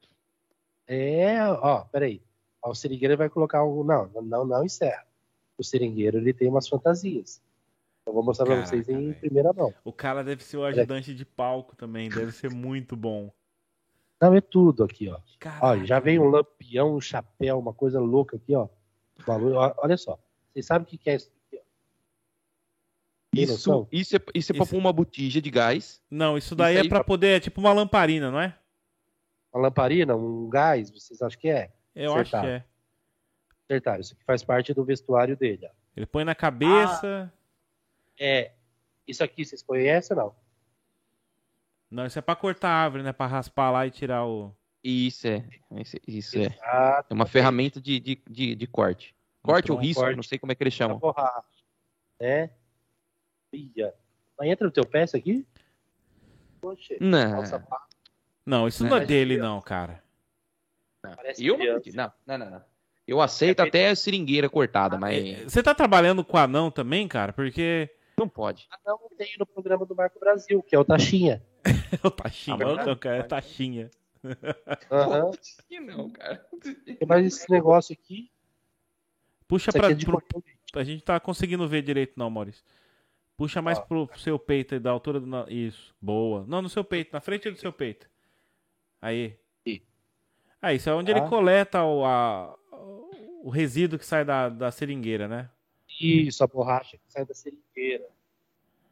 É, 0.88 1.44
ó, 1.48 1.82
peraí. 1.86 2.22
Ó, 2.61 2.72
O 2.72 2.76
seringueiro 2.76 3.18
vai 3.18 3.30
colocar 3.30 3.64
um. 3.65 3.84
Não, 3.84 4.07
não, 4.22 4.45
não 4.45 4.64
encerra. 4.64 5.03
O 5.57 5.64
seringueiro 5.64 6.18
ele 6.18 6.34
tem 6.34 6.48
umas 6.48 6.68
fantasias. 6.68 7.41
Eu 8.06 8.14
vou 8.14 8.23
mostrar 8.23 8.45
pra 8.45 8.56
Caraca, 8.56 8.69
vocês 8.69 8.90
em 8.90 9.07
velho. 9.10 9.15
primeira 9.19 9.53
mão. 9.53 9.73
O 9.84 9.94
cara 9.94 10.23
deve 10.23 10.44
ser 10.44 10.57
o 10.57 10.65
ajudante 10.65 11.14
de 11.14 11.23
palco 11.26 11.76
também, 11.76 12.10
deve 12.10 12.32
ser 12.32 12.52
muito 12.52 12.95
bom. 12.95 13.32
Não, 14.19 14.36
é 14.36 14.41
tudo 14.41 14.84
aqui, 14.84 15.07
ó. 15.10 15.19
Caraca, 15.40 15.65
Ó, 15.65 15.78
já 15.86 15.99
vem 15.99 16.19
um 16.19 16.30
lampião, 16.30 16.95
um 16.95 17.02
chapéu, 17.02 17.57
uma 17.57 17.73
coisa 17.73 17.99
louca 17.99 18.36
aqui, 18.38 18.56
ó. 18.56 18.68
Olha 19.78 19.98
só. 19.98 20.19
Vocês 20.52 20.65
sabem 20.65 20.84
o 20.84 20.86
que 20.88 20.98
que 20.98 21.10
é 21.10 21.18
isso 23.33 23.87
Isso, 23.91 24.15
é, 24.15 24.19
isso 24.33 24.51
é 24.51 24.55
pra 24.55 24.63
Isso- 24.63 24.71
pôr 24.71 24.77
uma 24.77 24.91
botija 24.93 25.41
de 25.41 25.49
gás. 25.49 26.01
Não, 26.09 26.37
isso 26.37 26.55
daí 26.55 26.75
Isso 26.75 26.85
é 26.85 26.89
pra 26.89 26.99
pra- 26.99 27.03
poder, 27.05 27.37
é 27.37 27.39
tipo 27.39 27.59
uma 27.61 27.71
lamparina, 27.73 28.29
não 28.31 28.39
é? 28.39 28.57
Uma 29.53 29.63
lamparina, 29.63 30.15
um 30.15 30.49
gás, 30.49 30.89
vocês 30.89 31.21
acham 31.21 31.39
que 31.39 31.49
é? 31.49 31.71
Eu 31.95 32.13
acho 32.15 32.31
que 32.31 32.45
é. 32.45 32.63
Acertaram. 33.69 34.01
Isso 34.01 34.13
aqui 34.13 34.23
faz 34.25 34.43
parte 34.43 34.73
do 34.73 34.83
vestuário 34.83 35.35
dele, 35.37 35.65
ó. 35.65 35.71
Ele 35.95 36.05
põe 36.05 36.23
na 36.23 36.35
cabeça. 36.35 37.31
É. 38.19 38.51
Isso 39.07 39.23
aqui 39.23 39.43
vocês 39.45 39.61
conhecem 39.61 40.15
ou 40.17 40.23
não? 40.23 40.35
Não, 41.89 42.05
isso 42.05 42.17
é 42.17 42.21
pra 42.21 42.35
cortar 42.35 42.69
a 42.69 42.83
árvore, 42.83 43.03
né? 43.03 43.11
Pra 43.11 43.27
raspar 43.27 43.71
lá 43.71 43.85
e 43.85 43.91
tirar 43.91 44.25
o. 44.25 44.55
Isso 44.83 45.27
é. 45.27 45.45
Isso, 46.07 46.37
é. 46.39 46.47
Ah, 46.63 47.03
É 47.09 47.13
uma 47.13 47.25
ferramenta 47.25 47.79
de, 47.81 47.99
de, 47.99 48.21
de, 48.29 48.55
de 48.55 48.67
corte. 48.67 49.13
Corte 49.41 49.71
ou 49.71 49.77
bom, 49.77 49.83
risco, 49.83 50.01
corte. 50.01 50.15
não 50.15 50.23
sei 50.23 50.37
como 50.39 50.51
é 50.51 50.55
que 50.55 50.63
eles 50.63 50.73
chamam. 50.73 50.97
borracha. 50.97 51.43
Né? 53.53 53.60
Ia. 53.76 53.94
Mas 54.38 54.49
entra 54.49 54.65
no 54.65 54.72
teu 54.72 54.86
pé 54.86 55.03
isso 55.03 55.15
aqui? 55.18 55.45
Poxa. 56.60 56.95
Não, 56.99 57.44
Não, 58.45 58.68
isso 58.68 58.84
não 58.84 58.90
é 58.90 58.91
Parece 58.94 59.07
dele, 59.07 59.34
criança. 59.36 59.49
não, 59.49 59.61
cara. 59.61 60.03
parece 61.02 61.45
eu 61.45 61.57
não, 61.57 61.65
não, 61.65 62.11
não, 62.26 62.38
não, 62.38 62.49
não. 62.52 62.64
Eu 63.07 63.19
aceito 63.19 63.61
É 63.61 63.68
até 63.68 63.90
a 63.90 63.95
seringueira 63.95 64.49
cortada, 64.49 64.95
É, 64.95 64.99
mas 64.99 65.52
Você 65.52 65.61
tá 65.64 65.73
trabalhando 65.73 66.23
com 66.23 66.38
anão 66.38 66.69
também, 66.72 67.07
cara? 67.07 67.34
Porque. 67.34 67.90
não 68.18 68.30
pode. 68.30 68.68
Ah, 68.72 68.78
não, 68.86 68.99
tem 69.18 69.36
no 69.40 69.45
programa 69.45 69.86
do 69.86 69.95
Marco 69.95 70.19
Brasil, 70.19 70.61
que 70.64 70.76
é 70.76 70.80
o 70.80 70.86
Taxinha. 70.86 71.44
É 71.64 71.72
o 72.07 72.11
Taxinha. 72.11 72.57
Ah, 72.61 72.76
mas- 72.76 72.86
não, 72.86 72.95
cara, 72.95 73.18
é 73.18 73.23
Taxinha. 73.23 73.90
Aham. 74.91 75.32
Que 75.68 75.80
não, 75.80 76.10
cara. 76.11 76.45
Tem 76.86 77.07
mais 77.07 77.26
esse 77.26 77.49
negócio 77.52 77.94
aqui. 77.94 78.30
Puxa 79.48 79.72
Isso 79.72 79.78
pra. 79.78 79.88
aqui 79.90 80.03
é 80.03 80.06
pro- 80.06 80.23
a 80.76 80.84
gente 80.84 81.03
tá 81.03 81.19
conseguindo 81.19 81.68
ver 81.68 81.82
direito, 81.82 82.14
não, 82.15 82.30
Maurício. 82.30 82.64
Puxa 83.41 83.59
mais 83.59 83.80
Ó. 83.80 83.81
pro 83.81 84.09
seu 84.18 84.38
peito 84.38 84.76
aí, 84.76 84.80
da 84.80 84.91
altura 84.91 85.19
do. 85.19 85.27
Isso, 85.49 85.95
boa. 85.99 86.45
Não, 86.47 86.61
no 86.61 86.69
seu 86.69 86.84
peito, 86.84 87.09
na 87.11 87.19
frente 87.19 87.49
do 87.49 87.57
seu 87.57 87.73
peito. 87.73 88.07
Aí. 89.01 89.35
Ih. 89.65 89.81
Aí, 90.61 90.76
isso 90.77 90.88
é 90.89 90.93
onde 90.93 91.11
Tá. 91.11 91.18
ele 91.18 91.27
coleta 91.27 91.84
o, 91.84 92.05
a- 92.05 92.55
o 93.43 93.49
resíduo 93.49 93.97
que 93.97 94.05
sai 94.05 94.23
da, 94.23 94.47
da 94.47 94.69
seringueira, 94.72 95.27
né? 95.27 95.49
Isso, 95.99 96.43
a 96.43 96.47
borracha 96.47 96.97
que 96.97 97.03
sai 97.11 97.26
da 97.26 97.34
seringueira. 97.34 98.05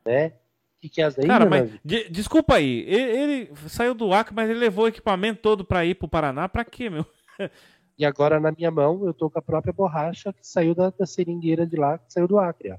Né? 0.03 0.29
O 0.29 0.33
que, 0.81 0.89
que 0.89 1.01
é 1.01 1.05
essa 1.05 1.21
aí, 1.21 1.27
Cara, 1.27 1.45
mas. 1.45 1.71
de- 1.85 2.09
desculpa 2.09 2.55
aí, 2.55 2.85
ele, 2.87 3.11
ele 3.45 3.55
saiu 3.67 3.93
do 3.93 4.11
Acre, 4.13 4.33
mas 4.33 4.49
ele 4.49 4.57
levou 4.59 4.85
o 4.85 4.87
equipamento 4.87 5.41
todo 5.43 5.63
pra 5.63 5.85
ir 5.85 5.93
pro 5.93 6.07
Paraná. 6.07 6.49
Pra 6.49 6.65
quê, 6.65 6.89
meu? 6.89 7.05
E 7.99 8.03
agora 8.03 8.39
na 8.39 8.51
minha 8.51 8.71
mão 8.71 9.05
eu 9.05 9.13
tô 9.13 9.29
com 9.29 9.37
a 9.37 9.41
própria 9.43 9.71
borracha 9.73 10.33
que 10.33 10.47
saiu 10.47 10.73
da, 10.73 10.89
da 10.89 11.05
seringueira 11.05 11.67
de 11.67 11.75
lá, 11.75 11.99
que 11.99 12.11
saiu 12.11 12.27
do 12.27 12.39
Acre, 12.39 12.71
ó. 12.71 12.77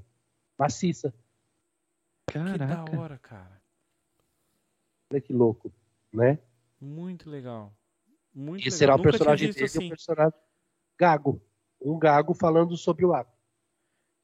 Maciça. 0.59 1.13
Que 2.31 2.57
da 2.57 2.67
Caraca. 2.67 2.99
hora, 2.99 3.17
cara. 3.17 3.61
Olha 5.11 5.19
que 5.21 5.33
louco, 5.33 5.71
né? 6.13 6.39
Muito 6.79 7.29
legal. 7.29 7.73
Muito 8.33 8.65
Esse 8.65 8.81
legal. 8.81 8.95
será 8.95 8.95
o 8.95 9.01
personagem 9.01 9.51
dele, 9.51 9.65
assim. 9.65 9.85
o 9.87 9.89
personagem 9.89 10.33
Gago. 10.97 11.41
Um 11.81 11.99
gago 11.99 12.33
falando 12.33 12.77
sobre 12.77 13.05
o 13.05 13.13
Acre. 13.13 13.33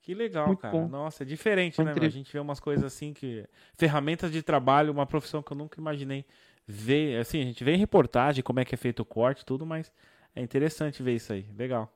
Que 0.01 0.13
legal, 0.13 0.47
Muito 0.47 0.59
cara. 0.59 0.71
bom. 0.71 0.87
Nossa, 0.87 1.23
é 1.23 1.25
diferente, 1.25 1.77
Muito 1.77 1.79
né? 1.79 1.83
meu? 1.85 1.91
A 1.91 1.97
incrível. 1.97 2.11
gente 2.11 2.31
vê 2.31 2.39
umas 2.39 2.61
coisas 2.61 2.85
assim 2.85 3.13
que. 3.13 3.45
Ferramentas 3.73 4.31
de 4.31 4.41
trabalho, 4.41 4.93
uma 4.93 5.05
profissão 5.05 5.43
que 5.43 5.51
eu 5.51 5.57
nunca 5.57 5.81
imaginei 5.81 6.23
ver. 6.65 7.19
Assim, 7.19 7.41
a 7.41 7.43
gente 7.45 7.61
vê 7.63 7.73
em 7.73 7.77
reportagem 7.77 8.41
como 8.41 8.59
é 8.61 8.65
que 8.65 8.73
é 8.73 8.77
feito 8.77 9.01
o 9.01 9.05
corte, 9.05 9.45
tudo, 9.45 9.65
mas 9.65 9.91
é 10.33 10.41
interessante 10.41 11.03
ver 11.03 11.15
isso 11.15 11.33
aí. 11.33 11.51
Legal. 11.57 11.91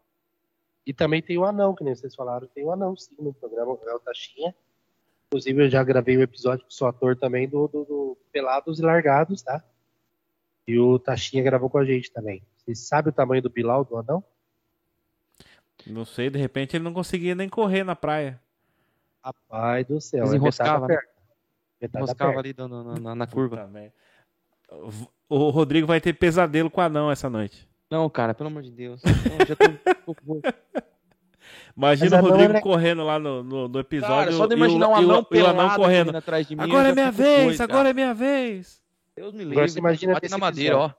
E 0.86 0.94
também 0.94 1.22
tem 1.22 1.38
o 1.38 1.46
anão, 1.46 1.74
que 1.74 1.84
nem 1.86 1.96
vocês 1.96 2.14
falaram, 2.14 2.48
tem 2.48 2.66
o 2.66 2.72
anão 2.72 2.98
sim 2.98 3.16
no 3.20 3.34
programa, 3.34 3.78
é 3.86 3.94
o 3.94 4.00
Taxinha. 4.00 4.54
Inclusive 5.34 5.64
eu 5.64 5.70
já 5.70 5.82
gravei 5.82 6.18
um 6.18 6.22
episódio 6.22 6.66
com 6.68 6.84
o 6.86 6.88
ator 6.90 7.16
também 7.16 7.48
do, 7.48 7.66
do, 7.70 7.86
do 7.86 8.18
Pelados 8.34 8.80
e 8.80 8.82
Largados, 8.82 9.41
tá? 9.41 9.64
E 10.68 10.78
o 10.78 10.99
Taxinha 10.99 11.41
gravou 11.41 11.70
com 11.70 11.78
a 11.78 11.86
gente 11.86 12.12
também. 12.12 12.44
Vocês 12.58 12.80
sabem 12.80 13.12
o 13.12 13.16
tamanho 13.16 13.41
do 13.41 13.49
Bilal, 13.49 13.86
do 13.86 13.95
anão? 13.98 14.22
Não 15.88 16.03
sei, 16.03 16.30
de 16.30 16.38
repente 16.38 16.76
ele 16.76 16.84
não 16.84 16.94
conseguia 16.94 17.34
nem 17.34 17.48
correr 17.48 17.86
na 17.86 17.95
praia. 17.95 18.41
Rapaz 19.24 19.88
do 19.88 20.02
céu. 20.02 20.24
Mas 20.26 20.34
é 20.34 20.36
enroscava, 20.36 20.86
metade 21.80 22.14
da 22.14 22.28
né? 22.28 22.38
ali 22.38 22.56
na, 22.58 22.68
na- 22.68 22.99
na- 22.99 23.16
na 23.16 23.28
curva. 23.28 23.70
O 25.30 25.49
Rodrigo 25.49 25.88
vai 25.88 26.02
ter 26.02 26.12
pesadelo 26.12 26.70
com 26.70 26.82
o 26.82 26.84
anão 26.84 27.10
essa 27.10 27.30
noite. 27.30 27.70
Não, 27.90 28.10
cara, 28.10 28.34
pelo 28.34 28.48
amor 28.49 28.64
de 28.64 28.72
Deus. 28.72 29.02
Não, 29.02 29.45
já 29.45 29.56
tô- 29.56 30.14
tô- 30.14 30.41
Imagina 31.76 32.15
o 32.15 32.19
anão 32.19 32.30
Rodrigo 32.31 32.52
é 32.52 32.56
le- 32.56 32.61
correndo 32.61 33.03
lá 33.03 33.18
no, 33.19 33.43
no, 33.43 33.68
no 33.68 33.80
episódio. 33.80 34.15
Cara, 34.15 34.31
só 34.34 34.45
de 34.45 34.53
e 34.53 34.56
o- 34.56 34.57
imaginar 34.57 34.88
um 34.89 34.95
anão 34.95 35.23
pelado 35.23 35.76
correndo. 35.76 36.15
atrás 36.15 36.48
de 36.48 36.56
mim. 36.56 36.64
Agora 36.64 36.88
é 36.88 36.89
já 36.89 36.95
minha 36.95 37.11
vez, 37.11 37.45
doido, 37.57 37.61
agora 37.61 37.77
cara. 37.77 37.89
é 37.89 37.93
minha 37.93 38.14
vez. 38.14 38.84
Deus 39.15 39.34
me 39.34 39.43
livre. 39.43 39.69
você 39.69 39.80
imagina 39.80 40.14
Bate 40.14 40.30
na 40.30 40.38
madeira, 40.38 40.77
ó. 40.77 40.91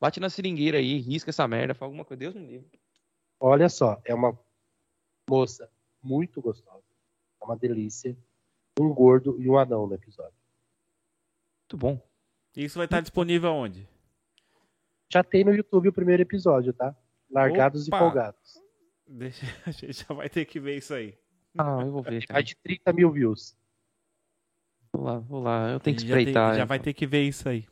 Bate 0.00 0.20
na 0.20 0.30
seringueira 0.30 0.78
aí, 0.78 0.98
risca 0.98 1.30
essa 1.30 1.46
merda, 1.48 1.74
faz 1.74 1.86
alguma 1.88 2.04
coisa. 2.04 2.18
Deus 2.18 2.34
me 2.34 2.46
livre. 2.46 2.68
Olha 3.40 3.68
só, 3.68 4.00
é 4.04 4.14
uma 4.14 4.38
moça 5.28 5.68
muito 6.02 6.40
gostosa. 6.40 6.82
É 7.40 7.44
uma 7.44 7.56
delícia. 7.56 8.16
Um 8.80 8.92
gordo 8.94 9.36
e 9.40 9.48
um 9.50 9.58
anão 9.58 9.86
no 9.86 9.94
episódio. 9.94 10.32
Muito 11.64 11.76
bom. 11.76 12.00
Isso 12.56 12.78
vai 12.78 12.86
estar 12.86 13.00
disponível 13.00 13.50
aonde? 13.50 13.88
Já 15.12 15.22
tem 15.24 15.44
no 15.44 15.52
YouTube 15.54 15.88
o 15.88 15.92
primeiro 15.92 16.22
episódio, 16.22 16.72
tá? 16.72 16.94
Largados 17.30 17.86
Opa! 17.88 17.96
e 17.96 18.00
folgados. 18.00 18.62
Deixa, 19.08 19.46
a 19.66 19.70
gente 19.70 20.04
já 20.06 20.14
vai 20.14 20.28
ter 20.28 20.44
que 20.44 20.60
ver 20.60 20.76
isso 20.76 20.92
aí. 20.94 21.16
Ah, 21.56 21.80
eu 21.82 21.90
vou 21.90 22.02
ver. 22.02 22.26
Cara. 22.26 22.34
mais 22.38 22.46
de 22.46 22.56
30 22.56 22.92
mil 22.92 23.10
views. 23.10 23.56
Vou 24.92 25.02
lá, 25.04 25.18
vou 25.18 25.40
lá. 25.42 25.70
Eu 25.70 25.80
tenho 25.80 25.96
que 25.96 26.02
já 26.06 26.14
tem- 26.14 26.18
espreitar. 26.18 26.50
já 26.52 26.56
então. 26.58 26.66
vai 26.66 26.78
ter 26.78 26.92
que 26.92 27.06
ver 27.06 27.22
isso 27.22 27.48
aí. 27.48 27.66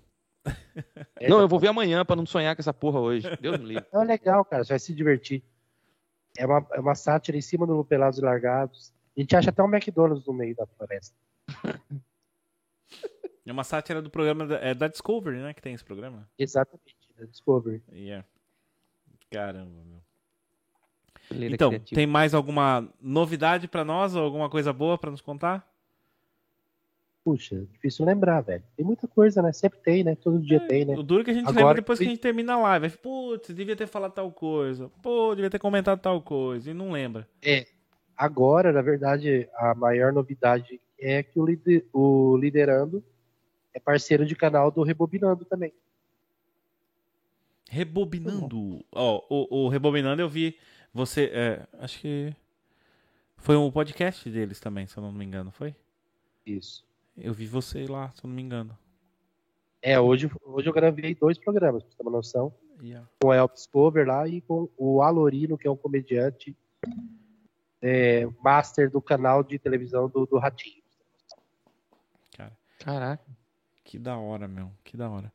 É, 1.17 1.29
Não, 1.29 1.41
eu 1.41 1.49
vou 1.49 1.59
ver 1.59 1.69
amanhã 1.69 2.05
pra 2.05 2.15
não 2.17 2.25
sonhar 2.25 2.55
com 2.55 2.63
essa 2.63 2.73
porra 2.73 3.01
hoje. 3.01 3.29
Deus 3.41 3.59
me 3.59 3.67
livre. 3.67 3.85
É 3.93 3.99
legal, 4.05 4.45
cara. 4.45 4.65
Você 4.65 4.73
vai 4.73 4.79
se 4.79 4.95
divertir. 4.95 5.43
É 6.39 6.47
uma, 6.47 6.67
é 6.73 6.81
uma 6.81 6.95
sátira 6.95 7.37
em 7.37 7.41
cima 7.43 7.67
do 7.67 7.85
Pelados 7.85 8.19
e 8.19 8.23
Largados. 8.23 8.93
A 9.17 9.21
gente 9.21 9.35
acha 9.35 9.51
até 9.51 9.63
um 9.63 9.75
McDonald's 9.75 10.27
no 10.27 10.33
meio 10.33 10.55
da 10.55 10.67
floresta. 10.67 11.17
É 13.45 13.53
uma 13.53 13.65
sátira 13.65 14.03
do 14.03 14.11
programa 14.11 14.47
da, 14.47 14.57
é 14.57 14.75
da 14.75 14.89
Discovery, 14.89 15.39
né? 15.39 15.55
Que 15.55 15.63
tem 15.63 15.73
esse 15.75 15.85
programa. 15.85 16.29
Exatamente, 16.39 16.95
da 17.17 17.25
Discovery. 17.25 17.83
Yeah. 17.93 18.27
Caramba, 19.31 19.83
meu. 19.85 20.01
Ele 21.31 21.47
era 21.47 21.55
Então, 21.55 21.71
criativo. 21.71 21.95
tem 21.97 22.07
mais 22.07 22.35
alguma 22.35 22.89
novidade 23.01 23.67
pra 23.69 23.85
nós? 23.85 24.15
Ou 24.15 24.23
alguma 24.25 24.49
coisa 24.49 24.73
boa 24.73 24.97
pra 24.99 25.11
nos 25.11 25.21
contar? 25.21 25.69
Puxa, 27.25 27.67
difícil 27.73 28.07
lembrar, 28.07 28.41
velho. 28.43 28.63
Tem 28.77 28.87
muita 28.87 29.09
coisa, 29.09 29.43
né? 29.43 29.53
Sempre 29.53 29.81
tem, 29.81 30.05
né? 30.05 30.15
Todo 30.15 30.39
dia 30.39 30.61
tem, 30.61 30.85
né? 30.85 30.95
O 30.97 31.03
duro 31.03 31.25
que 31.25 31.31
a 31.33 31.35
gente 31.35 31.49
Agora- 31.49 31.59
lembra 31.67 31.75
depois 31.83 31.99
que 31.99 32.05
a 32.05 32.09
gente 32.09 32.21
termina 32.21 32.55
a 32.55 32.59
live. 32.61 32.91
Putz, 32.99 33.53
devia 33.53 33.75
ter 33.75 33.89
falado 33.89 34.13
tal 34.13 34.31
coisa. 34.31 34.89
Pô, 35.03 35.35
devia 35.35 35.51
ter 35.51 35.59
comentado 35.59 35.99
tal 36.01 36.23
coisa. 36.23 36.71
E 36.71 36.75
não 36.75 36.93
lembra. 36.93 37.29
Agora, 38.17 38.73
na 38.73 38.81
verdade, 38.81 39.49
a 39.57 39.75
maior 39.75 40.13
novidade 40.13 40.81
é 40.99 41.21
que 41.23 41.39
o, 41.41 41.45
lider- 41.45 41.85
o 41.93 42.37
Liderando 42.37 43.03
é 43.75 43.81
parceiro 43.81 44.25
de 44.25 44.37
canal 44.37 44.71
do 44.71 44.85
Rebobinando 44.85 45.45
também. 45.45 45.73
Rebobinando. 47.69 48.85
Ó, 48.93 49.23
o, 49.29 49.65
o 49.65 49.69
Rebobinando 49.69 50.23
eu 50.23 50.29
vi 50.29 50.57
você. 50.93 51.31
é, 51.33 51.67
acho 51.81 52.01
que. 52.01 52.35
Foi 53.37 53.57
um 53.57 53.71
podcast 53.71 54.29
deles 54.31 54.59
também, 54.59 54.87
se 54.87 54.97
eu 54.97 55.03
não 55.03 55.13
me 55.13 55.25
engano, 55.25 55.51
foi? 55.51 55.75
Isso. 56.45 56.85
Eu 57.17 57.35
vi 57.35 57.47
você 57.47 57.87
lá, 57.87 58.11
se 58.13 58.25
eu 58.25 58.29
não 58.29 58.35
me 58.35 58.43
engano. 58.43 58.77
É, 59.83 60.01
hoje, 60.01 60.31
hoje 60.43 60.69
eu 60.69 60.73
gravei 60.73 61.15
dois 61.15 61.39
programas, 61.39 61.83
pra 61.83 61.91
você 61.91 61.97
ter 61.97 62.03
uma 62.03 62.11
noção. 62.11 62.53
Yeah. 62.83 63.07
Com 63.21 63.29
o 63.29 63.33
Elvis 63.33 63.67
Cover 63.67 64.07
lá 64.07 64.27
e 64.27 64.41
com 64.41 64.69
o 64.77 65.03
Alorino, 65.03 65.57
que 65.57 65.69
é 65.69 65.71
um 65.71 65.77
comediante 65.77 66.57
é, 67.81 68.27
master 68.43 68.91
do 68.91 69.01
canal 69.01 69.45
de 69.45 69.59
televisão 69.59 70.09
do, 70.09 70.27
do 70.27 70.39
Ratinho. 70.39 70.83
Caraca. 72.87 73.25
Que 73.83 73.99
da 73.99 74.17
hora, 74.17 74.47
meu. 74.47 74.71
Que 74.85 74.97
da 74.97 75.11
hora. 75.11 75.33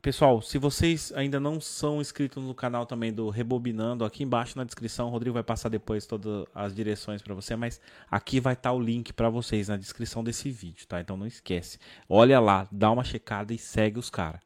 Pessoal, 0.00 0.40
se 0.40 0.58
vocês 0.58 1.12
ainda 1.12 1.40
não 1.40 1.60
são 1.60 2.00
inscritos 2.00 2.44
no 2.44 2.54
canal 2.54 2.86
também 2.86 3.12
do 3.12 3.30
Rebobinando, 3.30 4.04
aqui 4.04 4.22
embaixo 4.22 4.56
na 4.56 4.62
descrição, 4.62 5.08
o 5.08 5.10
Rodrigo 5.10 5.34
vai 5.34 5.42
passar 5.42 5.68
depois 5.68 6.06
todas 6.06 6.46
as 6.54 6.72
direções 6.72 7.20
pra 7.20 7.34
você, 7.34 7.56
mas 7.56 7.80
aqui 8.08 8.38
vai 8.38 8.52
estar 8.52 8.72
o 8.72 8.78
link 8.78 9.12
pra 9.12 9.28
vocês 9.28 9.66
na 9.66 9.76
descrição 9.76 10.22
desse 10.22 10.50
vídeo, 10.50 10.86
tá? 10.86 11.00
Então 11.00 11.16
não 11.16 11.26
esquece. 11.26 11.80
Olha 12.08 12.38
lá, 12.38 12.68
dá 12.70 12.92
uma 12.92 13.02
checada 13.02 13.52
e 13.52 13.58
segue 13.58 13.98
os 13.98 14.08
caras. 14.08 14.40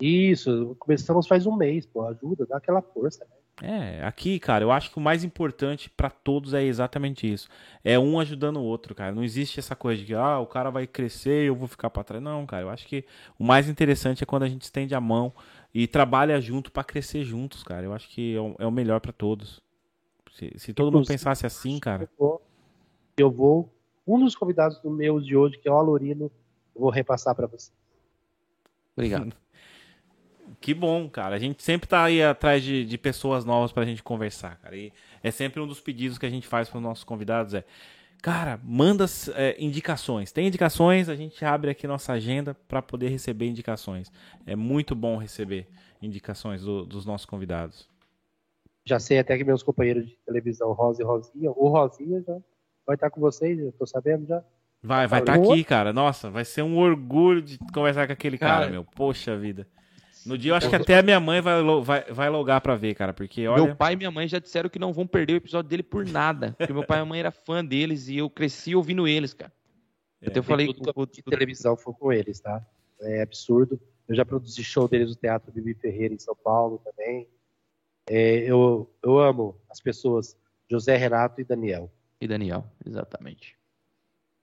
Isso, 0.00 0.74
começamos 0.80 1.28
faz 1.28 1.46
um 1.46 1.54
mês, 1.54 1.86
pô. 1.86 2.04
Ajuda, 2.04 2.46
dá 2.46 2.56
aquela 2.56 2.82
força, 2.82 3.24
né? 3.24 3.35
É, 3.62 4.04
aqui, 4.04 4.38
cara, 4.38 4.62
eu 4.64 4.70
acho 4.70 4.90
que 4.90 4.98
o 4.98 5.00
mais 5.00 5.24
importante 5.24 5.88
pra 5.88 6.10
todos 6.10 6.52
é 6.52 6.62
exatamente 6.62 7.30
isso. 7.30 7.48
É 7.82 7.98
um 7.98 8.20
ajudando 8.20 8.58
o 8.58 8.62
outro, 8.62 8.94
cara. 8.94 9.14
Não 9.14 9.24
existe 9.24 9.58
essa 9.58 9.74
coisa 9.74 10.00
de 10.00 10.06
que, 10.08 10.14
ah, 10.14 10.38
o 10.38 10.46
cara 10.46 10.68
vai 10.68 10.86
crescer 10.86 11.44
e 11.44 11.46
eu 11.46 11.54
vou 11.56 11.66
ficar 11.66 11.88
pra 11.88 12.04
trás. 12.04 12.22
Não, 12.22 12.44
cara, 12.44 12.64
eu 12.64 12.70
acho 12.70 12.86
que 12.86 13.04
o 13.38 13.44
mais 13.44 13.66
interessante 13.66 14.22
é 14.22 14.26
quando 14.26 14.42
a 14.42 14.48
gente 14.48 14.62
estende 14.62 14.94
a 14.94 15.00
mão 15.00 15.32
e 15.72 15.86
trabalha 15.86 16.38
junto 16.38 16.70
pra 16.70 16.84
crescer 16.84 17.24
juntos, 17.24 17.62
cara. 17.62 17.86
Eu 17.86 17.94
acho 17.94 18.08
que 18.10 18.36
é 18.36 18.40
o, 18.40 18.54
é 18.58 18.70
melhor 18.70 19.00
pra 19.00 19.12
todos. 19.12 19.62
Se, 20.32 20.52
se 20.58 20.74
todo 20.74 20.92
mundo 20.92 21.06
pensasse 21.06 21.46
assim, 21.46 21.78
cara. 21.80 22.02
Eu 22.02 22.08
vou, 22.18 22.42
eu 23.16 23.30
vou- 23.30 23.72
um 24.06 24.18
dos 24.22 24.36
convidados 24.36 24.78
do 24.80 24.90
meus 24.90 25.24
de 25.24 25.34
hoje, 25.34 25.56
que 25.58 25.66
é 25.66 25.72
o 25.72 25.76
Alorino, 25.76 26.30
eu 26.74 26.80
vou 26.82 26.90
repassar 26.90 27.34
pra 27.34 27.46
você. 27.46 27.72
Obrigado. 28.94 29.34
Que 30.60 30.74
bom, 30.74 31.08
cara. 31.08 31.36
A 31.36 31.38
gente 31.38 31.62
sempre 31.62 31.88
tá 31.88 32.04
aí 32.04 32.22
atrás 32.22 32.62
de, 32.62 32.84
de 32.84 32.98
pessoas 32.98 33.44
novas 33.44 33.72
pra 33.72 33.84
gente 33.84 34.02
conversar, 34.02 34.56
cara. 34.58 34.76
E 34.76 34.92
é 35.22 35.30
sempre 35.30 35.60
um 35.60 35.66
dos 35.66 35.80
pedidos 35.80 36.18
que 36.18 36.26
a 36.26 36.30
gente 36.30 36.46
faz 36.46 36.68
pros 36.68 36.82
nossos 36.82 37.04
convidados 37.04 37.54
é, 37.54 37.64
cara, 38.22 38.58
manda 38.64 39.04
é, 39.34 39.54
indicações. 39.62 40.32
Tem 40.32 40.46
indicações, 40.46 41.08
a 41.08 41.14
gente 41.14 41.44
abre 41.44 41.70
aqui 41.70 41.86
nossa 41.86 42.12
agenda 42.12 42.54
pra 42.66 42.82
poder 42.82 43.08
receber 43.10 43.46
indicações. 43.46 44.10
É 44.46 44.56
muito 44.56 44.94
bom 44.94 45.16
receber 45.16 45.68
indicações 46.02 46.62
do- 46.62 46.84
dos 46.84 47.04
nossos 47.06 47.26
convidados. 47.26 47.88
Já 48.84 48.98
sei 48.98 49.18
até 49.18 49.36
que 49.36 49.44
meus 49.44 49.62
companheiros 49.62 50.06
de 50.06 50.16
televisão, 50.24 50.72
Rosa 50.72 51.02
e 51.02 51.04
Rosinha, 51.04 51.50
o 51.50 51.68
Rosinha 51.68 52.22
já 52.26 52.36
vai 52.86 52.94
estar 52.94 53.10
com 53.10 53.20
vocês, 53.20 53.58
eu 53.58 53.72
tô 53.72 53.84
sabendo 53.86 54.26
já. 54.26 54.42
Vai, 54.82 55.06
vai 55.08 55.20
estar 55.20 55.34
Falou? 55.34 55.52
aqui, 55.52 55.64
cara. 55.64 55.92
Nossa, 55.92 56.30
vai 56.30 56.44
ser 56.44 56.62
um 56.62 56.78
orgulho 56.78 57.42
de 57.42 57.58
conversar 57.72 58.06
com 58.06 58.12
aquele 58.12 58.38
cara, 58.38 58.60
Cara. 58.60 58.70
meu. 58.70 58.84
Poxa 58.84 59.36
vida. 59.36 59.66
No 60.26 60.36
dia 60.36 60.52
eu 60.52 60.56
acho 60.56 60.68
que 60.68 60.76
até 60.76 60.98
a 60.98 61.02
minha 61.02 61.20
mãe 61.20 61.40
vai, 61.40 61.62
vai, 61.82 62.04
vai 62.04 62.30
logar 62.30 62.60
pra 62.60 62.74
ver, 62.74 62.94
cara, 62.94 63.12
porque 63.12 63.46
olha. 63.46 63.64
Meu 63.64 63.76
pai 63.76 63.92
e 63.92 63.96
minha 63.96 64.10
mãe 64.10 64.26
já 64.26 64.38
disseram 64.38 64.68
que 64.68 64.78
não 64.78 64.92
vão 64.92 65.06
perder 65.06 65.34
o 65.34 65.36
episódio 65.36 65.68
dele 65.68 65.82
por 65.82 66.06
nada. 66.06 66.54
Porque 66.58 66.72
meu 66.72 66.84
pai 66.84 66.98
e 66.98 67.00
minha 67.00 67.08
mãe 67.08 67.20
era 67.20 67.30
fã 67.30 67.64
deles 67.64 68.08
e 68.08 68.18
eu 68.18 68.28
cresci 68.28 68.74
ouvindo 68.74 69.06
eles, 69.06 69.32
cara. 69.32 69.52
É, 70.20 70.28
Até 70.28 70.38
eu 70.38 70.42
falei 70.42 70.66
Tudo 70.72 70.92
com, 70.92 71.06
de 71.06 71.22
televisão 71.22 71.76
foi 71.76 71.94
com 71.94 72.12
eles, 72.12 72.40
tá? 72.40 72.64
É 73.00 73.22
absurdo. 73.22 73.80
Eu 74.08 74.14
já 74.14 74.24
produzi 74.24 74.62
show 74.64 74.88
deles 74.88 75.10
no 75.10 75.16
Teatro 75.16 75.52
Bibi 75.52 75.74
Ferreira 75.74 76.14
em 76.14 76.18
São 76.18 76.34
Paulo 76.34 76.80
também. 76.84 77.28
É, 78.08 78.38
eu, 78.38 78.90
eu 79.02 79.18
amo 79.18 79.60
as 79.68 79.80
pessoas 79.80 80.36
José 80.70 80.96
Renato 80.96 81.40
e 81.40 81.44
Daniel. 81.44 81.90
E 82.20 82.26
Daniel, 82.26 82.64
exatamente. 82.84 83.56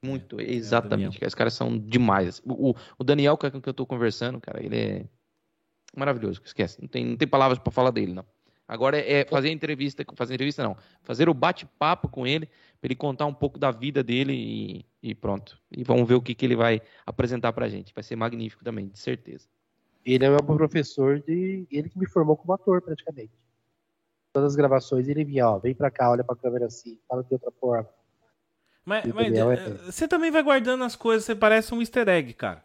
Muito, 0.04 0.40
é, 0.40 0.44
exatamente. 0.44 1.24
É 1.24 1.28
Os 1.28 1.34
caras 1.36 1.54
são 1.54 1.78
demais. 1.78 2.42
O, 2.46 2.76
o 2.98 3.04
Daniel 3.04 3.38
com 3.38 3.50
quem 3.50 3.62
eu 3.66 3.74
tô 3.74 3.86
conversando, 3.86 4.40
cara, 4.40 4.64
ele 4.64 4.78
é 4.78 5.06
maravilhoso. 5.96 6.42
Esquece, 6.44 6.82
não 6.82 6.88
tem, 6.88 7.06
não 7.06 7.18
tem 7.18 7.28
palavras 7.28 7.60
para 7.60 7.72
falar 7.72 7.92
dele, 7.92 8.14
não. 8.14 8.26
Agora 8.68 8.98
é 8.98 9.26
fazer 9.26 9.50
entrevista, 9.50 10.06
fazer 10.16 10.34
entrevista 10.34 10.64
não, 10.64 10.76
fazer 11.02 11.28
o 11.28 11.34
bate-papo 11.34 12.08
com 12.08 12.26
ele, 12.26 12.48
para 12.80 12.88
ele 12.88 12.96
contar 12.96 13.26
um 13.26 13.34
pouco 13.34 13.60
da 13.60 13.72
vida 13.72 14.02
dele 14.02 14.34
e, 14.34 14.86
e, 15.10 15.14
pronto. 15.14 15.60
E 15.70 15.84
vamos 15.84 16.08
ver 16.08 16.16
o 16.16 16.22
que, 16.22 16.34
que 16.34 16.46
ele 16.46 16.56
vai 16.56 16.82
apresentar 17.06 17.52
pra 17.52 17.68
gente. 17.68 17.94
Vai 17.94 18.04
ser 18.04 18.16
magnífico 18.16 18.64
também, 18.64 18.88
de 18.88 18.98
certeza. 18.98 19.48
Ele 20.06 20.26
é 20.26 20.30
meu 20.30 20.44
professor 20.44 21.20
de. 21.20 21.68
Ele 21.70 21.90
que 21.90 22.00
me 22.00 22.08
formou 22.08 22.36
como 22.36 22.54
ator, 22.54 22.82
praticamente. 22.82 23.32
Todas 24.32 24.54
as 24.54 24.56
gravações 24.56 25.08
ele 25.08 25.24
vinha, 25.24 25.48
ó, 25.48 25.60
vem 25.60 25.76
pra 25.76 25.92
cá, 25.92 26.10
olha 26.10 26.24
pra 26.24 26.36
câmera 26.36 26.66
assim, 26.66 26.98
fala 27.08 27.24
de 27.24 27.34
outra 27.34 27.52
forma. 27.52 27.88
Mas, 28.86 29.06
mas 29.06 29.34
é... 29.34 29.70
você 29.86 30.08
também 30.08 30.32
vai 30.32 30.44
guardando 30.44 30.84
as 30.84 30.96
coisas, 30.96 31.24
você 31.26 31.36
parece 31.36 31.74
um 31.74 31.80
easter 31.80 32.08
egg, 32.10 32.34
cara. 32.34 32.64